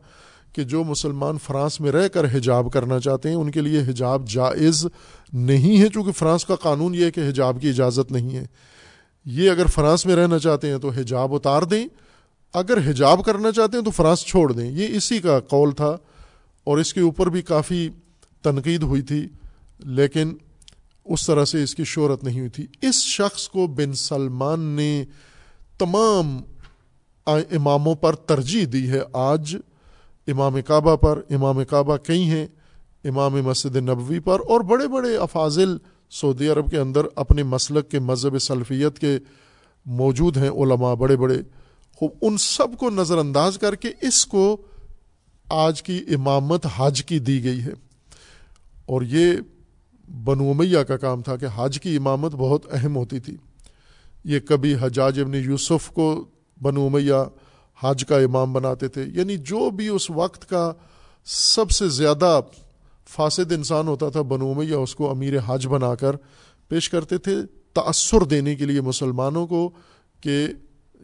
کہ 0.53 0.65
جو 0.65 0.85
مسلمان 0.85 1.37
فرانس 1.45 1.81
میں 1.81 1.93
رہ 1.93 2.09
کر 2.09 2.25
حجاب 2.25 2.73
کرنا 2.73 3.01
چاہتے 3.01 3.29
ہیں، 3.29 3.37
ان 3.37 3.51
کے 3.51 3.61
لیے 3.61 3.81
حجاب 3.81 4.29
جائز 4.29 4.87
نہیں 5.33 5.81
ہے، 5.81 5.89
چونکہ 5.89 6.13
فرانس 6.13 6.45
کا 6.45 6.55
قانون 6.55 6.95
یہ 6.95 7.05
ہے 7.05 7.11
کہ 7.11 7.29
حجاب 7.29 7.61
کی 7.61 7.69
اجازت 7.69 8.13
نہیں 8.13 8.37
ہے۔ 8.37 8.47
یہ 9.25 9.51
اگر 9.51 9.67
فرانس 9.67 10.07
میں 10.07 10.17
رہنا 10.17 10.39
چاہتے 10.39 10.71
ہیں 10.71 10.79
تو 10.79 10.89
حجاب 10.89 11.35
اتار 11.35 11.63
دیں۔ 11.63 11.89
اگر 12.55 12.79
حجاب 12.91 13.25
کرنا 13.25 13.53
چاہتے 13.53 13.77
ہیں 13.79 13.85
تو 13.85 13.91
فرانس 13.91 14.21
چھوڑ 14.21 14.53
دیں۔ 14.53 14.71
یہ 14.71 14.87
اسی 14.97 15.19
کا 15.19 15.41
قول 15.41 15.73
تھا 15.73 15.97
اور 16.65 16.79
اس 16.79 16.95
کے 16.95 17.01
اوپر 17.01 17.27
بھی 17.27 17.43
کافی 17.43 17.89
تنقید 18.43 18.83
ہوئی 18.83 19.03
تھی، 19.03 19.29
لیکن 19.79 20.35
اس 21.09 21.27
طرح 21.27 21.45
سے 21.45 21.63
اس 21.63 21.75
کی 21.75 21.85
شہرت 21.85 22.25
نہیں 22.25 22.39
ہوئی 22.39 22.51
تھی۔ 22.51 22.67
اس 22.83 22.95
شخص 22.95 23.49
کو 23.49 23.67
بن 23.67 23.93
سلمان 23.93 24.61
نے 24.61 25.05
تمام 25.79 26.41
اماموں 27.27 27.95
پر 27.95 28.15
ترجیح 28.15 28.67
دی 28.73 28.91
ہے۔ 28.91 29.01
آج 29.13 29.57
امام 30.27 30.57
کعبہ 30.67 30.97
پر، 30.97 31.21
امام 31.31 31.65
کعبہ 31.65 31.97
کئی 31.97 32.25
ہیں، 32.25 32.47
امام 33.05 33.33
مسجد 33.33 33.77
نبوی 33.77 34.19
پر 34.19 34.41
اور 34.41 34.61
بڑے 34.61 34.89
بڑے 34.89 35.17
افاضل 35.17 35.77
سعودی 36.11 36.49
عرب 36.49 36.71
کے 36.71 36.79
اندر 36.79 37.01
اپنے 37.17 37.43
مسلک 37.43 37.91
کے 37.91 37.99
مذہب 37.99 38.39
سلفیت 38.39 38.99
کے 38.99 39.19
موجود 39.87 40.37
ہیں، 40.37 40.51
علماء 40.51 40.95
بڑے 40.95 41.17
بڑے۔ 41.17 41.39
خوب، 41.97 42.11
ان 42.23 42.37
سب 42.37 42.79
کو 42.79 42.91
نظر 42.91 43.19
انداز 43.19 43.59
کر 43.59 43.75
کے 43.75 43.89
اس 44.01 44.27
کو 44.27 44.57
آج 45.49 45.83
کی 45.83 46.05
امامت 46.09 46.67
حج 46.77 47.05
کی 47.05 47.19
دی 47.19 47.45
گئی 47.45 47.61
ہے۔ 47.61 47.73
اور 48.87 49.03
یہ 49.03 49.33
بنو 50.09 50.51
امیہ 50.51 50.79
کا 50.79 50.97
کام 50.97 51.23
تھا 51.23 51.37
کہ 51.37 51.47
حج 51.57 51.81
کی 51.81 51.97
امامت 51.97 52.33
بہت 52.33 52.67
اہم 52.73 52.97
ہوتی 52.97 53.21
تھی۔ 53.21 53.37
یہ 54.25 54.39
کبھی 54.41 54.75
حجاج 54.81 55.21
ابن 55.21 55.35
یوسف 55.35 55.91
کو 55.91 56.25
بنو 56.63 56.87
امیہ 56.87 57.15
حج 57.83 58.05
کا 58.09 58.17
امام 58.17 58.53
بناتے 58.53 58.89
تھے۔ 58.89 59.05
یعنی 59.05 59.37
جو 59.37 59.71
بھی 59.71 59.89
اس 59.89 60.11
وقت 60.11 60.49
کا 60.49 60.73
سب 61.25 61.71
سے 61.71 61.89
زیادہ 61.89 62.41
فاسد 63.09 63.53
انسان 63.53 63.89
ہوتا 63.89 64.09
تھا، 64.09 64.23
بنو 64.23 64.63
یا 64.63 64.79
اس 64.79 64.95
کو 64.95 65.11
امیر 65.11 65.33
حج 65.47 65.67
بنا 65.67 65.95
کر 65.95 66.17
پیش 66.69 66.91
کرتے 66.91 67.19
تھے۔ 67.19 67.37
تأثر 67.73 68.21
دینے 68.21 68.55
کے 68.55 68.65
لیے 68.65 68.81
مسلمانوں 68.81 69.47
کو 69.47 69.71
کہ 70.21 70.47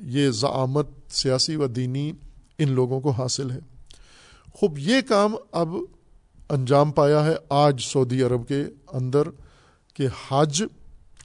یہ 0.01 0.31
ضعامت 0.31 0.89
سیاسی 1.11 1.57
و 1.57 1.67
دینی 1.67 2.13
ان 2.59 2.71
لوگوں 2.71 3.01
کو 3.01 3.11
حاصل 3.11 3.51
ہے۔ 3.51 3.59
خوب، 4.55 4.79
یہ 4.79 5.01
کام 5.09 5.35
اب 5.53 5.69
انجام 6.53 6.91
پایا 6.91 7.25
ہے 7.25 7.35
آج 7.51 7.83
سعودی 7.83 8.23
عرب 8.23 8.49
کے 8.49 8.65
اندر 8.93 9.23
کہ 9.95 10.07
حج 10.31 10.63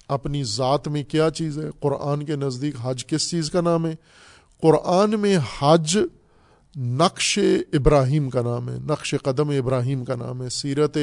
اپنی 0.08 0.44
ذات 0.44 0.88
میں 0.88 1.04
کیا 1.04 1.30
چیز 1.30 1.60
ہے؟ 1.60 1.64
قرآن 1.80 2.26
کے 2.26 2.36
نزدیک 2.36 2.76
حج 2.82 3.06
کس 3.06 3.30
چیز 3.30 3.52
کا 3.52 3.62
نام 3.62 3.88
ہے؟ 3.88 3.96
قرآن 4.62 5.20
میں 5.20 5.38
حج 5.60 5.98
نقش 6.76 7.40
ابراہیم 7.74 8.30
کا 8.30 8.42
نام 8.42 8.70
ہے، 8.70 8.76
نقش 8.80 9.16
قدم 9.24 9.50
ابراہیم 9.50 10.06
کا 10.06 10.16
نام 10.16 10.44
ہے، 10.44 10.50
سیرت 10.50 10.98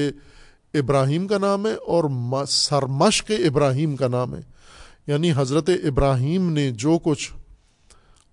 ابراہیم 0.74 1.26
کا 1.26 1.38
نام 1.38 1.66
ہے 1.66 1.74
اور 1.74 2.04
سرمشق 2.48 3.30
ابراہیم 3.30 3.96
کا 3.96 4.08
نام 4.08 4.34
ہے۔ 4.34 4.40
یعنی 5.06 5.32
حضرت 5.36 5.68
ابراہیم 5.68 6.52
نے 6.52 6.70
جو 6.70 6.98
کچھ 7.02 7.32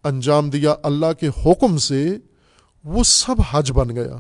انجام 0.03 0.49
دیا 0.49 0.76
اللہ 0.84 1.13
کے 1.19 1.27
حکم 1.27 1.77
سے، 1.77 2.09
وہ 2.84 3.03
سب 3.03 3.35
حج 3.51 3.72
بن 3.72 3.95
گیا۔ 3.95 4.18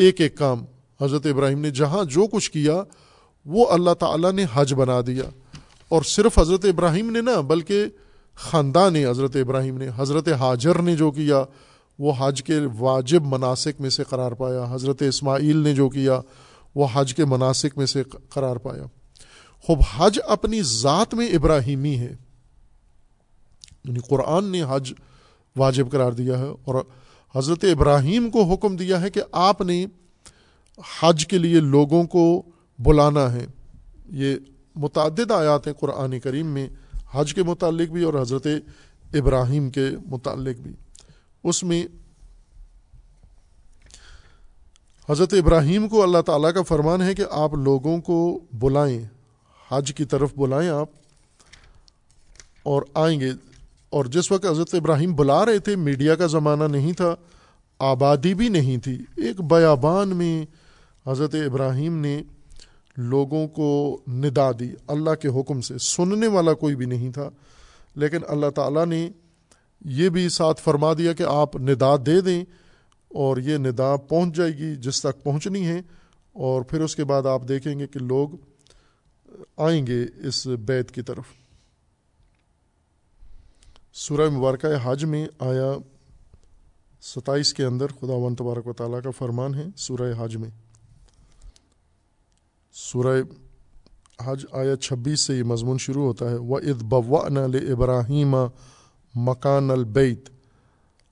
ایک 0.00 0.20
ایک 0.20 0.36
کام۔ 0.36 0.64
حضرت 1.00 1.26
ابراہیم 1.26 1.60
نے 1.60 1.70
جہاں 1.70 2.04
جو 2.04 2.26
کچھ 2.32 2.50
کیا، 2.50 2.82
وہ 3.44 3.70
اللہ 3.70 3.94
تعالیٰ 3.98 4.32
نے 4.32 4.44
حج 4.54 4.74
بنا 4.74 5.00
دیا۔ 5.06 5.22
اور 5.88 6.02
صرف 6.02 6.38
حضرت 6.38 6.64
ابراہیم 6.64 7.10
نے 7.10 7.20
نہ، 7.20 7.42
بلکہ 7.42 7.84
خاندان 8.34 8.96
حضرت 8.96 9.36
ابراہیم 9.36 9.78
نے، 9.78 9.88
حضرت 9.96 10.28
حاجر 10.28 10.82
نے 10.82 10.96
جو 10.96 11.10
کیا، 11.10 11.44
وہ 11.98 12.12
حج 12.18 12.42
کے 12.42 12.58
واجب 12.78 13.22
مناسک 13.24 13.80
میں 13.80 13.90
سے 13.90 14.04
قرار 14.04 14.32
پایا۔ 14.32 14.64
حضرت 14.70 15.02
اسماعیل 15.02 15.56
نے 15.56 15.74
جو 15.74 15.88
کیا، 15.88 16.20
وہ 16.74 16.86
حج 16.92 17.14
کے 17.14 17.24
مناسک 17.24 17.78
میں 17.78 17.86
سے 17.86 18.02
قرار 18.28 18.56
پایا۔ 18.56 18.84
خوب، 19.62 19.78
حج 19.96 20.18
اپنی 20.26 20.62
ذات 20.62 21.14
میں 21.14 21.28
ابراہیمی 21.28 21.98
ہے۔ 21.98 22.16
یعنی 23.84 23.98
قرآن 24.08 24.44
نے 24.44 24.62
حج 24.68 24.92
واجب 25.56 25.90
قرار 25.90 26.12
دیا 26.12 26.38
ہے 26.38 26.48
اور 26.64 26.74
حضرت 27.34 27.64
ابراہیم 27.64 28.30
کو 28.30 28.42
حکم 28.42 28.76
دیا 28.76 29.00
ہے 29.00 29.10
کہ 29.10 29.22
آپ 29.32 29.60
نے 29.60 29.86
حج 31.02 31.26
کے 31.26 31.38
لیے 31.38 31.60
لوگوں 31.60 32.04
کو 32.04 32.42
بلانا 32.78 33.32
ہے۔ 33.32 33.46
یہ 34.06 34.36
متعدد 34.76 35.30
آیات 35.30 35.66
ہیں 35.66 35.74
قرآن 35.74 36.20
کریم 36.20 36.46
میں، 36.46 36.68
حج 37.12 37.34
کے 37.34 37.42
متعلق 37.42 37.90
بھی 37.90 38.02
اور 38.02 38.14
حضرت 38.14 38.46
ابراہیم 39.14 39.70
کے 39.70 39.90
متعلق 40.06 40.60
بھی۔ 40.60 40.72
اس 41.44 41.64
میں 41.64 41.84
حضرت 45.08 45.34
ابراہیم 45.34 45.88
کو 45.88 46.02
اللہ 46.02 46.22
تعالیٰ 46.26 46.54
کا 46.54 46.62
فرمان 46.62 47.02
ہے 47.02 47.14
کہ 47.14 47.24
آپ 47.30 47.54
لوگوں 47.54 48.00
کو 48.00 48.40
بلائیں، 48.52 49.00
حج 49.68 49.94
کی 49.94 50.04
طرف 50.04 50.32
بلائیں 50.36 50.70
آپ 50.70 50.88
اور 52.62 52.82
آئیں 52.94 53.20
گے۔ 53.20 53.30
اور 53.90 54.04
جس 54.04 54.32
وقت 54.32 54.46
حضرت 54.46 54.74
ابراہیم 54.74 55.14
بلا 55.14 55.46
رہے 55.46 55.58
تھے، 55.58 55.76
میڈیا 55.76 56.14
کا 56.14 56.26
زمانہ 56.26 56.64
نہیں 56.64 56.92
تھا، 56.92 57.16
آبادی 57.78 58.34
بھی 58.34 58.48
نہیں 58.48 58.76
تھی، 58.76 58.98
ایک 59.16 59.40
بیابان 59.40 60.08
میں 60.08 60.46
حضرت 61.06 61.34
ابراہیم 61.34 61.98
نے 61.98 62.22
لوگوں 62.96 63.48
کو 63.48 64.00
ندا 64.08 64.52
دی۔ 64.52 64.70
اللہ 64.86 65.10
کے 65.14 65.28
حکم 65.28 65.60
سے 65.60 65.78
سننے 65.78 66.26
والا 66.26 66.52
کوئی 66.52 66.76
بھی 66.76 66.86
نہیں 66.86 67.12
تھا۔ 67.12 67.30
لیکن 67.94 68.18
اللہ 68.28 68.50
تعالیٰ 68.54 68.86
نے 68.86 69.10
یہ 69.84 70.08
بھی 70.08 70.28
ساتھ 70.28 70.60
فرما 70.60 70.92
دیا 70.98 71.12
کہ 71.12 71.22
آپ 71.22 71.56
ندا 71.56 71.96
دے 72.06 72.20
دیں 72.20 72.44
اور 73.08 73.36
یہ 73.36 73.56
ندا 73.56 73.96
پہنچ 73.96 74.36
جائے 74.36 74.52
گی 74.52 74.76
جس 74.76 75.02
تک 75.02 75.24
پہنچنی 75.24 75.66
ہے۔ 75.66 75.80
اور 76.32 76.62
پھر 76.62 76.80
اس 76.80 76.96
کے 76.96 77.04
بعد 77.04 77.26
آپ 77.26 77.48
دیکھیں 77.48 77.78
گے 77.78 77.86
کہ 77.86 77.98
لوگ 77.98 78.28
آئیں 79.56 79.86
گے 79.86 80.26
اس 80.26 80.46
بیت 80.46 80.90
کی 80.90 81.02
طرف۔ 81.02 81.39
سورہ 84.00 84.28
مبارکہ 84.30 84.66
حج 84.82 85.04
میں 85.04 85.26
آیا 85.38 85.72
ستائیس 87.02 87.54
کے 87.54 87.64
اندر 87.64 87.86
خدا 87.86 88.12
و 88.12 88.34
تبارک 88.34 88.66
و 88.66 88.72
تعالیٰ 88.72 89.02
کا 89.02 89.10
فرمان 89.10 89.54
ہے 89.54 89.64
سورہ 89.76 90.12
حج 90.18 90.36
میں۔ 90.36 90.50
سورہ 92.72 93.22
حج 94.24 94.46
آیا 94.52 94.76
چھبیس 94.76 95.20
سے 95.20 95.36
یہ 95.36 95.42
مضمون 95.42 95.78
شروع 95.78 96.04
ہوتا 96.04 96.30
ہے 96.30 96.36
وہ 96.36 96.58
اد 96.58 96.82
بوا 96.82 97.28
نل 97.28 97.72
ابراہیم 97.72 98.36
مکان 99.14 99.70
البیت 99.70 100.30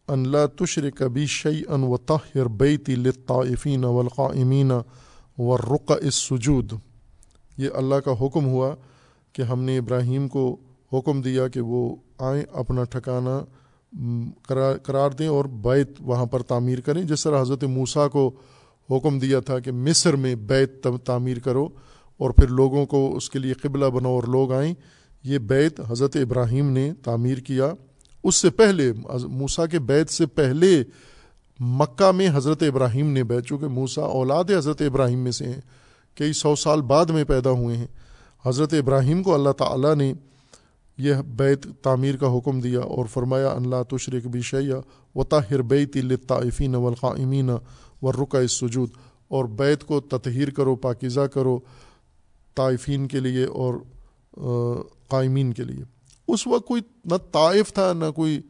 ان 0.09 0.29
لا 0.29 0.47
تشر 0.47 0.91
کبھی 0.91 1.27
شعی 1.27 1.63
ان 1.69 1.85
و 1.85 1.97
طاہر 1.97 2.49
بیتی 2.49 2.95
لطائفین 2.95 3.85
والقائمین 3.85 4.73
والرق 5.39 5.91
السجود۔ 5.91 6.73
یہ 7.57 7.69
اللہ 7.75 7.95
کا 7.95 8.13
حکم 8.13 8.47
ہوا 8.47 8.75
کہ 9.33 9.43
ہم 9.43 9.63
نے 9.63 9.79
ابراہیم 9.79 10.29
کو 10.29 10.57
حکم 10.93 11.21
دیا 11.23 11.49
کہ 11.49 11.61
وہ 11.61 11.97
آئیں، 12.19 12.43
اپنا 12.53 12.85
ٹھکانہ 12.85 13.39
قرار 14.83 15.11
دیں 15.11 15.29
اور 15.29 15.45
بیت 15.63 15.91
وہاں 16.01 16.27
پر 16.27 16.43
تعمیر 16.43 16.81
کریں۔ 16.81 17.03
جس 17.03 17.23
طرح 17.23 17.41
حضرت 17.41 17.65
موسیٰ 17.65 18.09
کو 18.11 18.31
حکم 18.91 19.19
دیا 19.19 19.41
تھا 19.41 19.59
کہ 19.59 19.73
مصر 19.73 20.17
میں 20.17 20.35
بیت 20.35 20.87
تعمیر 21.05 21.39
کرو 21.39 21.69
اور 22.21 22.31
پھر 22.31 22.49
لوگوں 22.49 22.85
کو 22.87 23.17
اس 23.17 23.29
کے 23.31 23.39
لیے 23.39 23.53
قبلہ 23.53 23.87
بنو 23.87 24.09
اور 24.09 24.23
لوگ 24.23 24.53
آئیں، 24.53 24.73
یہ 25.25 25.39
بیت 25.39 25.81
حضرت 25.89 26.17
ابراہیم 26.17 26.71
نے 26.71 26.93
تعمیر 27.05 27.39
کیا۔ 27.39 27.73
اس 28.25 28.35
سے 28.35 28.51
پہلے 28.51 28.93
موسا 29.31 29.67
کے 29.67 29.79
بیت 29.79 30.11
سے 30.11 30.27
پہلے 30.27 30.83
مکہ 31.61 32.11
میں 32.13 32.29
حضرت 32.35 32.63
ابراہیم 32.63 33.13
نے 33.13 33.23
بیت، 33.25 33.45
چونکہ 33.47 33.69
موسا 33.69 34.03
اولاد 34.03 34.51
حضرت 34.59 34.83
ابراہیم 34.83 35.19
میں 35.19 35.33
سے 35.33 35.45
ہیں، 35.45 35.61
کئی 36.17 36.33
سو 36.33 36.55
سال 36.57 36.83
بعد 36.83 37.07
میں 37.07 37.25
پیدا 37.25 37.51
ہوئے 37.51 37.77
ہیں۔ 37.77 37.87
حضرت 38.45 38.75
ابراہیم 38.75 39.23
کو 39.23 39.35
اللہ 39.35 39.53
تعالیٰ 39.59 39.95
نے 39.95 40.13
یہ 40.99 41.15
بیت 41.15 41.67
تعمیر 41.83 42.17
کا 42.17 42.39
حکم 42.39 42.61
دیا 42.61 42.81
اور 42.81 43.07
فرمایا 43.07 43.49
اللہ 43.49 43.97
تشرق 43.97 44.27
بھی 44.27 44.41
و 45.15 45.25
طاہر 45.25 45.63
بیت 45.63 45.97
الطائفین 45.97 46.75
والقائمین 46.75 47.51
و 48.03 48.13
رکا 48.13 48.47
سجود 48.47 48.91
اور 49.29 49.45
بیت 49.45 49.85
کو 49.85 50.01
تطہیر 50.01 50.51
کرو، 50.51 50.77
پاکیزہ 50.77 51.21
کرو 51.21 51.59
طائفین 52.55 53.09
کے 53.09 53.21
لیے 53.21 53.45
اور 53.45 53.75
قائمین 55.09 55.53
کے 55.53 55.65
لیے۔ 55.65 55.85
اس 56.29 56.47
وقت 56.47 56.67
کوئی 56.67 56.83
نہ 57.05 57.15
طائف 57.33 57.73
تھا، 57.73 57.93
نہ 57.93 58.11
کوئی 58.11 58.41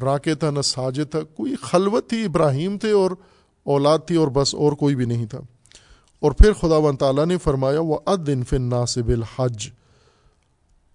راکے 0.00 0.34
تھا، 0.34 0.50
نہ 0.50 0.60
ساجد 0.60 1.10
تھا، 1.10 1.22
کوئی 1.22 1.54
خلوت 1.62 2.08
تھی، 2.08 2.24
ابراہیم 2.24 2.78
تھے 2.78 2.90
اور 2.90 3.10
اولاد 3.64 3.98
تھی 4.06 4.16
اور 4.16 4.28
بس 4.28 4.54
اور 4.54 4.72
کوئی 4.72 4.94
بھی 4.94 5.04
نہیں 5.04 5.26
تھا۔ 5.26 5.40
اور 6.20 6.32
پھر 6.32 6.52
خدا 6.52 6.76
و 6.76 6.92
تعالیٰ 6.92 7.26
نے 7.26 7.38
فرمایا 7.38 7.80
وہ 7.80 7.98
ادن 8.06 8.44
فن 8.44 8.62
ناصب 8.62 9.08
الحج 9.08 9.68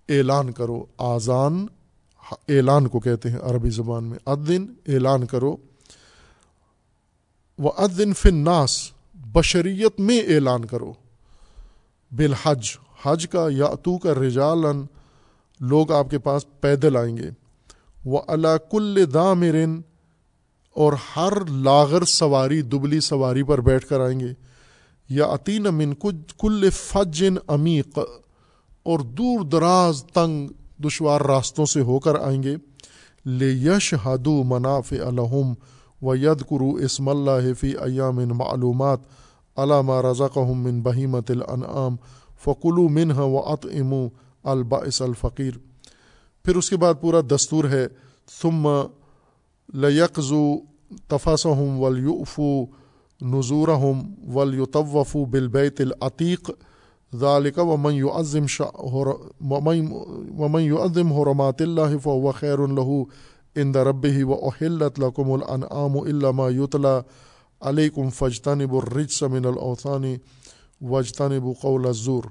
اعلان 0.10 0.52
کرو 0.52 0.86
آزان 0.98 1.66
اعلان 2.32 2.88
کو 2.88 3.00
کہتے 3.00 3.30
ہیں 3.30 3.40
عربی 3.40 3.70
زبان 3.70 4.04
میں 4.04 4.18
ادن 4.26 4.66
اعلان 4.88 5.26
کرو۔ 5.26 5.56
وہ 7.58 7.72
ادن 7.78 8.14
فن 8.14 8.36
ناس 8.36 8.92
بشریت 9.14 10.00
میں 10.00 10.20
اعلان 10.20 10.66
کرو۔ 10.66 10.94
بالحج، 12.12 12.70
حج 13.04 13.30
کا 13.30 13.48
یا 13.52 13.68
تو 13.84 13.98
کا 13.98 14.14
رجالن 14.14 14.82
لوگ 15.60 15.92
آپ 15.92 16.10
کے 16.10 16.20
پاس 16.20 16.46
پیدل 16.62 16.98
آئیں 16.98 17.18
گے۔ 17.18 17.30
وہ 18.06 18.22
اللہ 18.28 18.72
کل 18.72 19.06
دامرن 19.14 19.82
اور 20.70 20.94
ہر 21.16 21.46
لاغر 21.46 22.04
سواری، 22.04 22.62
دبلی 22.62 23.00
سواری 23.00 23.44
پر 23.44 23.62
بیٹھ 23.62 23.88
کر 23.88 24.00
آئیں 24.00 24.20
گے۔ 24.20 24.34
یا 25.10 25.26
عطین 25.26 25.64
من 25.64 25.94
کل 26.38 26.70
فجن 26.70 27.36
عمیق۔ 27.48 28.00
اور 28.84 29.00
دور 29.00 29.42
دراز 29.42 30.04
تنگ 30.04 30.48
دشوار 30.82 31.22
راستوں 31.22 31.66
سے 31.66 31.82
ہو 31.82 32.00
کر 32.00 32.16
آئیں 32.16 32.44
گے۔ 32.44 32.56
لے 33.26 33.50
یش 33.52 33.94
ہدو 34.06 34.44
مناف 34.44 34.94
الحم 34.94 35.54
و 36.02 36.16
ید 36.16 36.42
کرو 36.50 36.74
اسم 36.76 37.10
اللہ 37.10 37.54
فی 37.60 37.70
ایام 37.70 38.16
معلومات 38.16 39.00
علامہ 39.56 39.94
رضا 39.94 40.40
من 40.40 40.82
بہیمت 40.82 41.32
الانعام 41.32 41.96
فقلو 42.44 42.90
منہ 42.90 43.14
و 43.14 43.40
عط 43.40 43.66
امو 43.66 44.08
الباعث 44.44 45.02
الفقیر۔ 45.02 45.52
پھر 46.46 46.56
اس 46.56 46.70
کے 46.70 46.78
بعد 46.78 46.94
پورا 47.02 47.22
دستور 47.36 47.64
ہے۔ 47.66 47.88
ثم 48.42 48.82
لیکزو 49.74 50.56
تفاسہم 51.08 51.80
ولیؤفو 51.80 52.66
نظورہم 53.22 54.00
ولیطوفو 54.36 55.26
بالبیت 55.26 55.82
العتیق۔ 55.82 56.52
ذالک 57.15 57.57
ومن 57.57 57.94
يعظم 57.95 58.45
ومن 60.40 60.61
يعظم 60.61 61.14
حرمات 61.14 61.61
الله 61.61 61.98
فهو 61.98 62.31
خير 62.31 62.65
له 62.68 63.07
عند 63.56 63.77
ربه 63.88 64.26
واحلت 64.26 64.99
لكم 64.99 65.34
الانعام 65.34 65.98
الا 66.03 66.31
ما 66.31 66.48
يتلى 66.49 66.95
عليكم 67.61 68.10
فاجتنبوا 68.19 68.81
الرجس 68.81 69.23
من 69.23 69.45
الاوثان 69.45 70.07
واجتنبوا 70.81 71.53
قول 71.61 71.85
الزور 71.88 72.23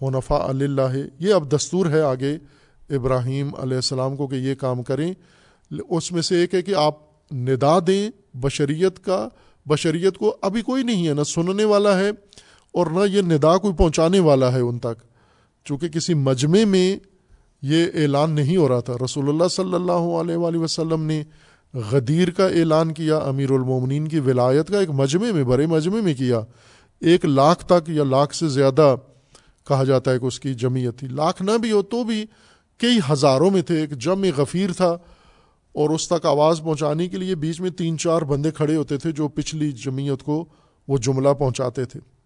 حنفاء 0.00 0.44
اللہ 0.48 0.96
یہ 1.20 1.34
اب 1.34 1.50
دستور 1.56 1.86
ہے 1.90 2.00
آگے 2.12 2.32
ابراہیم 2.96 3.54
علیہ 3.58 3.76
السلام 3.76 4.16
کو 4.16 4.26
کہ 4.26 4.36
یہ 4.46 4.54
کام 4.54 4.82
کریں۔ 4.82 5.12
اس 5.70 6.10
میں 6.12 6.22
سے 6.22 6.36
ایک 6.40 6.54
ہے 6.54 6.62
کہ 6.62 6.74
آپ 6.74 6.94
ندا 7.30 7.78
دیں 7.86 8.10
بشریت 8.42 9.04
کا، 9.04 9.28
بشریت 9.66 10.18
کو 10.18 10.36
ابھی 10.42 10.62
کوئی 10.62 10.82
نہیں 10.82 11.06
ہے، 11.08 11.14
نہ 11.14 11.22
سننے 11.26 11.64
والا 11.64 11.98
ہے 11.98 12.10
اور 12.72 12.86
نہ 12.86 13.00
یہ 13.12 13.22
ندا 13.22 13.58
کوئی 13.58 13.74
پہنچانے 13.74 14.20
والا 14.20 14.52
ہے 14.52 14.60
ان 14.60 14.78
تک۔ 14.78 15.02
چونکہ 15.64 15.88
کسی 15.88 16.14
مجمع 16.14 16.64
میں 16.64 16.96
یہ 17.62 17.86
اعلان 17.94 18.30
نہیں 18.30 18.56
ہو 18.56 18.68
رہا 18.68 18.80
تھا۔ 18.80 18.92
رسول 19.04 19.28
اللہ 19.28 19.48
صلی 19.48 19.74
اللہ 19.74 19.92
علیہ 19.92 20.36
وآلہ 20.36 20.56
وسلم 20.56 21.02
نے 21.02 21.24
غدیر 21.74 22.30
کا 22.30 22.46
اعلان 22.46 22.94
کیا، 22.94 23.16
امیر 23.16 23.50
المومنین 23.50 24.08
کی 24.08 24.18
ولایت 24.18 24.68
کا 24.68 24.78
ایک 24.78 24.90
مجمع 24.90 25.32
میں، 25.32 25.44
بڑے 25.44 25.66
مجمع 25.66 26.00
میں 26.00 26.14
کیا۔ 26.14 26.40
ایک 27.00 27.24
لاکھ 27.24 27.66
تک 27.66 27.88
یا 27.88 28.04
لاکھ 28.04 28.34
سے 28.34 28.48
زیادہ 28.48 28.96
کہا 29.68 29.84
جاتا 29.84 30.10
ہے 30.10 30.18
کہ 30.18 30.24
اس 30.24 30.40
کی 30.40 30.54
جمعیت 30.54 30.98
تھی۔ 30.98 31.08
لاکھ 31.08 31.42
نہ 31.42 31.50
بھی 31.60 31.70
ہو 31.70 31.82
تو 31.82 32.04
بھی 32.04 32.26
کئی 32.78 32.98
ہزاروں 33.12 33.50
میں 33.50 33.62
تھے۔ 33.62 33.80
ایک 33.80 33.90
جم 33.90 34.24
غفیر 34.36 34.72
تھا 34.72 34.96
اور 35.72 35.90
اس 35.90 36.08
تک 36.08 36.26
آواز 36.26 36.60
پہنچانے 36.60 37.08
کے 37.08 37.16
لیے 37.16 37.34
بیچ 37.34 37.60
میں 37.60 37.70
تین 37.70 37.98
چار 37.98 38.22
بندے 38.22 38.50
کھڑے 38.50 38.76
ہوتے 38.76 38.96
تھے 38.96 39.12
جو 39.12 39.28
پچھلی 39.28 39.72
جمعیت 39.72 40.22
کو 40.22 40.44
وہ 40.88 40.98
جملہ 40.98 41.28
پہنچاتے 41.38 41.84
تھے۔ 41.84 42.17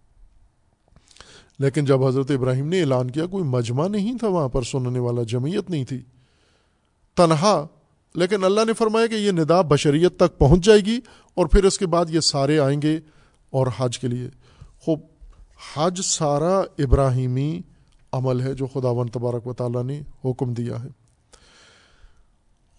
لیکن 1.59 1.85
جب 1.85 2.05
حضرت 2.05 2.31
ابراہیم 2.31 2.69
نے 2.69 2.81
اعلان 2.81 3.11
کیا 3.11 3.27
کوئی 3.27 3.45
مجمع 3.45 3.89
نہیں 3.89 4.19
تھا 4.19 4.29
وہاں 4.29 4.49
پر 4.49 4.63
سننے 4.63 4.99
والا، 4.99 5.23
جمعیت 5.23 5.71
نہیں 5.71 5.85
تھی۔ 5.85 6.03
تنہا، 7.17 7.67
لیکن 8.15 8.45
اللہ 8.45 8.61
نے 8.67 8.73
فرمایا 8.73 9.07
کہ 9.07 9.15
یہ 9.15 9.31
ندا 9.31 9.61
بشریت 9.61 10.17
تک 10.17 10.39
پہنچ 10.39 10.65
جائے 10.65 10.81
گی 10.81 11.01
اور 11.35 11.47
پھر 11.47 11.65
اس 11.65 11.79
کے 11.79 11.87
بعد 11.87 12.07
یہ 12.09 12.21
سارے 12.21 12.59
آئیں 12.59 12.83
گے 12.83 13.01
اور 13.51 13.67
حج 13.77 13.99
کے 13.99 14.09
لیے۔ 14.09 14.29
خوب، 14.81 15.01
حج 15.75 16.01
سارا 16.05 16.59
ابراہیمی 16.79 17.61
عمل 18.13 18.41
ہے 18.41 18.55
جو 18.55 18.67
خدا 18.67 18.89
و 18.89 19.05
تبارک 19.05 19.47
و 19.47 19.53
تعالیٰ 19.53 19.85
نے 19.85 20.03
حکم 20.25 20.53
دیا 20.53 20.85
ہے۔ 20.85 20.89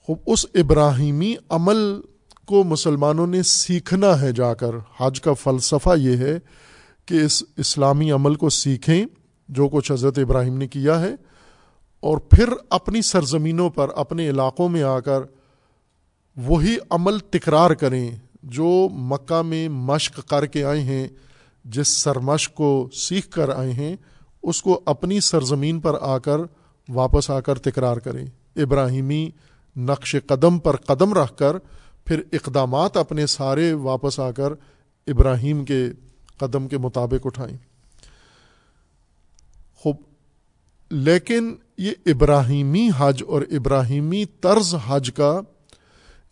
خوب، 0.04 0.18
اس 0.26 0.46
ابراہیمی 0.54 1.36
عمل 1.50 2.02
کو 2.46 2.64
مسلمانوں 2.64 3.28
نے 3.28 3.44
سیکھنا 3.44 4.22
ہے 4.22 4.32
جا 4.32 4.54
کر۔ 4.54 4.72
حج 5.00 5.22
کا 5.22 5.34
فلسفہ 5.34 5.90
یہ 5.98 6.18
ہے 6.18 6.40
کہ 7.06 7.24
اس 7.26 7.44
اسلامی 7.58 8.12
عمل 8.12 8.36
کو 8.36 8.50
سیکھیں، 8.50 9.06
جو 9.50 9.68
کچھ 9.70 9.92
حضرت 9.92 10.20
ابراہیم 10.20 10.58
نے 10.58 10.68
کیا 10.68 11.00
ہے، 11.02 11.14
اور 12.04 12.18
پھر 12.18 12.50
اپنی 12.70 13.02
سرزمینوں 13.02 13.70
پر، 13.70 13.90
اپنے 13.96 14.30
علاقوں 14.30 14.70
میں 14.70 14.84
آ 14.84 15.00
کر 15.00 15.22
وہی 16.38 16.76
عمل 16.90 17.20
تکرار 17.20 17.72
کریں، 17.72 18.10
جو 18.44 18.88
مکہ 19.10 19.42
میں 19.42 19.68
مشق 19.70 20.20
کر 20.30 20.46
کے 20.46 20.64
آئے 20.64 20.82
ہیں، 20.82 21.08
جس 21.66 21.88
سرمشق 21.88 22.54
کو 22.54 22.90
سیکھ 22.94 23.30
کر 23.30 23.50
آئے 23.50 23.72
ہیں، 23.72 23.96
اس 24.44 24.62
کو 24.62 24.80
اپنی 24.86 25.20
سرزمین 25.20 25.80
پر 25.80 25.98
آ 26.02 26.18
کر 26.18 26.40
واپس 26.90 27.30
آ 27.30 27.40
کر 27.40 27.60
تکرار 27.60 27.98
کریں۔ 27.98 28.26
ابراہیمی 28.56 29.30
نقش 29.76 30.16
قدم 30.28 30.60
پر 30.60 30.76
قدم 30.76 31.14
رکھ 31.14 31.36
کر، 31.38 31.58
پھر 32.06 32.22
اقدامات 32.32 32.98
اپنے 32.98 33.26
سارے 33.28 33.72
واپس 33.74 34.20
آ 34.20 34.32
کر 34.32 34.54
ابراہیم 35.08 35.64
کے 35.66 35.86
قدم 36.38 36.68
کے 36.68 36.78
مطابق 36.78 37.26
اٹھائیں۔ 37.26 37.58
خوب، 39.76 39.96
لیکن 40.90 41.56
یہ 41.78 41.92
ابراہیمی 42.06 42.90
حج 42.98 43.24
اور 43.28 43.42
ابراہیمی 43.42 44.26
طرز 44.26 44.76
حج 44.88 45.12
کا 45.16 45.42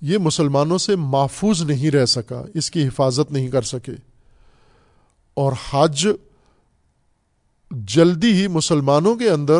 یہ 0.02 0.18
مسلمانوں 0.18 0.78
سے 0.78 0.96
محفوظ 0.96 1.62
نہیں 1.62 1.92
رہ 1.92 2.06
سکا، 2.06 2.44
اس 2.54 2.72
کی 2.72 2.88
حفاظت 2.88 3.32
نہیں 3.32 3.50
کر 3.50 3.62
سکے۔ 3.62 3.92
اور 5.34 5.54
حج 5.74 6.08
جلدی 7.72 8.34
ہی 8.34 8.48
مسلمانوں 8.48 9.16
کے 9.16 9.30
اندر 9.30 9.60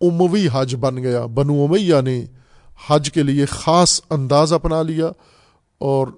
اموی 0.00 0.48
حج 0.52 0.76
بن 0.80 1.02
گیا۔ 1.02 1.26
بنو 1.26 1.64
امیہ 1.64 2.00
نے 2.00 2.24
حج 2.88 3.12
کے 3.12 3.22
لیے 3.22 3.46
خاص 3.46 4.00
انداز 4.10 4.52
اپنا 4.52 4.82
لیا 4.82 5.10
اور 5.78 6.08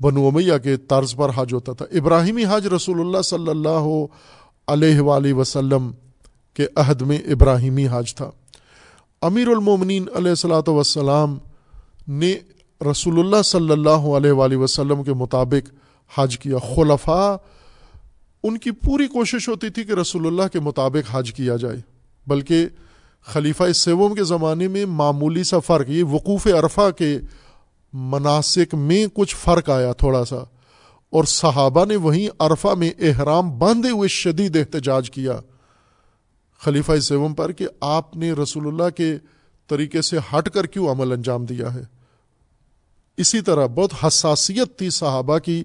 بنو 0.00 0.26
امیہ 0.26 0.58
کے 0.62 0.76
طرز 0.76 1.14
پر 1.16 1.30
حج 1.36 1.54
ہوتا 1.54 1.72
تھا۔ 1.72 1.84
ابراہیمی 1.90 2.44
حج 2.44 2.66
رسول 2.66 3.00
اللہ 3.00 3.22
صلی 3.22 3.50
اللہ 3.50 3.86
علیہ 4.68 5.00
وآلہ 5.00 5.32
وسلم 5.32 5.90
کے 6.54 6.66
عہد 6.76 7.02
میں 7.02 7.18
ابراہیمی 7.18 7.86
حج 7.92 8.14
تھا۔ 8.14 8.30
امیر 9.22 9.48
المومنین 9.48 10.04
علیہ 10.14 10.28
السلاۃ 10.28 10.68
وسلام 10.68 11.38
نے 12.08 12.34
رسول 12.90 13.18
اللہ 13.18 13.42
صلی 13.42 13.72
اللہ 13.72 14.06
علیہ 14.16 14.32
وآلہ 14.32 14.56
وسلم 14.56 15.02
کے 15.02 15.12
مطابق 15.12 15.70
حج 16.18 16.38
کیا۔ 16.38 16.58
خلفاء 16.74 17.34
ان 18.42 18.58
کی 18.58 18.70
پوری 18.70 19.06
کوشش 19.06 19.48
ہوتی 19.48 19.68
تھی 19.70 19.84
کہ 19.84 19.92
رسول 19.92 20.26
اللہ 20.26 20.48
کے 20.52 20.60
مطابق 20.60 21.08
حج 21.12 21.32
کیا 21.32 21.56
جائے، 21.56 21.78
بلکہ 22.26 22.66
خلیفہ 23.26 23.72
سیوم 23.74 24.14
کے 24.14 24.24
زمانے 24.24 24.68
میں 24.68 24.84
معمولی 24.86 25.44
سا 25.44 25.58
فرق، 25.58 25.88
یہ 25.88 26.04
وقوف 26.04 26.46
عرفہ 26.46 26.90
کے 26.90 27.18
مناسک 28.04 28.74
میں 28.74 29.06
کچھ 29.14 29.34
فرق 29.36 29.70
آیا 29.70 29.92
تھوڑا 29.92 30.24
سا، 30.24 30.36
اور 31.12 31.24
صحابہ 31.24 31.84
نے 31.84 31.96
وہیں 31.96 32.28
عرفہ 32.38 32.74
میں 32.74 32.90
احرام 33.00 33.58
باندھے 33.58 33.90
ہوئے 33.90 34.08
شدید 34.08 34.56
احتجاج 34.56 35.10
کیا۔ 35.10 35.38
خلیفہ 36.60 36.98
سیوم 37.00 37.34
پر 37.34 37.52
کہ 37.52 37.66
آپ 37.80 38.16
نے 38.16 38.32
رسول 38.32 38.66
اللہ 38.66 38.90
کے 38.96 39.16
طریقے 39.70 40.02
سے 40.02 40.18
ہٹ 40.32 40.48
کر 40.50 40.66
کیوں 40.66 40.88
عمل 40.88 41.12
انجام 41.12 41.44
دیا 41.44 41.72
ہے؟ 41.74 41.82
اسی 43.18 43.40
طرح 43.40 43.66
بہت 43.66 43.92
حساسیت 44.04 44.78
تھی 44.78 44.90
صحابہ 44.90 45.38
کی 45.38 45.62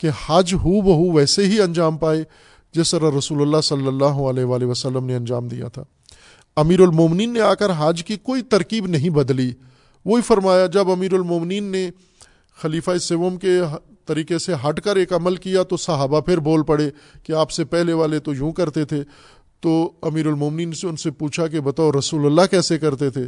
کہ 0.00 0.10
حج 0.26 0.54
ہو 0.54 0.80
بہو 0.80 1.10
ویسے 1.12 1.46
ہی 1.46 1.60
انجام 1.60 1.96
پائے، 1.96 2.22
جس 2.74 2.90
طرح 2.90 3.10
رسول 3.18 3.40
اللہ 3.42 3.60
صلی 3.64 3.86
اللہ 3.86 4.20
علیہ 4.30 4.44
وآلہ 4.44 4.64
وسلم 4.64 5.04
نے 5.04 5.16
انجام 5.16 5.48
دیا 5.48 5.68
تھا۔ 5.68 5.84
امیر 6.56 6.80
المومنین 6.80 7.32
نے 7.32 7.40
آ 7.40 7.54
کر 7.54 7.70
حج 7.78 8.02
کی 8.04 8.16
کوئی 8.16 8.42
ترکیب 8.42 8.86
نہیں 8.86 9.10
بدلی۔ 9.10 9.52
وہی 10.08 10.22
فرمایا، 10.22 10.66
جب 10.66 10.90
امیر 10.90 11.12
المومنین 11.12 11.64
نے 11.64 11.90
خلیفہ 12.62 12.98
سوم 12.98 13.36
کے 13.36 13.60
طریقے 14.06 14.38
سے 14.38 14.52
ہٹ 14.68 14.80
کر 14.80 14.96
ایک 14.96 15.12
عمل 15.12 15.36
کیا 15.36 15.62
تو 15.62 15.76
صحابہ 15.76 16.20
پھر 16.20 16.38
بول 16.38 16.62
پڑے 16.62 16.90
کہ 17.22 17.32
آپ 17.32 17.50
سے 17.50 17.64
پہلے 17.64 17.92
والے 17.92 18.18
تو 18.18 18.34
یوں 18.34 18.52
کرتے 18.52 18.84
تھے۔ 18.84 19.04
تو 19.60 19.92
امیر 20.02 20.26
المومنین 20.26 20.72
سے 20.72 20.86
ان 20.86 20.96
سے 20.96 21.10
پوچھا 21.10 21.46
کہ 21.46 21.60
بتاؤ 21.60 21.90
رسول 21.98 22.26
اللہ 22.26 22.40
کیسے 22.50 22.78
کرتے 22.78 23.10
تھے؟ 23.10 23.24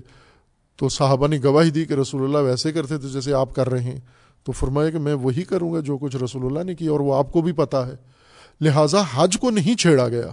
تو 0.77 0.89
صحابہ 0.89 1.29
نے 1.29 1.39
گواہی 1.45 1.71
دی 1.71 1.85
کہ 1.85 1.93
رسول 1.93 2.23
اللہ 2.23 2.39
ویسے 2.39 2.73
کرتے 2.73 2.99
تھے 2.99 3.09
جیسے 3.09 3.33
آپ 3.33 3.55
کر 3.55 3.71
رہے 3.71 3.83
ہیں۔ 3.83 4.01
تو 4.45 4.53
فرمایا 4.53 4.91
کہ 4.91 4.99
میں 4.99 5.15
وہی 5.15 5.43
کروں 5.43 5.73
گا 5.73 5.81
جو 5.81 5.99
کچھ 5.99 6.17
رسول 6.17 6.47
اللہ 6.47 6.65
نے 6.65 6.75
کیا 6.75 6.91
اور 6.91 7.01
وہ 7.01 7.15
آپ 7.15 7.33
کو 7.33 7.43
بھی 7.43 7.53
پتا 7.53 7.87
ہے۔ 7.87 7.95
لہٰذا 8.61 9.03
حج 9.15 9.39
کو 9.41 9.51
نہیں 9.51 9.75
چھیڑا 9.75 10.09
گیا۔ 10.09 10.27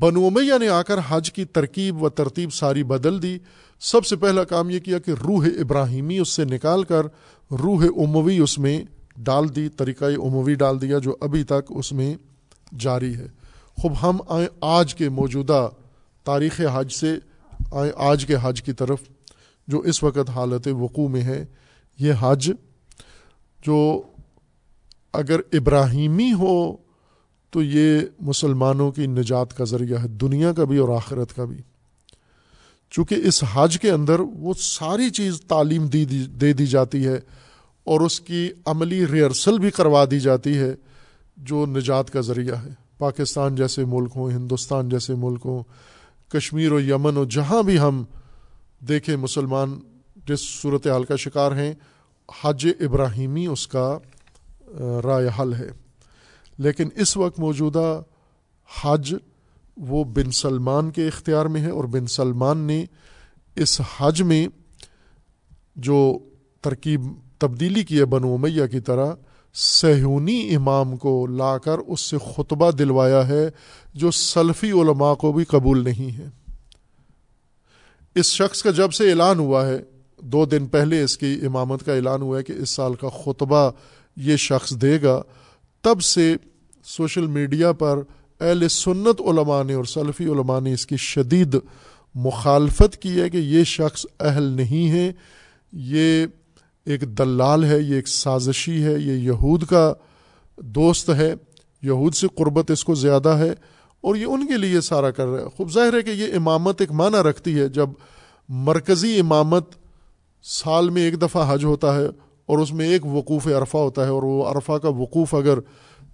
بنو 0.00 0.26
امیہ 0.26 0.58
نے 0.58 0.68
آ 0.68 0.82
کر 0.82 0.94
حج 1.08 1.32
کی 1.32 1.44
ترکیب 1.44 2.02
و 2.02 2.08
ترتیب 2.08 2.52
ساری 2.52 2.84
بدل 2.84 3.22
دی۔ 3.22 3.38
سب 3.80 4.06
سے 4.06 4.16
پہلا 4.16 4.44
کام 4.44 4.70
یہ 4.70 4.78
کیا 4.78 4.98
کہ 4.98 5.10
روح 5.10 5.46
ابراہیمی 5.46 6.18
اس 6.18 6.28
سے 6.28 6.44
نکال 6.44 6.84
کر 6.84 7.02
روح 7.50 7.84
اموی 7.96 8.38
اس 8.38 8.58
میں 8.58 8.84
ڈال 9.16 9.56
دی 9.56 9.68
طریقۂ 9.68 10.12
اموی 10.24 10.54
ڈال 10.54 10.80
دیا 10.80 10.98
جو 10.98 11.16
ابھی 11.20 11.44
تک 11.44 11.62
اس 11.68 11.92
میں 11.92 12.14
جاری 12.78 13.16
ہے۔ 13.16 13.26
خوب 13.76 13.92
ہم 14.02 14.18
آئیں 14.28 14.46
آج 14.60 14.94
کے 14.94 15.08
موجودہ 15.08 15.68
تاریخ 16.24 16.60
حج 16.74 16.92
سے، 16.92 17.18
آئیں 17.72 17.92
آج 17.96 18.26
کے 18.26 18.36
حج 18.42 18.62
کی 18.62 18.72
طرف 18.72 18.98
جو 19.68 19.78
اس 19.78 20.02
وقت 20.02 20.30
حالت 20.30 20.68
وقوع 20.68 21.08
میں 21.08 21.22
ہے۔ 21.22 21.44
یہ 21.98 22.12
حج 22.20 22.52
جو 23.66 24.02
اگر 25.12 25.40
ابراہیمی 25.52 26.32
ہو 26.32 26.85
تو 27.56 27.62
یہ 27.62 28.00
مسلمانوں 28.20 28.92
کی 28.92 29.06
نجات 29.06 29.56
کا 29.56 29.64
ذریعہ 29.64 30.02
ہے، 30.02 30.08
دنیا 30.08 30.52
کا 30.52 30.64
بھی 30.64 30.78
اور 30.78 30.88
آخرت 30.88 31.36
کا 31.36 31.44
بھی۔ 31.44 31.56
چونکہ 32.90 33.14
اس 33.14 33.44
حج 33.54 33.80
کے 33.80 33.90
اندر 33.90 34.20
وہ 34.20 34.54
ساری 34.58 35.10
چیز 35.10 35.40
تعلیم 35.40 35.86
دی 35.86 36.04
دے 36.40 36.52
دی 36.52 36.66
جاتی 36.66 37.06
ہے 37.06 37.20
اور 37.84 38.00
اس 38.00 38.20
کی 38.20 38.50
عملی 38.64 39.06
ریئرسل 39.06 39.58
بھی 39.58 39.70
کروا 39.70 40.04
دی 40.10 40.20
جاتی 40.20 40.58
ہے، 40.58 40.74
جو 41.36 41.66
نجات 41.66 42.10
کا 42.10 42.20
ذریعہ 42.20 42.64
ہے۔ 42.64 42.70
پاکستان 42.98 43.56
جیسے 43.56 43.84
ملک 43.84 44.12
ہوں، 44.16 44.30
ہندوستان 44.30 44.88
جیسے 44.88 45.14
ملک 45.14 45.40
ہوں، 45.44 45.62
کشمیر 46.28 46.72
و 46.72 46.80
یمن 46.80 47.16
و 47.16 47.24
جہاں 47.24 47.62
بھی 47.62 47.78
ہم 47.78 48.04
دیکھیں 48.88 49.16
مسلمان 49.16 49.78
جس 50.28 50.40
صورت 50.40 50.86
حال 50.86 51.04
کا 51.04 51.16
شکار 51.16 51.52
ہیں، 51.52 51.74
حج 52.42 52.68
ابراہیمی 52.80 53.46
اس 53.46 53.68
کا 53.68 53.98
رائے 55.04 55.28
حل 55.38 55.54
ہے۔ 55.54 55.85
لیکن 56.58 56.88
اس 56.96 57.16
وقت 57.16 57.38
موجودہ 57.38 58.02
حج 58.82 59.14
وہ 59.76 60.04
بن 60.04 60.30
سلمان 60.30 60.90
کے 60.90 61.06
اختیار 61.06 61.46
میں 61.46 61.60
ہے 61.60 61.70
اور 61.70 61.84
بن 61.84 62.06
سلمان 62.06 62.58
نے 62.58 62.84
اس 63.54 63.80
حج 63.98 64.22
میں 64.22 64.48
جو 65.76 66.18
ترکیب 66.60 67.00
تبدیلی 67.38 67.84
کی 67.84 67.98
ہے 67.98 68.04
بنو 68.04 68.34
امیہ 68.34 68.66
کی 68.66 68.80
طرح 68.80 69.14
سہونی 69.54 70.54
امام 70.54 70.96
کو 70.96 71.26
لا 71.26 71.58
کر 71.58 71.78
اس 71.78 72.00
سے 72.00 72.16
خطبہ 72.36 72.70
دلوایا 72.70 73.28
ہے 73.28 73.48
جو 73.94 74.10
سلفی 74.10 74.70
علماء 74.70 75.14
کو 75.14 75.32
بھی 75.32 75.44
قبول 75.44 75.84
نہیں 75.84 76.18
ہے۔ 76.18 76.28
اس 78.14 78.26
شخص 78.26 78.62
کا 78.62 78.70
جب 78.70 78.92
سے 78.92 79.10
اعلان 79.10 79.38
ہوا 79.38 79.66
ہے، 79.66 79.78
دو 80.20 80.44
دن 80.44 80.66
پہلے 80.66 81.02
اس 81.02 81.18
کی 81.18 81.40
امامت 81.42 81.84
کا 81.84 81.94
اعلان 81.94 82.22
ہوا 82.22 82.38
ہے 82.38 82.42
کہ 82.42 82.52
اس 82.52 82.70
سال 82.70 82.94
کا 82.94 83.08
خطبہ 83.08 83.70
یہ 84.16 84.36
شخص 84.36 84.72
دے 84.72 85.02
گا۔ 85.02 85.22
تب 85.86 86.02
سے 86.02 86.36
سوشل 86.84 87.26
میڈیا 87.26 87.72
پر 87.72 87.98
اہل 88.40 88.68
سنت 88.68 89.20
علماء 89.20 89.62
نے 89.62 89.74
اور 89.74 89.84
سلفی 89.84 90.24
علماء 90.24 90.60
نے 90.60 90.72
اس 90.72 90.86
کی 90.86 90.96
شدید 90.96 91.56
مخالفت 92.14 92.96
کی 92.96 93.20
ہے 93.20 93.30
کہ 93.30 93.36
یہ 93.36 93.64
شخص 93.64 94.06
اہل 94.20 94.42
نہیں 94.42 94.90
ہے، 94.90 95.12
یہ 95.72 96.26
ایک 96.86 97.18
دلال 97.18 97.64
ہے، 97.64 97.80
یہ 97.80 97.94
ایک 97.94 98.08
سازشی 98.08 98.84
ہے، 98.84 98.92
یہ 98.92 99.12
یہود 99.12 99.64
کا 99.64 99.92
دوست 100.56 101.10
ہے، 101.10 101.34
یہود 101.82 102.14
سے 102.14 102.26
قربت 102.34 102.70
اس 102.70 102.84
کو 102.84 102.94
زیادہ 102.94 103.28
ہے 103.28 103.50
اور 104.00 104.16
یہ 104.16 104.26
ان 104.26 104.46
کے 104.46 104.56
لیے 104.56 104.80
سارا 104.80 105.10
کر 105.10 105.26
رہا 105.26 105.42
ہے۔ 105.42 105.48
خوب 105.56 105.72
ظاہر 105.72 105.94
ہے 105.94 106.02
کہ 106.02 106.10
یہ 106.10 106.26
امامت 106.36 106.80
ایک 106.80 106.92
معنی 106.92 107.16
رکھتی 107.16 107.60
ہے۔ 107.60 107.68
جب 107.68 107.88
مرکزی 108.48 109.20
امامت 109.20 109.70
سال 110.42 110.90
میں 110.90 111.02
ایک 111.02 111.22
دفعہ 111.22 111.54
حج 111.54 111.64
ہوتا 111.64 111.96
ہے 111.96 112.06
اور 112.46 112.58
اس 112.58 112.72
میں 112.72 112.88
ایک 112.88 113.06
وقوف 113.06 113.46
عرفہ 113.46 113.76
ہوتا 113.76 114.04
ہے 114.04 114.10
اور 114.10 114.22
وہ 114.22 114.44
عرفہ 114.44 114.72
کا 114.72 114.88
وقوف 114.88 115.34
اگر 115.34 115.58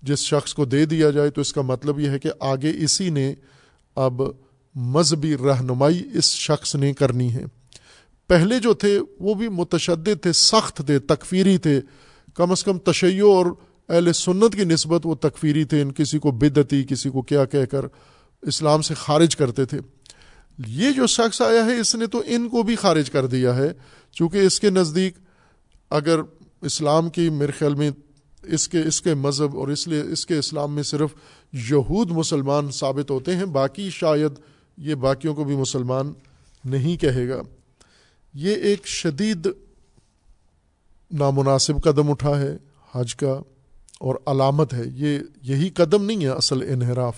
جس 0.02 0.18
شخص 0.18 0.54
کو 0.54 0.64
دے 0.64 0.84
دیا 0.84 1.10
جائے 1.10 1.30
تو 1.30 1.40
اس 1.40 1.52
کا 1.52 1.62
مطلب 1.62 2.00
یہ 2.00 2.09
ہے 2.09 2.18
کہ 2.18 2.30
آگے 2.40 2.72
اسی 2.76 3.10
نے 3.10 3.34
اب 3.96 4.22
مذہبی 4.74 5.36
رہنمائی 5.36 6.02
اس 6.14 6.24
شخص 6.24 6.74
نے 6.74 6.92
کرنی 6.92 7.34
ہے۔ 7.34 7.44
پہلے 8.26 8.59
جو 8.59 8.74
تھے 8.74 9.00
وہ 9.20 9.34
بھی 9.34 9.48
متشدد 9.48 10.22
تھے، 10.22 10.32
سخت 10.32 10.82
تھے، 10.86 10.98
تکفیری 10.98 11.59
تھے۔ 11.59 11.80
کم 12.34 12.50
از 12.50 12.64
کم 12.64 12.78
تشیع 12.78 13.24
اور 13.24 13.46
اہل 13.88 14.12
سنت 14.12 14.54
کی 14.54 14.64
نسبت 14.64 15.06
وہ 15.06 15.14
تکفیری 15.14 15.64
تھے، 15.64 15.82
ان 15.82 15.92
کسی 15.92 16.18
کو 16.18 16.30
بدتی 16.30 16.84
کسی 16.84 17.10
کو 17.10 17.22
کیا 17.22 17.44
کہہ 17.44 17.64
کر 17.64 17.84
اسلام 18.42 18.82
سے 18.82 18.94
خارج 18.94 19.36
کرتے 19.36 19.64
تھے۔ 19.64 19.78
یہ 20.66 20.90
جو 20.90 21.06
شخص 21.06 21.42
آیا 21.42 21.64
ہے 21.64 21.80
اس 21.80 21.94
نے 21.94 22.06
تو 22.06 22.22
ان 22.26 22.48
کو 22.48 22.62
بھی 22.62 22.76
خارج 22.76 23.10
کر 23.10 23.26
دیا 23.26 23.56
ہے، 23.56 23.72
چونکہ 24.12 24.38
اس 24.38 24.60
کے 24.60 24.70
نزدیک 24.70 25.14
اگر 25.93 26.20
اسلام 26.60 27.10
کی 27.10 27.31
میرے 27.31 27.52
خیال 27.59 27.74
میں 27.74 27.90
اس 28.43 28.69
کے 28.69 28.81
اس 28.81 29.02
کے 29.02 29.14
مذہب 29.14 29.59
اور 29.59 29.69
اس 29.69 29.89
لیے، 29.89 30.01
اس 30.01 30.27
کے 30.27 30.39
اسلام 30.39 30.74
میں 30.74 30.82
صرف 30.82 31.10
یہود 31.52 32.10
مسلمان 32.10 32.70
ثابت 32.70 33.10
ہوتے 33.10 33.36
ہیں، 33.36 33.44
باقی 33.44 33.90
شاید 33.90 34.32
یہ 34.78 34.94
باقیوں 34.94 35.35
کو 35.35 35.44
بھی 35.44 35.56
مسلمان 35.56 36.12
نہیں 36.64 36.97
کہے 36.97 37.28
گا۔ 37.28 37.43
یہ 38.35 38.55
ایک 38.55 38.86
شدید 38.86 39.48
نامناسب 41.10 41.82
قدم 41.85 42.10
اٹھا 42.10 42.40
ہے، 42.40 42.56
حج 42.94 43.14
کا، 43.14 43.40
اور 44.01 44.14
علامت 44.27 44.74
ہے۔ 44.74 44.82
یہ 44.94 45.19
یہی 45.43 45.70
قدم 45.70 46.05
نہیں 46.05 46.23
ہے 46.23 46.28
اصل 46.28 46.62
انحراف۔ 46.62 47.16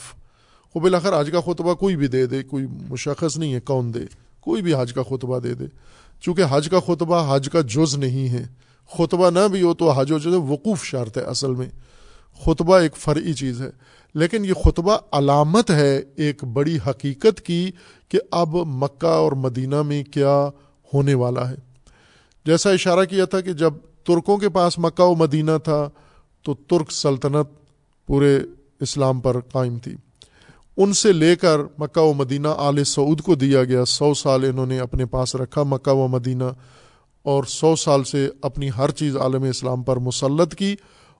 وہ 0.75 0.81
بالآخر 0.81 1.21
حج 1.21 1.31
کا 1.33 1.41
خطبہ 1.41 1.75
کوئی 1.75 1.97
بھی 1.97 2.07
دے 2.07 2.27
دے، 2.27 2.43
کوئی 2.43 2.67
مشخص 2.91 3.37
نہیں 3.37 3.55
ہے 3.55 3.61
کون 3.61 3.95
دے، 3.95 4.01
کوئی 4.41 4.63
بھی 4.63 4.75
حج 4.75 4.93
کا 4.93 5.03
خطبہ 5.03 5.39
دے 5.39 5.55
دے۔ 5.55 5.65
چونکہ 6.21 6.45
حج 6.51 6.69
کا 6.69 6.81
خطبہ، 6.81 7.37
حج 7.37 7.49
کا 7.53 7.61
جز 7.61 7.95
نہیں 7.95 8.29
ہے۔ 8.29 8.64
خطبہ 8.90 9.31
نہ 9.31 9.48
بھی 9.52 9.62
ہو 9.62 9.74
تو 9.74 9.90
حج 9.90 10.12
و 10.12 10.19
جز 10.19 10.35
وقوف 10.48 10.85
شرط 10.85 11.19
ہے 11.19 11.23
اصل 11.23 11.55
میں۔ 11.55 11.69
خطبہ 12.44 12.77
ایک 12.77 12.97
فرعی 12.97 13.32
چیز 13.35 13.61
ہے، 13.62 13.70
لیکن 14.15 14.44
یہ 14.44 14.52
خطبہ 14.65 14.97
علامت 15.12 15.70
ہے 15.70 16.02
ایک 16.16 16.44
بڑی 16.44 16.78
حقیقت 16.86 17.40
کی 17.40 17.70
کہ 18.09 18.19
اب 18.31 18.48
مکہ 18.55 19.06
اور 19.06 19.32
مدینہ 19.32 19.82
میں 19.82 20.02
کیا 20.05 20.48
ہونے 20.94 21.15
والا 21.15 21.51
ہے۔ 21.51 21.55
جیسا 22.47 22.70
اشارہ 22.70 23.05
کیا 23.05 23.24
تھا 23.24 23.40
کہ 23.40 23.52
جب 23.52 23.74
ترکوں 24.05 24.36
کے 24.36 24.48
پاس 24.48 24.78
مکہ 24.78 25.02
و 25.02 25.15
مدینہ 25.15 25.51
تھا 25.65 25.89
تو 26.43 26.55
ترک 26.55 26.93
سلطنت 26.93 27.48
پورے 28.06 28.39
اسلام 28.81 29.20
پر 29.20 29.40
قائم 29.40 29.78
تھی۔ 29.78 29.97
ان 30.77 30.93
سے 30.93 31.12
لے 31.12 31.36
کر 31.36 31.61
مکہ 31.78 32.01
و 32.01 32.12
مدینہ 32.12 32.48
آل 32.56 32.85
سعود 32.85 33.20
کو 33.20 33.35
دیا 33.35 33.65
گیا، 33.65 33.85
سو 33.85 34.15
سال 34.15 34.44
انہوں 34.44 34.66
نے 34.66 34.81
اپنے 34.81 35.06
پاس 35.06 35.35
رکھا 35.35 35.62
مکہ 35.62 35.90
و 35.90 36.09
مدینہ۔ 36.09 36.44
اور 37.25 37.45
سو 37.45 37.77
سال 37.77 38.05
سے 38.05 38.29
اپنی 38.43 38.69
ہر 38.79 38.91
چیز 38.91 39.17
عالم 39.17 39.43
اسلام 39.43 39.83
پر 39.83 39.97
مسلط 39.97 40.55
کی 40.55 40.75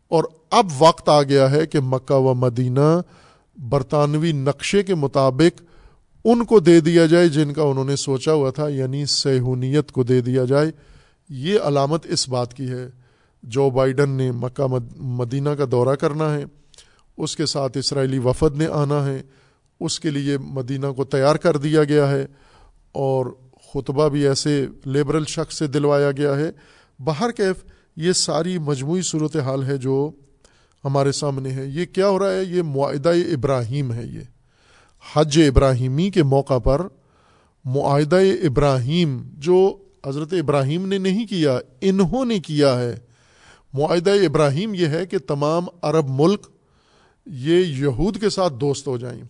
اور 0.09 0.24
اب 0.51 0.66
وقت 0.78 1.09
آ 1.09 1.22
گیا 1.22 1.51
ہے 1.51 1.66
کہ 1.66 1.81
مکہ 1.81 2.14
و 2.14 2.35
مدینہ 2.35 3.01
برطانوی 3.56 4.32
نقشے 4.32 4.82
کے 4.82 4.94
مطابق 4.94 5.62
ان 6.24 6.44
کو 6.44 6.60
دے 6.60 6.81
دیا 6.81 7.06
جائے 7.06 7.28
جن 7.28 7.52
کا 7.52 7.62
انہوں 7.62 7.85
نے 7.85 7.97
سوچا 7.97 8.32
ہوا 8.32 8.51
تھا 8.51 8.68
یعنی 8.68 9.05
سہونیت 9.06 9.93
کو 9.93 10.02
دے 10.02 10.20
دیا 10.20 10.44
جائے۔ 10.44 10.70
یہ 11.31 11.59
علامت 11.64 12.06
اس 12.06 12.28
بات 12.28 12.55
کی 12.55 12.68
ہے، 12.68 12.86
جو 13.43 13.70
بائیڈن 13.70 14.10
نے 14.10 14.31
مکہ 14.32 14.66
مدینہ 14.97 15.48
کا 15.48 15.64
دورہ 15.70 15.94
کرنا 15.94 16.35
ہے، 16.35 16.44
اس 17.18 17.36
کے 17.36 17.47
ساتھ 17.47 17.78
اسرائیلی 17.78 18.18
وفد 18.18 18.56
نے 18.56 18.66
آنا 18.66 19.05
ہے، 19.06 19.22
اس 19.81 20.01
کے 20.01 20.10
لیے 20.10 20.39
مدینہ 20.39 20.86
کو 20.86 21.05
تیار 21.05 21.36
کر 21.36 21.56
دیا 21.56 21.85
گیا 21.85 22.10
ہے 22.10 22.26
اور 22.93 23.26
خطبہ 23.74 24.09
بھی 24.09 24.28
ایسے 24.28 24.66
لیبرل 24.84 25.24
شخص 25.24 25.59
سے 25.59 25.66
دلوایا 25.66 26.10
گیا 26.10 26.36
ہے۔ 26.36 26.51
باہر 27.05 27.30
کیف 27.30 27.64
یہ 27.96 28.12
ساری 28.12 28.59
مجموعی 28.59 29.02
صورت 29.02 29.36
حال 29.36 29.64
ہے 29.64 29.76
جو 29.76 30.10
ہمارے 30.84 31.12
سامنے 31.12 31.51
ہے۔ 31.51 31.66
یہ 31.66 31.84
کیا 31.84 32.09
ہو 32.09 32.18
رہا 32.18 32.30
ہے؟ 32.30 32.44
یہ 32.44 32.62
معاہدہ 32.62 33.09
ابراہیم 33.09 33.92
ہے 33.92 34.06
یہ۔ 34.06 34.20
حج 35.14 35.40
ابراہیمی 35.48 36.10
کے 36.10 36.22
موقع 36.22 36.59
پر 36.59 36.82
معاہدہ 37.64 38.16
ابراہیم 38.16 39.22
جو 39.32 39.76
حضرت 40.06 40.32
ابراہیم 40.32 40.88
نے 40.88 40.98
نہیں 40.98 41.26
کیا، 41.26 41.59
انہوں 41.80 42.24
نے 42.24 42.40
کیا 42.40 42.80
ہے۔ 42.80 42.94
معاہدہ 43.72 44.10
ابراہیم 44.10 44.74
یہ 44.74 44.86
ہے 44.86 45.06
کہ 45.06 45.18
تمام 45.18 45.64
عرب 45.82 46.06
ملک 46.09 46.46
یہ 47.26 47.56
یہود 47.64 48.20
کے 48.20 48.30
ساتھ 48.30 48.55
دوست 48.55 48.86
ہو 48.86 48.98
جائیں۔ 48.98 49.22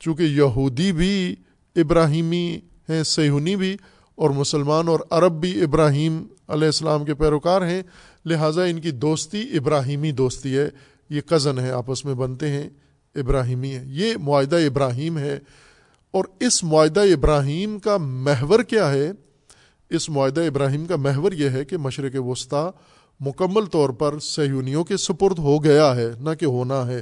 چونکہ 0.00 0.22
یہودی 0.22 0.92
بھی 0.92 1.36
ابراہیمی 1.76 2.60
ہیں، 2.92 3.02
سیہونی 3.02 3.56
بھی 3.56 3.76
اور 4.14 4.30
مسلمان 4.30 4.88
اور 4.88 5.00
عرب 5.10 5.32
بھی 5.32 5.62
ابراہیم 5.62 6.24
علیہ 6.48 6.66
السلام 6.66 7.04
کے 7.04 7.14
پیروکار 7.14 7.62
ہیں۔ 7.62 7.82
لہٰذا 8.24 8.64
ان 8.64 8.80
کی 8.80 8.90
دوستی 8.90 9.42
ابراہیمی 9.56 10.12
دوستی 10.12 10.58
ہے۔ 10.58 10.68
یہ 11.10 11.20
کزن 11.20 11.58
ہے 11.58 11.70
آپس 11.70 12.04
میں 12.04 12.14
بنتے 12.14 12.48
ہیں، 12.48 12.68
ابراہیمی 13.14 13.70
ہے 13.70 13.84
یہ 13.86 14.14
معاہدہ 14.20 14.56
ابراہیم 14.56 15.18
ہے۔ 15.18 15.38
اور 16.10 16.24
اس 16.40 16.64
معاہدہ 16.64 17.00
ابراہیم 17.00 17.78
کا 17.78 17.96
محور 17.96 18.62
کیا 18.62 18.92
ہے؟ 18.92 19.12
اس 19.90 20.10
معاہدہ 20.10 20.40
ابراہیم 20.40 20.86
کا 20.86 20.96
محور 20.96 21.32
یہ 21.32 21.48
ہے 21.48 21.64
کہ 21.64 21.76
مشرق 21.76 22.12
وسطی 22.18 22.70
مکمل 23.20 23.66
طور 23.66 23.90
پر 23.90 24.18
سیونیوں 24.18 24.84
کے 24.84 24.96
سپرد 24.96 25.38
ہو 25.38 25.64
گیا 25.64 25.96
ہے، 25.96 26.08
نہ 26.20 26.30
کہ 26.40 26.44
ہونا 26.44 26.86
ہے، 26.86 27.00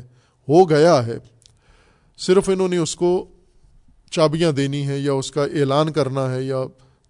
ہو 0.48 0.70
گیا 0.70 1.06
ہے۔ 1.06 1.18
صرف 2.18 2.48
انہوں 2.48 2.68
نے 2.68 2.76
اس 2.76 2.96
کو 2.96 3.26
چابیاں 4.10 4.52
دینی 4.52 4.86
ہیں 4.86 4.98
یا 4.98 5.12
اس 5.12 5.30
کا 5.30 5.44
اعلان 5.44 5.92
کرنا 5.92 6.34
ہے 6.34 6.42
یا 6.42 6.56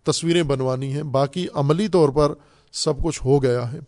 تصویریں 0.04 0.42
بنوانی 0.42 0.92
ہیں، 0.92 1.02
باقی 1.02 1.46
عملی 1.54 1.88
طور 1.88 2.08
پر 2.08 2.32
سب 2.72 3.02
کچھ 3.04 3.22
ہو 3.24 3.42
گیا 3.42 3.72
ہے۔ 3.72 3.78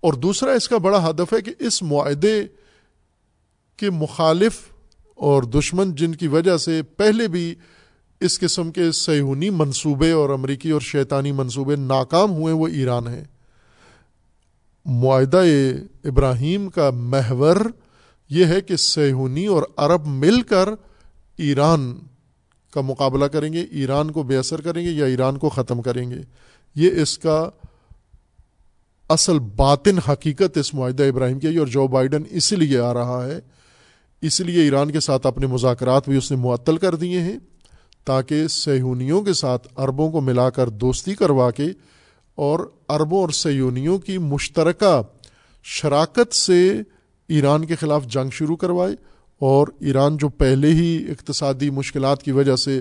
اور 0.00 0.12
دوسرا 0.12 0.52
اس 0.52 0.68
کا 0.68 0.78
بڑا 0.78 1.10
ہدف 1.10 1.32
ہے 1.32 1.40
کہ 1.40 1.52
اس 1.58 1.82
معاہدے 1.82 2.44
کے 3.76 3.90
مخالف 3.90 4.58
اور 5.14 5.42
دشمن 5.42 5.94
جن 5.94 6.14
کی 6.14 6.26
وجہ 6.26 6.56
سے 6.56 6.82
پہلے 6.82 7.28
بھی 7.28 7.54
اس 8.20 8.40
قسم 8.40 8.70
کے 8.70 8.92
سیہونی 8.92 9.50
منصوبے 9.50 10.10
اور 10.10 10.30
امریکی 10.30 10.70
اور 10.70 10.80
شیطانی 10.80 11.32
منصوبے 11.32 11.76
ناکام 11.76 12.30
ہوئے، 12.30 12.52
وہ 12.52 12.68
ایران 12.68 13.08
ہیں۔ 13.08 13.24
معاہدہ 14.84 15.42
ابراہیم 16.04 16.68
کا 16.68 16.90
محور 16.90 17.56
یہ 18.30 18.44
ہے 18.44 18.60
کہ 18.60 18.76
سیہونی 18.76 19.46
اور 19.46 19.62
عرب 19.76 20.06
مل 20.06 20.42
کر 20.42 20.68
ایران 21.36 21.98
کا 22.70 22.80
مقابلہ 22.80 23.24
کریں 23.24 23.52
گے، 23.52 23.60
ایران 23.70 24.10
کو 24.10 24.22
بے 24.22 24.36
اثر 24.36 24.60
کریں 24.60 24.84
گے 24.84 24.90
یا 24.90 25.04
ایران 25.04 25.38
کو 25.38 25.48
ختم 25.48 25.82
کریں 25.82 26.10
گے؟ 26.10 26.20
یہ 26.74 26.90
اس 27.02 27.18
کا 27.18 27.50
اصل 29.08 29.38
باطن 29.38 29.98
حقیقت 29.98 30.56
اس 30.56 30.74
معاہدہ 30.74 31.02
ابراہیم 31.02 31.38
کی 31.38 31.56
اور 31.56 31.66
جو 31.66 31.86
بائیڈن 31.86 32.22
اسی 32.30 32.56
لیے 32.56 32.78
آ 32.78 32.94
رہا 32.94 33.26
ہے، 33.26 33.38
اس 34.22 34.40
لیے 34.40 34.62
ایران 34.62 34.90
کے 34.90 35.00
ساتھ 35.00 35.26
اپنے 35.26 35.46
مذاکرات 35.46 36.08
بھی 36.08 36.16
اس 36.16 36.30
نے 36.30 36.36
معطل 36.36 36.76
کر 36.76 36.94
دیے 36.94 37.20
ہیں، 37.20 37.38
تاکہ 38.04 38.48
سیہونیوں 38.48 39.22
کے 39.22 39.32
ساتھ 39.32 39.68
عربوں 39.76 40.10
کو 40.10 40.20
ملا 40.20 40.50
کر 40.50 40.68
دوستی 40.68 41.14
کروا 41.14 41.50
کے 41.50 41.66
اور 42.34 42.60
عربوں 42.88 43.20
اور 43.20 43.28
سیونیوں 43.28 43.98
کی 43.98 44.18
مشترکہ 44.18 45.02
شراکت 45.64 46.34
سے 46.34 46.72
ایران 47.28 47.64
کے 47.64 47.74
خلاف 47.74 48.06
جنگ 48.06 48.30
شروع 48.30 48.56
کروائے۔ 48.56 48.94
اور 49.40 49.68
ایران 49.80 50.16
جو 50.16 50.28
پہلے 50.28 50.68
ہی 50.68 51.04
اقتصادی 51.10 51.70
مشکلات 51.70 52.22
کی 52.22 52.32
وجہ 52.32 52.56
سے 52.56 52.80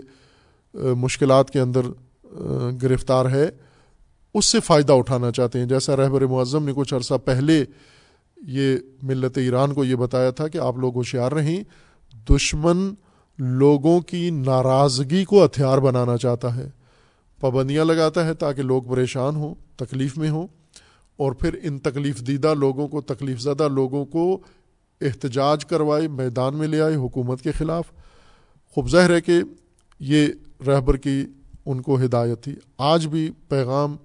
مشکلات 0.97 1.49
کے 1.51 1.59
اندر 1.59 1.81
گرفتار 2.83 3.25
ہے، 3.25 3.49
اس 4.35 4.45
سے 4.45 4.59
فائدہ 4.59 4.93
اٹھانا 4.93 5.31
چاہتے 5.31 5.59
ہیں۔ 5.59 5.65
جیسا 5.65 5.95
رہبر 5.95 6.25
معظم 6.25 6.65
نے 6.65 6.73
کچھ 6.75 6.93
عرصہ 6.93 7.13
پہلے 7.25 7.63
یہ 8.37 8.75
ملت 9.03 9.37
ایران 9.37 9.73
کو 9.73 9.83
یہ 9.85 9.95
بتایا 9.95 10.31
تھا 10.31 10.47
کہ 10.47 10.57
آپ 10.57 10.77
لوگ 10.77 10.95
ہوشیار 10.95 11.31
رہیں، 11.31 11.63
دشمن 12.29 12.93
لوگوں 13.39 13.99
کی 14.01 14.29
ناراضگی 14.29 15.23
کو 15.25 15.43
ہتھیار 15.45 15.77
بنانا 15.77 16.17
چاہتا 16.17 16.55
ہے۔ 16.55 16.69
پابندیاں 17.39 17.85
لگاتا 17.85 18.25
ہے 18.25 18.33
تاکہ 18.33 18.61
لوگ 18.61 18.83
پریشان 18.83 19.35
ہوں، 19.35 19.55
تکلیف 19.75 20.17
میں 20.17 20.29
ہوں، 20.29 20.47
اور 21.19 21.31
پھر 21.31 21.57
ان 21.63 21.79
تکلیف 21.79 22.19
دیدہ 22.27 22.53
لوگوں 22.53 22.87
کو، 22.87 23.01
تکلیف 23.01 23.39
زدہ 23.39 23.67
لوگوں 23.67 24.05
کو 24.05 24.37
احتجاج 25.01 25.65
کروائے 25.65 26.07
میدان 26.07 26.55
میں 26.55 26.67
لے 26.67 26.81
آئے 26.81 26.95
حکومت 26.95 27.41
کے 27.41 27.51
خلاف۔ 27.51 27.83
خوب 28.69 28.89
ظاہر 28.89 29.15
ہے 29.15 29.21
کہ 29.21 29.41
یہ 29.99 30.27
رہبر 30.67 30.97
کی 30.97 31.25
ان 31.65 31.81
کو 31.81 32.05
ہدایت 32.05 32.43
تھی۔ 32.43 32.55
آج 32.77 33.07
بھی 33.07 33.31
پیغام 33.49 33.95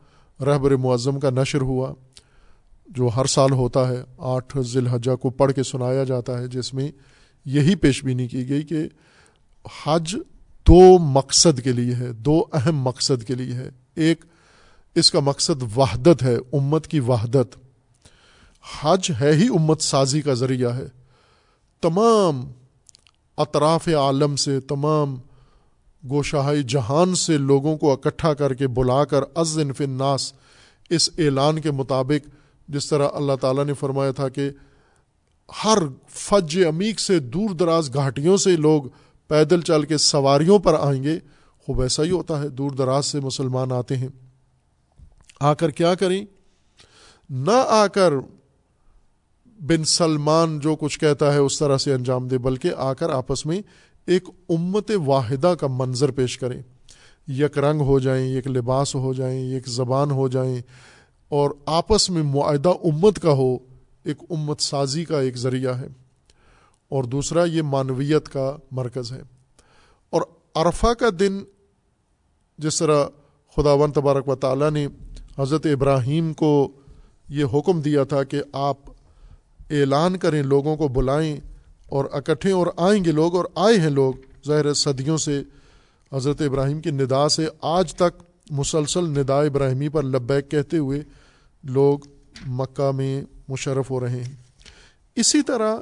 رہبر 0.41 0.77
معظم 0.77 1.21
کا 1.21 1.31
نشر 1.31 1.61
ہوا، 1.61 1.95
جو 2.87 3.09
ہر 3.17 3.25
سال 3.25 3.51
ہوتا 3.51 3.89
ہے۔ 3.89 4.05
آٹھ 4.19 4.59
ذی 4.61 4.79
الحجہ 4.79 5.17
کو 5.17 5.31
پڑھ 5.31 5.53
کے 5.53 5.63
سنایا 5.63 6.05
جاتا 6.05 6.39
ہے، 6.39 6.47
جس 6.47 6.75
میں 6.75 6.93
یہی 7.45 7.75
پیش 7.75 8.05
بینی 8.05 8.29
کی 8.29 8.49
گئی 8.49 8.63
کہ 8.63 8.89
حج 9.87 10.17
دو 10.67 10.99
مقصد 10.99 11.61
کے 11.61 11.73
لیے 11.73 11.95
ہے، 11.95 12.13
دو 12.13 12.45
اہم 12.53 12.77
مقصد 12.77 13.25
کے 13.25 13.35
لیے 13.35 13.53
ہے۔ 13.53 13.69
ایک، 13.95 14.25
اس 14.95 15.11
کا 15.11 15.21
مقصد 15.21 15.63
وحدت 15.77 16.23
ہے، 16.23 16.37
امت 16.53 16.87
کی 16.87 17.01
وحدت۔ 17.01 17.70
حج 18.81 19.11
ہے 19.21 19.33
ہی 19.33 19.49
امت 19.49 19.81
سازی 19.81 20.23
کا 20.23 20.35
ذریعہ 20.35 20.77
ہے۔ 20.77 20.87
تمام 21.81 22.53
اطراف 23.37 23.89
عالم 23.89 24.37
سے، 24.37 24.61
تمام 24.61 25.17
گوشاہی 26.11 26.63
جہان 26.63 27.15
سے 27.15 27.39
لوگوں 27.39 27.79
کو 27.79 27.93
اکٹھا 27.93 28.35
کر 28.35 28.55
کے 28.55 28.69
بلا 28.69 29.05
کر 29.05 29.21
ازن 29.35 29.73
فن 29.73 29.91
ناس 29.91 30.33
اس 30.91 31.11
اعلان 31.19 31.61
کے 31.61 31.71
مطابق، 31.71 32.29
جس 32.69 32.89
طرح 32.89 33.09
اللہ 33.13 33.33
تعالیٰ 33.41 33.65
نے 33.65 33.75
فرمایا 33.75 34.11
تھا 34.11 34.29
کہ 34.29 34.51
ہر 35.65 35.79
فج 36.09 36.59
عمیق 36.69 37.01
سے 37.01 37.19
دور 37.19 37.51
دراز 37.51 37.95
گھاٹیوں 37.95 38.37
سے 38.37 38.57
لوگ 38.57 38.83
پیدل 39.29 39.61
چل 39.61 39.83
کے 39.83 39.99
سواریوں 39.99 40.59
پر 40.59 40.75
آئیں 40.81 41.03
گے۔ 41.03 41.19
وہ 41.69 41.75
ویسا 41.75 42.03
ہی 42.03 42.11
ہوتا 42.11 42.43
ہے، 42.43 42.49
دور 42.49 42.71
دراز 42.71 43.07
سے 43.07 43.21
مسلمان 43.21 43.73
آتے 43.73 43.97
ہیں۔ 43.97 44.09
آ 45.41 45.55
کر 45.55 45.71
کیا 45.71 45.95
کریں؟ 45.95 46.27
نہ 47.31 47.65
آ 47.67 47.87
کر 47.87 48.13
بن 49.61 49.85
سلمان 49.85 50.61
جو 50.61 50.77
کچھ 50.77 50.99
کہتا 50.99 51.33
ہے 51.33 51.39
اس 51.39 51.59
طرح 51.59 51.77
سے 51.77 51.95
انجام 51.95 52.29
دے، 52.29 52.39
بلکہ 52.39 52.71
آ 52.77 52.93
کر 52.93 53.11
آپس 53.11 53.47
میں 53.47 53.63
ایک 54.07 54.25
امت 54.49 54.91
واحدہ 55.07 55.55
کا 55.61 55.67
منظر 55.71 56.11
پیش 56.11 56.39
کریں۔ 56.39 56.63
یک 57.29 57.59
رنگ 57.59 57.81
ہو 57.81 57.99
جائیں 57.99 58.35
ایک 58.35 58.47
لباس 58.47 58.95
ہو 58.95 59.13
جائیں 59.13 59.53
ایک 59.53 59.69
زبان 59.69 60.11
ہو 60.11 60.29
جائیں، 60.29 60.61
اور 61.29 61.51
آپس 61.67 62.11
میں 62.11 62.23
معاہدہ 62.23 62.69
امت 62.69 63.19
کا 63.23 63.31
ہو، 63.31 63.59
ایک 64.05 64.17
امت 64.31 64.61
سازی 64.61 65.05
کا 65.05 65.21
ایک 65.21 65.37
ذریعہ 65.37 65.79
ہے۔ 65.79 65.87
اور 66.89 67.05
دوسرا، 67.05 67.45
یہ 67.45 67.63
معنویت 67.63 68.29
کا 68.29 68.57
مرکز 68.71 69.13
ہے۔ 69.13 69.23
اور 70.11 70.23
عرفہ 70.55 70.95
کا 70.95 71.07
دن، 71.21 71.39
جس 72.59 72.79
طرح 72.79 73.05
خدا 73.57 73.73
ون 73.73 73.93
تبارک 73.93 74.29
و 74.29 74.35
تعالیٰ 74.35 74.71
نے 74.71 74.87
حضرت 75.39 75.67
ابراہیم 75.67 76.33
کو 76.33 76.69
یہ 77.29 77.45
حکم 77.55 77.81
دیا 77.81 78.05
تھا 78.05 78.23
کہ 78.23 78.43
آپ 78.53 78.90
اعلان 79.71 80.17
کریں، 80.17 80.43
لوگوں 80.43 80.77
کو 80.77 80.89
بلائیں 80.89 81.37
اور 81.87 82.05
اکٹھے 82.13 82.53
اور 82.53 82.67
آئیں 82.77 83.05
گے 83.05 83.13
لوگ 83.13 83.37
اور 83.37 83.45
آئے 83.55 83.81
ہیں 83.81 83.91
لوگ۔ 83.91 84.15
ظاہر 84.47 84.75
صدیوں 84.75 85.17
سے 85.17 85.43
حضرت 86.13 86.41
ابراہیم 86.41 86.81
کی 86.81 86.91
ندا 86.91 87.29
سے 87.29 87.47
آج 87.61 87.95
تک 87.95 88.23
مسلسل 88.51 89.05
ندا 89.05 89.41
ابراہیمی 89.41 89.89
پر 89.89 90.03
لبیک 90.03 90.51
کہتے 90.51 90.79
ہوئے 90.79 91.03
لوگ 91.65 91.99
مکہ 92.47 92.91
میں 92.93 93.23
مشرف 93.49 93.91
ہو 93.91 94.01
رہے 94.01 94.11
ہیں۔ 94.11 94.35
اسی 95.17 95.43
طرح 95.43 95.77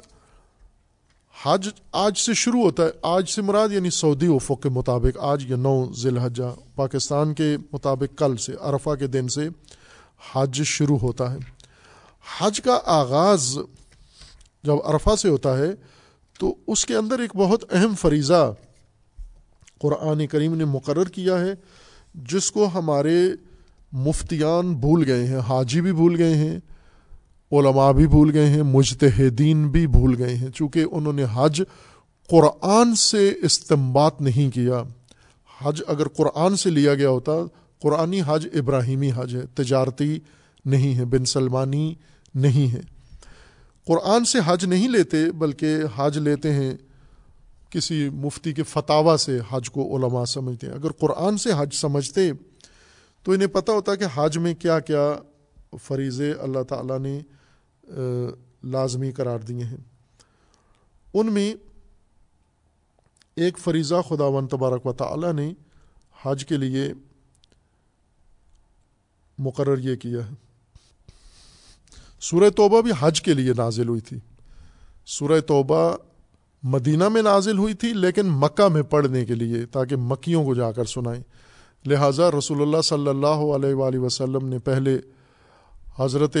حج 1.43 1.69
آج 1.91 2.17
سے 2.17 2.33
شروع 2.33 2.61
ہوتا 2.61 2.83
ہے۔ 2.83 2.89
آج 3.01 3.29
سے 3.29 3.41
مراد 3.41 3.69
یعنی 3.71 3.89
سعودی 3.89 4.27
افق 4.27 4.63
کے 4.63 4.69
مطابق 4.69 5.17
آج 5.19 5.45
یا 5.51 5.57
نو 5.57 5.85
ذی 5.93 6.09
الحجہ 6.09 6.55
پاکستان 6.75 7.33
کے 7.33 7.57
مطابق 7.73 8.19
کل 8.19 8.37
سے، 8.37 8.53
عرفہ 8.61 8.95
کے 8.99 9.07
دن 9.07 9.27
سے 9.27 9.49
حج 10.33 10.61
شروع 10.63 10.97
ہوتا 10.97 11.33
ہے۔ 11.33 11.37
حج 12.39 12.61
کا 12.61 12.79
آغاز 12.85 13.57
جب 14.63 14.75
عرفہ 14.85 15.15
سے 15.15 15.29
ہوتا 15.29 15.57
ہے، 15.57 15.71
تو 16.39 16.55
اس 16.67 16.85
کے 16.85 16.95
اندر 16.95 17.19
ایک 17.19 17.35
بہت 17.35 17.63
اہم 17.73 17.95
فریضہ 17.95 18.53
قرآن 19.79 20.27
کریم 20.27 20.55
نے 20.55 20.65
مقرر 20.65 21.05
کیا 21.05 21.39
ہے، 21.39 21.53
جس 22.15 22.51
کو 22.51 22.69
ہمارے 22.73 23.29
مفتیان 23.91 24.75
بھول 24.75 25.03
گئے 25.07 25.27
ہیں، 25.27 25.37
حاجی 25.37 25.81
بھی 25.81 25.93
بھول 25.93 26.15
گئے 26.17 26.35
ہیں، 26.35 26.59
علماء 27.51 27.91
بھی 27.91 28.07
بھول 28.07 28.31
گئے 28.33 28.45
ہیں، 28.45 28.63
مجتہدین 28.63 29.69
بھی 29.69 29.87
بھول 29.87 30.15
گئے 30.17 30.35
ہیں۔ 30.35 30.49
چونکہ 30.51 30.85
انہوں 30.91 31.13
نے 31.13 31.25
حج 31.33 31.61
قرآن 32.29 32.95
سے 32.95 33.33
استمبات 33.41 34.21
نہیں 34.21 34.55
کیا۔ 34.55 34.83
حج 35.61 35.81
اگر 35.87 36.07
قرآن 36.07 36.55
سے 36.55 36.69
لیا 36.69 36.95
گیا 36.95 37.09
ہوتا، 37.09 37.31
قرآنی 37.81 38.21
حج 38.27 38.47
ابراہیمی 38.53 39.11
حج 39.15 39.35
ہے، 39.35 39.41
تجارتی 39.55 40.19
نہیں 40.65 40.97
ہے، 40.97 41.05
بن 41.05 41.25
سلمانی 41.25 41.95
نہیں 42.35 42.73
ہے۔ 42.73 42.98
قرآن 43.89 44.25
سے 44.25 44.39
حج 44.45 44.65
نہیں 44.65 44.87
لیتے، 44.87 45.31
بلکہ 45.31 45.75
حج 45.95 46.17
لیتے 46.17 46.53
ہیں 46.53 46.77
کسی 47.69 48.09
مفتی 48.09 48.53
کے 48.53 48.63
فتوا 48.63 49.17
سے 49.17 49.39
حج 49.49 49.69
کو 49.69 49.97
علماء 49.97 50.25
سمجھتے 50.25 50.67
ہیں۔ 50.67 50.73
اگر 50.73 50.91
قرآن 50.91 51.37
سے 51.37 51.49
حج 51.57 51.73
سمجھتے، 51.73 52.31
تو 53.23 53.31
انہیں 53.31 53.47
پتہ 53.47 53.71
ہوتا 53.71 53.95
کہ 53.95 54.05
حج 54.15 54.37
میں 54.37 54.53
کیا 54.53 54.79
کیا 54.79 55.15
فریضے 55.83 56.31
اللہ 56.31 56.63
تعالیٰ 56.63 56.99
نے 56.99 57.21
لازمی 58.63 59.11
قرار 59.11 59.39
دیے 59.39 59.63
ہیں۔ 59.63 59.77
ان 61.13 61.33
میں 61.33 61.53
ایک 63.35 63.57
فریضہ 63.57 63.95
خدا 64.09 64.25
ون 64.25 64.47
تبارک 64.47 64.85
و 64.85 64.93
تعالیٰ 64.93 65.33
نے 65.33 65.53
حج 66.21 66.45
کے 66.45 66.57
لیے 66.57 66.93
مقرر 69.37 69.77
یہ 69.77 69.95
کیا 69.95 70.19
ہے۔ 70.19 70.48
سورہ 72.19 72.49
توبہ 72.49 72.81
بھی 72.81 72.91
حج 72.99 73.21
کے 73.21 73.33
لیے 73.33 73.53
نازل 73.57 73.87
ہوئی 73.87 74.01
تھی۔ 74.01 74.19
سورہ 75.05 75.39
توبہ 75.39 75.97
مدینہ 76.63 77.09
میں 77.09 77.21
نازل 77.21 77.57
ہوئی 77.57 77.73
تھی، 77.73 77.93
لیکن 77.93 78.25
مکہ 78.25 78.67
میں 78.67 78.81
پڑھنے 78.81 79.25
کے 79.25 79.35
لیے، 79.35 79.65
تاکہ 79.65 79.95
مکیوں 79.95 80.45
کو 80.45 80.55
جا 80.55 80.71
کر 80.71 80.85
سنائیں۔ 80.85 81.23
لہٰذا 81.85 82.31
رسول 82.31 82.61
اللہ 82.61 82.81
صلی 82.83 83.07
اللہ 83.07 83.27
علیہ 83.27 83.73
وآلہ 83.73 83.97
وسلم 83.97 84.47
نے 84.47 84.59
پہلے 84.59 84.97
حضرت 85.99 86.37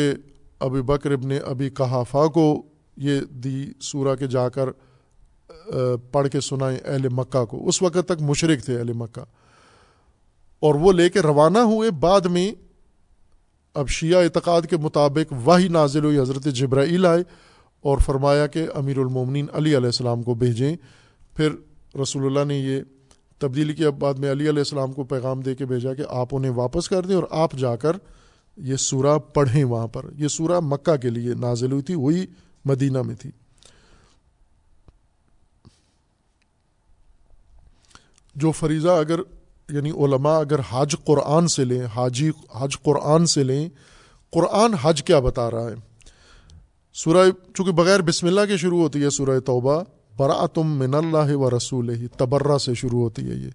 ابی 0.59 0.81
بکر 0.81 1.11
ابن 1.11 1.31
ابی 1.45 1.69
کہافہ 1.69 2.27
کو 2.27 2.63
یہ 2.97 3.21
دی 3.21 3.71
سورہ 3.81 4.15
کے 4.15 4.27
جا 4.27 4.49
کر 4.49 4.69
پڑھ 6.11 6.29
کے 6.29 6.39
سنائیں 6.39 6.79
اہل 6.85 7.07
مکہ 7.09 7.45
کو۔ 7.45 7.67
اس 7.67 7.81
وقت 7.81 7.97
تک 8.05 8.21
مشرق 8.21 8.65
تھے 8.65 8.77
اہل 8.77 8.93
مکہ۔ 8.93 9.21
اور 10.59 10.75
وہ 10.75 10.91
لے 10.91 11.09
کے 11.09 11.19
روانہ 11.19 11.57
ہوئے 11.57 11.91
بعد 11.91 12.21
میں 12.21 12.51
اب 13.73 13.89
شیعہ 13.89 14.23
اعتقاد 14.23 14.61
کے 14.69 14.77
مطابق 14.77 15.33
وہی 15.43 15.67
نازل 15.67 16.03
ہوئی، 16.03 16.19
حضرت 16.19 16.43
جبرائیل 16.43 17.05
آئے 17.05 17.23
اور 17.81 17.97
فرمایا 17.97 18.47
کہ 18.47 18.67
امیر 18.75 18.97
المومنین 18.97 19.45
علی 19.53 19.77
علیہ 19.77 19.85
السلام 19.85 20.23
کو 20.23 20.33
بھیجیں۔ 20.33 20.75
پھر 21.35 21.49
رسول 22.01 22.25
اللہ 22.25 22.45
نے 22.45 22.59
یہ 22.59 22.81
تبدیلی 23.37 23.73
کی، 23.73 23.85
اب 23.85 23.99
بعد 23.99 24.13
میں 24.13 24.31
علی 24.31 24.49
علیہ 24.49 24.59
السلام 24.59 24.93
کو 24.93 25.03
پیغام 25.03 25.39
دے 25.39 25.55
کے 25.55 25.65
بھیجا 25.65 25.93
کہ 25.93 26.03
آپ 26.09 26.27
انہیں 26.31 26.51
واپس 26.51 26.89
کر 26.89 27.05
دیں 27.05 27.15
اور 27.15 27.23
آپ 27.31 27.51
جا 27.51 27.75
کر 27.75 27.91
یہ 28.57 28.75
سورہ 28.75 29.17
پڑھیں 29.17 29.63
وہاں 29.63 29.87
پر۔ 29.87 30.05
یہ 30.17 30.27
سورہ 30.27 30.59
مکہ 30.59 30.95
کے 30.95 31.09
لیے 31.09 31.33
نازل 31.33 31.71
ہوئی 31.71 31.83
تھی، 31.83 31.95
وہی 31.95 32.25
مدینہ 32.65 33.01
میں 33.01 33.15
تھی۔ 33.15 33.31
جو 38.35 38.51
فریضہ 38.51 38.89
اگر 38.89 39.19
یعنی 39.69 39.91
علماء 39.91 40.39
اگر 40.39 40.59
حج 40.71 40.95
قرآن 41.05 41.47
سے 41.47 41.65
لیں، 41.65 41.85
حاجی، 41.95 42.31
حج 42.59 42.81
قرآن 42.83 43.25
سے 43.25 43.43
لیں، 43.43 43.69
قرآن 44.31 44.73
حج 44.73 45.03
کیا 45.03 45.19
بتا 45.19 45.51
رہا 45.51 45.69
ہے؟ 45.69 45.75
سورہ، 46.93 47.29
چونکہ 47.53 47.71
بغیر 47.71 47.99
بسم 48.01 48.27
اللہ 48.27 48.41
کے 48.47 48.57
شروع 48.57 48.81
ہوتی 48.81 49.03
ہے 49.03 49.09
سورہ 49.09 49.39
توبہ 49.39 49.83
برا 50.17 50.45
تم 50.45 50.67
من 50.67 50.95
اللہ 50.95 51.35
و 51.35 51.49
رسول 51.49 51.89
ہی 51.89 52.07
تبرہ 52.07 52.57
سے 52.57 52.73
شروع 52.73 53.01
ہوتی 53.01 53.29
ہے 53.29 53.35
یہ۔ 53.35 53.49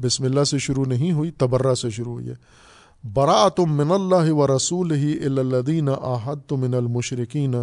بسم 0.00 0.24
اللہ 0.24 0.44
سے 0.44 0.58
شروع 0.58 0.84
نہیں 0.84 1.12
ہوئی، 1.12 1.30
تبرہ 1.30 1.74
سے 1.74 1.90
شروع 1.90 2.12
ہوئی 2.12 2.28
ہے۔ 2.28 2.34
برا 3.14 3.48
تم 3.48 3.76
من 3.76 3.90
اللہ 3.90 4.32
و 4.32 4.56
رسول 4.56 4.92
ہی 4.92 5.24
الدین 5.24 5.88
آحد 6.00 6.36
تو 6.46 6.56
من 6.56 6.74
المشرقین 6.74 7.54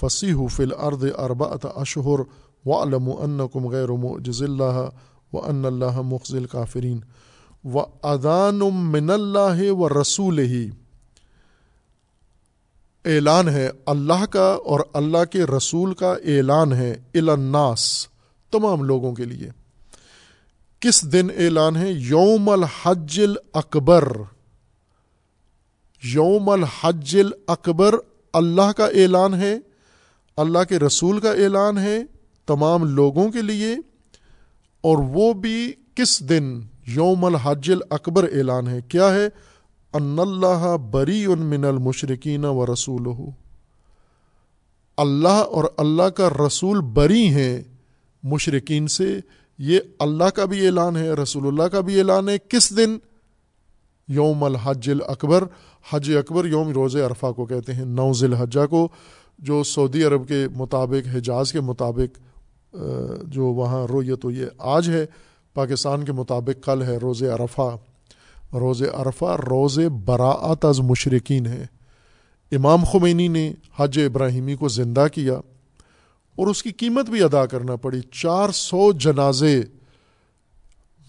فصیح 0.00 0.34
فل 0.50 0.72
ارد 0.78 1.04
اربعۃ 1.18 1.66
اشہر 1.74 2.20
و 2.66 2.82
علم 2.82 3.42
کم 3.52 3.66
غیر 3.66 3.88
مجز 3.88 4.42
اللہ۔ 4.42 4.88
و 5.32 5.44
ان 5.44 5.64
اللہ 5.64 6.00
مخضل 6.00 6.44
کافرین 6.44 7.00
و 7.64 7.80
ادان 8.02 8.60
من 8.72 9.10
اللہ 9.10 9.70
و 9.70 9.88
رسول 9.88 10.38
ہی 10.38 10.70
اعلان 13.04 13.48
ہے، 13.48 13.70
اللہ 13.86 14.24
کا 14.26 14.58
اور 14.64 14.80
اللہ 14.92 15.24
کے 15.30 15.44
رسول 15.44 15.94
کا 15.94 16.12
اعلان 16.12 16.72
ہے 16.72 16.94
الناس، 17.14 18.08
تمام 18.50 18.82
لوگوں 18.82 19.14
کے 19.14 19.24
لیے۔ 19.24 19.50
کس 20.80 21.12
دن 21.12 21.28
اعلان 21.38 21.76
ہے؟ 21.76 21.90
یوم 21.90 22.48
الحج 22.48 23.20
اکبر 23.54 24.12
یوم 26.02 26.48
الحج 26.48 27.18
اکبر 27.46 27.94
اللہ 28.32 28.72
کا 28.76 28.86
اعلان 28.86 29.34
ہے، 29.34 29.56
اللہ 30.36 30.64
کے 30.68 30.78
رسول 30.78 31.20
کا 31.20 31.30
اعلان 31.30 31.78
ہے، 31.78 31.98
تمام 32.46 32.84
لوگوں 32.84 33.30
کے 33.30 33.42
لیے۔ 33.42 33.76
اور 34.82 34.98
وہ 34.98 35.32
بھی 35.32 35.72
کس 35.94 36.28
دن 36.28 36.60
یوم 36.86 37.24
الحج 37.24 37.72
اکبر 37.90 38.24
اعلان 38.24 38.68
ہے؟ 38.68 38.80
کیا 38.88 39.14
ہے؟ 39.14 39.28
ان 39.92 40.18
اللہ 40.18 40.76
بری 40.90 41.24
ان 41.24 41.38
من 41.38 41.64
المشرقین 41.64 42.44
و 42.44 42.66
رسول 42.66 43.08
اللہ 44.96 45.28
اور 45.28 45.64
اللہ 45.76 46.02
کا 46.02 46.28
رسول 46.46 46.80
بری 46.80 47.28
ہیں 47.28 47.62
مشرقین 48.22 48.86
سے۔ 48.86 49.20
یہ 49.58 49.80
اللہ 49.98 50.24
کا 50.24 50.44
بھی 50.44 50.66
اعلان 50.66 50.96
ہے، 50.96 51.10
رسول 51.10 51.46
اللہ 51.46 51.62
کا 51.62 51.80
بھی 51.80 51.98
اعلان 51.98 52.28
ہے۔ 52.28 52.36
کس 52.48 52.76
دن؟ 52.76 52.96
یوم 54.08 54.44
الحج 54.44 54.90
اکبر 55.08 55.44
حج 55.90 56.16
اکبر 56.16 56.44
یوم 56.44 56.68
روز 56.68 56.96
عرفہ 56.96 57.32
کو 57.32 57.46
کہتے 57.46 57.72
ہیں 57.72 57.84
نوز 57.84 58.24
الحجہ 58.24 58.66
کو، 58.66 58.88
جو 59.38 59.62
سعودی 59.62 60.04
عرب 60.04 60.28
کے 60.28 60.46
مطابق، 60.56 61.16
حجاز 61.16 61.52
کے 61.52 61.60
مطابق 61.60 62.18
جو 63.22 63.46
وہاں 63.46 63.86
رویت 63.86 64.24
ہوئی 64.24 64.40
ہے 64.40 64.46
آج 64.58 64.90
ہے، 64.90 65.06
پاکستان 65.54 66.04
کے 66.04 66.12
مطابق 66.12 66.64
کل 66.64 66.82
ہے 66.82 66.96
روز 66.96 67.22
عرفہ۔ 67.22 67.76
روز 68.52 68.82
عرفہ، 68.82 69.36
روز 69.50 69.78
براعت 70.04 70.64
از 70.64 70.80
مشرقین 70.80 71.46
ہے۔ 71.46 71.66
امام 72.52 72.84
خمینی 72.84 73.28
نے 73.28 73.52
حج 73.76 73.98
ابراہیمی 73.98 74.56
کو 74.56 74.68
زندہ 74.68 75.06
کیا 75.12 75.34
اور 76.36 76.46
اس 76.46 76.62
کی 76.62 76.70
قیمت 76.70 77.10
بھی 77.10 77.22
ادا 77.22 77.46
کرنا 77.46 77.76
پڑی۔ 77.76 78.00
چار 78.00 78.48
سو 78.50 78.92
جنازے 78.92 79.62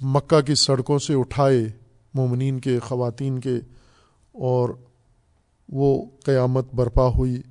مکہ 0.01 0.41
کی 0.41 0.55
سڑکوں 0.55 0.99
سے 0.99 1.13
اٹھائے 1.13 1.65
مومنین 2.13 2.59
کے، 2.59 2.79
خواتین 2.79 3.39
کے 3.39 3.55
اور 4.31 4.69
وہ 5.69 6.05
قیامت 6.25 6.73
برپا 6.73 7.07
ہوئی، 7.07 7.41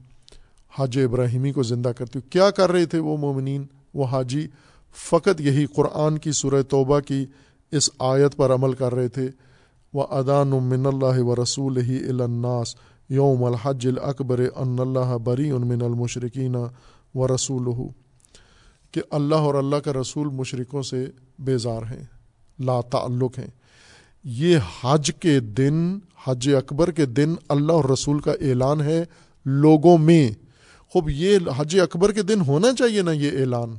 حج 0.78 0.98
ابراہیمی 0.98 1.52
کو 1.52 1.62
زندہ 1.62 1.88
کرتی 1.88 2.18
کیا 2.30 2.50
کر 2.50 2.72
رہے 2.72 2.86
تھے 2.86 2.98
وہ 2.98 3.16
مومنین؟ 3.16 3.64
وہ 3.94 4.06
حاجی 4.06 4.46
فقط 4.94 5.40
یہی 5.40 5.66
قرآن 5.66 6.18
کی 6.18 6.32
سورہ 6.32 6.62
توبہ 6.62 7.00
کی 7.00 7.26
اس 7.70 7.90
آیت 7.98 8.36
پر 8.36 8.54
عمل 8.54 8.72
کر 8.72 8.94
رہے 8.94 9.08
تھے۔ 9.08 9.30
وہ 9.92 10.06
ادان 10.10 10.48
من 10.48 10.86
اللہ 10.86 11.20
و 11.20 11.36
رسول 11.36 11.78
ہی 11.78 11.98
الناس 12.08 12.76
یوم 13.08 13.44
الحج 13.44 13.86
الاکبر 13.86 14.40
ان 14.56 14.78
اللہ 14.78 15.18
بری 15.18 15.50
ان 15.50 15.66
من 15.66 15.82
المشرقین 15.82 16.56
و 17.14 17.28
رسول 17.28 17.88
کہ 18.90 19.00
اللہ 19.10 19.34
اور 19.34 19.54
اللہ 19.54 19.76
کا 19.76 19.92
رسول 19.92 20.28
مشرقوں 20.28 20.82
سے 20.82 21.06
بیزار 21.38 21.82
ہیں، 21.82 22.04
لا 22.58 22.80
تعلق 22.80 23.38
ہیں۔ 23.38 23.50
یہ 24.24 24.58
حج 24.82 25.10
کے 25.20 25.40
دن، 25.40 25.98
حج 26.24 26.54
اکبر 26.54 26.90
کے 26.90 27.06
دن 27.06 27.34
اللہ 27.48 27.72
اور 27.72 27.84
رسول 27.84 28.20
کا 28.20 28.32
اعلان 28.32 28.80
ہے، 28.80 29.04
لوگوں 29.44 29.98
میں 29.98 30.30
خوب 30.92 31.10
یہ 31.10 31.38
حج 31.56 31.80
اکبر 31.80 32.12
کے 32.12 32.22
دن 32.22 32.40
ہونا 32.40 32.68
چاہیے 32.78 33.02
نا 33.02 33.12
یہ 33.12 33.30
اعلان۔ 33.40 33.74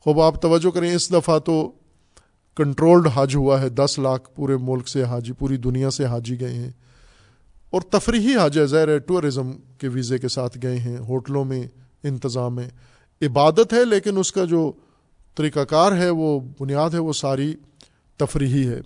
خوب 0.00 0.20
آپ 0.20 0.42
توجہ 0.42 0.70
کریں، 0.70 0.94
اس 0.94 1.12
دفعہ 1.12 1.38
تو 1.38 1.72
کنٹرولڈ 2.56 3.08
حج 3.14 3.36
ہوا 3.36 3.62
ہے۔ 3.62 3.68
دس 3.68 3.98
لاکھ 3.98 4.30
پورے 4.34 4.56
ملک 4.56 4.88
سے 4.88 5.02
حاجی، 5.02 5.32
پوری 5.32 5.56
دنیا 5.56 5.90
سے 5.90 6.04
حاجی 6.04 6.40
گئے 6.40 6.54
ہیں۔ 6.54 6.70
اور 7.70 7.80
تفریحی 7.80 8.34
حج 8.42 8.58
ہے 8.58 8.66
زیر 8.66 8.88
ہے 8.88 8.98
ٹورزم 8.98 9.52
کے 9.78 9.88
ویزے 9.88 10.18
کے 10.18 10.28
ساتھ 10.28 10.58
گئے 10.62 10.78
ہیں۔ 10.78 10.98
ہوٹلوں 10.98 11.44
میں 11.44 11.62
انتظام 12.04 12.60
ہے۔ 12.60 12.68
عبادت 13.22 13.72
ہے، 13.72 13.84
لیکن 13.84 14.18
اس 14.18 14.32
کا 14.32 14.44
جو 14.44 14.72
طریقہ 15.34 15.60
کار 15.60 15.92
ہے، 15.92 16.10
وہ 16.10 16.40
بنیاد 16.60 16.90
ہے، 16.90 16.98
وہ 16.98 17.12
ساری 17.12 17.54
تفریحی 18.16 18.68
ہے۔ 18.68 18.80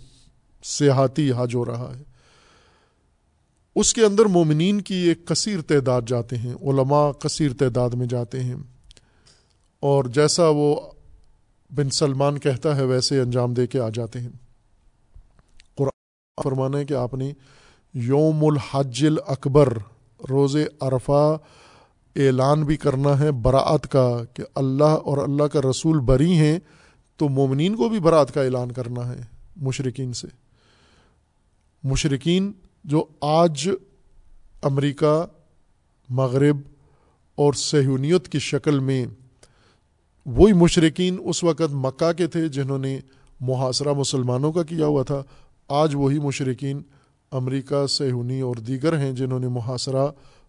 سیاحتی 0.64 1.30
حج 1.38 1.54
ہو 1.54 1.64
رہا 1.64 1.92
ہے۔ 1.98 2.11
اس 3.74 3.94
کے 3.94 4.04
اندر 4.04 4.24
مومنین 4.24 4.80
کی 4.80 4.94
ایک 4.94 5.26
کثیر 5.26 5.60
تعداد 5.60 6.02
جاتے 6.06 6.38
ہیں، 6.38 6.54
علماء 6.54 7.10
کثیر 7.10 7.50
تعداد 7.58 7.90
میں 7.90 8.06
جاتے 8.06 8.42
ہیں۔ 8.42 8.54
اور 9.80 10.04
جیسا 10.04 10.48
وہ 10.48 10.80
بن 11.70 11.90
سلمان 11.90 12.38
کہتا 12.38 12.76
ہے، 12.76 12.84
ویسے 12.84 13.20
انجام 13.20 13.54
دے 13.54 13.66
کے 13.66 13.80
آ 13.80 13.88
جاتے 13.88 14.20
ہیں۔ 14.20 14.28
قرآن 15.74 16.42
فرمانا 16.42 16.78
ہے 16.78 16.84
کہ 16.84 16.94
آپ 16.94 17.14
نے 17.14 17.32
یوم 17.94 18.44
الحج 18.44 19.06
اکبر 19.26 19.78
روز 20.30 20.56
عرفہ 20.80 21.36
اعلان 22.16 22.64
بھی 22.64 22.76
کرنا 22.76 23.18
ہے 23.18 23.30
براعت 23.30 23.92
کا 23.92 24.22
کہ 24.34 24.42
اللہ 24.54 24.84
اور 24.84 25.18
اللہ 25.18 25.42
کا 25.42 25.60
رسول 25.70 26.00
بری 26.00 26.36
ہیں، 26.36 26.58
تو 27.16 27.28
مومنین 27.28 27.76
کو 27.76 27.88
بھی 27.88 28.00
برات 28.00 28.34
کا 28.34 28.42
اعلان 28.42 28.72
کرنا 28.72 29.08
ہے 29.08 29.20
مشرقین 29.56 30.12
سے۔ 30.12 30.28
مشرقین 31.84 32.52
جو 32.84 33.04
آج 33.20 33.68
امریکہ، 34.62 35.26
مغرب 36.08 36.56
اور 37.34 37.52
سہونیت 37.52 38.28
کی 38.28 38.38
شکل 38.38 38.78
میں 38.78 39.06
وہی 40.26 40.52
مشرقین 40.52 41.16
اس 41.24 41.44
وقت 41.44 41.72
مکہ 41.72 42.12
کے 42.12 42.26
تھے 42.26 42.48
جنہوں 42.48 42.78
نے 42.78 43.00
محاصرہ 43.40 43.92
مسلمانوں 43.92 44.52
کا 44.52 44.62
کیا 44.62 44.86
ہوا 44.86 45.02
تھا، 45.02 45.22
آج 45.68 45.94
وہی 45.94 46.18
مشرقین 46.18 46.82
امریکہ 47.30 47.86
سہونی 47.86 48.40
اور 48.40 48.56
دیگر 48.56 48.98
ہیں 48.98 49.12
جنہوں 49.12 49.40
نے 49.40 49.48
محاصرہ 49.48 50.06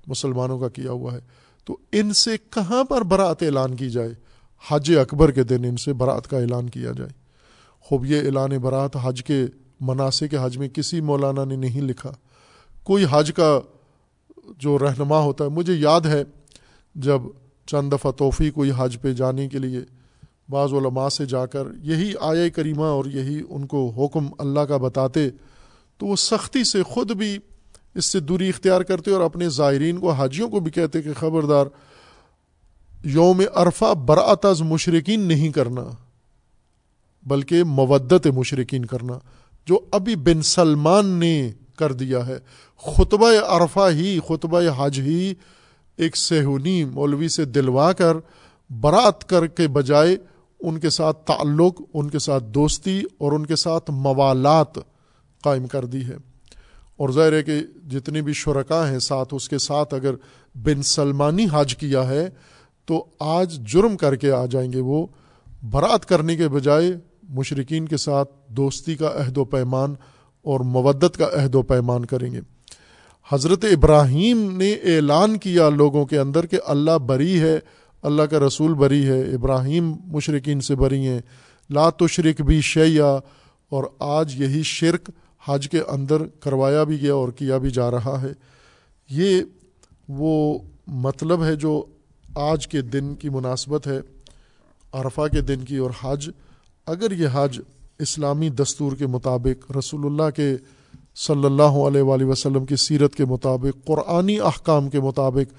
مسلمانوں 0.07 0.59
کا 0.59 0.69
کیا 0.69 0.91
ہوا 0.91 1.13
ہے۔ 1.13 1.19
تو 1.65 1.77
ان 1.91 2.13
سے 2.13 2.31
کہاں 2.49 2.83
پر 2.83 3.01
برات 3.01 3.43
اعلان 3.43 3.75
کی 3.75 3.89
جائے؟ 3.89 4.13
حج 4.69 4.97
اکبر 4.97 5.31
کے 5.31 5.43
دن 5.43 5.65
ان 5.65 5.77
سے 5.77 5.93
برات 5.93 6.27
کا 6.27 6.37
اعلان 6.37 6.69
کیا 6.69 6.91
جائے۔ 6.97 7.09
خوب 7.81 8.05
یہ 8.05 8.19
اعلان 8.19 8.49
برات 8.49 8.97
حج 9.03 9.23
کے 9.23 9.45
مناسب 9.79 10.25
کے 10.31 10.37
حج 10.41 10.57
میں 10.57 10.69
کسی 10.69 11.01
مولانا 11.01 11.45
نے 11.45 11.55
نہیں 11.55 11.81
لکھا۔ 11.81 12.13
کوئی 12.83 13.05
حج 13.09 13.31
کا 13.35 13.59
جو 14.59 14.77
رہنما 14.79 15.19
ہوتا 15.19 15.43
ہے، 15.43 15.49
مجھے 15.49 15.73
یاد 15.73 16.05
ہے 16.05 16.23
جب 16.95 17.21
چند 17.67 17.93
دفعہ 17.93 18.11
توفیق 18.11 18.53
کوئی 18.53 18.71
حج 18.77 18.97
پہ 19.01 19.13
جانے 19.13 19.47
کے 19.49 19.59
لیے، 19.59 19.81
بعض 20.49 20.73
علماء 20.73 21.07
سے 21.09 21.25
جا 21.25 21.45
کر 21.45 21.67
یہی 21.83 22.13
آیا 22.21 22.47
کریمہ 22.49 22.85
اور 22.85 23.05
یہی 23.05 23.41
ان 23.49 23.65
کو 23.65 23.87
حکم 23.97 24.27
اللہ 24.39 24.59
کا 24.59 24.77
بتاتے، 24.77 25.29
تو 25.99 26.05
وہ 26.05 26.15
سختی 26.15 26.63
سے 26.63 26.83
خود 26.83 27.11
بھی 27.11 27.37
اس 27.95 28.05
سے 28.05 28.19
دوری 28.19 28.49
اختیار 28.49 28.81
کرتے 28.81 29.11
اور 29.11 29.21
اپنے 29.21 29.49
زائرین 29.49 29.99
کو، 29.99 30.11
حاجیوں 30.11 30.49
کو 30.49 30.59
بھی 30.59 30.71
کہتے 30.71 31.01
کہ 31.01 31.13
خبردار، 31.19 31.65
یوم 33.03 33.41
عرفہ 33.55 33.93
برات 34.05 34.45
از 34.45 34.61
مشرقین 34.61 35.27
نہیں 35.27 35.51
کرنا، 35.51 35.83
بلکہ 37.25 37.63
مودت 37.63 38.27
مشرقین 38.27 38.85
کرنا، 38.85 39.17
جو 39.67 39.79
ابھی 39.91 40.15
بن 40.15 40.41
سلمان 40.41 41.05
نے 41.19 41.51
کر 41.75 41.91
دیا 41.91 42.27
ہے۔ 42.27 42.37
خطبہ 42.77 43.31
عرفہ 43.47 43.89
ہی، 43.89 44.19
خطبہ 44.27 44.61
حج 44.77 44.99
ہی 44.99 45.33
ایک 45.97 46.17
سہونی 46.17 46.85
مولوی 46.85 47.27
سے 47.27 47.45
دلوا 47.45 47.93
کر، 47.93 48.17
برات 48.69 49.29
کر 49.29 49.47
کے 49.47 49.67
بجائے 49.67 50.17
ان 50.59 50.79
کے 50.79 50.89
ساتھ 50.89 51.25
تعلق، 51.25 51.81
ان 51.93 52.09
کے 52.09 52.19
ساتھ 52.19 52.43
دوستی 52.43 53.03
اور 53.17 53.31
ان 53.31 53.45
کے 53.45 53.55
ساتھ 53.55 53.91
موالات 53.91 54.75
قائم 55.43 55.67
کر 55.67 55.85
دی 55.85 56.01
ہے۔ 56.03 56.15
اور 56.97 57.09
ظاہر 57.09 57.33
ہے 57.33 57.43
کہ 57.43 57.61
جتنے 57.89 58.21
بھی 58.21 58.33
شرکا 58.33 58.89
ہیں 58.89 58.99
ساتھ، 58.99 59.33
اس 59.33 59.49
کے 59.49 59.57
ساتھ 59.57 59.93
اگر 59.93 60.15
بن 60.55 60.83
سلمانی 60.83 61.45
حج 61.51 61.75
کیا 61.75 62.09
ہے، 62.09 62.29
تو 62.85 63.05
آج 63.19 63.73
جرم 63.73 63.97
کر 63.97 64.15
کے 64.15 64.31
آ 64.31 64.45
جائیں 64.45 64.73
گے 64.73 64.79
وہ۔ 64.79 65.07
برات 65.69 66.05
کرنے 66.05 66.35
کے 66.35 66.47
بجائے 66.47 66.91
مشرقین 67.29 67.87
کے 67.87 67.97
ساتھ 67.97 68.29
دوستی 68.47 68.95
کا 68.95 69.13
عہد 69.15 69.37
و 69.37 69.45
پیمان 69.45 69.95
اور 70.43 70.59
مودت 70.59 71.17
کا 71.17 71.25
عہد 71.33 71.55
و 71.55 71.61
پیمان 71.61 72.05
کریں 72.05 72.31
گے۔ 72.31 72.41
حضرت 73.31 73.65
ابراہیم 73.65 74.57
نے 74.57 74.73
اعلان 74.73 75.37
کیا 75.37 75.69
لوگوں 75.69 76.05
کے 76.05 76.19
اندر 76.19 76.45
کہ 76.45 76.57
اللہ 76.65 76.97
بری 76.97 77.39
ہے، 77.41 77.59
اللہ 78.01 78.21
کا 78.21 78.39
رسول 78.39 78.73
بری 78.73 79.07
ہے، 79.07 79.21
ابراہیم 79.21 79.95
مشرقین 80.05 80.61
سے 80.61 80.75
بری 80.75 81.07
ہیں، 81.07 81.19
لا 81.69 81.89
تشرک 81.89 82.41
بھی 82.41 82.61
شیا 82.61 83.19
اور 83.69 83.83
آج 83.99 84.41
یہی 84.41 84.63
شرک 84.63 85.09
حج 85.45 85.69
کے 85.69 85.81
اندر 85.87 86.25
کروایا 86.25 86.83
بھی 86.83 87.01
گیا 87.01 87.13
اور 87.13 87.29
کیا 87.29 87.57
بھی 87.57 87.69
جا 87.69 87.91
رہا 87.91 88.21
ہے۔ 88.21 88.33
یہ 89.09 89.41
وہ 90.09 90.59
مطلب 90.87 91.43
ہے 91.43 91.55
جو 91.55 91.85
آج 92.35 92.67
کے 92.67 92.81
دن 92.81 93.15
کی 93.15 93.29
مناسبت 93.29 93.87
ہے، 93.87 93.99
عرفہ 94.91 95.21
کے 95.31 95.41
دن 95.41 95.65
کی 95.65 95.77
اور 95.77 95.91
حج۔ 96.03 96.29
اگر 96.85 97.11
یہ 97.11 97.27
حج 97.33 97.61
اسلامی 97.99 98.49
دستور 98.49 98.91
کے 98.91 99.07
مطابق 99.07 99.71
رسول 99.77 100.05
اللہ 100.05 100.29
کے 100.35 100.57
صلی 101.15 101.45
اللہ 101.45 101.75
علیہ 101.87 102.01
وآلہ 102.01 102.25
وسلم 102.25 102.65
کی 102.65 102.75
سیرت 102.75 103.15
کے 103.15 103.25
مطابق، 103.25 103.85
قرآنی 103.85 104.39
احکام 104.39 104.89
کے 104.89 104.99
مطابق، 104.99 105.53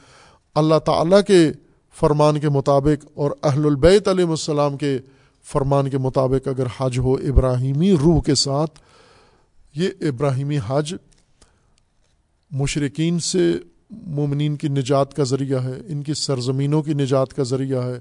اللہ 0.55 0.79
تعالیٰ 0.79 1.23
کے 1.23 1.53
فرمان 1.97 2.41
کے 2.41 2.49
مطابق 2.49 3.07
اور 3.15 3.31
اہل 3.43 3.67
البیت 3.67 4.09
علیہ 4.09 4.25
السلام 4.25 4.77
کے 4.77 4.99
فرمان 5.43 5.91
کے 5.91 5.99
مطابق 5.99 6.49
اگر 6.49 6.67
حج 6.77 6.99
ہو 6.99 7.15
ابراہیمی 7.15 7.93
روح 7.93 8.21
کے 8.23 8.35
ساتھ، 8.35 8.79
یہ 9.75 9.89
ابراہیمی 10.01 10.59
حج 10.67 10.95
مشرقین 12.51 13.19
سے 13.19 13.53
مومنین 13.91 14.57
کی 14.57 14.69
نجات 14.69 15.15
کا 15.15 15.25
ذریعہ 15.25 15.63
ہے، 15.65 15.79
ان 15.89 16.03
کی 16.03 16.15
سرزمینوں 16.15 16.83
کی 16.83 16.95
نجات 16.95 17.35
کا 17.35 17.43
ذریعہ 17.43 17.85
ہے، 17.85 17.99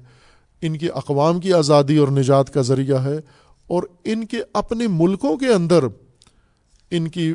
ان 0.62 0.78
کی 0.78 0.88
اقوام 0.94 1.40
کی 1.40 1.54
آزادی 1.54 1.98
اور 1.98 2.08
نجات 2.08 2.54
کا 2.54 2.62
ذریعہ 2.62 3.04
ہے۔ 3.04 3.18
اور 3.68 3.84
ان 4.03 4.26
کے 4.26 4.38
اپنے 4.53 4.88
ملکوں 4.88 5.38
کے 5.38 5.48
اندر 5.48 5.84
ان 6.91 7.07
کی 7.07 7.34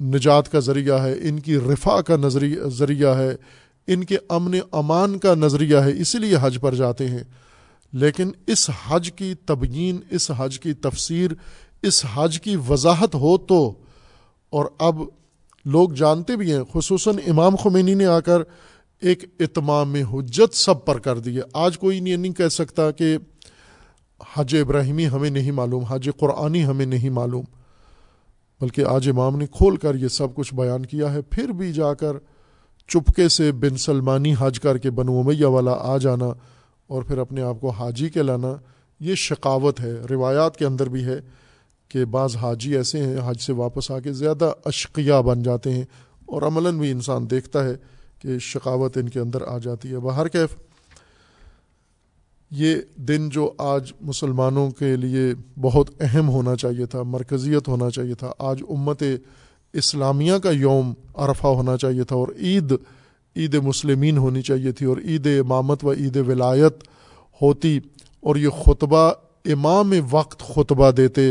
نجات 0.00 0.52
کا 0.52 0.58
ذریعہ 0.58 1.02
ہے، 1.02 1.14
ان 1.22 1.40
کی 1.40 1.56
رفا 1.56 2.00
کا 2.00 2.16
نظریہ 2.16 2.62
ذریعہ 2.62 3.18
ہے، 3.18 3.36
ان 3.86 4.04
کے 4.04 4.16
امن 4.28 4.58
امان 4.72 5.18
کا 5.18 5.34
نظریہ 5.34 5.76
ہے، 5.76 6.00
اسی 6.00 6.18
لیے 6.18 6.36
حج 6.40 6.58
پر 6.60 6.74
جاتے 6.74 7.08
ہیں۔ 7.08 7.24
لیکن 7.92 8.30
اس 8.46 8.70
حج 8.88 9.12
کی 9.12 9.34
تبیین، 9.46 10.00
اس 10.10 10.30
حج 10.36 10.60
کی 10.60 10.72
تفسیر، 10.72 11.30
اس 11.82 12.06
حج 12.14 12.40
کی 12.40 12.56
وضاحت 12.68 13.14
ہو 13.14 13.38
تو، 13.38 13.74
اور 14.50 14.66
اب 14.78 14.96
لوگ 15.64 15.90
جانتے 15.90 16.36
بھی 16.36 16.52
ہیں، 16.52 16.62
خصوصاً 16.72 17.16
امام 17.26 17.56
خمینی 17.56 17.94
نے 17.94 18.06
آ 18.06 18.20
کر 18.20 18.42
ایک 19.00 19.24
اتمام 19.40 19.94
حجت 19.94 20.54
سب 20.54 20.84
پر 20.84 20.98
کر 20.98 21.18
دی 21.18 21.36
ہے۔ 21.36 21.42
آج 21.52 21.78
کوئی 21.78 22.00
نہیں 22.00 22.32
کہہ 22.32 22.48
سکتا 22.48 22.90
کہ 22.90 23.18
حج 24.34 24.56
ابراہیمی 24.60 25.08
ہمیں 25.08 25.30
نہیں 25.30 25.50
معلوم 25.50 25.84
حج 25.84 26.10
قرآنی 26.16 26.64
ہمیں 26.64 26.86
نہیں 26.86 27.10
معلوم، 27.10 27.44
بلکہ 28.60 28.84
آج 28.86 29.08
امام 29.08 29.36
نے 29.36 29.46
کھول 29.46 29.76
کر 29.76 29.94
یہ 29.94 30.08
سب 30.08 30.34
کچھ 30.34 30.54
بیان 30.54 30.86
کیا 30.86 31.12
ہے، 31.14 31.22
پھر 31.22 31.48
بھی 31.48 31.72
جا 31.72 31.94
کر 31.94 32.16
چپکے 32.88 33.28
سے 33.28 33.52
بن 33.52 33.76
سلمانی 33.76 34.34
حج 34.38 34.60
کر 34.60 34.78
کے 34.78 34.90
بنو 34.90 35.20
امیہ 35.20 35.46
والا 35.46 35.72
آ 35.72 35.96
جانا 35.96 36.28
اور 36.86 37.02
پھر 37.02 37.18
اپنے 37.18 37.42
آپ 37.42 37.60
کو 37.60 37.70
حاجی 37.70 38.08
کے 38.08 38.22
لانا 38.22 38.54
یہ 39.00 39.14
شقاوت 39.14 39.80
ہے۔ 39.80 39.92
روایات 40.10 40.56
کے 40.56 40.64
اندر 40.64 40.88
بھی 40.88 41.04
ہے 41.04 41.20
کہ 41.88 42.04
بعض 42.04 42.36
حاجی 42.36 42.76
ایسے 42.76 43.04
ہیں 43.04 43.16
حج 43.24 43.40
سے 43.40 43.52
واپس 43.52 43.90
آ 43.90 43.98
کے 43.98 44.12
زیادہ 44.12 44.52
اشقیہ 44.64 45.20
بن 45.26 45.42
جاتے 45.42 45.72
ہیں 45.72 45.84
اور 46.26 46.42
عملاً 46.42 46.78
بھی 46.78 46.90
انسان 46.90 47.30
دیکھتا 47.30 47.64
ہے 47.64 47.74
کہ 48.18 48.38
شقاوت 48.38 48.96
ان 48.96 49.08
کے 49.08 49.20
اندر 49.20 49.42
آ 49.46 49.58
جاتی 49.58 49.92
ہے۔ 49.92 49.98
باہر 49.98 50.28
کیف 50.28 50.56
یہ 52.52 52.76
دن 53.08 53.28
جو 53.28 53.50
آج 53.58 53.92
مسلمانوں 54.00 54.68
کے 54.70 54.94
لیے 54.96 55.22
بہت 55.60 55.90
اہم 56.00 56.28
ہونا 56.28 56.56
چاہیے 56.56 56.86
تھا، 56.86 57.02
مرکزیت 57.02 57.68
ہونا 57.68 57.90
چاہیے 57.90 58.14
تھا، 58.14 58.32
آج 58.38 58.62
امت 58.68 59.02
اسلامیہ 59.74 60.34
کا 60.42 60.50
یوم 60.50 60.92
عرفہ 61.16 61.46
ہونا 61.48 61.76
چاہیے 61.76 62.04
تھا 62.04 62.16
اور 62.16 62.28
عید 62.38 62.72
عید 63.36 63.54
مسلمین 63.64 64.18
ہونی 64.18 64.42
چاہیے 64.42 64.72
تھی 64.72 64.86
اور 64.86 64.98
عید 65.04 65.26
امامت 65.26 65.84
و 65.84 65.92
عید 65.92 66.16
ولایت 66.28 66.82
ہوتی 67.40 67.78
اور 68.20 68.36
یہ 68.36 68.62
خطبہ 68.64 69.10
امام 69.44 69.92
وقت 70.10 70.42
خطبہ 70.54 70.90
دیتے 70.90 71.30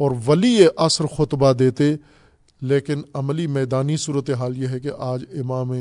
اور 0.00 0.10
ولی 0.26 0.56
عصر 0.76 1.06
خطبہ 1.06 1.52
دیتے، 1.52 1.94
لیکن 2.62 3.02
عملی 3.14 3.46
میدانی 3.46 3.96
صورت 3.96 4.30
حال 4.30 4.58
یہ 4.58 4.68
ہے 4.68 4.80
کہ 4.80 4.90
آج 4.98 5.24
امام 5.40 5.72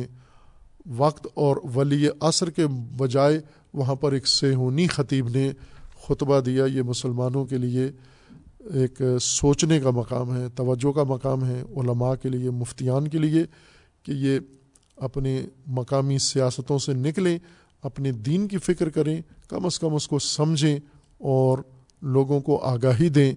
وقت 0.98 1.28
اور 1.34 1.58
ولی 1.76 2.08
عصر 2.22 2.50
کے 2.50 2.68
بجائے 2.98 3.40
وہاں 3.74 3.96
پر 3.96 4.12
ایک 4.12 4.28
سیہونی 4.28 4.88
خطیب 4.88 5.28
نے 5.30 5.52
خطبہ 6.08 6.40
دیا۔ 6.40 6.66
یہ 6.66 6.82
مسلمانوں 6.82 7.46
کے 7.46 7.58
لیے 7.58 7.92
ایک 8.60 9.02
سوچنے 9.22 9.80
کا 9.80 9.90
مقام 9.90 10.38
ہے، 10.38 10.46
توجہ 10.56 10.92
کا 10.92 11.04
مقام 11.04 11.46
ہے، 11.46 11.62
علماء 11.62 12.14
کے 12.22 12.30
لیے، 12.30 12.50
مفتیان 12.50 13.08
کے 13.08 13.18
لیے 13.18 13.44
کہ 14.04 14.12
یہ 14.12 14.40
اپنے 14.98 15.42
مقامی 15.68 16.18
سیاستوں 16.18 16.78
سے 16.78 16.94
نکلیں 16.94 17.38
اپنے 17.82 18.12
دین 18.12 18.48
کی 18.48 18.58
فکر 18.58 18.90
کریں، 18.90 19.22
کم 19.48 19.66
از 19.66 19.80
کم 19.80 19.94
اس 19.94 20.08
کو 20.08 20.20
سمجھیں 20.20 20.80
اور 21.18 21.58
لوگوں 22.02 22.40
کو 22.40 22.58
آگاہی 22.58 23.10
دیں۔ 23.10 23.34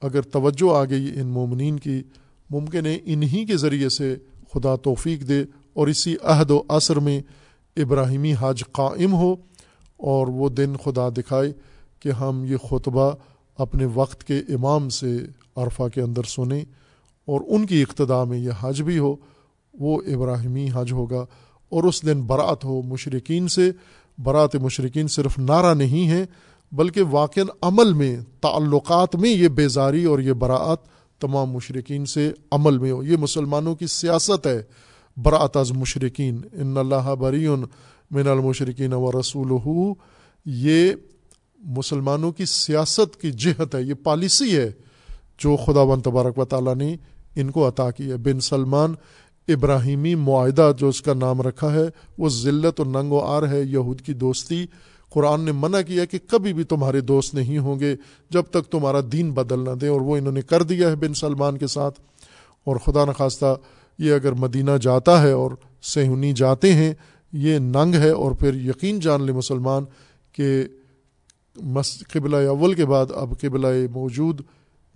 اگر 0.00 0.20
توجہ 0.20 0.76
آ 0.76 0.84
گئی 0.84 1.20
ان 1.20 1.26
مومنین 1.26 1.78
کی، 1.78 2.02
ممکن 2.50 2.86
ہے 2.86 2.98
انہی 3.04 3.44
کے 3.44 3.56
ذریعے 3.56 3.88
سے 3.88 4.16
خدا 4.52 4.76
توفیق 4.76 5.28
دے 5.28 5.44
اور 5.72 5.86
اسی 5.86 6.16
عہد 6.22 6.50
و 6.50 6.62
عصر 6.68 6.96
میں 6.96 7.20
ابراہیمی 7.76 8.34
حج 8.40 8.64
قائم 8.72 9.12
ہو۔ 9.12 9.34
اور 10.02 10.26
وہ 10.26 10.48
دن 10.48 10.76
خدا 10.84 11.08
دکھائے 11.08 11.52
کہ 12.00 12.08
ہم 12.08 12.44
یہ 12.44 12.56
خطبہ 12.56 13.10
اپنے 13.58 13.84
وقت 13.84 14.24
کے 14.24 14.38
امام 14.38 14.88
سے 14.88 15.16
عرفہ 15.56 15.82
کے 15.94 16.00
اندر 16.00 16.22
سنیں 16.22 16.64
اور 17.26 17.40
ان 17.46 17.66
کی 17.66 17.82
اقتدا 17.82 18.24
میں 18.24 18.38
یہ 18.38 18.50
حج 18.60 18.82
بھی 18.82 18.98
ہو، 18.98 19.16
وہ 19.74 20.02
ابراہیمی 20.06 20.68
حج 20.74 20.92
ہوگا 20.92 21.26
اور 21.68 21.84
اس 21.84 22.06
دن 22.06 22.20
برات 22.20 22.64
ہو 22.64 22.82
مشرقین 22.82 23.48
سے۔ 23.48 23.70
برات 24.18 24.56
مشرقین 24.56 25.08
صرف 25.08 25.38
نعرہ 25.38 25.74
نہیں 25.74 26.08
ہے 26.08 26.24
بلکہ 26.72 27.02
واقع 27.10 27.40
عمل 27.62 27.92
میں، 27.92 28.16
تعلقات 28.40 29.16
میں 29.16 29.30
یہ 29.30 29.48
بیزاری 29.48 30.04
اور 30.04 30.18
یہ 30.18 30.32
براعت 30.32 30.78
تمام 31.20 31.50
مشرقین 31.50 32.06
سے 32.06 32.32
عمل 32.50 32.78
میں 32.78 32.90
ہو۔ 32.90 33.02
یہ 33.02 33.16
مسلمانوں 33.16 33.74
کی 33.74 33.86
سیاست 33.86 34.46
ہے۔ 34.46 34.62
برات 35.16 35.56
از 35.56 35.72
مشرقین 35.72 36.40
ان 36.52 36.76
اللہ 36.76 37.14
بری 37.18 37.46
من 38.12 38.28
المشرقین 38.28 38.92
و 38.92 39.10
رسول 39.20 39.48
یہ 40.44 40.92
مسلمانوں 41.58 42.32
کی 42.32 42.44
سیاست 42.44 43.20
کی 43.20 43.32
جہت 43.32 43.74
ہے، 43.74 43.82
یہ 43.82 43.94
پالیسی 43.94 44.56
ہے 44.56 44.72
جو 45.38 45.56
خدا 45.56 45.84
بن 45.84 46.00
تبارک 46.00 46.38
و 46.38 46.44
تعالیٰ 46.44 46.74
نے 46.74 46.96
ان 47.36 47.50
کو 47.50 47.68
عطا 47.68 47.90
کی 47.90 48.10
ہے۔ 48.10 48.16
بن 48.16 48.40
سلمان 48.40 48.94
ابراہیمی 49.48 50.14
معاہدہ 50.14 50.72
جو 50.78 50.88
اس 50.88 51.02
کا 51.02 51.14
نام 51.14 51.42
رکھا 51.42 51.72
ہے، 51.72 51.84
وہ 52.18 52.28
ذلت 52.28 52.80
و 52.80 52.84
ننگ 52.84 53.12
و 53.12 53.18
آر 53.18 53.48
ہے، 53.48 53.62
یہود 53.62 54.00
کی 54.00 54.12
دوستی۔ 54.12 54.66
قرآن 55.10 55.40
نے 55.40 55.52
منع 55.52 55.80
کیا 55.80 56.04
کہ 56.04 56.18
کبھی 56.26 56.52
بھی 56.52 56.64
تمہارے 56.64 57.00
دوست 57.00 57.34
نہیں 57.34 57.58
ہوں 57.58 57.80
گے 57.80 57.96
جب 58.30 58.42
تک 58.42 58.70
تمہارا 58.70 59.00
دین 59.12 59.30
بدل 59.30 59.64
نہ 59.64 59.70
دیں 59.70 59.88
اور 59.88 60.00
وہ 60.00 60.16
انہوں 60.16 60.32
نے 60.32 60.42
کر 60.42 60.62
دیا 60.62 60.90
ہے 60.90 60.96
بن 60.96 61.14
سلمان 61.14 61.58
کے 61.58 61.66
ساتھ۔ 61.66 62.00
اور 62.64 62.76
خدا 62.76 63.04
نخواستہ، 63.04 63.56
یہ 63.98 64.12
اگر 64.12 64.32
مدینہ 64.32 64.70
جاتا 64.82 65.22
ہے 65.22 65.30
اور 65.30 65.50
سہونی 65.82 66.32
جاتے 66.32 66.72
ہیں 66.72 66.94
یہ 67.32 67.58
ننگ 67.58 67.94
ہے 67.94 68.10
اور 68.10 68.32
پھر 68.32 68.54
یقین 68.54 69.00
جان 69.00 69.22
لے 69.22 69.32
مسلمان 69.32 69.84
کہ 70.32 70.64
قبلہ 72.12 72.36
اول 72.36 72.74
کے 72.74 72.86
بعد 72.86 73.06
اب 73.14 73.40
قبلہ 73.40 73.66
موجود، 73.92 74.40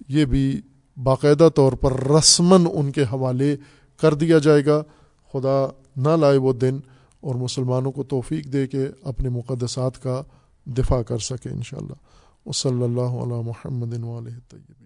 یہ 0.08 0.24
بھی 0.24 0.60
باقاعدہ 1.02 1.48
طور 1.54 1.72
پر 1.72 2.10
رسمن 2.10 2.66
ان 2.72 2.92
کے 2.92 3.02
حوالے 3.02 3.56
کر 4.00 4.14
دیا 4.14 4.38
جائے 4.38 4.66
گا۔ 4.66 4.82
خدا 5.32 5.68
نہ 5.96 6.08
لائے 6.08 6.38
وہ 6.38 6.52
دن 6.52 6.78
اور 7.20 7.34
مسلمانوں 7.34 7.92
کو 7.92 8.02
توفیق 8.02 8.52
دے 8.52 8.66
کے 8.66 8.86
اپنے 9.02 9.28
مقدسات 9.28 10.02
کا 10.02 10.22
دفاع 10.66 11.02
کر 11.02 11.18
سکے 11.18 11.48
انشاءاللہ۔ 11.48 11.94
شاء 11.94 11.98
اللہ 11.98 12.48
و 12.48 12.52
صلی 12.52 12.82
اللہ 12.82 13.34
علیہ 13.34 13.42
محمد 13.42 13.94
علیہ 13.94 14.38
طیب 14.50 14.85